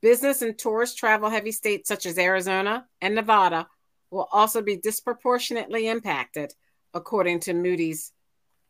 Business 0.00 0.42
and 0.42 0.58
tourist 0.58 0.96
travel 0.96 1.28
heavy 1.28 1.52
states 1.52 1.88
such 1.88 2.06
as 2.06 2.18
Arizona 2.18 2.86
and 3.00 3.14
Nevada 3.14 3.68
will 4.10 4.28
also 4.32 4.62
be 4.62 4.76
disproportionately 4.76 5.88
impacted, 5.88 6.54
according 6.94 7.40
to 7.40 7.54
Moody's 7.54 8.12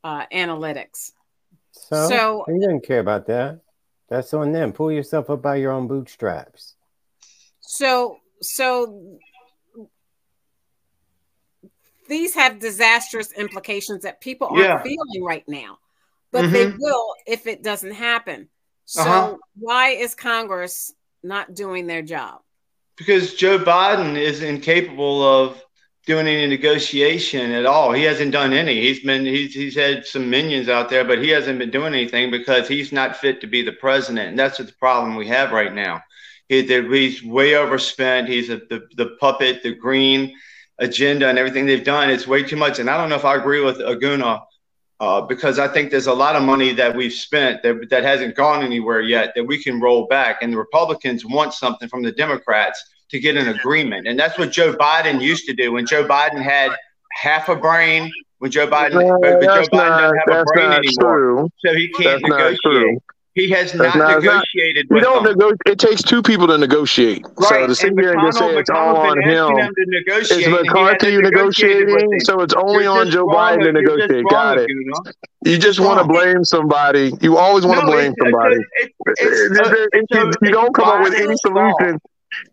uh, 0.03 0.27
analytics. 0.33 1.13
So, 1.73 2.09
so 2.09 2.45
you 2.49 2.61
didn't 2.61 2.87
care 2.87 3.01
about 3.01 3.27
that. 3.27 3.61
That's 4.09 4.33
on 4.35 4.53
them. 4.53 4.73
Pull 4.73 4.93
yourself 4.93 5.31
up 5.31 5.43
by 5.43 5.57
your 5.57 5.73
own 5.73 5.89
bootstraps. 5.89 6.75
So, 7.61 8.19
so 8.41 9.19
these 12.07 12.35
have 12.35 12.59
disastrous 12.59 13.33
implications 13.33 14.03
that 14.03 14.21
people 14.21 14.49
aren't 14.49 14.61
yeah. 14.61 14.83
feeling 14.83 15.23
right 15.23 15.45
now, 15.49 15.79
but 16.33 16.45
mm-hmm. 16.45 16.53
they 16.53 16.67
will 16.79 17.15
if 17.27 17.47
it 17.47 17.63
doesn't 17.63 17.93
happen. 17.93 18.49
So, 18.85 19.03
uh-huh. 19.03 19.37
why 19.59 19.89
is 19.91 20.15
Congress 20.15 20.93
not 21.23 21.55
doing 21.55 21.87
their 21.87 22.03
job? 22.03 22.41
Because 22.97 23.35
Joe 23.35 23.59
Biden 23.59 24.17
is 24.17 24.43
incapable 24.43 25.23
of 25.23 25.61
doing 26.07 26.29
any 26.29 26.47
negotiation 26.47 27.51
at 27.51 27.67
all. 27.67 27.93
He 27.93 28.05
hasn't 28.05 28.31
done 28.33 28.53
any. 28.53 28.81
He's 28.81 29.01
been 29.01 29.27
he's 29.27 29.53
he's 29.53 29.75
had 29.75 30.07
some 30.07 30.31
minions 30.31 30.69
out 30.69 30.89
there, 30.89 31.05
but 31.05 31.19
he 31.19 31.29
hasn't 31.29 31.59
been 31.59 31.71
doing 31.71 31.93
anything 31.93 32.31
because 32.31 32.69
he's 32.69 32.93
not 32.93 33.17
fit 33.17 33.41
to 33.41 33.47
be 33.47 33.63
the 33.63 33.73
president. 33.73 34.31
And 34.31 34.39
that's 34.39 34.59
the 34.59 34.73
problem 34.79 35.17
we 35.17 35.27
have 35.29 35.53
right 35.53 35.75
now. 35.75 36.01
He, 36.49 36.63
he's 36.63 37.25
way 37.25 37.57
overspent. 37.57 38.29
He's 38.29 38.51
a, 38.51 38.57
the 38.57 38.87
the 38.97 39.17
puppet, 39.21 39.63
the 39.63 39.75
green 39.75 40.37
agenda, 40.79 41.29
and 41.29 41.39
everything 41.39 41.67
they've 41.67 41.85
done. 41.85 42.11
It's 42.11 42.27
way 42.27 42.43
too 42.43 42.57
much. 42.57 42.79
And 42.79 42.91
I 42.91 42.97
don't 42.97 43.09
know 43.09 43.17
if 43.17 43.25
I 43.25 43.37
agree 43.37 43.63
with 43.63 43.79
Aguna. 43.79 44.43
Uh, 44.99 45.21
because 45.21 45.59
I 45.59 45.69
think 45.69 45.91
there's 45.91 46.07
a 46.07 46.15
lot 46.15 46.37
of 46.37 46.43
money 46.43 46.73
that 46.73 46.97
we've 46.97 47.13
spent 47.13 47.63
that, 47.63 47.91
that 47.91 48.03
hasn't 48.03 48.35
gone 48.35 48.65
anywhere 48.65 49.03
yet 49.03 49.35
that 49.37 49.45
we 49.45 49.63
can 49.63 49.79
roll 49.79 50.07
back. 50.07 50.39
And 50.41 50.51
the 50.51 50.57
Republicans 50.57 51.23
want 51.23 51.53
something 51.53 51.87
from 51.87 52.03
the 52.03 52.13
Democrats 52.13 52.83
to 53.11 53.21
get 53.21 53.37
an 53.37 53.49
agreement. 53.49 54.07
And 54.07 54.19
that's 54.19 54.39
what 54.39 54.53
Joe 54.53 54.75
Biden 54.75 55.21
used 55.21 55.45
to 55.49 55.53
do. 55.53 55.73
When 55.73 55.85
Joe 55.85 56.09
Biden 56.09 56.43
had 56.43 56.71
half 57.13 57.51
a 57.51 57.57
brain, 57.57 58.11
when 58.39 58.51
Joe 58.51 58.67
Biden, 58.67 58.95
no, 58.95 59.19
but, 59.21 59.43
Joe 59.43 59.63
Biden 59.65 59.73
not, 59.73 60.01
doesn't 60.01 60.31
have 60.31 60.41
a 60.41 60.45
brain 60.45 60.73
anymore, 60.73 61.19
true. 61.19 61.51
so 61.65 61.75
he 61.75 61.89
can't 61.89 62.23
that's 62.23 62.57
negotiate. 62.57 62.99
He 63.37 63.51
has 63.51 63.75
not, 63.75 63.95
not 63.95 64.23
negotiated. 64.23 64.87
Not, 64.91 64.97
we 64.97 65.01
don't 65.03 65.23
negotiate. 65.23 65.61
It 65.67 65.79
takes 65.79 66.03
two 66.03 66.23
people 66.23 66.47
to 66.49 66.57
negotiate. 66.57 67.23
Right. 67.37 67.49
So 67.49 67.67
to 67.67 67.75
sit 67.75 67.93
here 68.01 68.13
and 68.13 68.21
just 68.27 68.39
say 68.39 68.57
it's 68.57 68.71
all 68.71 68.97
on 68.97 69.23
him. 69.23 69.55
Is 70.09 70.49
McCarthy 70.49 71.19
negotiating? 71.19 72.21
So 72.21 72.41
it's 72.41 72.55
only 72.55 72.85
You're 72.85 72.99
on 72.99 73.11
Joe 73.11 73.27
Biden 73.27 73.65
to 73.65 73.73
negotiate. 73.73 74.25
Got 74.31 74.59
it. 74.59 74.71
You 75.45 75.59
just 75.59 75.79
want 75.79 76.01
to 76.01 76.07
blame 76.07 76.45
somebody. 76.45 77.13
You 77.21 77.37
always 77.37 77.67
want 77.67 77.81
to 77.81 77.87
blame 77.87 78.15
somebody. 78.19 78.57
You 80.43 80.51
don't 80.51 80.75
come 80.75 80.89
up 80.89 81.05
with 81.05 81.15
any 81.15 81.37
solution 81.37 82.01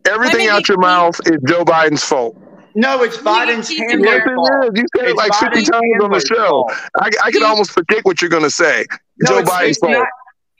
Everything 0.05 0.47
out 0.47 0.67
your 0.67 0.77
mouth 0.77 1.19
is 1.25 1.37
Joe 1.47 1.63
Biden's 1.63 2.03
fault. 2.03 2.37
No, 2.75 3.03
it's 3.03 3.17
Biden's 3.17 3.69
handler's 3.69 4.05
yes, 4.05 4.23
fault. 4.35 4.71
You 4.75 4.85
said 4.97 5.07
it 5.09 5.15
like 5.15 5.33
50 5.35 5.61
times 5.61 6.03
on 6.03 6.11
the 6.11 6.19
show. 6.19 6.67
I, 6.99 7.09
I 7.23 7.31
can 7.31 7.43
almost 7.43 7.71
predict 7.71 8.05
what 8.05 8.21
you're 8.21 8.29
going 8.29 8.43
to 8.43 8.49
say. 8.49 8.85
No, 9.19 9.29
Joe 9.29 9.37
it's, 9.39 9.49
Biden's 9.49 9.69
it's 9.69 9.79
fault. 9.79 10.07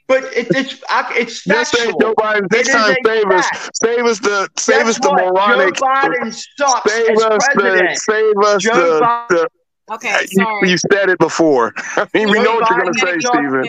Not, 0.10 0.22
but 0.22 0.38
it, 0.38 0.48
it's 0.56 0.84
it's 1.16 1.42
factual. 1.42 1.66
Say 1.66 1.94
Joe 2.00 2.14
Biden 2.16 2.52
next 2.52 2.72
time 2.72 2.96
save 3.06 3.26
us, 3.28 3.48
save 3.76 4.06
us 4.06 4.20
the 4.20 4.50
save 4.58 4.88
us 4.88 5.00
the 5.00 5.12
moronic. 5.12 5.76
Joe 5.76 5.86
Biden 5.86 6.46
sucks 6.58 6.92
save 6.92 7.18
us 7.18 7.48
president. 7.54 7.90
the 7.90 7.96
save 7.96 8.38
us 8.46 8.64
Joe 8.64 8.74
the, 8.74 9.26
the 9.30 9.50
Okay, 9.92 10.12
uh, 10.12 10.18
sorry. 10.28 10.68
You, 10.68 10.72
you, 10.72 10.78
said 10.78 11.10
it 11.10 11.20
before. 11.20 11.74
I 11.78 12.08
mean, 12.14 12.28
Joe 12.28 12.34
we 12.34 12.42
know 12.42 12.56
what 12.56 12.70
you're 12.70 12.80
going 12.80 12.94
to 12.94 13.00
say, 13.00 13.20
Stephen. 13.20 13.66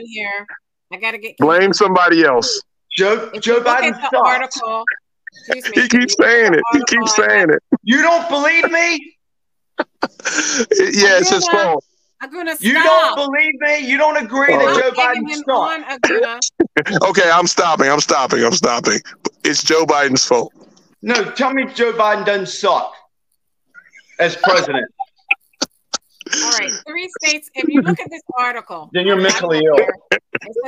I 0.92 0.96
got 0.98 1.10
to 1.10 1.18
get 1.18 1.36
blame 1.38 1.72
somebody 1.72 2.24
else. 2.24 2.62
Joe 2.96 3.30
Joe 3.40 3.60
Biden 3.60 4.00
sucks. 4.00 4.14
Article, 4.14 4.84
he 5.74 5.88
keeps 5.88 6.14
saying 6.14 6.54
it. 6.54 6.62
He 6.72 6.82
keeps 6.84 7.16
saying 7.16 7.50
it. 7.50 7.62
You 7.82 8.02
don't 8.02 8.28
believe 8.28 8.70
me? 8.70 9.16
yeah, 9.78 11.18
it's 11.18 11.30
his 11.30 11.48
fault. 11.48 11.84
Aguna, 12.24 12.56
you 12.60 12.72
don't 12.72 13.16
believe 13.16 13.52
me? 13.60 13.78
You 13.80 13.98
don't 13.98 14.16
agree 14.16 14.46
that 14.46 14.80
Joe 14.80 14.92
Biden 14.92 16.10
sucks? 16.16 16.50
okay, 17.08 17.30
I'm 17.30 17.46
stopping. 17.46 17.88
I'm 17.90 18.00
stopping. 18.00 18.44
I'm 18.44 18.52
stopping. 18.52 19.00
It's 19.44 19.62
Joe 19.62 19.84
Biden's 19.84 20.24
fault. 20.24 20.52
No, 21.02 21.22
tell 21.32 21.52
me 21.52 21.66
Joe 21.74 21.92
Biden 21.92 22.24
doesn't 22.24 22.48
suck 22.48 22.94
as 24.18 24.36
president. 24.42 24.86
All 26.34 26.50
right, 26.52 26.70
three 26.86 27.10
states. 27.20 27.50
If 27.54 27.68
you 27.68 27.82
look 27.82 28.00
at 28.00 28.08
this 28.10 28.22
article, 28.38 28.88
then 28.94 29.06
you're 29.06 29.20
mentally 29.20 29.60
ill. 29.62 29.76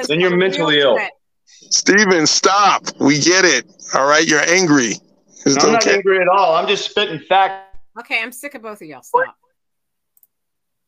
Then 0.07 0.21
you're 0.21 0.37
mentally 0.37 0.81
ill. 0.81 0.99
Steven, 1.47 2.27
stop. 2.27 2.85
We 3.01 3.19
get 3.19 3.47
it. 3.47 3.65
All 3.95 4.07
right, 4.07 4.27
you're 4.27 4.47
angry. 4.47 4.97
It's 5.47 5.57
I'm 5.57 5.63
okay. 5.63 5.73
not 5.73 5.87
angry 5.87 6.21
at 6.21 6.29
all. 6.29 6.55
I'm 6.55 6.69
just 6.69 6.91
spitting 6.91 7.19
facts. 7.21 7.79
Okay, 7.99 8.21
I'm 8.23 8.33
sick 8.33 8.55
of 8.55 8.63
both 8.63 8.83
of 8.83 8.89
y'all. 8.89 9.03
Stop. 9.03 9.37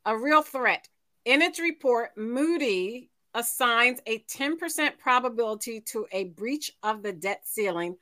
A 0.08 0.16
real 0.16 0.40
threat. 0.40 0.88
In 1.26 1.42
its 1.42 1.60
report, 1.60 2.16
Moody 2.16 3.10
assigns 3.34 4.00
a 4.06 4.20
10% 4.20 4.98
probability 4.98 5.82
to 5.82 6.06
a 6.12 6.24
breach 6.24 6.72
of 6.82 7.02
the 7.02 7.12
debt 7.12 7.42
ceiling. 7.44 7.94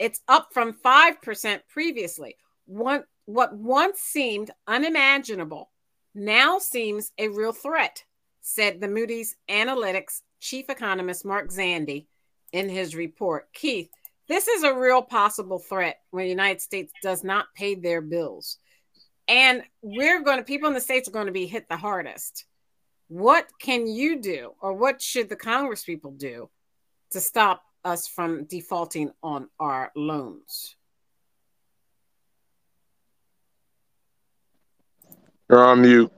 It's 0.00 0.22
up 0.26 0.48
from 0.52 0.72
5% 0.72 1.60
previously. 1.68 2.34
One, 2.66 3.04
what 3.26 3.54
once 3.54 4.00
seemed 4.00 4.50
unimaginable 4.66 5.70
now 6.16 6.58
seems 6.58 7.12
a 7.16 7.28
real 7.28 7.52
threat, 7.52 8.02
said 8.40 8.80
the 8.80 8.88
Moody's 8.88 9.36
Analytics 9.48 10.22
chief 10.40 10.68
economist 10.68 11.24
Mark 11.24 11.52
Zandi 11.52 12.06
in 12.52 12.68
his 12.68 12.96
report. 12.96 13.52
Keith, 13.52 13.88
this 14.26 14.48
is 14.48 14.64
a 14.64 14.74
real 14.74 15.00
possible 15.00 15.60
threat 15.60 16.00
when 16.10 16.24
the 16.24 16.30
United 16.30 16.60
States 16.60 16.92
does 17.04 17.22
not 17.22 17.54
pay 17.54 17.76
their 17.76 18.00
bills. 18.00 18.58
And 19.32 19.62
we're 19.80 20.22
going 20.22 20.36
to, 20.36 20.44
people 20.44 20.68
in 20.68 20.74
the 20.74 20.80
States 20.80 21.08
are 21.08 21.12
going 21.12 21.24
to 21.24 21.32
be 21.32 21.46
hit 21.46 21.66
the 21.66 21.76
hardest. 21.78 22.44
What 23.08 23.46
can 23.58 23.86
you 23.86 24.20
do, 24.20 24.52
or 24.60 24.74
what 24.74 25.00
should 25.00 25.30
the 25.30 25.36
Congress 25.36 25.84
people 25.84 26.10
do 26.10 26.50
to 27.12 27.20
stop 27.20 27.62
us 27.82 28.06
from 28.06 28.44
defaulting 28.44 29.10
on 29.22 29.48
our 29.58 29.90
loans? 29.96 30.76
You're 35.48 35.64
on 35.64 35.80
mute. 35.80 36.12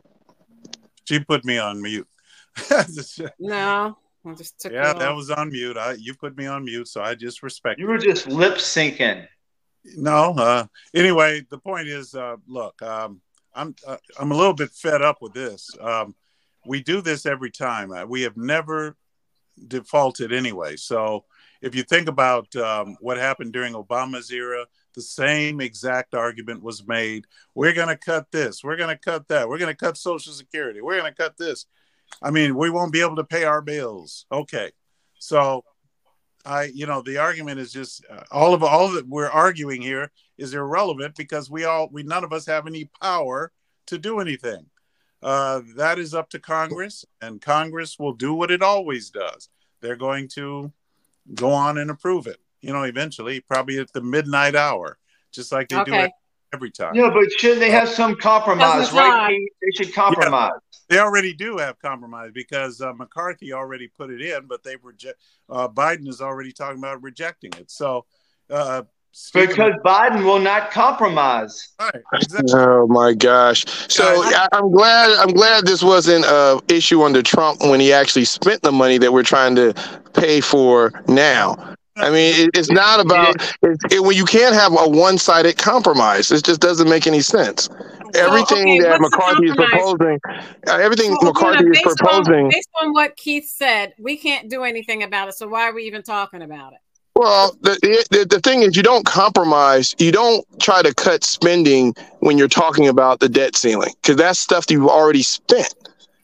She 1.05 1.21
put 1.21 1.45
me 1.45 1.59
on 1.59 1.81
mute. 1.81 2.09
no. 3.39 3.97
I 4.27 4.35
just 4.35 4.59
took 4.59 4.73
yeah, 4.73 4.93
that 4.93 5.15
was 5.15 5.31
on 5.31 5.51
mute. 5.51 5.77
I 5.77 5.93
you 5.93 6.15
put 6.15 6.37
me 6.37 6.47
on 6.47 6.65
mute, 6.65 6.89
so 6.89 7.01
I 7.03 7.15
just 7.15 7.43
respect. 7.43 7.79
You 7.79 7.87
were 7.87 7.99
just 7.99 8.27
lip 8.27 8.55
syncing. 8.55 9.29
No. 9.85 10.35
Uh, 10.37 10.67
anyway, 10.95 11.43
the 11.51 11.59
point 11.59 11.89
is, 11.89 12.15
uh, 12.15 12.37
look, 12.47 12.81
um, 12.83 13.21
I'm 13.55 13.75
uh, 13.87 13.99
I'm 14.19 14.33
a 14.33 14.37
little 14.37 14.55
bit 14.55 14.71
fed 14.71 15.03
up 15.03 15.19
with 15.21 15.35
this. 15.35 15.71
Um, 15.81 16.15
we 16.67 16.83
do 16.83 17.01
this 17.01 17.27
every 17.27 17.51
time. 17.51 17.93
Uh, 17.93 18.05
we 18.07 18.23
have 18.23 18.37
never 18.37 18.97
defaulted 19.69 20.33
anyway. 20.33 20.77
So 20.77 21.25
if 21.61 21.75
you 21.75 21.83
think 21.83 22.09
about 22.09 22.55
um, 22.57 22.97
what 23.01 23.17
happened 23.17 23.53
during 23.53 23.75
Obama's 23.75 24.31
era, 24.31 24.67
the 24.95 25.03
same 25.03 25.61
exact 25.61 26.15
argument 26.15 26.63
was 26.63 26.87
made. 26.87 27.27
We're 27.55 27.73
going 27.73 27.89
to 27.89 27.97
cut 27.97 28.31
this. 28.31 28.65
We're 28.65 28.77
going 28.77 28.97
to 28.97 28.99
cut 28.99 29.29
that. 29.29 29.49
We're 29.49 29.59
going 29.59 29.73
to 29.73 29.77
cut 29.77 29.97
Social 29.97 30.33
Security. 30.33 30.81
We're 30.81 30.99
going 30.99 31.13
to 31.13 31.23
cut 31.23 31.37
this. 31.37 31.67
I 32.23 32.31
mean, 32.31 32.57
we 32.57 32.71
won't 32.71 32.93
be 32.93 33.01
able 33.01 33.17
to 33.17 33.25
pay 33.25 33.45
our 33.45 33.61
bills. 33.61 34.27
Okay. 34.31 34.73
So 35.19 35.65
I, 36.45 36.65
you 36.65 36.87
know, 36.87 37.03
the 37.03 37.19
argument 37.19 37.59
is 37.59 37.73
just 37.73 38.05
uh, 38.11 38.23
all 38.31 38.55
of 38.55 38.63
all 38.63 38.93
that 38.93 39.09
we're 39.09 39.29
arguing 39.29 39.81
here 39.81 40.11
is 40.37 40.55
irrelevant 40.55 41.17
because 41.17 41.51
we 41.51 41.65
all, 41.65 41.89
we 41.91 42.03
none 42.03 42.25
of 42.25 42.33
us 42.33 42.47
have 42.47 42.67
any 42.67 42.91
power 43.01 43.51
to 43.87 43.99
do 43.99 44.21
anything. 44.21 44.67
Uh, 45.23 45.63
that 45.77 45.99
is 45.99 46.15
up 46.15 46.29
to 46.31 46.39
Congress, 46.39 47.05
and 47.23 47.41
Congress 47.41 47.99
will 47.99 48.13
do 48.13 48.35
what 48.35 48.51
it 48.51 48.63
always 48.63 49.09
does. 49.09 49.49
They're 49.81 49.97
going 49.97 50.29
to 50.35 50.71
go 51.35 51.51
on 51.51 51.79
and 51.79 51.91
approve 51.91 52.27
it. 52.27 52.39
You 52.61 52.73
know, 52.73 52.83
eventually, 52.83 53.41
probably 53.41 53.79
at 53.79 53.93
the 53.93 54.03
midnight 54.03 54.55
hour, 54.55 54.99
just 55.33 55.51
like 55.51 55.69
they 55.69 55.77
okay. 55.77 55.91
do 55.91 55.97
it 55.99 56.11
every 56.55 56.71
time. 56.71 56.95
Yeah, 56.95 57.11
but 57.13 57.31
shouldn't 57.39 57.61
they 57.61 57.71
have 57.71 57.89
some 57.89 58.15
compromise, 58.15 58.93
right? 58.93 59.39
They 59.61 59.85
should 59.85 59.95
compromise. 59.95 60.53
Yeah. 60.55 60.79
They 60.89 60.99
already 60.99 61.33
do 61.33 61.57
have 61.59 61.79
compromise 61.81 62.31
because 62.33 62.81
uh, 62.81 62.93
McCarthy 62.93 63.53
already 63.53 63.89
put 63.89 64.11
it 64.11 64.21
in, 64.21 64.47
but 64.47 64.63
they 64.63 64.77
reject. 64.83 65.19
Uh, 65.49 65.69
Biden 65.69 66.09
is 66.09 66.21
already 66.21 66.53
talking 66.53 66.79
about 66.79 67.03
rejecting 67.03 67.53
it. 67.59 67.71
So, 67.71 68.05
uh, 68.51 68.83
Stephen, 69.13 69.49
because 69.49 69.73
Biden 69.85 70.25
will 70.25 70.41
not 70.41 70.71
compromise. 70.71 71.73
Right, 71.81 72.03
exactly. 72.13 72.53
Oh 72.55 72.87
my 72.87 73.15
gosh! 73.15 73.65
So 73.89 74.05
I, 74.05 74.49
am 74.53 74.71
glad 74.73 75.19
I'm 75.19 75.33
glad 75.33 75.67
this 75.67 75.83
wasn't 75.83 76.25
a 76.27 76.61
issue 76.69 77.03
under 77.03 77.23
Trump 77.23 77.61
when 77.63 77.81
he 77.81 77.93
actually 77.93 78.27
spent 78.27 78.63
the 78.63 78.73
money 78.73 78.99
that 78.99 79.13
we're 79.13 79.23
trying 79.23 79.57
to 79.57 79.73
pay 80.13 80.41
for 80.41 80.93
now. 81.09 81.75
I 81.97 82.11
mean, 82.11 82.35
it, 82.35 82.51
it's 82.55 82.71
not 82.71 83.01
about 83.01 83.37
it, 83.63 83.79
it, 83.93 84.03
when 84.03 84.17
you 84.17 84.25
can't 84.25 84.55
have 84.55 84.73
a 84.73 84.89
one-sided 84.89 85.57
compromise. 85.59 86.33
It 86.33 86.45
just 86.45 86.61
doesn't 86.61 86.89
make 86.89 87.07
any 87.07 87.21
sense. 87.21 87.69
Everything 88.15 88.63
okay, 88.63 88.81
that 88.81 89.01
McCarthy 89.01 89.47
is 89.47 89.57
proposing, 89.57 90.21
uh, 90.69 90.77
everything 90.77 91.11
well, 91.21 91.33
McCarthy 91.33 91.67
is 91.67 91.81
proposing, 91.83 92.45
on, 92.45 92.51
based 92.51 92.69
on 92.81 92.93
what 92.93 93.17
Keith 93.17 93.49
said, 93.49 93.93
we 93.99 94.17
can't 94.17 94.49
do 94.49 94.63
anything 94.63 95.03
about 95.03 95.29
it. 95.29 95.35
So 95.35 95.49
why 95.49 95.69
are 95.69 95.75
we 95.75 95.85
even 95.85 96.03
talking 96.03 96.43
about 96.43 96.73
it? 96.75 96.79
Well, 97.17 97.57
the, 97.61 97.79
the, 98.11 98.25
the 98.25 98.41
thing 98.41 98.63
is, 98.63 98.77
you 98.77 98.83
don't 98.83 99.07
compromise. 99.07 99.95
You 99.99 100.11
don't 100.11 100.45
try 100.61 100.83
to 100.83 100.93
cut 100.93 101.23
spending 101.23 101.95
when 102.21 102.39
you're 102.39 102.49
talking 102.49 102.89
about 102.89 103.21
the 103.21 103.29
debt 103.29 103.55
ceiling 103.57 103.93
because 104.03 104.17
that's 104.17 104.41
stuff 104.41 104.67
that 104.67 104.75
you've 104.75 104.89
already 104.89 105.23
spent. 105.23 105.75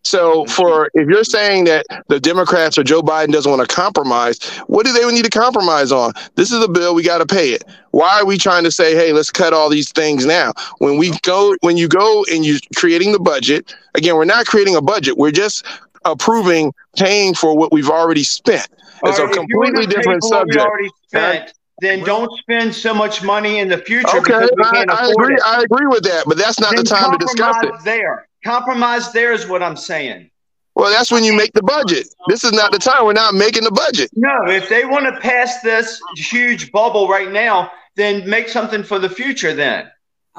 So, 0.03 0.47
for 0.47 0.91
if 0.95 1.09
you're 1.09 1.25
saying 1.25 1.65
that 1.65 1.85
the 2.09 2.19
Democrats 2.19 2.79
or 2.79 2.83
Joe 2.83 3.03
Biden 3.03 3.33
doesn't 3.33 3.51
want 3.51 3.69
to 3.69 3.75
compromise, 3.75 4.43
what 4.67 4.87
do 4.87 4.93
they 4.93 5.07
need 5.13 5.25
to 5.25 5.31
compromise 5.31 5.93
on? 5.93 6.13
This 6.37 6.53
is 6.53 6.65
a 6.65 6.69
bill 6.69 6.95
we 6.95 7.03
got 7.03 7.19
to 7.19 7.27
pay 7.27 7.51
it. 7.51 7.65
Why 7.91 8.21
are 8.21 8.25
we 8.25 8.39
trying 8.39 8.65
to 8.65 8.71
say, 8.71 8.95
hey, 8.95 9.13
let's 9.13 9.31
cut 9.31 9.53
all 9.53 9.69
these 9.69 9.93
things 9.93 10.25
now? 10.25 10.53
When 10.79 10.97
we 10.97 11.13
go, 11.23 11.55
when 11.61 11.77
you 11.77 11.87
go 11.87 12.25
and 12.33 12.47
you're 12.47 12.61
creating 12.77 13.13
the 13.13 13.21
budget, 13.21 13.75
again, 13.95 14.15
we're 14.17 14.25
not 14.25 14.47
creating 14.47 14.75
a 14.75 14.83
budget. 14.83 15.19
We're 15.19 15.33
just 15.33 15.67
approving 16.05 16.73
paying 16.97 17.35
for 17.35 17.57
what 17.57 17.73
we've 17.73 17.91
already 17.91 18.25
spent. 18.25 18.69
It's 19.05 19.19
right, 19.19 19.31
a 19.31 19.35
completely 19.35 19.87
different 19.87 20.23
subject. 20.25 20.67
Spent, 21.09 21.53
then 21.81 22.05
don't 22.05 22.31
spend 22.39 22.75
so 22.75 22.95
much 22.95 23.23
money 23.23 23.59
in 23.59 23.69
the 23.69 23.79
future. 23.79 24.19
Okay, 24.19 24.35
I, 24.35 24.85
I 24.89 25.11
agree. 25.11 25.35
It. 25.35 25.43
I 25.45 25.63
agree 25.63 25.87
with 25.87 26.03
that, 26.05 26.25
but 26.27 26.37
that's 26.37 26.61
not 26.61 26.75
then 26.75 26.85
the 26.85 26.91
time 26.91 27.13
to 27.13 27.19
discuss 27.19 27.57
it. 27.63 27.73
There, 27.85 28.29
compromise. 28.45 29.13
There 29.13 29.33
is 29.33 29.47
what 29.47 29.63
I'm 29.63 29.77
saying. 29.77 30.31
Well, 30.75 30.91
that's 30.91 31.11
when 31.11 31.25
you 31.25 31.37
make 31.37 31.53
the 31.53 31.63
budget. 31.63 32.07
This 32.29 32.45
is 32.45 32.53
not 32.53 32.73
the 32.73 32.79
time. 32.79 33.05
We're 33.05 33.13
not 33.13 33.35
making 33.35 33.65
the 33.65 33.73
budget. 33.73 34.11
No, 34.15 34.47
if 34.47 34.69
they 34.69 34.85
want 34.85 35.05
to 35.13 35.21
pass 35.21 35.61
this 35.63 36.01
huge 36.17 36.71
bubble 36.73 37.09
right 37.09 37.31
now, 37.31 37.71
then 37.97 38.29
make 38.29 38.49
something 38.49 38.83
for 38.83 38.99
the 38.99 39.09
future. 39.09 39.53
Then. 39.53 39.91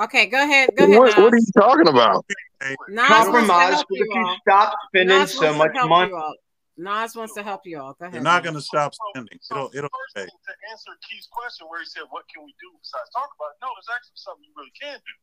Okay, 0.02 0.28
go 0.28 0.42
ahead. 0.42 0.70
Go 0.78 0.86
ahead. 0.86 0.98
What, 0.98 1.18
what 1.18 1.34
are 1.34 1.38
you 1.38 1.52
talking 1.56 1.88
about? 1.88 2.26
Compromise 2.96 3.84
if 3.90 4.08
you 4.08 4.36
stop 4.42 4.74
spending 4.88 5.28
so 5.28 5.54
much 5.54 5.72
money. 5.86 6.14
Nas 6.82 7.16
wants 7.16 7.38
to 7.38 7.44
help 7.44 7.62
you 7.66 7.78
all. 7.78 7.94
Go 7.94 8.10
ahead. 8.10 8.16
You're 8.16 8.26
not 8.26 8.42
going 8.42 8.58
to 8.58 8.62
stop 8.62 8.94
spending. 9.14 9.38
So, 9.42 9.70
it'll, 9.70 9.86
it'll 9.86 9.94
first 9.94 10.18
thing 10.18 10.34
to 10.34 10.54
answer 10.74 10.92
Keith's 11.06 11.30
question, 11.30 11.70
where 11.70 11.80
he 11.80 11.86
said, 11.86 12.10
"What 12.10 12.26
can 12.34 12.42
we 12.42 12.54
do 12.58 12.74
besides 12.82 13.14
talk 13.14 13.30
about 13.38 13.54
it?" 13.54 13.62
No, 13.62 13.70
there's 13.78 13.94
actually 13.94 14.18
something 14.18 14.42
you 14.42 14.54
really 14.58 14.74
can 14.74 14.98
do. 14.98 15.16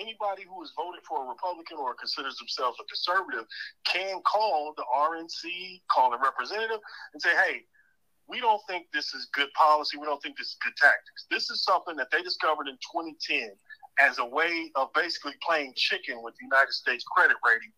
Anybody 0.00 0.44
who 0.48 0.60
has 0.64 0.72
voted 0.76 1.04
for 1.04 1.24
a 1.24 1.26
Republican 1.28 1.76
or 1.76 1.92
considers 1.96 2.36
themselves 2.36 2.76
a 2.80 2.84
conservative 2.88 3.44
can 3.84 4.20
call 4.24 4.72
the 4.76 4.84
RNC, 4.92 5.84
call 5.92 6.10
the 6.10 6.20
representative, 6.20 6.80
and 7.12 7.20
say, 7.20 7.36
"Hey, 7.36 7.68
we 8.28 8.40
don't 8.40 8.60
think 8.66 8.88
this 8.92 9.14
is 9.14 9.28
good 9.32 9.52
policy. 9.52 9.96
We 9.96 10.06
don't 10.06 10.20
think 10.22 10.36
this 10.36 10.48
is 10.48 10.58
good 10.64 10.76
tactics. 10.76 11.26
This 11.30 11.50
is 11.50 11.62
something 11.62 11.96
that 11.96 12.08
they 12.10 12.22
discovered 12.22 12.68
in 12.68 12.76
2010 12.92 13.52
as 14.00 14.18
a 14.18 14.24
way 14.24 14.70
of 14.74 14.92
basically 14.92 15.32
playing 15.40 15.72
chicken 15.76 16.22
with 16.22 16.34
the 16.36 16.44
United 16.44 16.72
States 16.72 17.04
credit 17.16 17.36
rating 17.46 17.72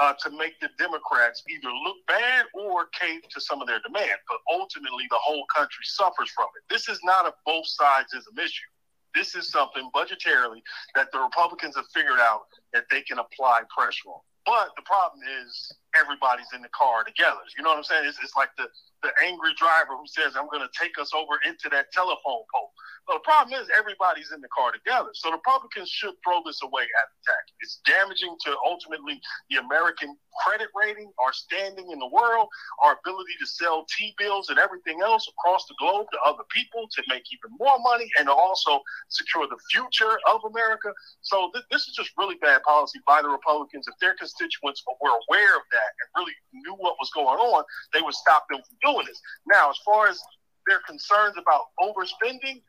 uh, 0.00 0.14
to 0.14 0.30
make 0.30 0.58
the 0.60 0.70
Democrats 0.78 1.42
either 1.48 1.70
look 1.84 1.96
bad 2.08 2.46
or 2.54 2.86
cave 2.98 3.20
to 3.30 3.40
some 3.40 3.60
of 3.60 3.68
their 3.68 3.80
demands. 3.80 4.20
But 4.28 4.38
ultimately, 4.50 5.04
the 5.10 5.18
whole 5.20 5.44
country 5.54 5.84
suffers 5.84 6.30
from 6.30 6.48
it. 6.56 6.62
This 6.72 6.88
is 6.88 6.98
not 7.04 7.26
a 7.26 7.34
both 7.44 7.66
sides 7.66 8.12
is 8.14 8.26
an 8.26 8.42
issue. 8.42 8.70
This 9.14 9.34
is 9.34 9.50
something 9.50 9.90
budgetarily 9.94 10.62
that 10.94 11.12
the 11.12 11.18
Republicans 11.18 11.76
have 11.76 11.86
figured 11.92 12.20
out 12.20 12.42
that 12.72 12.84
they 12.90 13.02
can 13.02 13.18
apply 13.18 13.62
pressure 13.76 14.08
on. 14.08 14.20
But 14.46 14.70
the 14.76 14.82
problem 14.82 15.20
is 15.42 15.72
everybody's 15.98 16.50
in 16.54 16.62
the 16.62 16.72
car 16.74 17.04
together. 17.04 17.40
You 17.56 17.64
know 17.64 17.70
what 17.70 17.78
I'm 17.78 17.84
saying? 17.84 18.04
It's, 18.06 18.18
it's 18.22 18.36
like 18.36 18.50
the, 18.56 18.66
the 19.02 19.10
angry 19.24 19.54
driver 19.56 19.96
who 19.96 20.06
says, 20.06 20.36
I'm 20.36 20.48
going 20.48 20.62
to 20.62 20.72
take 20.76 20.98
us 20.98 21.10
over 21.14 21.40
into 21.46 21.68
that 21.70 21.92
telephone 21.92 22.44
pole. 22.52 22.70
But 23.08 23.24
the 23.24 23.26
problem 23.26 23.58
is 23.58 23.66
everybody's 23.74 24.30
in 24.30 24.40
the 24.40 24.52
car 24.54 24.70
together. 24.70 25.10
So 25.14 25.30
the 25.30 25.40
Republicans 25.40 25.88
should 25.88 26.14
throw 26.22 26.44
this 26.44 26.60
away 26.62 26.84
at 26.84 27.06
the 27.10 27.18
tax. 27.26 27.42
It's 27.58 27.80
damaging 27.82 28.36
to 28.46 28.54
ultimately 28.64 29.18
the 29.48 29.58
American 29.58 30.14
credit 30.46 30.68
rating, 30.76 31.10
our 31.18 31.32
standing 31.32 31.90
in 31.90 31.98
the 31.98 32.06
world, 32.06 32.46
our 32.84 33.00
ability 33.02 33.34
to 33.40 33.46
sell 33.46 33.86
T-bills 33.98 34.48
and 34.50 34.58
everything 34.58 35.00
else 35.02 35.26
across 35.26 35.66
the 35.66 35.74
globe 35.80 36.06
to 36.12 36.18
other 36.24 36.44
people 36.54 36.86
to 36.92 37.02
make 37.08 37.24
even 37.32 37.56
more 37.58 37.78
money 37.80 38.08
and 38.18 38.28
to 38.28 38.32
also 38.32 38.78
secure 39.08 39.48
the 39.48 39.58
future 39.72 40.20
of 40.30 40.44
America. 40.44 40.92
So 41.22 41.50
th- 41.52 41.64
this 41.70 41.88
is 41.88 41.94
just 41.96 42.12
really 42.16 42.36
bad 42.36 42.62
policy 42.62 43.00
by 43.06 43.22
the 43.22 43.28
Republicans. 43.28 43.88
If 43.88 43.98
their 43.98 44.14
constituents 44.14 44.84
were 45.00 45.16
aware 45.26 45.56
of 45.56 45.64
that, 45.72 45.79
that 45.80 45.92
and 45.96 46.08
really 46.20 46.36
knew 46.52 46.76
what 46.76 47.00
was 47.00 47.10
going 47.16 47.38
on, 47.40 47.64
they 47.92 48.02
would 48.02 48.14
stop 48.14 48.44
them 48.50 48.60
from 48.60 48.76
doing 48.84 49.06
this. 49.06 49.20
Now, 49.48 49.70
as 49.70 49.78
far 49.84 50.08
as 50.08 50.20
their 50.68 50.80
concerns 50.86 51.36
about 51.40 51.72
overspending, 51.80 52.60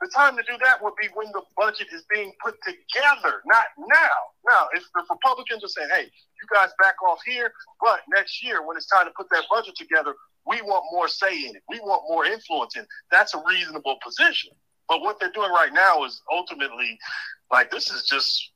the 0.00 0.10
time 0.14 0.36
to 0.36 0.42
do 0.42 0.58
that 0.64 0.82
would 0.82 0.94
be 1.00 1.08
when 1.14 1.30
the 1.32 1.42
budget 1.56 1.88
is 1.92 2.02
being 2.12 2.32
put 2.42 2.56
together, 2.66 3.42
not 3.46 3.66
now. 3.78 4.18
Now, 4.50 4.66
if 4.74 4.82
the 4.94 5.04
Republicans 5.08 5.62
are 5.62 5.68
saying, 5.68 5.90
hey, 5.94 6.04
you 6.10 6.46
guys 6.52 6.70
back 6.80 6.94
off 7.06 7.20
here, 7.24 7.52
but 7.80 8.00
next 8.14 8.42
year, 8.44 8.66
when 8.66 8.76
it's 8.76 8.86
time 8.86 9.06
to 9.06 9.12
put 9.16 9.30
that 9.30 9.44
budget 9.50 9.76
together, 9.76 10.14
we 10.46 10.60
want 10.62 10.84
more 10.90 11.06
say 11.06 11.46
in 11.46 11.54
it. 11.54 11.62
We 11.68 11.78
want 11.80 12.02
more 12.08 12.24
influence 12.24 12.74
in 12.76 12.82
it. 12.82 12.88
That's 13.12 13.34
a 13.34 13.42
reasonable 13.46 13.96
position. 14.02 14.50
But 14.88 15.02
what 15.02 15.20
they're 15.20 15.30
doing 15.30 15.52
right 15.52 15.72
now 15.72 16.04
is 16.04 16.20
ultimately 16.30 16.98
like 17.52 17.70
this 17.70 17.90
is 17.90 18.04
just 18.04 18.51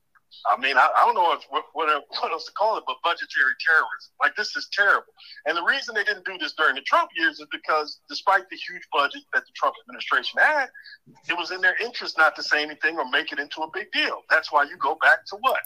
I 0.46 0.60
mean, 0.60 0.76
I, 0.76 0.88
I 0.96 1.04
don't 1.04 1.14
know 1.14 1.32
if 1.32 1.42
what, 1.50 1.64
what, 1.72 1.88
else 1.88 2.44
to 2.46 2.52
call 2.52 2.76
it, 2.76 2.84
but 2.86 2.96
budgetary 3.02 3.54
terrorism. 3.64 4.12
Like 4.20 4.36
this 4.36 4.56
is 4.56 4.68
terrible. 4.72 5.12
And 5.46 5.56
the 5.56 5.62
reason 5.62 5.94
they 5.94 6.04
didn't 6.04 6.24
do 6.24 6.38
this 6.38 6.54
during 6.54 6.74
the 6.74 6.82
Trump 6.82 7.10
years 7.16 7.40
is 7.40 7.46
because, 7.50 8.00
despite 8.08 8.48
the 8.50 8.56
huge 8.56 8.82
budget 8.92 9.22
that 9.32 9.44
the 9.44 9.52
Trump 9.54 9.74
administration 9.86 10.40
had, 10.40 10.68
it 11.28 11.36
was 11.36 11.50
in 11.50 11.60
their 11.60 11.76
interest 11.82 12.18
not 12.18 12.36
to 12.36 12.42
say 12.42 12.62
anything 12.62 12.98
or 12.98 13.08
make 13.10 13.32
it 13.32 13.38
into 13.38 13.62
a 13.62 13.70
big 13.72 13.90
deal. 13.92 14.22
That's 14.30 14.52
why 14.52 14.64
you 14.64 14.76
go 14.78 14.96
back 15.02 15.24
to 15.30 15.36
what 15.40 15.60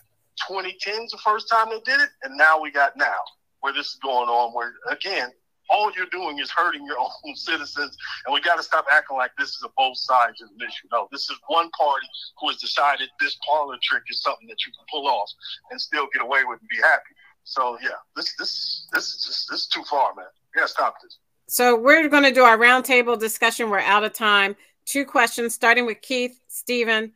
2010 0.49 1.05
is 1.05 1.11
the 1.11 1.19
first 1.19 1.49
time 1.49 1.69
they 1.71 1.81
did 1.81 2.01
it, 2.01 2.11
and 2.23 2.37
now 2.37 2.61
we 2.61 2.71
got 2.71 2.97
now 2.97 3.21
where 3.61 3.73
this 3.73 3.89
is 3.89 3.99
going 4.03 4.29
on. 4.29 4.55
Where 4.55 4.73
again, 4.91 5.31
all 5.71 5.93
you're 5.97 6.11
doing 6.13 6.39
is 6.39 6.51
hurting 6.51 6.85
your 6.85 6.99
own 7.27 7.37
citizens. 7.37 7.97
And 8.27 8.35
we 8.35 8.41
got 8.41 8.57
to 8.57 8.63
stop 8.63 8.87
acting 8.91 9.17
like 9.17 9.33
this 9.39 9.51
is 9.51 9.63
a 9.65 9.69
both 9.77 9.97
sides 9.97 10.41
of 10.43 10.49
an 10.49 10.67
issue. 10.67 10.89
No, 10.93 11.09
this 11.13 11.31
is 11.31 11.37
one 11.49 11.71
party 11.71 12.07
who 12.41 12.49
has 12.49 12.57
decided 12.59 13.09
this 13.21 13.37
parlor 13.47 13.77
trick 13.83 14.03
is 14.11 14.23
something 14.23 14.49
that 14.49 14.67
you 14.67 14.73
can 14.73 14.85
pull 14.91 15.07
off 15.07 15.31
and 15.71 15.81
still 15.81 16.07
get 16.13 16.23
away 16.23 16.45
with 16.45 16.61
and 16.61 16.69
be 16.69 16.77
happy. 16.77 17.15
So 17.45 17.79
yeah, 17.83 17.91
this 18.17 18.35
this 18.37 18.87
this 18.93 19.15
is 19.15 19.25
just 19.25 19.51
this 19.51 19.61
is 19.63 19.67
too 19.67 19.83
far, 19.85 20.15
man. 20.15 20.27
You 20.55 20.61
gotta 20.61 20.69
stop 20.69 20.97
this. 21.03 21.19
So 21.51 21.77
we're 21.77 22.09
going 22.09 22.23
to 22.23 22.31
do 22.31 22.45
our 22.45 22.57
roundtable 22.57 23.19
discussion. 23.19 23.71
We're 23.71 23.81
out 23.81 24.05
of 24.05 24.13
time. 24.13 24.55
Two 24.85 25.05
questions, 25.05 25.53
starting 25.53 25.85
with 25.85 26.01
Keith, 26.01 26.39
Stephen, 26.47 27.13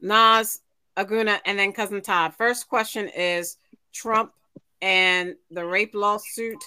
Nas, 0.00 0.62
Aguna, 0.96 1.38
and 1.44 1.58
then 1.58 1.74
cousin 1.74 2.00
Todd. 2.00 2.32
First 2.34 2.70
question 2.70 3.08
is 3.08 3.58
Trump 3.92 4.32
and 4.80 5.36
the 5.50 5.66
rape 5.66 5.94
lawsuit 5.94 6.64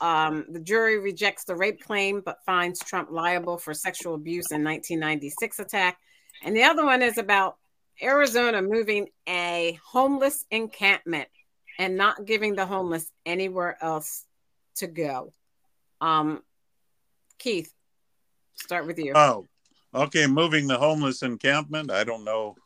um, 0.00 0.46
the 0.50 0.60
jury 0.60 0.98
rejects 0.98 1.44
the 1.44 1.56
rape 1.56 1.82
claim 1.82 2.20
but 2.24 2.38
finds 2.46 2.80
Trump 2.80 3.10
liable 3.10 3.58
for 3.58 3.74
sexual 3.74 4.14
abuse 4.14 4.50
in 4.50 4.64
1996 4.64 5.58
attack. 5.58 5.98
And 6.42 6.56
the 6.56 6.62
other 6.62 6.84
one 6.84 7.02
is 7.02 7.18
about 7.18 7.56
Arizona 8.02 8.62
moving 8.62 9.08
a 9.28 9.78
homeless 9.84 10.44
encampment 10.50 11.28
and 11.78 11.96
not 11.96 12.24
giving 12.24 12.54
the 12.54 12.66
homeless 12.66 13.10
anywhere 13.26 13.76
else 13.80 14.24
to 14.76 14.86
go. 14.86 15.32
Um, 16.00 16.42
Keith, 17.38 17.72
start 18.54 18.86
with 18.86 18.98
you. 18.98 19.12
Oh, 19.14 19.46
okay. 19.94 20.26
Moving 20.26 20.66
the 20.66 20.78
homeless 20.78 21.22
encampment. 21.22 21.90
I 21.90 22.04
don't 22.04 22.24
know. 22.24 22.56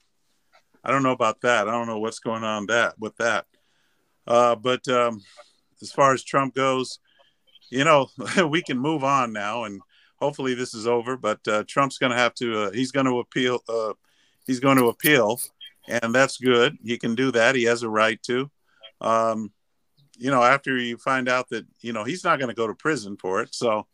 I 0.84 0.90
don't 0.90 1.02
know 1.02 1.12
about 1.12 1.40
that. 1.42 1.68
I 1.68 1.70
don't 1.70 1.86
know 1.86 1.98
what's 1.98 2.18
going 2.18 2.44
on 2.44 2.66
that 2.66 2.98
with 2.98 3.16
that. 3.18 3.46
Uh, 4.26 4.54
but 4.54 4.86
um, 4.88 5.20
as 5.80 5.92
far 5.92 6.12
as 6.12 6.22
Trump 6.22 6.54
goes, 6.54 6.98
you 7.72 7.84
know, 7.84 8.08
we 8.48 8.62
can 8.62 8.78
move 8.78 9.02
on 9.02 9.32
now, 9.32 9.64
and 9.64 9.80
hopefully 10.20 10.54
this 10.54 10.74
is 10.74 10.86
over. 10.86 11.16
But 11.16 11.40
uh, 11.48 11.64
Trump's 11.66 11.98
going 11.98 12.12
to 12.12 12.18
have 12.18 12.34
to. 12.34 12.64
Uh, 12.64 12.70
he's 12.70 12.92
going 12.92 13.06
to 13.06 13.18
appeal. 13.18 13.60
Uh, 13.68 13.94
he's 14.46 14.60
going 14.60 14.76
to 14.76 14.88
appeal, 14.88 15.40
and 15.88 16.14
that's 16.14 16.36
good. 16.36 16.76
He 16.84 16.98
can 16.98 17.14
do 17.14 17.32
that. 17.32 17.54
He 17.54 17.64
has 17.64 17.82
a 17.82 17.88
right 17.88 18.22
to. 18.24 18.50
Um, 19.00 19.52
you 20.18 20.30
know, 20.30 20.42
after 20.42 20.76
you 20.76 20.98
find 20.98 21.28
out 21.28 21.48
that 21.48 21.66
you 21.80 21.92
know 21.92 22.04
he's 22.04 22.24
not 22.24 22.38
going 22.38 22.50
to 22.50 22.54
go 22.54 22.66
to 22.66 22.74
prison 22.74 23.16
for 23.16 23.40
it, 23.40 23.54
so 23.54 23.86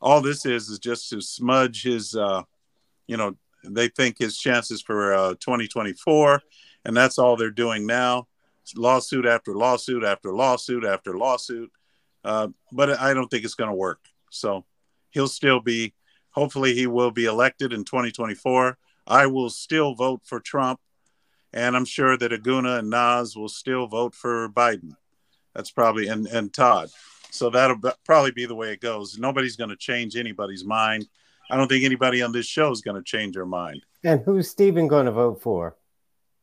all 0.00 0.22
this 0.22 0.46
is 0.46 0.70
is 0.70 0.78
just 0.78 1.10
to 1.10 1.20
smudge 1.20 1.82
his. 1.82 2.14
Uh, 2.14 2.42
you 3.06 3.16
know, 3.16 3.36
they 3.64 3.88
think 3.88 4.18
his 4.18 4.38
chances 4.38 4.82
for 4.82 5.14
uh, 5.14 5.30
2024, 5.40 6.42
and 6.84 6.96
that's 6.96 7.18
all 7.18 7.36
they're 7.36 7.50
doing 7.50 7.86
now. 7.86 8.26
lawsuit 8.74 9.26
after 9.26 9.54
lawsuit 9.54 10.04
after 10.04 10.32
lawsuit 10.32 10.84
after 10.84 11.16
lawsuit. 11.16 11.70
Uh, 12.24 12.48
but 12.72 12.98
I 12.98 13.14
don't 13.14 13.28
think 13.28 13.44
it's 13.44 13.54
going 13.54 13.70
to 13.70 13.76
work. 13.76 14.00
So 14.30 14.64
he'll 15.10 15.28
still 15.28 15.60
be, 15.60 15.94
hopefully, 16.30 16.74
he 16.74 16.86
will 16.86 17.10
be 17.10 17.24
elected 17.24 17.72
in 17.72 17.84
2024. 17.84 18.76
I 19.06 19.26
will 19.26 19.50
still 19.50 19.94
vote 19.94 20.22
for 20.24 20.40
Trump. 20.40 20.80
And 21.52 21.74
I'm 21.74 21.86
sure 21.86 22.16
that 22.18 22.30
Aguna 22.30 22.80
and 22.80 22.90
Nas 22.90 23.34
will 23.34 23.48
still 23.48 23.86
vote 23.86 24.14
for 24.14 24.50
Biden. 24.50 24.96
That's 25.54 25.70
probably, 25.70 26.08
and, 26.08 26.26
and 26.26 26.52
Todd. 26.52 26.90
So 27.30 27.50
that'll 27.50 27.80
probably 28.04 28.32
be 28.32 28.46
the 28.46 28.54
way 28.54 28.72
it 28.72 28.80
goes. 28.80 29.18
Nobody's 29.18 29.56
going 29.56 29.70
to 29.70 29.76
change 29.76 30.16
anybody's 30.16 30.64
mind. 30.64 31.08
I 31.50 31.56
don't 31.56 31.68
think 31.68 31.84
anybody 31.84 32.22
on 32.22 32.32
this 32.32 32.46
show 32.46 32.70
is 32.70 32.82
going 32.82 32.96
to 32.96 33.02
change 33.02 33.34
their 33.34 33.46
mind. 33.46 33.82
And 34.04 34.20
who's 34.20 34.50
Stephen 34.50 34.88
going 34.88 35.06
to 35.06 35.12
vote 35.12 35.40
for? 35.40 35.76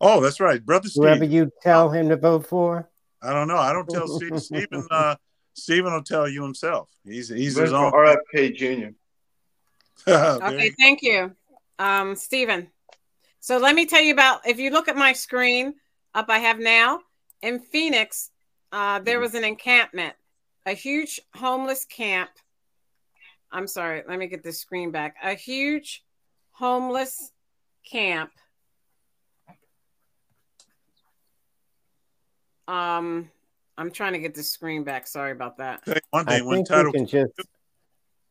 Oh, 0.02 0.22
that's 0.22 0.40
right, 0.40 0.64
brother. 0.64 0.90
Steve. 0.90 1.04
Whoever 1.04 1.24
you 1.24 1.52
tell 1.62 1.90
him 1.90 2.10
to 2.10 2.18
vote 2.18 2.48
for. 2.48 2.90
I 3.22 3.34
don't 3.34 3.48
know. 3.48 3.58
I 3.58 3.74
don't 3.74 3.88
tell 3.88 4.08
Steve, 4.08 4.42
Stephen. 4.42 4.88
Uh, 4.92 5.16
Stephen 5.56 5.94
will 5.94 6.04
tell 6.04 6.28
you 6.28 6.44
himself. 6.44 6.90
He's 7.04 7.30
he's 7.30 7.56
his 7.56 7.74
own. 7.74 7.92
RFK 7.92 8.56
Jr. 8.56 8.94
okay, 10.12 10.72
thank 10.78 11.02
you, 11.02 11.36
um, 11.80 12.16
Stephen. 12.16 12.70
So 13.40 13.58
let 13.58 13.76
me 13.76 13.86
tell 13.86 14.02
you 14.02 14.14
about. 14.14 14.48
If 14.48 14.60
you 14.60 14.70
look 14.70 14.88
at 14.88 14.96
my 14.96 15.14
screen 15.14 15.76
up, 16.14 16.26
I 16.30 16.40
have 16.40 16.60
now 16.60 17.00
in 17.42 17.60
Phoenix. 17.60 18.32
Uh, 18.72 19.00
there 19.00 19.20
was 19.20 19.36
an 19.36 19.44
encampment, 19.44 20.14
a 20.66 20.74
huge 20.74 21.22
homeless 21.34 21.86
camp. 21.86 22.30
I'm 23.52 23.68
sorry. 23.68 24.04
Let 24.08 24.20
me 24.20 24.28
get 24.28 24.44
the 24.44 24.52
screen 24.52 24.92
back. 24.92 25.16
A 25.24 25.34
huge 25.34 26.04
homeless 26.52 27.32
camp 27.90 28.32
Um, 32.68 33.30
I'm 33.78 33.92
trying 33.92 34.14
to 34.14 34.20
get 34.20 34.34
the 34.34 34.44
screen 34.44 34.84
back. 34.84 35.08
Sorry 35.08 35.32
about 35.32 35.58
that. 35.58 35.84
One 36.12 36.26
thing, 36.26 36.46
when 36.46 36.64
title, 36.64 36.94
just, 37.06 37.34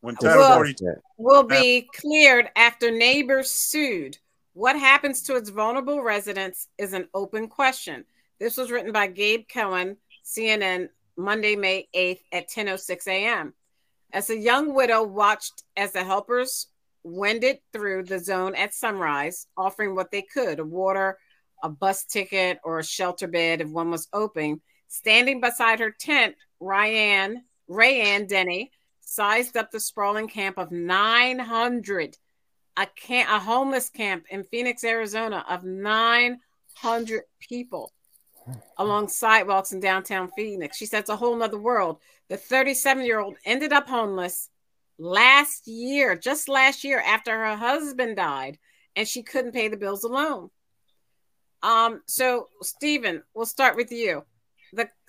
when 0.01 0.15
title 0.15 0.39
will, 0.39 0.55
42 0.55 0.93
will 1.17 1.43
be 1.43 1.87
cleared 1.95 2.49
after 2.55 2.91
neighbors 2.91 3.51
sued. 3.51 4.17
What 4.53 4.79
happens 4.79 5.21
to 5.23 5.35
its 5.35 5.49
vulnerable 5.49 6.01
residents 6.01 6.67
is 6.77 6.93
an 6.93 7.07
open 7.13 7.47
question. 7.47 8.05
This 8.39 8.57
was 8.57 8.71
written 8.71 8.91
by 8.91 9.07
Gabe 9.07 9.45
Cohen, 9.47 9.97
CNN, 10.23 10.89
Monday, 11.17 11.55
May 11.55 11.87
8th 11.95 12.21
at 12.31 12.49
10:06 12.49 13.07
a.m. 13.07 13.53
As 14.11 14.29
a 14.29 14.37
young 14.37 14.73
widow 14.73 15.03
watched 15.03 15.63
as 15.77 15.91
the 15.91 16.03
helpers 16.03 16.67
wended 17.03 17.59
through 17.71 18.03
the 18.03 18.17
zone 18.17 18.55
at 18.55 18.73
sunrise, 18.73 19.47
offering 19.55 19.93
what 19.93 20.09
they 20.09 20.23
could: 20.23 20.59
a 20.59 20.65
water, 20.65 21.19
a 21.61 21.69
bus 21.69 22.03
ticket 22.05 22.59
or 22.63 22.79
a 22.79 22.83
shelter 22.83 23.27
bed 23.27 23.61
if 23.61 23.69
one 23.69 23.91
was 23.91 24.07
open. 24.11 24.61
Standing 24.87 25.41
beside 25.41 25.79
her 25.79 25.91
tent, 25.91 26.35
Ryan 26.59 27.43
Rayanne 27.69 28.27
Denny 28.27 28.71
sized 29.01 29.57
up 29.57 29.71
the 29.71 29.79
sprawling 29.79 30.27
camp 30.27 30.57
of 30.57 30.71
900, 30.71 32.17
a 32.77 32.85
camp, 32.87 33.29
a 33.29 33.39
homeless 33.39 33.89
camp 33.89 34.25
in 34.29 34.43
Phoenix, 34.43 34.83
Arizona 34.83 35.45
of 35.49 35.63
900 35.63 37.23
people 37.39 37.91
along 38.77 39.07
sidewalks 39.07 39.71
in 39.71 39.79
downtown 39.79 40.29
Phoenix. 40.35 40.77
She 40.77 40.85
said 40.85 40.99
it's 40.99 41.09
a 41.09 41.15
whole 41.15 41.35
nother 41.35 41.57
world. 41.57 41.99
The 42.29 42.37
37 42.37 43.05
year 43.05 43.19
old 43.19 43.35
ended 43.45 43.73
up 43.73 43.87
homeless 43.87 44.49
last 44.97 45.67
year, 45.67 46.15
just 46.15 46.49
last 46.49 46.83
year 46.83 46.99
after 46.99 47.31
her 47.31 47.55
husband 47.55 48.17
died, 48.17 48.57
and 48.95 49.07
she 49.07 49.23
couldn't 49.23 49.53
pay 49.53 49.67
the 49.67 49.77
bills 49.77 50.03
alone. 50.03 50.49
Um, 51.63 52.01
so 52.05 52.49
Stephen, 52.61 53.23
we'll 53.33 53.45
start 53.45 53.75
with 53.75 53.91
you. 53.91 54.23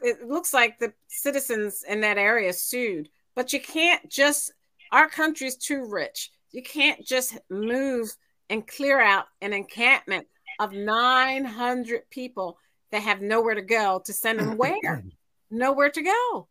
It 0.02 0.26
looks 0.26 0.52
like 0.52 0.78
the 0.78 0.92
citizens 1.08 1.84
in 1.86 2.00
that 2.02 2.18
area 2.18 2.52
sued, 2.52 3.08
but 3.34 3.52
you 3.52 3.60
can't 3.60 4.08
just 4.10 4.52
our 4.92 5.08
country's 5.08 5.56
too 5.56 5.86
rich. 5.88 6.30
You 6.52 6.62
can't 6.62 7.04
just 7.04 7.36
move 7.50 8.14
and 8.48 8.66
clear 8.66 9.00
out 9.00 9.26
an 9.40 9.52
encampment 9.52 10.26
of 10.60 10.72
900 10.72 12.08
people 12.10 12.58
that 12.92 13.02
have 13.02 13.20
nowhere 13.20 13.54
to 13.54 13.62
go 13.62 14.00
to 14.04 14.12
send 14.12 14.38
them 14.38 14.56
where? 14.56 15.04
nowhere 15.50 15.90
to 15.90 16.02
go. 16.02 16.48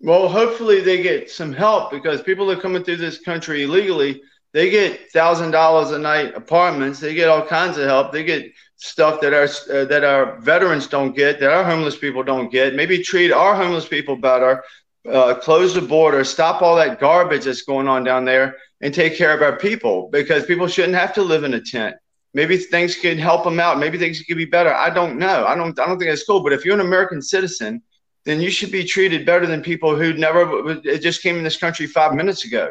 Well, 0.00 0.28
hopefully 0.28 0.80
they 0.80 1.02
get 1.02 1.30
some 1.30 1.52
help 1.52 1.90
because 1.90 2.22
people 2.22 2.50
are 2.50 2.60
coming 2.60 2.84
through 2.84 2.96
this 2.98 3.18
country 3.18 3.64
illegally 3.64 4.20
they 4.52 4.70
get 4.70 5.10
thousand 5.12 5.50
dollars 5.50 5.90
a 5.90 5.98
night 5.98 6.34
apartments. 6.34 7.00
They 7.00 7.14
get 7.14 7.28
all 7.28 7.46
kinds 7.46 7.76
of 7.76 7.84
help. 7.84 8.12
They 8.12 8.24
get 8.24 8.50
stuff 8.78 9.20
that 9.20 9.34
our 9.34 9.44
uh, 9.74 9.84
that 9.84 10.04
our 10.04 10.38
veterans 10.40 10.86
don't 10.86 11.14
get, 11.14 11.40
that 11.40 11.52
our 11.52 11.64
homeless 11.64 11.96
people 11.96 12.22
don't 12.22 12.50
get. 12.50 12.74
Maybe 12.74 13.02
treat 13.02 13.30
our 13.30 13.54
homeless 13.54 13.86
people 13.86 14.16
better. 14.16 14.64
Uh, 15.08 15.34
close 15.34 15.74
the 15.74 15.80
border, 15.80 16.22
stop 16.24 16.60
all 16.60 16.76
that 16.76 17.00
garbage 17.00 17.44
that's 17.44 17.62
going 17.62 17.88
on 17.88 18.04
down 18.04 18.24
there, 18.24 18.56
and 18.80 18.92
take 18.92 19.16
care 19.16 19.34
of 19.34 19.42
our 19.42 19.56
people 19.56 20.08
because 20.12 20.44
people 20.44 20.66
shouldn't 20.66 20.94
have 20.94 21.14
to 21.14 21.22
live 21.22 21.44
in 21.44 21.54
a 21.54 21.60
tent. 21.60 21.96
Maybe 22.34 22.56
things 22.58 22.94
can 22.94 23.16
help 23.16 23.44
them 23.44 23.58
out. 23.58 23.78
Maybe 23.78 23.96
things 23.96 24.20
could 24.22 24.36
be 24.36 24.44
better. 24.44 24.72
I 24.72 24.90
don't 24.90 25.18
know. 25.18 25.46
I 25.46 25.54
don't. 25.54 25.78
I 25.78 25.86
don't 25.86 25.98
think 25.98 26.10
that's 26.10 26.24
cool. 26.24 26.42
But 26.42 26.52
if 26.52 26.64
you're 26.64 26.74
an 26.74 26.80
American 26.80 27.22
citizen, 27.22 27.82
then 28.24 28.40
you 28.40 28.50
should 28.50 28.70
be 28.70 28.84
treated 28.84 29.24
better 29.24 29.46
than 29.46 29.62
people 29.62 29.96
who 29.96 30.12
never 30.12 30.74
just 30.98 31.22
came 31.22 31.36
in 31.36 31.44
this 31.44 31.56
country 31.56 31.86
five 31.86 32.14
minutes 32.14 32.44
ago. 32.44 32.70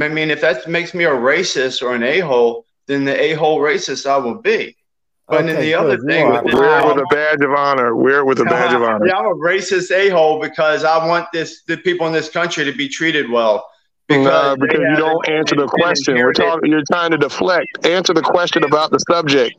I 0.00 0.08
mean, 0.08 0.30
if 0.30 0.40
that 0.42 0.68
makes 0.68 0.92
me 0.92 1.04
a 1.04 1.10
racist 1.10 1.82
or 1.82 1.94
an 1.94 2.02
a 2.02 2.20
hole, 2.20 2.66
then 2.86 3.04
the 3.04 3.18
a 3.18 3.34
hole 3.34 3.60
racist 3.60 4.06
I 4.06 4.18
will 4.18 4.42
be. 4.42 4.76
But 5.28 5.42
okay, 5.42 5.52
then 5.52 5.60
the 5.60 5.74
other 5.74 5.98
thing, 5.98 6.30
with 6.30 6.54
wear 6.54 6.80
it 6.80 6.86
with 6.86 6.98
a 6.98 7.06
badge 7.10 7.40
of 7.40 7.50
honor. 7.50 7.96
Wear 7.96 8.18
it 8.20 8.26
with 8.26 8.38
a 8.38 8.44
badge 8.44 8.72
of 8.72 8.82
honor. 8.82 9.08
Yeah, 9.08 9.16
I'm 9.16 9.26
a 9.26 9.34
racist 9.34 9.90
a 9.90 10.08
hole 10.08 10.40
because 10.40 10.84
I 10.84 11.04
want 11.04 11.26
this 11.32 11.62
the 11.62 11.76
people 11.76 12.06
in 12.06 12.12
this 12.12 12.28
country 12.28 12.64
to 12.64 12.72
be 12.72 12.88
treated 12.88 13.28
well. 13.28 13.68
Because, 14.06 14.56
because 14.60 14.78
you 14.78 14.94
don't 14.94 15.28
answer 15.28 15.56
the 15.56 15.66
question. 15.66 16.14
We're 16.14 16.32
talking. 16.32 16.70
You're 16.70 16.84
trying 16.88 17.10
to 17.10 17.18
deflect. 17.18 17.66
Answer 17.84 18.14
the 18.14 18.22
question 18.22 18.62
about 18.62 18.92
the 18.92 18.98
subject. 19.00 19.56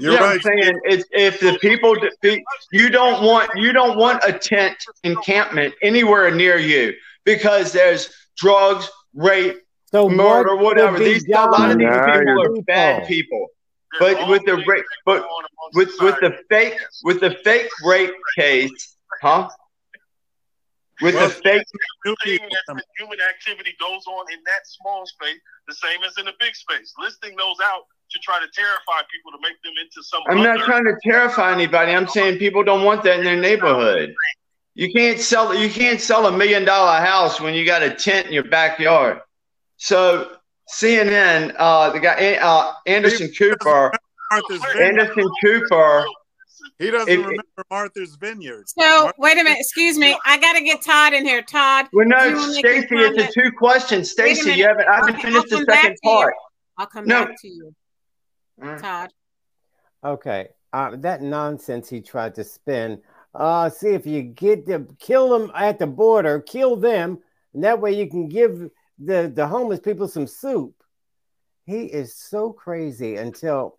You're 0.00 0.14
yeah, 0.14 0.20
right. 0.20 0.34
I'm 0.36 0.40
saying 0.40 0.80
it's, 0.84 1.04
if 1.12 1.40
the 1.40 1.58
people 1.60 1.94
you 2.72 2.88
don't 2.88 3.22
want 3.22 3.50
you 3.56 3.74
don't 3.74 3.98
want 3.98 4.22
a 4.26 4.32
tent 4.32 4.76
encampment 5.02 5.74
anywhere 5.82 6.34
near 6.34 6.56
you 6.58 6.94
because 7.24 7.72
there's 7.72 8.08
drugs, 8.38 8.88
rape, 9.12 9.58
so 9.90 10.08
murder, 10.08 10.56
whatever. 10.56 10.98
These 10.98 11.28
a 11.28 11.44
lot 11.44 11.70
of 11.70 11.78
these 11.78 11.88
people 11.88 12.42
are 12.42 12.62
bad 12.62 13.06
people. 13.06 13.48
But 13.98 14.28
with 14.28 14.44
the 14.44 14.56
rape, 14.66 14.84
but 15.04 15.24
with 15.74 15.90
with 16.00 16.16
the 16.20 16.38
fake 16.48 16.78
with 17.04 17.20
the 17.20 17.36
fake 17.44 17.68
rape 17.84 18.14
case, 18.36 18.96
huh? 19.22 19.48
With 21.02 21.14
well, 21.14 21.28
the 21.28 21.34
fake 21.34 21.64
human 22.96 23.18
activity 23.28 23.74
goes 23.80 24.06
on 24.06 24.32
in 24.32 24.38
that 24.44 24.64
small 24.64 25.06
space, 25.06 25.40
the 25.66 25.74
same 25.74 26.02
as 26.04 26.16
in 26.18 26.26
the 26.26 26.32
big 26.38 26.54
space. 26.54 26.92
Listing 26.98 27.34
those 27.36 27.56
out 27.64 27.82
to 28.10 28.18
try 28.20 28.38
to 28.38 28.46
terrify 28.54 29.02
people 29.12 29.32
to 29.32 29.38
make 29.42 29.60
them 29.62 29.72
into 29.82 30.02
some. 30.02 30.22
I'm 30.28 30.42
not 30.42 30.64
trying 30.64 30.84
to 30.84 30.96
terrify 31.02 31.52
anybody. 31.52 31.92
I'm 31.92 32.06
saying 32.06 32.38
people 32.38 32.62
don't 32.62 32.84
want 32.84 33.02
that 33.04 33.18
in 33.18 33.24
their 33.24 33.40
neighborhood. 33.40 34.14
You 34.74 34.92
can't 34.92 35.18
sell 35.18 35.54
you 35.54 35.68
can't 35.68 36.00
sell 36.00 36.26
a 36.26 36.32
million 36.32 36.64
dollar 36.64 37.00
house 37.00 37.40
when 37.40 37.54
you 37.54 37.64
got 37.66 37.82
a 37.82 37.90
tent 37.90 38.28
in 38.28 38.32
your 38.32 38.44
backyard. 38.44 39.20
So 39.76 40.36
CNN, 40.72 41.54
uh, 41.58 41.90
the 41.90 42.00
guy 42.00 42.34
uh, 42.36 42.72
Anderson 42.86 43.30
Cooper, 43.36 43.92
Anderson 44.80 45.28
Cooper. 45.42 46.06
He 46.78 46.90
doesn't 46.90 47.08
if, 47.08 47.18
remember 47.18 47.44
Martha's 47.70 48.16
Vineyard. 48.16 48.64
So 48.68 49.12
wait 49.18 49.38
a 49.38 49.44
minute, 49.44 49.58
excuse 49.60 49.98
me. 49.98 50.18
I 50.24 50.38
got 50.38 50.54
to 50.54 50.64
get 50.64 50.82
Todd 50.82 51.12
in 51.12 51.24
here. 51.24 51.42
Todd. 51.42 51.86
Well, 51.92 52.06
no, 52.06 52.52
Stacy, 52.52 52.88
it's 52.90 53.36
a 53.36 53.40
two 53.40 53.52
question. 53.52 54.04
Stacy, 54.04 54.52
you 54.52 54.66
haven't. 54.66 54.88
I 54.88 54.96
haven't 54.96 55.20
finished 55.20 55.50
the 55.50 55.64
second 55.68 55.96
part. 56.02 56.34
I'll 56.78 56.86
come 56.86 57.06
no. 57.06 57.26
back 57.26 57.40
to 57.40 57.48
you, 57.48 57.74
Todd. 58.78 59.10
Okay, 60.04 60.48
uh, 60.72 60.96
that 60.96 61.22
nonsense 61.22 61.88
he 61.88 62.00
tried 62.00 62.34
to 62.36 62.44
spin. 62.44 63.00
Uh, 63.34 63.68
see 63.68 63.88
if 63.88 64.06
you 64.06 64.22
get 64.22 64.64
them, 64.64 64.96
kill 64.98 65.28
them 65.28 65.50
at 65.54 65.78
the 65.78 65.86
border, 65.86 66.40
kill 66.40 66.76
them, 66.76 67.18
and 67.52 67.64
that 67.64 67.80
way 67.80 67.92
you 67.92 68.08
can 68.08 68.28
give 68.28 68.70
the 68.98 69.30
the 69.34 69.46
homeless 69.46 69.80
people 69.80 70.08
some 70.08 70.26
soup. 70.26 70.74
He 71.66 71.84
is 71.84 72.14
so 72.14 72.52
crazy 72.52 73.16
until 73.16 73.78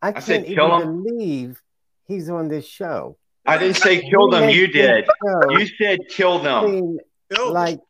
I, 0.00 0.08
I 0.08 0.12
can't 0.12 0.46
even 0.46 1.02
believe 1.02 1.60
he's 2.06 2.30
on 2.30 2.48
this 2.48 2.66
show. 2.66 3.18
I 3.46 3.58
didn't 3.58 3.76
say 3.76 4.08
kill 4.08 4.30
them. 4.30 4.48
You 4.50 4.66
did. 4.66 5.06
You 5.50 5.66
said 5.78 6.00
kill 6.08 6.38
them. 6.38 6.64
I 6.64 6.66
mean, 6.66 6.98
like 7.50 7.80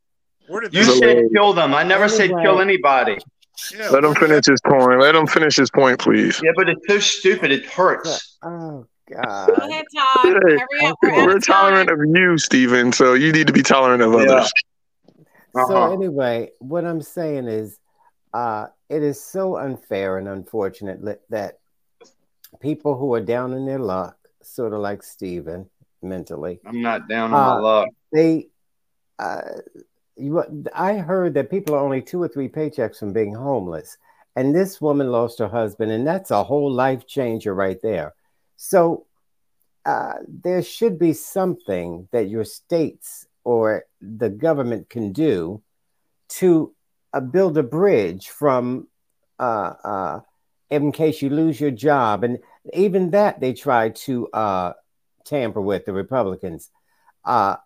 you 0.72 0.84
said 0.84 1.24
kill 1.34 1.52
them. 1.52 1.74
I 1.74 1.82
never 1.82 2.04
anyway, 2.04 2.28
said 2.28 2.30
kill 2.42 2.60
anybody. 2.60 3.18
Yeah, 3.76 3.88
Let 3.90 4.04
him 4.04 4.14
finish 4.14 4.46
his 4.46 4.60
point. 4.60 5.00
Let 5.00 5.16
him 5.16 5.26
finish 5.26 5.56
his 5.56 5.70
point, 5.70 5.98
please. 5.98 6.40
Yeah, 6.42 6.52
but 6.56 6.68
it's 6.68 6.80
so 6.88 7.00
stupid. 7.00 7.50
It 7.50 7.66
hurts. 7.66 8.38
Oh 8.42 8.86
God. 9.10 9.48
Go 9.48 9.68
ahead, 9.68 9.84
Todd. 9.94 10.40
Hey, 10.46 10.92
we're 11.02 11.40
tolerant 11.40 11.90
of 11.90 11.98
you, 12.14 12.38
Stephen. 12.38 12.92
So 12.92 13.14
you 13.14 13.32
need 13.32 13.46
to 13.48 13.52
be 13.52 13.62
tolerant 13.62 14.02
of 14.02 14.12
yeah. 14.12 14.18
others. 14.18 14.52
Uh-huh. 15.54 15.66
So 15.66 15.92
anyway, 15.92 16.50
what 16.58 16.84
I'm 16.84 17.02
saying 17.02 17.48
is, 17.48 17.78
uh, 18.34 18.66
it 18.88 19.02
is 19.02 19.22
so 19.22 19.56
unfair 19.56 20.18
and 20.18 20.28
unfortunate 20.28 21.00
that 21.30 21.58
people 22.60 22.96
who 22.96 23.14
are 23.14 23.20
down 23.20 23.52
in 23.52 23.66
their 23.66 23.78
luck 23.78 24.16
sort 24.42 24.72
of 24.72 24.80
like 24.80 25.02
Stephen 25.02 25.68
mentally. 26.02 26.60
I'm 26.66 26.82
not 26.82 27.08
down 27.08 27.32
on 27.32 27.40
uh, 27.40 27.54
my 27.54 27.60
luck. 27.60 27.88
They, 28.12 28.48
uh, 29.18 29.42
you, 30.16 30.42
I 30.74 30.94
heard 30.94 31.34
that 31.34 31.50
people 31.50 31.74
are 31.74 31.84
only 31.84 32.02
two 32.02 32.22
or 32.22 32.28
three 32.28 32.48
paychecks 32.48 32.98
from 32.98 33.12
being 33.12 33.34
homeless, 33.34 33.96
and 34.36 34.54
this 34.54 34.80
woman 34.80 35.10
lost 35.10 35.38
her 35.38 35.48
husband, 35.48 35.92
and 35.92 36.06
that's 36.06 36.30
a 36.30 36.44
whole 36.44 36.70
life 36.70 37.06
changer 37.06 37.54
right 37.54 37.80
there. 37.82 38.14
So 38.56 39.06
uh, 39.84 40.14
there 40.26 40.62
should 40.62 40.98
be 40.98 41.12
something 41.12 42.08
that 42.12 42.28
your 42.28 42.44
states 42.44 43.27
or 43.44 43.84
the 44.00 44.28
government 44.28 44.88
can 44.90 45.12
do 45.12 45.62
to 46.28 46.74
uh, 47.12 47.20
build 47.20 47.56
a 47.56 47.62
bridge 47.62 48.28
from 48.28 48.86
uh, 49.38 49.72
uh, 49.84 50.20
in 50.70 50.92
case 50.92 51.22
you 51.22 51.30
lose 51.30 51.60
your 51.60 51.70
job. 51.70 52.24
And 52.24 52.38
even 52.72 53.10
that 53.10 53.40
they 53.40 53.54
try 53.54 53.90
to 53.90 54.28
uh, 54.28 54.72
tamper 55.24 55.60
with 55.60 55.84
the 55.84 55.92
Republicans. 55.92 56.70
Uh, 57.24 57.56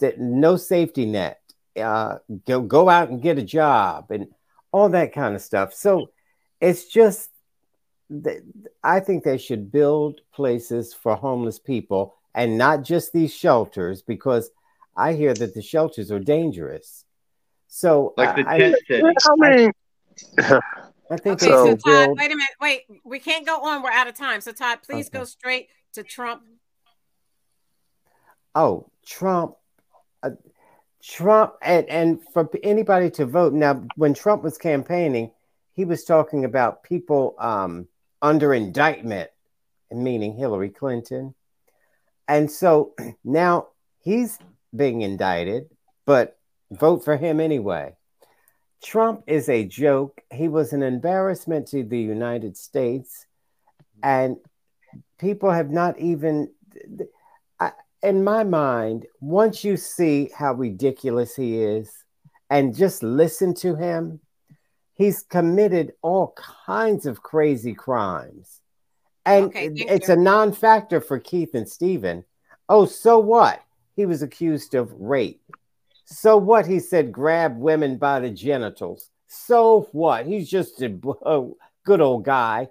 that 0.00 0.18
no 0.18 0.56
safety 0.56 1.06
net. 1.06 1.40
Uh, 1.76 2.18
go 2.46 2.60
go 2.60 2.88
out 2.88 3.08
and 3.08 3.22
get 3.22 3.38
a 3.38 3.42
job 3.42 4.10
and 4.10 4.28
all 4.72 4.88
that 4.88 5.12
kind 5.12 5.34
of 5.34 5.42
stuff. 5.42 5.72
So 5.72 6.10
it's 6.60 6.86
just 6.86 7.30
I 8.82 9.00
think 9.00 9.22
they 9.22 9.38
should 9.38 9.70
build 9.70 10.20
places 10.32 10.94
for 10.94 11.14
homeless 11.14 11.58
people 11.58 12.14
and 12.34 12.56
not 12.58 12.82
just 12.82 13.12
these 13.12 13.34
shelters 13.34 14.02
because 14.02 14.50
I 14.98 15.14
hear 15.14 15.32
that 15.32 15.54
the 15.54 15.62
shelters 15.62 16.10
are 16.10 16.18
dangerous. 16.18 17.04
So 17.68 18.14
like 18.16 18.34
the 18.34 18.42
tent 18.42 18.74
I, 18.88 19.72
I, 20.38 20.60
I 21.10 21.16
think 21.16 21.42
okay, 21.42 21.46
so 21.46 21.76
Todd, 21.76 21.82
build... 21.84 22.18
wait 22.18 22.32
a 22.32 22.36
minute. 22.36 22.50
Wait, 22.60 22.80
we 23.04 23.20
can't 23.20 23.46
go 23.46 23.62
on. 23.62 23.82
We're 23.82 23.92
out 23.92 24.08
of 24.08 24.14
time. 24.14 24.40
So 24.40 24.52
Todd, 24.52 24.80
please 24.84 25.06
okay. 25.06 25.18
go 25.18 25.24
straight 25.24 25.68
to 25.92 26.02
Trump. 26.02 26.42
Oh, 28.54 28.90
Trump. 29.06 29.54
Uh, 30.22 30.30
Trump 31.00 31.54
and, 31.62 31.88
and 31.88 32.18
for 32.32 32.50
anybody 32.64 33.08
to 33.12 33.24
vote 33.24 33.52
now 33.52 33.84
when 33.94 34.14
Trump 34.14 34.42
was 34.42 34.58
campaigning, 34.58 35.30
he 35.74 35.84
was 35.84 36.04
talking 36.04 36.44
about 36.44 36.82
people 36.82 37.36
um, 37.38 37.86
under 38.20 38.52
indictment, 38.52 39.30
meaning 39.92 40.34
Hillary 40.34 40.70
Clinton. 40.70 41.34
And 42.26 42.50
so 42.50 42.94
now 43.24 43.68
he's 44.00 44.38
being 44.74 45.02
indicted, 45.02 45.68
but 46.06 46.38
vote 46.70 47.04
for 47.04 47.16
him 47.16 47.40
anyway. 47.40 47.94
Trump 48.82 49.24
is 49.26 49.48
a 49.48 49.64
joke. 49.64 50.20
He 50.30 50.48
was 50.48 50.72
an 50.72 50.82
embarrassment 50.82 51.68
to 51.68 51.82
the 51.82 51.98
United 51.98 52.56
States. 52.56 53.26
And 54.02 54.36
people 55.18 55.50
have 55.50 55.70
not 55.70 55.98
even, 55.98 56.50
I, 57.58 57.72
in 58.02 58.22
my 58.22 58.44
mind, 58.44 59.06
once 59.20 59.64
you 59.64 59.76
see 59.76 60.30
how 60.36 60.54
ridiculous 60.54 61.34
he 61.34 61.60
is 61.60 61.92
and 62.50 62.76
just 62.76 63.02
listen 63.02 63.54
to 63.54 63.74
him, 63.74 64.20
he's 64.94 65.22
committed 65.22 65.92
all 66.02 66.34
kinds 66.66 67.06
of 67.06 67.22
crazy 67.22 67.74
crimes. 67.74 68.60
And 69.26 69.46
okay, 69.46 69.70
it's 69.74 70.08
you. 70.08 70.14
a 70.14 70.16
non 70.16 70.52
factor 70.52 71.00
for 71.00 71.18
Keith 71.18 71.54
and 71.54 71.68
Stephen. 71.68 72.24
Oh, 72.68 72.86
so 72.86 73.18
what? 73.18 73.60
He 73.98 74.06
was 74.06 74.22
accused 74.22 74.76
of 74.76 74.92
rape. 74.92 75.42
So 76.04 76.36
what? 76.36 76.68
He 76.68 76.78
said, 76.78 77.10
grab 77.10 77.58
women 77.58 77.98
by 77.98 78.20
the 78.20 78.30
genitals. 78.30 79.10
So 79.26 79.88
what? 79.90 80.24
He's 80.24 80.48
just 80.48 80.80
a, 80.82 80.96
a 81.26 81.48
good 81.84 82.00
old 82.00 82.24
guy. 82.24 82.68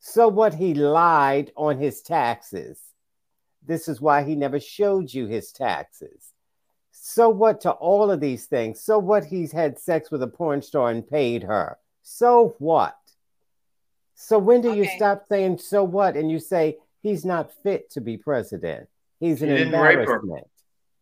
So 0.00 0.26
what? 0.26 0.52
He 0.52 0.74
lied 0.74 1.52
on 1.56 1.78
his 1.78 2.02
taxes. 2.02 2.80
This 3.64 3.86
is 3.86 4.00
why 4.00 4.24
he 4.24 4.34
never 4.34 4.58
showed 4.58 5.14
you 5.14 5.28
his 5.28 5.52
taxes. 5.52 6.32
So 6.90 7.28
what 7.28 7.60
to 7.60 7.70
all 7.70 8.10
of 8.10 8.18
these 8.18 8.46
things? 8.46 8.80
So 8.80 8.98
what? 8.98 9.24
He's 9.24 9.52
had 9.52 9.78
sex 9.78 10.10
with 10.10 10.24
a 10.24 10.26
porn 10.26 10.60
star 10.60 10.90
and 10.90 11.08
paid 11.08 11.44
her. 11.44 11.78
So 12.02 12.56
what? 12.58 12.98
So 14.16 14.40
when 14.40 14.60
do 14.60 14.70
okay. 14.70 14.78
you 14.78 14.88
stop 14.96 15.22
saying 15.28 15.58
so 15.58 15.84
what 15.84 16.16
and 16.16 16.32
you 16.32 16.40
say 16.40 16.78
he's 17.00 17.24
not 17.24 17.52
fit 17.62 17.90
to 17.90 18.00
be 18.00 18.16
president? 18.16 18.88
He's 19.20 19.40
an 19.40 19.50
embarrassment. 19.50 20.48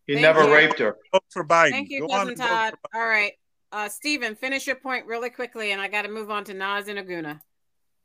He 0.06 0.14
Thank 0.14 0.22
never 0.22 0.44
you. 0.44 0.54
raped 0.54 0.78
her. 0.78 0.96
Vote 1.12 1.24
for 1.30 1.44
Biden. 1.44 1.70
Thank 1.70 1.90
you, 1.90 2.00
Go 2.00 2.08
cousin 2.08 2.34
Todd. 2.34 2.74
All 2.94 3.06
right. 3.06 3.32
Uh, 3.70 3.88
Stephen, 3.88 4.34
finish 4.34 4.66
your 4.66 4.76
point 4.76 5.06
really 5.06 5.30
quickly, 5.30 5.72
and 5.72 5.80
I 5.80 5.88
got 5.88 6.02
to 6.02 6.08
move 6.08 6.30
on 6.30 6.44
to 6.44 6.54
Nas 6.54 6.88
and 6.88 6.98
Aguna. 6.98 7.40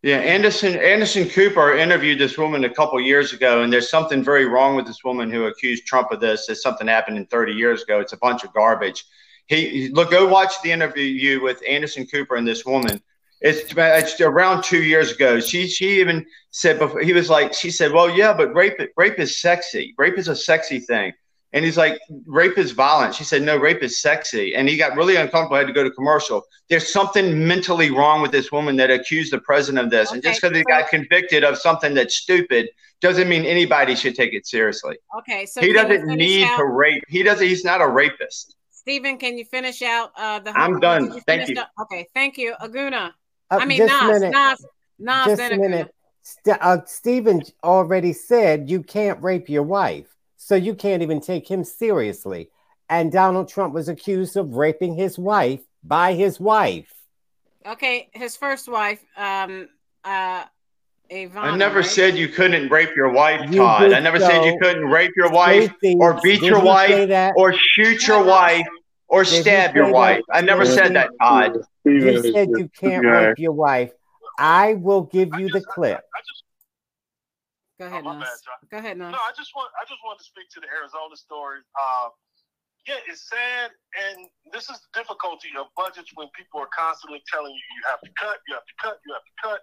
Yeah, 0.03 0.18
Anderson 0.18 0.76
Anderson 0.76 1.28
Cooper 1.28 1.76
interviewed 1.76 2.19
this 2.19 2.38
woman 2.38 2.64
a 2.64 2.69
couple 2.69 3.02
years 3.02 3.34
ago, 3.34 3.64
and 3.64 3.74
there's 3.74 3.90
something 3.90 4.24
very 4.24 4.45
wrong 4.45 4.76
with 4.76 4.86
this 4.86 5.03
woman 5.03 5.32
who 5.32 5.45
accused 5.45 5.86
Trump 5.86 6.11
of 6.11 6.19
this. 6.19 6.49
As 6.49 6.61
something 6.61 6.88
happened 6.88 7.18
in 7.18 7.26
30 7.26 7.53
years 7.53 7.82
ago. 7.84 7.99
It's 7.99 8.14
a 8.14 8.18
bunch 8.18 8.44
of 8.44 8.53
garbage. 8.53 9.03
He 9.48 9.90
look, 9.94 10.11
go 10.11 10.28
watch 10.28 10.61
the 10.61 10.72
interview 10.72 11.41
with 11.41 11.64
Anderson 11.68 12.06
Cooper 12.06 12.36
and 12.36 12.48
this 12.48 12.65
woman. 12.65 13.02
It's, 13.40 13.74
it's 13.76 14.22
around 14.22 14.64
two 14.64 14.84
years 14.84 15.11
ago. 15.11 15.40
She 15.40 15.68
she 15.68 15.99
even 15.99 16.26
said 16.52 16.80
before 16.80 17.02
he 17.02 17.14
was 17.14 17.30
like 17.30 17.53
she 17.53 17.72
said, 17.72 17.91
well, 17.91 18.10
yeah, 18.10 18.34
but 18.34 18.53
rape 18.56 18.80
rape 18.98 19.19
is 19.19 19.41
sexy. 19.41 19.95
Rape 19.98 20.18
is 20.18 20.28
a 20.28 20.36
sexy 20.36 20.80
thing. 20.80 21.14
And 21.53 21.64
he's 21.64 21.78
like, 21.78 21.98
rape 22.26 22.57
is 22.57 22.72
violent. 22.72 23.15
She 23.15 23.24
said, 23.24 23.41
no, 23.41 23.56
rape 23.56 23.82
is 23.82 24.02
sexy. 24.02 24.53
And 24.53 24.68
he 24.68 24.76
got 24.76 24.98
really 24.98 25.15
uncomfortable, 25.15 25.56
had 25.56 25.68
to 25.68 25.74
go 25.74 25.84
to 25.84 25.91
commercial. 25.91 26.44
There's 26.69 26.91
something 26.91 27.48
mentally 27.48 27.90
wrong 27.90 28.22
with 28.22 28.32
this 28.32 28.52
woman 28.52 28.76
that 28.78 28.91
accused 28.91 29.32
the 29.32 29.40
president 29.40 29.86
of 29.86 29.90
this. 29.90 30.10
Okay. 30.10 30.15
And 30.15 30.24
just 30.24 30.41
because 30.41 30.57
he 30.57 30.64
got 30.64 30.90
convicted 30.90 31.45
of 31.45 31.57
something 31.57 31.94
that's 31.94 32.15
stupid 32.15 32.69
doesn't 32.99 33.30
mean 33.30 33.45
anybody 33.45 33.95
should 33.95 34.14
take 34.14 34.34
it 34.34 34.45
seriously. 34.45 34.98
Okay. 35.19 35.45
So 35.45 35.61
he 35.61 35.72
doesn't 35.72 36.06
need 36.07 36.44
out? 36.44 36.57
to 36.57 36.65
rape. 36.65 37.03
He 37.07 37.24
doesn't, 37.24 37.48
he's 37.48 37.64
not 37.64 37.80
a 37.80 37.88
rapist. 37.88 38.56
Stephen, 38.72 39.18
can 39.18 39.38
you 39.38 39.45
finish 39.45 39.82
out 39.82 40.11
uh, 40.18 40.40
the? 40.40 40.52
I'm 40.52 40.80
done. 40.80 41.14
You 41.14 41.22
thank 41.26 41.48
you. 41.48 41.60
Up? 41.60 41.69
Okay. 41.84 42.07
Thank 42.14 42.38
you. 42.38 42.56
Aguna. 42.61 43.11
Uh, 43.49 43.60
I 43.61 43.65
mean, 43.65 43.86
Nas, 43.86 44.22
Nas, 44.22 44.65
Nas, 44.99 45.26
just 45.26 45.53
a 45.53 45.57
minute. 45.57 45.94
St- 46.24 46.57
uh, 46.60 46.80
Stephen 46.86 47.41
already 47.64 48.11
said 48.11 48.69
you 48.69 48.84
can't 48.84 49.22
rape 49.24 49.48
your 49.48 49.64
wife. 49.64 50.07
So 50.48 50.56
you 50.56 50.76
can't 50.76 51.03
even 51.03 51.19
take 51.19 51.45
him 51.45 51.65
seriously. 51.65 52.52
And 52.88 53.11
Donald 53.11 53.49
Trump 53.49 53.74
was 53.74 53.90
accused 53.90 54.38
of 54.38 54.53
raping 54.53 54.95
his 54.95 55.19
wife 55.19 55.60
by 55.84 56.14
his 56.14 56.40
wife. 56.40 56.94
Okay, 57.65 58.07
his 58.14 58.38
first 58.38 58.69
wife, 58.69 59.03
um, 59.18 59.68
uh, 60.06 60.45
Ivana, 61.11 61.36
I 61.36 61.57
never 61.57 61.80
right? 61.80 61.86
said 61.86 62.18
you 62.18 62.30
couldn't 62.30 62.72
rape 62.72 62.95
your 62.95 63.10
wife, 63.10 63.41
you 63.52 63.60
Todd. 63.60 63.91
I 63.91 63.99
never 63.99 64.19
so. 64.19 64.28
said 64.28 64.45
you 64.45 64.57
couldn't 64.61 64.86
rape 64.86 65.11
your 65.18 65.30
wife 65.32 65.69
or 65.99 66.18
beat 66.24 66.41
your 66.41 66.64
wife 66.64 67.34
or 67.36 67.52
shoot 67.52 68.07
your 68.07 68.24
wife 68.24 68.65
or 69.10 69.26
Did 69.26 69.41
stab 69.41 69.76
you 69.76 69.84
your 69.84 69.91
wife. 69.91 70.24
That? 70.30 70.38
I 70.38 70.41
never 70.44 70.64
Did 70.64 70.76
said 70.76 70.95
that, 70.95 71.10
Todd. 71.22 71.57
You 71.84 72.22
said 72.22 72.48
you 72.56 72.69
can't 72.69 73.06
rape 73.06 73.38
your 73.38 73.52
wife. 73.52 73.91
I 74.40 74.76
will 74.76 75.02
give 75.02 75.38
you 75.38 75.49
the 75.49 75.60
clip. 75.60 76.06
Go 77.78 77.86
ahead, 77.86 78.04
oh, 78.06 78.18
bad, 78.18 78.41
Go 78.72 78.78
ahead, 78.82 78.98
Nas. 78.98 79.14
No, 79.14 79.22
I 79.22 79.32
just 79.38 79.54
want 79.54 79.70
I 79.78 79.86
just 79.86 80.02
wanted 80.02 80.26
to 80.26 80.28
speak 80.28 80.49
to 80.58 80.60
the 80.60 80.66
Arizona 80.66 81.14
story. 81.14 81.62
Uh, 81.78 82.10
yeah, 82.90 83.04
it's 83.06 83.30
sad, 83.30 83.70
and 83.94 84.26
this 84.49 84.70
is 84.72 84.82
the 84.82 84.91
difficulty 84.98 85.54
of 85.60 85.68
budgets 85.78 86.10
when 86.16 86.32
people 86.34 86.58
are 86.58 86.72
constantly 86.74 87.22
telling 87.30 87.54
you 87.54 87.66
you 87.76 87.84
have 87.86 88.02
to 88.02 88.10
cut, 88.18 88.41
you 88.48 88.56
have 88.56 88.66
to 88.66 88.78
cut, 88.82 88.98
you 89.06 89.14
have 89.14 89.28
to 89.28 89.36
cut, 89.38 89.60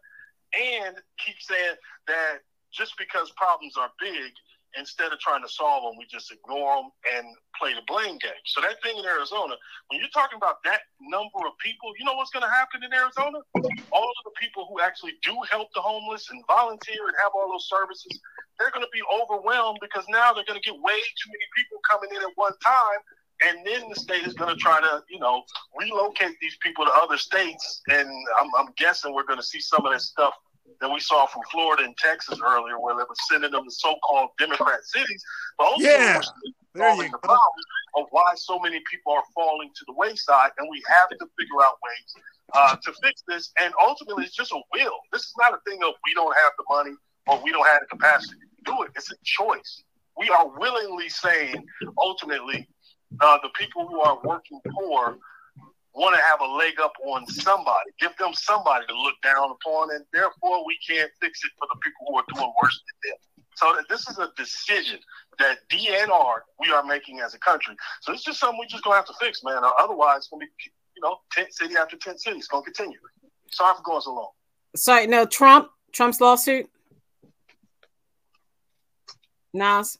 and 0.54 0.94
keep 1.18 1.40
saying 1.40 1.74
that 2.06 2.44
just 2.70 2.94
because 2.98 3.32
problems 3.34 3.74
are 3.74 3.90
big, 3.98 4.30
instead 4.78 5.12
of 5.12 5.18
trying 5.18 5.42
to 5.42 5.48
solve 5.48 5.84
them, 5.84 5.94
we 5.98 6.06
just 6.10 6.32
ignore 6.32 6.82
them 6.82 6.90
and 7.14 7.26
play 7.58 7.74
the 7.74 7.82
blame 7.86 8.18
game. 8.18 8.42
So 8.46 8.60
that 8.60 8.82
thing 8.82 8.96
in 8.98 9.04
Arizona, 9.04 9.54
when 9.88 10.00
you're 10.00 10.12
talking 10.12 10.36
about 10.36 10.62
that 10.64 10.86
number 11.00 11.42
of 11.46 11.54
people, 11.62 11.92
you 11.98 12.04
know 12.04 12.14
what's 12.14 12.30
going 12.30 12.44
to 12.44 12.50
happen 12.50 12.82
in 12.82 12.92
Arizona? 12.92 13.38
All 13.92 14.08
of 14.08 14.20
the 14.24 14.34
people 14.40 14.66
who 14.68 14.80
actually 14.80 15.14
do 15.22 15.34
help 15.50 15.68
the 15.74 15.80
homeless 15.80 16.30
and 16.30 16.42
volunteer 16.46 17.02
and 17.06 17.16
have 17.22 17.32
all 17.34 17.50
those 17.50 17.68
services, 17.68 18.18
they're 18.58 18.70
going 18.70 18.86
to 18.86 18.94
be 18.94 19.02
overwhelmed 19.10 19.78
because 19.80 20.04
now 20.08 20.32
they're 20.32 20.46
going 20.46 20.60
to 20.60 20.66
get 20.66 20.74
way 20.74 20.98
too 21.18 21.28
many 21.30 21.46
people 21.56 21.78
coming 21.88 22.10
in 22.14 22.22
at 22.22 22.34
one 22.36 22.54
time. 22.64 23.00
And 23.42 23.66
then 23.66 23.90
the 23.90 23.98
state 23.98 24.26
is 24.26 24.32
going 24.32 24.54
to 24.54 24.60
try 24.60 24.80
to, 24.80 25.02
you 25.10 25.18
know, 25.18 25.42
relocate 25.76 26.38
these 26.40 26.56
people 26.62 26.84
to 26.86 26.92
other 26.94 27.18
states. 27.18 27.82
And 27.88 28.08
I'm, 28.40 28.50
I'm 28.56 28.72
guessing 28.78 29.12
we're 29.12 29.26
going 29.26 29.40
to 29.40 29.44
see 29.44 29.60
some 29.60 29.84
of 29.84 29.92
that 29.92 30.00
stuff 30.00 30.34
that 30.80 30.90
we 30.90 31.00
saw 31.00 31.26
from 31.26 31.42
Florida 31.50 31.84
and 31.84 31.96
Texas 31.96 32.40
earlier, 32.44 32.78
where 32.80 32.94
they 32.94 33.04
were 33.08 33.16
sending 33.30 33.50
them 33.50 33.64
to 33.64 33.70
so-called 33.70 34.30
Democrat 34.38 34.80
cities. 34.84 35.22
But 35.58 35.64
also, 35.64 35.84
yeah, 35.84 36.20
solving 36.76 37.10
the 37.10 37.18
problem 37.18 37.64
of 37.96 38.06
why 38.10 38.32
so 38.36 38.58
many 38.58 38.80
people 38.90 39.12
are 39.12 39.22
falling 39.34 39.70
to 39.74 39.84
the 39.86 39.94
wayside, 39.94 40.50
and 40.58 40.68
we 40.70 40.82
have 40.88 41.08
to 41.10 41.26
figure 41.38 41.60
out 41.62 41.78
ways 41.82 42.14
uh, 42.54 42.76
to 42.82 42.92
fix 43.02 43.22
this. 43.28 43.52
And 43.60 43.72
ultimately, 43.82 44.24
it's 44.24 44.34
just 44.34 44.52
a 44.52 44.60
will. 44.72 44.98
This 45.12 45.22
is 45.22 45.34
not 45.38 45.54
a 45.54 45.58
thing 45.68 45.82
of 45.82 45.94
we 46.04 46.14
don't 46.14 46.34
have 46.34 46.52
the 46.58 46.64
money 46.68 46.96
or 47.26 47.40
we 47.42 47.52
don't 47.52 47.66
have 47.66 47.80
the 47.80 47.86
capacity 47.86 48.34
to 48.34 48.72
do 48.72 48.82
it. 48.82 48.90
It's 48.96 49.10
a 49.12 49.16
choice. 49.24 49.84
We 50.18 50.28
are 50.28 50.48
willingly 50.58 51.08
saying, 51.08 51.64
ultimately, 51.98 52.68
uh, 53.20 53.38
the 53.42 53.50
people 53.58 53.86
who 53.86 54.00
are 54.00 54.18
working 54.24 54.60
poor 54.72 55.18
want 55.94 56.16
to 56.16 56.22
have 56.22 56.40
a 56.40 56.46
leg 56.46 56.74
up 56.82 56.92
on 57.06 57.26
somebody, 57.26 57.90
give 58.00 58.16
them 58.18 58.32
somebody 58.34 58.84
to 58.86 58.94
look 58.94 59.14
down 59.22 59.50
upon, 59.50 59.94
and 59.94 60.04
therefore 60.12 60.66
we 60.66 60.76
can't 60.86 61.10
fix 61.20 61.44
it 61.44 61.52
for 61.58 61.68
the 61.72 61.78
people 61.82 62.06
who 62.08 62.18
are 62.18 62.24
doing 62.34 62.52
worse 62.60 62.80
than 62.86 63.10
them. 63.10 63.18
So 63.56 63.76
this 63.88 64.08
is 64.08 64.18
a 64.18 64.30
decision 64.36 64.98
that 65.38 65.58
DNR 65.70 66.34
we 66.58 66.72
are 66.72 66.84
making 66.84 67.20
as 67.20 67.34
a 67.34 67.38
country. 67.38 67.76
So 68.00 68.12
it's 68.12 68.24
just 68.24 68.40
something 68.40 68.58
we 68.58 68.66
just 68.66 68.82
gonna 68.82 68.96
have 68.96 69.06
to 69.06 69.14
fix, 69.20 69.42
man. 69.44 69.62
Otherwise, 69.78 70.18
it's 70.18 70.28
gonna 70.28 70.44
be 70.44 70.72
you 70.96 71.02
know 71.02 71.18
tent 71.30 71.54
city 71.54 71.76
after 71.76 71.96
tent 71.96 72.20
city. 72.20 72.38
It's 72.38 72.48
gonna 72.48 72.64
continue. 72.64 72.98
Sorry 73.50 73.76
for 73.76 73.82
going 73.82 74.00
so 74.00 74.14
long. 74.14 74.30
Sorry, 74.74 75.06
no 75.06 75.24
Trump. 75.24 75.70
Trump's 75.92 76.20
lawsuit. 76.20 76.68
Nas. 79.52 79.96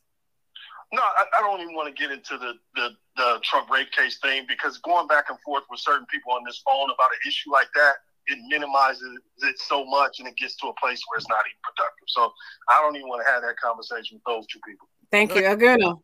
No, 0.95 1.03
I, 1.03 1.25
I 1.39 1.41
don't 1.43 1.61
even 1.61 1.75
want 1.75 1.95
to 1.95 2.01
get 2.01 2.13
into 2.13 2.39
the, 2.39 2.55
the 2.77 2.91
the 3.17 3.41
Trump 3.43 3.69
rape 3.71 3.91
case 3.91 4.19
thing 4.19 4.47
because 4.49 4.79
going 4.79 5.07
back 5.09 5.27
and 5.29 5.39
forth 5.41 5.65
with 5.71 5.81
certain 5.81 6.07
people 6.07 6.33
on 6.33 6.43
this 6.47 6.63
phone 6.65 6.87
about 6.87 7.11
an 7.11 7.23
issue 7.27 7.51
like 7.51 7.67
that, 7.75 7.95
it 8.27 8.39
minimizes 8.49 9.19
it 9.43 9.59
so 9.59 9.85
much 9.85 10.19
and 10.19 10.29
it 10.29 10.37
gets 10.37 10.57
to 10.57 10.69
a 10.69 10.75
place 10.81 11.03
where 11.09 11.19
it's 11.19 11.29
not 11.29 11.43
even 11.47 11.59
productive. 11.63 12.07
So 12.09 12.33
I 12.71 12.81
don't 12.81 12.97
even 12.97 13.09
want 13.09 13.27
to 13.27 13.33
have 13.33 13.43
that 13.43 13.57
conversation 13.57 14.19
with 14.19 14.25
those 14.25 14.47
two 14.47 14.61
people. 14.67 14.89
Thank 15.11 15.35
you, 15.35 15.43
Aguna. 15.43 16.01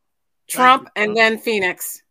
Trump 0.48 0.88
you. 0.96 1.02
and 1.02 1.16
then 1.16 1.38
Phoenix. 1.38 2.02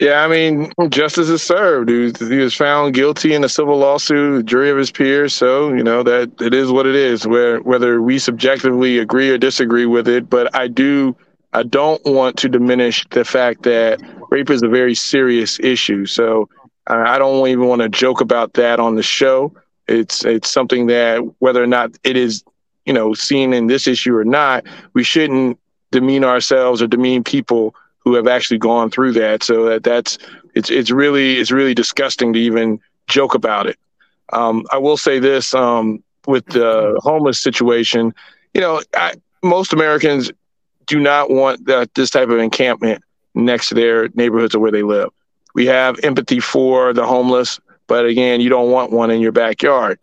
Yeah, 0.00 0.24
I 0.24 0.28
mean, 0.28 0.72
justice 0.88 1.28
is 1.28 1.42
served. 1.42 1.88
He 1.88 1.96
was, 1.96 2.18
he 2.18 2.38
was, 2.38 2.54
found 2.54 2.94
guilty 2.94 3.32
in 3.32 3.44
a 3.44 3.48
civil 3.48 3.78
lawsuit, 3.78 4.44
jury 4.44 4.70
of 4.70 4.76
his 4.76 4.90
peers. 4.90 5.32
So 5.32 5.72
you 5.72 5.84
know 5.84 6.02
that 6.02 6.32
it 6.40 6.52
is 6.52 6.72
what 6.72 6.86
it 6.86 6.96
is. 6.96 7.28
Where 7.28 7.60
whether 7.60 8.02
we 8.02 8.18
subjectively 8.18 8.98
agree 8.98 9.30
or 9.30 9.38
disagree 9.38 9.86
with 9.86 10.08
it, 10.08 10.28
but 10.28 10.52
I 10.54 10.66
do, 10.66 11.16
I 11.54 11.62
don't 11.62 12.04
want 12.04 12.36
to 12.38 12.48
diminish 12.48 13.06
the 13.10 13.24
fact 13.24 13.62
that 13.62 14.00
rape 14.30 14.50
is 14.50 14.62
a 14.62 14.68
very 14.68 14.94
serious 14.94 15.60
issue. 15.60 16.04
So 16.04 16.48
I 16.88 17.16
don't 17.16 17.46
even 17.48 17.68
want 17.68 17.80
to 17.82 17.88
joke 17.88 18.20
about 18.20 18.54
that 18.54 18.80
on 18.80 18.96
the 18.96 19.02
show. 19.02 19.54
It's 19.86 20.24
it's 20.24 20.50
something 20.50 20.88
that 20.88 21.20
whether 21.38 21.62
or 21.62 21.66
not 21.66 21.96
it 22.02 22.16
is, 22.16 22.42
you 22.86 22.92
know, 22.92 23.14
seen 23.14 23.52
in 23.52 23.68
this 23.68 23.86
issue 23.86 24.16
or 24.16 24.24
not, 24.24 24.64
we 24.94 25.04
shouldn't 25.04 25.58
demean 25.92 26.24
ourselves 26.24 26.82
or 26.82 26.88
demean 26.88 27.22
people 27.22 27.74
who 28.00 28.14
have 28.14 28.26
actually 28.26 28.58
gone 28.58 28.90
through 28.90 29.12
that. 29.12 29.42
So 29.44 29.64
that 29.68 29.84
that's 29.84 30.18
it's 30.54 30.70
it's 30.70 30.90
really 30.90 31.38
it's 31.38 31.52
really 31.52 31.74
disgusting 31.74 32.32
to 32.32 32.38
even 32.38 32.80
joke 33.06 33.34
about 33.34 33.66
it. 33.66 33.78
Um, 34.32 34.64
I 34.72 34.78
will 34.78 34.96
say 34.96 35.20
this 35.20 35.54
um, 35.54 36.02
with 36.26 36.46
the 36.46 36.98
homeless 37.02 37.40
situation, 37.40 38.12
you 38.54 38.60
know, 38.60 38.82
I, 38.96 39.14
most 39.42 39.72
Americans 39.72 40.32
do 40.86 41.00
not 41.00 41.30
want 41.30 41.66
that 41.66 41.94
this 41.94 42.10
type 42.10 42.28
of 42.28 42.38
encampment 42.38 43.02
next 43.34 43.68
to 43.68 43.74
their 43.74 44.08
neighborhoods 44.14 44.54
or 44.54 44.60
where 44.60 44.72
they 44.72 44.82
live. 44.82 45.10
We 45.54 45.66
have 45.66 45.98
empathy 46.02 46.40
for 46.40 46.92
the 46.92 47.06
homeless, 47.06 47.60
but 47.86 48.06
again, 48.06 48.40
you 48.40 48.48
don't 48.48 48.70
want 48.70 48.92
one 48.92 49.10
in 49.10 49.20
your 49.20 49.32
backyard. 49.32 49.98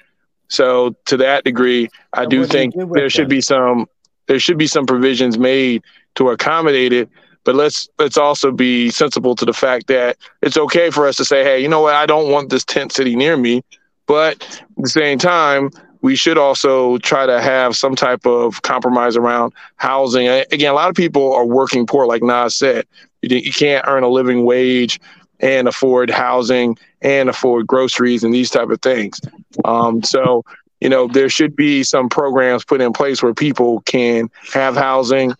So 0.47 0.95
to 1.05 1.17
that 1.17 1.43
degree, 1.43 1.89
I 2.13 2.25
do 2.25 2.45
think 2.45 2.73
do 2.73 2.89
there 2.93 3.09
should 3.09 3.29
be 3.29 3.41
some 3.41 3.87
there 4.27 4.39
should 4.39 4.57
be 4.57 4.67
some 4.67 4.85
provisions 4.85 5.37
made 5.37 5.83
to 6.15 6.29
accommodate 6.29 6.93
it 6.93 7.09
but 7.43 7.55
let's 7.55 7.89
let's 7.97 8.17
also 8.17 8.51
be 8.51 8.89
sensible 8.89 9.35
to 9.35 9.45
the 9.45 9.53
fact 9.53 9.87
that 9.87 10.17
it's 10.41 10.57
okay 10.57 10.89
for 10.89 11.07
us 11.07 11.15
to 11.17 11.25
say, 11.25 11.43
hey, 11.43 11.59
you 11.59 11.67
know 11.67 11.81
what, 11.81 11.95
I 11.95 12.05
don't 12.05 12.31
want 12.31 12.49
this 12.49 12.63
tent 12.63 12.91
city 12.91 13.15
near 13.15 13.37
me. 13.37 13.63
But 14.07 14.43
at 14.43 14.83
the 14.83 14.89
same 14.89 15.17
time, 15.17 15.71
we 16.01 16.15
should 16.15 16.37
also 16.37 16.97
try 16.99 17.25
to 17.25 17.41
have 17.41 17.75
some 17.75 17.95
type 17.95 18.25
of 18.25 18.61
compromise 18.63 19.15
around 19.15 19.53
housing. 19.75 20.27
Again, 20.27 20.71
a 20.71 20.75
lot 20.75 20.89
of 20.89 20.95
people 20.95 21.33
are 21.33 21.45
working 21.45 21.85
poor, 21.85 22.05
like 22.05 22.23
Nas 22.23 22.55
said. 22.55 22.85
You, 23.21 23.37
you 23.37 23.53
can't 23.53 23.85
earn 23.87 24.03
a 24.03 24.07
living 24.07 24.43
wage 24.43 24.99
and 25.39 25.67
afford 25.67 26.09
housing 26.09 26.77
and 27.01 27.29
afford 27.29 27.67
groceries 27.67 28.23
and 28.23 28.33
these 28.33 28.49
type 28.49 28.69
of 28.69 28.81
things. 28.81 29.19
Um, 29.65 30.03
so, 30.03 30.43
you 30.79 30.89
know, 30.89 31.07
there 31.07 31.29
should 31.29 31.55
be 31.55 31.83
some 31.83 32.09
programs 32.09 32.65
put 32.65 32.81
in 32.81 32.93
place 32.93 33.21
where 33.21 33.33
people 33.33 33.81
can 33.81 34.29
have 34.53 34.75
housing, 34.75 35.33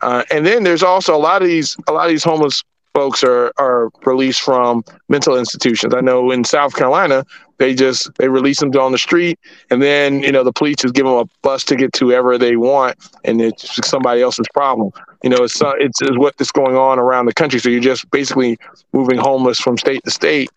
uh, 0.00 0.24
and 0.30 0.44
then 0.46 0.62
there's 0.62 0.82
also 0.82 1.14
a 1.14 1.18
lot 1.18 1.42
of 1.42 1.48
these 1.48 1.76
a 1.88 1.92
lot 1.92 2.04
of 2.04 2.10
these 2.10 2.24
homeless 2.24 2.62
folks 2.96 3.22
are 3.22 3.52
are 3.58 3.90
released 4.06 4.40
from 4.40 4.82
mental 5.10 5.38
institutions. 5.38 5.92
I 5.94 6.00
know 6.00 6.30
in 6.30 6.44
South 6.44 6.74
Carolina 6.74 7.26
they 7.58 7.74
just 7.74 8.10
they 8.14 8.28
release 8.28 8.60
them 8.60 8.70
on 8.70 8.92
the 8.92 8.98
street, 8.98 9.38
and 9.70 9.82
then 9.82 10.22
you 10.22 10.32
know 10.32 10.42
the 10.42 10.52
police 10.52 10.76
just 10.76 10.94
give 10.94 11.04
them 11.04 11.14
a 11.14 11.26
bus 11.42 11.62
ticket 11.62 11.92
to 11.94 12.06
wherever 12.06 12.38
they 12.38 12.56
want, 12.56 12.96
and 13.24 13.42
it's 13.42 13.86
somebody 13.86 14.22
else's 14.22 14.46
problem. 14.54 14.90
You 15.22 15.28
know, 15.30 15.44
it's 15.44 15.60
uh, 15.60 15.74
it's, 15.78 16.00
it's 16.00 16.16
what's 16.16 16.50
going 16.52 16.76
on 16.76 16.98
around 16.98 17.26
the 17.26 17.34
country. 17.34 17.60
So 17.60 17.68
you're 17.68 17.80
just 17.80 18.10
basically 18.10 18.56
moving 18.94 19.18
homeless 19.18 19.58
from 19.58 19.76
state 19.76 20.02
to 20.04 20.10
state, 20.10 20.48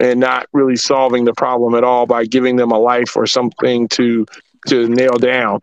and 0.00 0.18
not 0.18 0.46
really 0.54 0.76
solving 0.76 1.26
the 1.26 1.34
problem 1.34 1.74
at 1.74 1.84
all 1.84 2.06
by 2.06 2.24
giving 2.24 2.56
them 2.56 2.70
a 2.70 2.78
life 2.78 3.16
or 3.16 3.26
something 3.26 3.86
to 3.88 4.24
to 4.68 4.88
nail 4.88 5.18
down. 5.18 5.60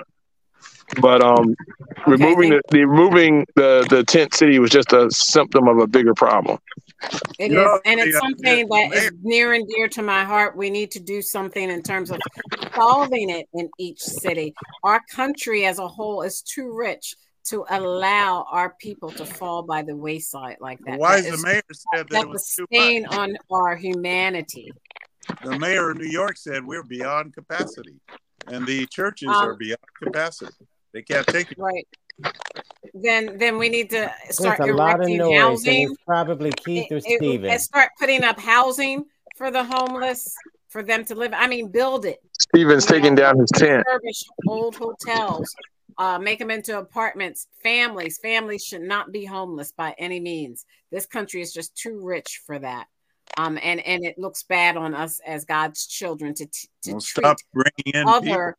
But 1.01 1.21
um, 1.21 1.55
okay, 1.91 2.01
removing 2.07 2.49
the, 2.49 2.61
the, 2.71 2.85
removing 2.85 3.45
the 3.55 3.85
the 3.89 4.03
tent 4.03 4.33
city 4.33 4.59
was 4.59 4.71
just 4.71 4.93
a 4.93 5.09
symptom 5.11 5.67
of 5.67 5.77
a 5.77 5.87
bigger 5.87 6.13
problem. 6.13 6.57
It 7.37 7.51
no, 7.51 7.75
is, 7.75 7.81
and 7.85 7.99
it's 7.99 8.13
yeah, 8.13 8.19
something 8.19 8.67
yeah, 8.69 8.89
that 8.89 8.93
is 8.93 9.11
near 9.21 9.53
and 9.53 9.67
dear 9.67 9.87
to 9.89 10.01
my 10.01 10.23
heart. 10.23 10.57
We 10.57 10.69
need 10.69 10.91
to 10.91 10.99
do 10.99 11.21
something 11.21 11.69
in 11.69 11.81
terms 11.81 12.11
of 12.11 12.19
solving 12.75 13.29
it 13.29 13.47
in 13.53 13.69
each 13.77 13.99
city. 13.99 14.53
Our 14.83 15.01
country 15.11 15.65
as 15.65 15.79
a 15.79 15.87
whole 15.87 16.23
is 16.23 16.41
too 16.41 16.75
rich 16.75 17.15
to 17.45 17.65
allow 17.69 18.45
our 18.51 18.75
people 18.81 19.11
to 19.11 19.25
fall 19.25 19.63
by 19.63 19.81
the 19.81 19.95
wayside 19.95 20.57
like 20.59 20.79
that. 20.85 20.99
Why 20.99 21.21
that 21.21 21.31
the 21.31 21.37
mayor 21.37 21.61
said 21.71 22.07
that, 22.09 22.09
that 22.09 22.29
was 22.29 22.47
stain 22.47 23.05
on 23.05 23.37
our 23.51 23.75
humanity. 23.75 24.71
The 25.43 25.57
mayor 25.57 25.91
of 25.91 25.97
New 25.97 26.09
York 26.09 26.37
said 26.37 26.65
we're 26.65 26.83
beyond 26.83 27.33
capacity, 27.33 27.99
and 28.47 28.65
the 28.65 28.85
churches 28.87 29.29
um, 29.29 29.35
are 29.35 29.55
beyond 29.55 29.79
capacity. 30.03 30.53
They 30.93 31.01
can't 31.01 31.27
take 31.27 31.51
it. 31.51 31.57
Right. 31.57 31.87
Then 32.93 33.37
then 33.37 33.57
we 33.57 33.69
need 33.69 33.89
to 33.91 34.11
start 34.29 34.59
a 34.59 34.65
erecting 34.65 35.19
housing. 35.35 35.95
probably 36.05 36.51
Keith 36.51 36.91
or 36.91 36.99
Steven. 36.99 37.49
And 37.49 37.61
start 37.61 37.91
putting 37.99 38.23
up 38.23 38.39
housing 38.39 39.05
for 39.37 39.51
the 39.51 39.63
homeless 39.63 40.35
for 40.69 40.83
them 40.83 41.05
to 41.05 41.15
live. 41.15 41.31
I 41.33 41.47
mean, 41.47 41.69
build 41.69 42.05
it. 42.05 42.19
Steven's 42.39 42.85
you 42.89 42.95
taking 42.95 43.15
know, 43.15 43.23
down 43.23 43.39
his 43.39 43.49
tent. 43.51 43.85
Old 44.47 44.75
hotels. 44.75 45.53
Uh, 45.97 46.17
make 46.17 46.39
them 46.39 46.51
into 46.51 46.77
apartments. 46.77 47.47
Families. 47.61 48.19
Families 48.19 48.63
should 48.63 48.81
not 48.81 49.11
be 49.11 49.25
homeless 49.25 49.71
by 49.71 49.93
any 49.97 50.19
means. 50.19 50.65
This 50.91 51.05
country 51.05 51.41
is 51.41 51.51
just 51.53 51.75
too 51.75 51.99
rich 52.01 52.41
for 52.45 52.57
that. 52.59 52.87
Um, 53.37 53.59
and 53.61 53.79
and 53.81 54.03
it 54.03 54.17
looks 54.17 54.43
bad 54.43 54.75
on 54.75 54.95
us 54.95 55.19
as 55.25 55.45
God's 55.45 55.85
children 55.85 56.33
to 56.35 56.47
to 56.83 56.91
well, 56.91 57.01
treat 57.01 57.25
other 57.25 58.21
people 58.21 58.53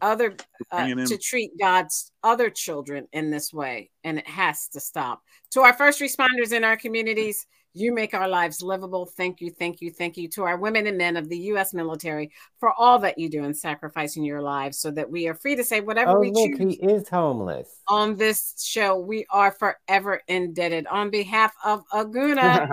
other 0.00 0.36
uh, 0.70 0.86
to 0.86 1.18
treat 1.18 1.52
God's 1.58 2.12
other 2.22 2.50
children 2.50 3.08
in 3.12 3.30
this 3.30 3.52
way, 3.52 3.90
and 4.04 4.18
it 4.18 4.28
has 4.28 4.68
to 4.68 4.80
stop. 4.80 5.22
To 5.52 5.60
our 5.60 5.72
first 5.72 6.00
responders 6.00 6.52
in 6.52 6.64
our 6.64 6.76
communities, 6.76 7.46
you 7.72 7.94
make 7.94 8.14
our 8.14 8.28
lives 8.28 8.62
livable. 8.62 9.06
Thank 9.06 9.40
you, 9.40 9.50
thank 9.50 9.80
you, 9.80 9.90
thank 9.90 10.16
you. 10.16 10.28
To 10.30 10.42
our 10.42 10.56
women 10.56 10.86
and 10.86 10.98
men 10.98 11.16
of 11.16 11.28
the 11.28 11.38
U.S. 11.38 11.72
military 11.72 12.30
for 12.58 12.72
all 12.72 12.98
that 13.00 13.18
you 13.18 13.28
do 13.28 13.44
in 13.44 13.54
sacrificing 13.54 14.24
your 14.24 14.42
lives, 14.42 14.78
so 14.78 14.90
that 14.90 15.10
we 15.10 15.28
are 15.28 15.34
free 15.34 15.56
to 15.56 15.64
say 15.64 15.80
whatever 15.80 16.12
oh, 16.12 16.20
we 16.20 16.30
look, 16.30 16.58
choose. 16.58 16.76
He 16.76 16.86
is 16.86 17.08
homeless. 17.08 17.80
On 17.88 18.16
this 18.16 18.54
show, 18.64 18.98
we 18.98 19.26
are 19.30 19.52
forever 19.52 20.20
indebted. 20.28 20.86
On 20.88 21.10
behalf 21.10 21.52
of 21.64 21.84
Aguna, 21.92 22.70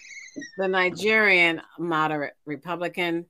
the 0.58 0.68
Nigerian 0.68 1.60
moderate 1.78 2.34
Republican, 2.46 3.26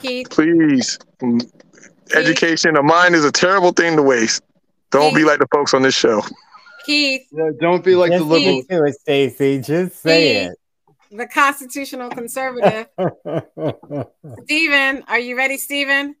Keith, 0.00 0.28
please 0.28 0.98
education 2.14 2.76
of 2.76 2.84
mine 2.84 3.14
is 3.14 3.24
a 3.24 3.32
terrible 3.32 3.72
thing 3.72 3.96
to 3.96 4.02
waste. 4.02 4.42
Don't 4.90 5.10
Keith. 5.10 5.18
be 5.18 5.24
like 5.24 5.38
the 5.38 5.46
folks 5.52 5.74
on 5.74 5.82
this 5.82 5.94
show. 5.94 6.22
Keith. 6.84 7.22
Yeah, 7.30 7.50
don't 7.60 7.84
be 7.84 7.94
like 7.94 8.10
the 8.10 8.24
liberals. 8.24 8.66
Do 8.68 8.84
it, 8.84 8.94
Stacy. 8.94 9.60
Just 9.60 10.00
say 10.00 10.48
Keith, 10.48 10.52
it. 10.52 11.16
The 11.16 11.26
constitutional 11.26 12.10
conservative. 12.10 12.86
Stephen, 14.44 15.04
are 15.08 15.18
you 15.18 15.36
ready, 15.36 15.56
Stephen? 15.58 16.16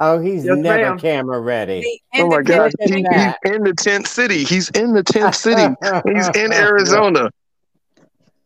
Oh, 0.00 0.20
he's 0.20 0.44
yes, 0.44 0.56
never 0.56 0.90
ma'am. 0.90 0.98
camera 0.98 1.40
ready. 1.40 2.00
Oh 2.14 2.28
my 2.28 2.42
God, 2.42 2.72
he, 2.78 2.94
he's 2.94 3.34
in 3.44 3.64
the 3.64 3.74
tent 3.76 4.06
city. 4.06 4.44
He's 4.44 4.68
in 4.70 4.92
the 4.92 5.02
tent 5.02 5.34
city. 5.34 5.74
he's 6.06 6.28
in 6.36 6.52
Arizona. 6.52 7.30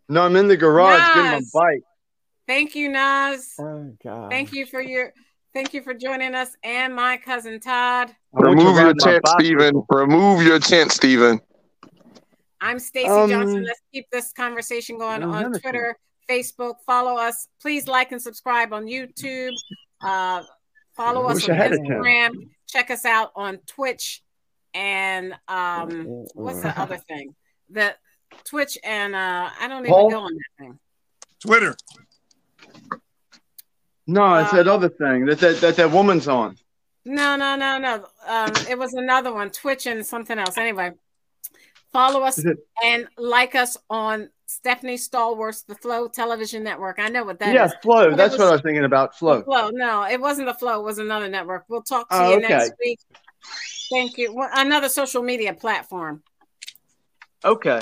No, 0.09 0.23
I'm 0.23 0.37
in 0.37 0.49
the 0.49 0.57
garage 0.57 1.01
Nas. 1.01 1.15
getting 1.15 1.31
my 1.31 1.41
bike. 1.53 1.83
Thank 2.47 2.75
you, 2.75 2.89
Nas. 2.89 3.53
Oh 3.59 3.95
God. 4.03 4.31
Thank 4.31 4.53
you 4.53 4.67
for 4.67 4.81
your 4.81 5.13
Thank 5.55 5.75
you 5.75 5.83
for 5.83 5.93
joining 5.93 6.35
us 6.35 6.57
and 6.65 6.95
my 6.95 7.19
cousin 7.19 7.61
Todd. 7.61 8.15
Remove 8.33 8.77
your 8.77 8.95
tent, 8.95 9.27
Stephen. 9.29 9.83
Remove 9.91 10.43
your 10.43 10.59
tent, 10.59 10.93
Stephen. 10.93 11.41
I'm 12.63 12.79
Stacy 12.79 13.09
um, 13.09 13.29
Johnson. 13.29 13.65
Let's 13.65 13.83
keep 13.93 14.07
this 14.11 14.33
conversation 14.33 14.97
going 14.97 15.23
on 15.23 15.53
Twitter, 15.53 15.99
Facebook. 16.31 16.77
Follow 16.87 17.19
us. 17.19 17.49
Please 17.61 17.87
like 17.87 18.13
and 18.13 18.23
subscribe 18.23 18.73
on 18.73 18.87
YouTube. 18.87 19.53
Uh, 20.01 20.43
follow 20.97 21.27
us 21.27 21.47
on 21.47 21.57
Instagram. 21.57 22.31
Check 22.67 22.91
us 22.91 23.05
out 23.05 23.33
on 23.37 23.59
Twitch. 23.67 24.23
And 24.73 25.35
um, 25.49 26.25
what's 26.33 26.63
the 26.63 26.81
other 26.81 26.97
thing? 26.97 27.35
The 27.69 27.95
Twitch 28.45 28.79
and 28.83 29.15
uh, 29.15 29.51
I 29.61 29.69
don't 29.69 29.81
even 29.81 29.91
Paul? 29.91 30.11
go 30.11 30.21
on 30.21 30.33
that 30.33 30.65
thing. 30.65 30.79
Twitter. 31.41 31.77
No, 34.07 34.35
it's 34.37 34.53
uh, 34.53 34.57
that 34.57 34.69
other 34.69 34.89
thing 34.89 35.27
that 35.27 35.39
that, 35.41 35.61
that 35.61 35.77
that 35.77 35.91
woman's 35.91 36.29
on. 36.29 36.57
No, 37.05 37.37
no, 37.37 37.57
no, 37.57 37.79
no. 37.79 38.07
Um, 38.27 38.53
it 38.69 38.79
was 38.79 38.95
another 38.95 39.33
one, 39.33 39.51
Twitch 39.51 39.87
and 39.87 40.05
something 40.07 40.39
else. 40.39 40.57
Anyway, 40.57 40.93
follow 41.93 42.21
us 42.23 42.43
and 42.85 43.09
like 43.19 43.55
us 43.55 43.77
on 43.91 44.29
Stephanie 44.47 44.97
Stallworth, 44.97 45.65
the 45.67 45.75
Flow 45.75 46.09
Television 46.09 46.63
Network. 46.63 46.99
I 46.99 47.09
know 47.09 47.25
what 47.25 47.39
that 47.41 47.55
yeah, 47.55 47.67
is. 47.67 47.75
Flow. 47.83 48.11
But 48.11 48.17
That's 48.17 48.33
was- 48.33 48.41
what 48.41 48.49
I 48.49 48.53
was 48.53 48.63
thinking 48.63 48.85
about. 48.85 49.17
Flow. 49.17 49.43
Flow. 49.43 49.71
No, 49.71 50.05
it 50.05 50.21
wasn't 50.21 50.47
the 50.47 50.55
Flow. 50.55 50.81
It 50.81 50.85
was 50.85 50.99
another 50.99 51.29
network. 51.29 51.65
We'll 51.69 51.83
talk 51.83 52.09
to 52.11 52.17
Oh, 52.17 52.31
you 52.31 52.37
okay. 52.39 52.49
next 52.49 52.73
week. 52.85 52.99
Thank 53.91 54.19
you. 54.19 54.33
Well, 54.35 54.49
Another 54.53 54.89
social 54.89 55.23
media 55.23 55.55
platform. 55.55 56.23
Okay. 57.45 57.81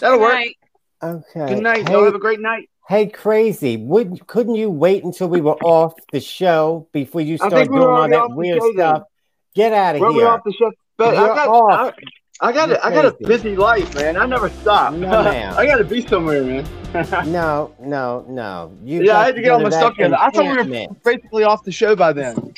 That'll 0.00 0.18
Good 0.18 0.20
work. 0.20 0.34
night. 0.34 0.56
Okay. 1.02 1.54
Good 1.54 1.62
night. 1.62 1.88
Hey, 1.88 1.92
Y'all 1.92 2.04
have 2.04 2.14
a 2.14 2.18
great 2.18 2.40
night. 2.40 2.70
Hey, 2.90 3.06
crazy. 3.06 3.76
Would 3.76 4.26
couldn't 4.26 4.56
you 4.56 4.68
wait 4.68 5.04
until 5.04 5.28
we 5.28 5.40
were 5.40 5.56
off 5.62 5.94
the 6.12 6.20
show 6.20 6.88
before 6.92 7.20
you 7.20 7.34
I 7.40 7.48
start 7.48 7.70
we 7.70 7.76
doing 7.76 7.88
all 7.88 8.08
that 8.08 8.30
weird 8.32 8.60
stuff? 8.74 9.04
Get 9.54 9.72
out 9.72 9.94
of 9.94 10.00
We're 10.00 10.12
here. 10.12 10.26
off 10.28 10.40
the 10.44 10.52
show. 10.52 10.72
But 10.96 11.14
You're 11.14 11.32
I 11.32 11.34
got, 11.34 11.48
off. 11.48 11.94
I, 12.40 12.48
I 12.48 12.52
got 12.52 12.68
You're. 12.68 12.84
I 12.84 12.90
got 12.90 13.04
a 13.06 13.16
busy 13.24 13.56
life, 13.56 13.94
man. 13.94 14.16
I 14.16 14.26
never 14.26 14.50
stop. 14.50 14.92
No. 14.94 15.08
I 15.10 15.64
got 15.64 15.76
to 15.76 15.84
be 15.84 16.06
somewhere, 16.06 16.42
man. 16.42 16.68
No, 17.30 17.72
no, 17.78 18.24
no. 18.28 18.76
You 18.82 19.04
yeah, 19.04 19.20
I 19.20 19.26
had 19.26 19.36
to 19.36 19.42
get 19.42 19.52
all 19.52 19.60
my 19.60 19.70
stuff 19.70 19.94
together. 19.94 20.16
I 20.18 20.30
thought 20.30 20.66
we 20.66 20.70
were 20.72 20.88
basically 21.04 21.44
off 21.44 21.62
the 21.62 21.70
show 21.70 21.94
by 21.94 22.12
then. 22.12 22.52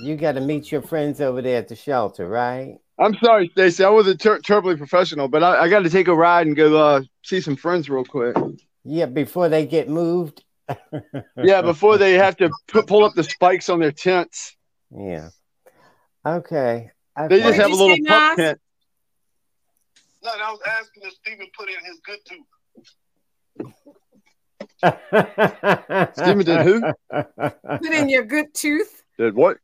You 0.00 0.16
got 0.16 0.32
to 0.32 0.40
meet 0.40 0.72
your 0.72 0.82
friends 0.82 1.20
over 1.20 1.40
there 1.40 1.58
at 1.58 1.68
the 1.68 1.76
shelter, 1.76 2.28
right? 2.28 2.78
I'm 2.98 3.14
sorry, 3.22 3.48
Stacy. 3.52 3.84
I 3.84 3.90
wasn't 3.90 4.20
ter- 4.20 4.40
terribly 4.40 4.76
professional, 4.76 5.28
but 5.28 5.42
I, 5.42 5.62
I 5.64 5.68
got 5.68 5.80
to 5.80 5.90
take 5.90 6.08
a 6.08 6.14
ride 6.14 6.46
and 6.46 6.56
go 6.56 6.76
uh, 6.76 7.02
see 7.22 7.40
some 7.40 7.54
friends 7.56 7.88
real 7.88 8.04
quick. 8.04 8.36
Yeah, 8.84 9.06
before 9.06 9.48
they 9.48 9.66
get 9.66 9.88
moved. 9.88 10.44
Yeah, 11.36 11.62
before 11.62 11.96
they 11.96 12.14
have 12.14 12.36
to 12.38 12.50
pu- 12.66 12.82
pull 12.82 13.04
up 13.04 13.14
the 13.14 13.22
spikes 13.22 13.68
on 13.70 13.78
their 13.80 13.92
tents. 13.92 14.56
Yeah. 14.90 15.28
Okay. 16.26 16.90
They 17.28 17.40
just 17.40 17.56
have 17.58 17.70
a 17.70 17.74
little 17.74 17.96
pup 18.06 18.36
Nas? 18.36 18.46
tent. 18.46 18.60
No, 20.22 20.30
I 20.30 20.50
was 20.50 20.60
asking 20.66 21.04
if 21.04 21.14
Stephen 21.14 21.46
put 21.56 21.68
in 21.70 21.76
his 21.84 22.00
good 22.04 22.18
tooth. 22.28 22.46
Stephen 26.14 26.44
did 26.44 26.60
who? 26.66 26.82
Put 27.78 27.92
in 27.92 28.08
your 28.08 28.24
good 28.24 28.52
tooth. 28.52 29.02
Did 29.16 29.34
what? 29.34 29.58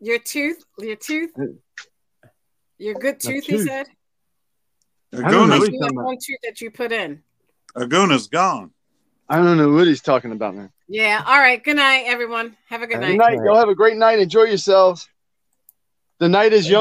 Your 0.00 0.18
tooth. 0.18 0.62
Your 0.78 0.96
tooth. 0.96 1.32
Your 2.80 2.94
good 2.94 3.22
My 3.24 3.32
tooth, 3.32 3.44
he 3.44 3.58
said. 3.58 3.86
I 5.12 5.16
don't 5.16 5.50
Aguna's, 5.50 5.58
what 5.58 5.68
he's 5.68 5.68
You 5.68 5.80
talking 5.80 5.82
have 5.82 5.90
about. 5.92 6.04
one 6.06 6.16
tooth 6.16 6.38
that 6.44 6.60
you 6.62 6.70
put 6.70 6.92
in. 6.92 7.22
Aguna's 7.76 8.26
gone. 8.28 8.70
I 9.28 9.36
don't 9.36 9.58
know 9.58 9.68
what 9.70 9.86
he's 9.86 10.00
talking 10.00 10.32
about, 10.32 10.54
man. 10.54 10.72
Yeah. 10.88 11.22
All 11.26 11.38
right. 11.38 11.62
Good 11.62 11.76
night, 11.76 12.04
everyone. 12.06 12.56
Have 12.68 12.80
a 12.82 12.86
good 12.86 12.94
Good 12.94 13.00
night. 13.00 13.10
Good 13.10 13.18
night. 13.18 13.44
Y'all 13.44 13.58
have 13.58 13.68
a 13.68 13.74
great 13.74 13.96
night. 13.96 14.18
Enjoy 14.18 14.44
yourselves. 14.44 15.08
The 16.20 16.28
night 16.30 16.54
is 16.54 16.68
young. 16.68 16.78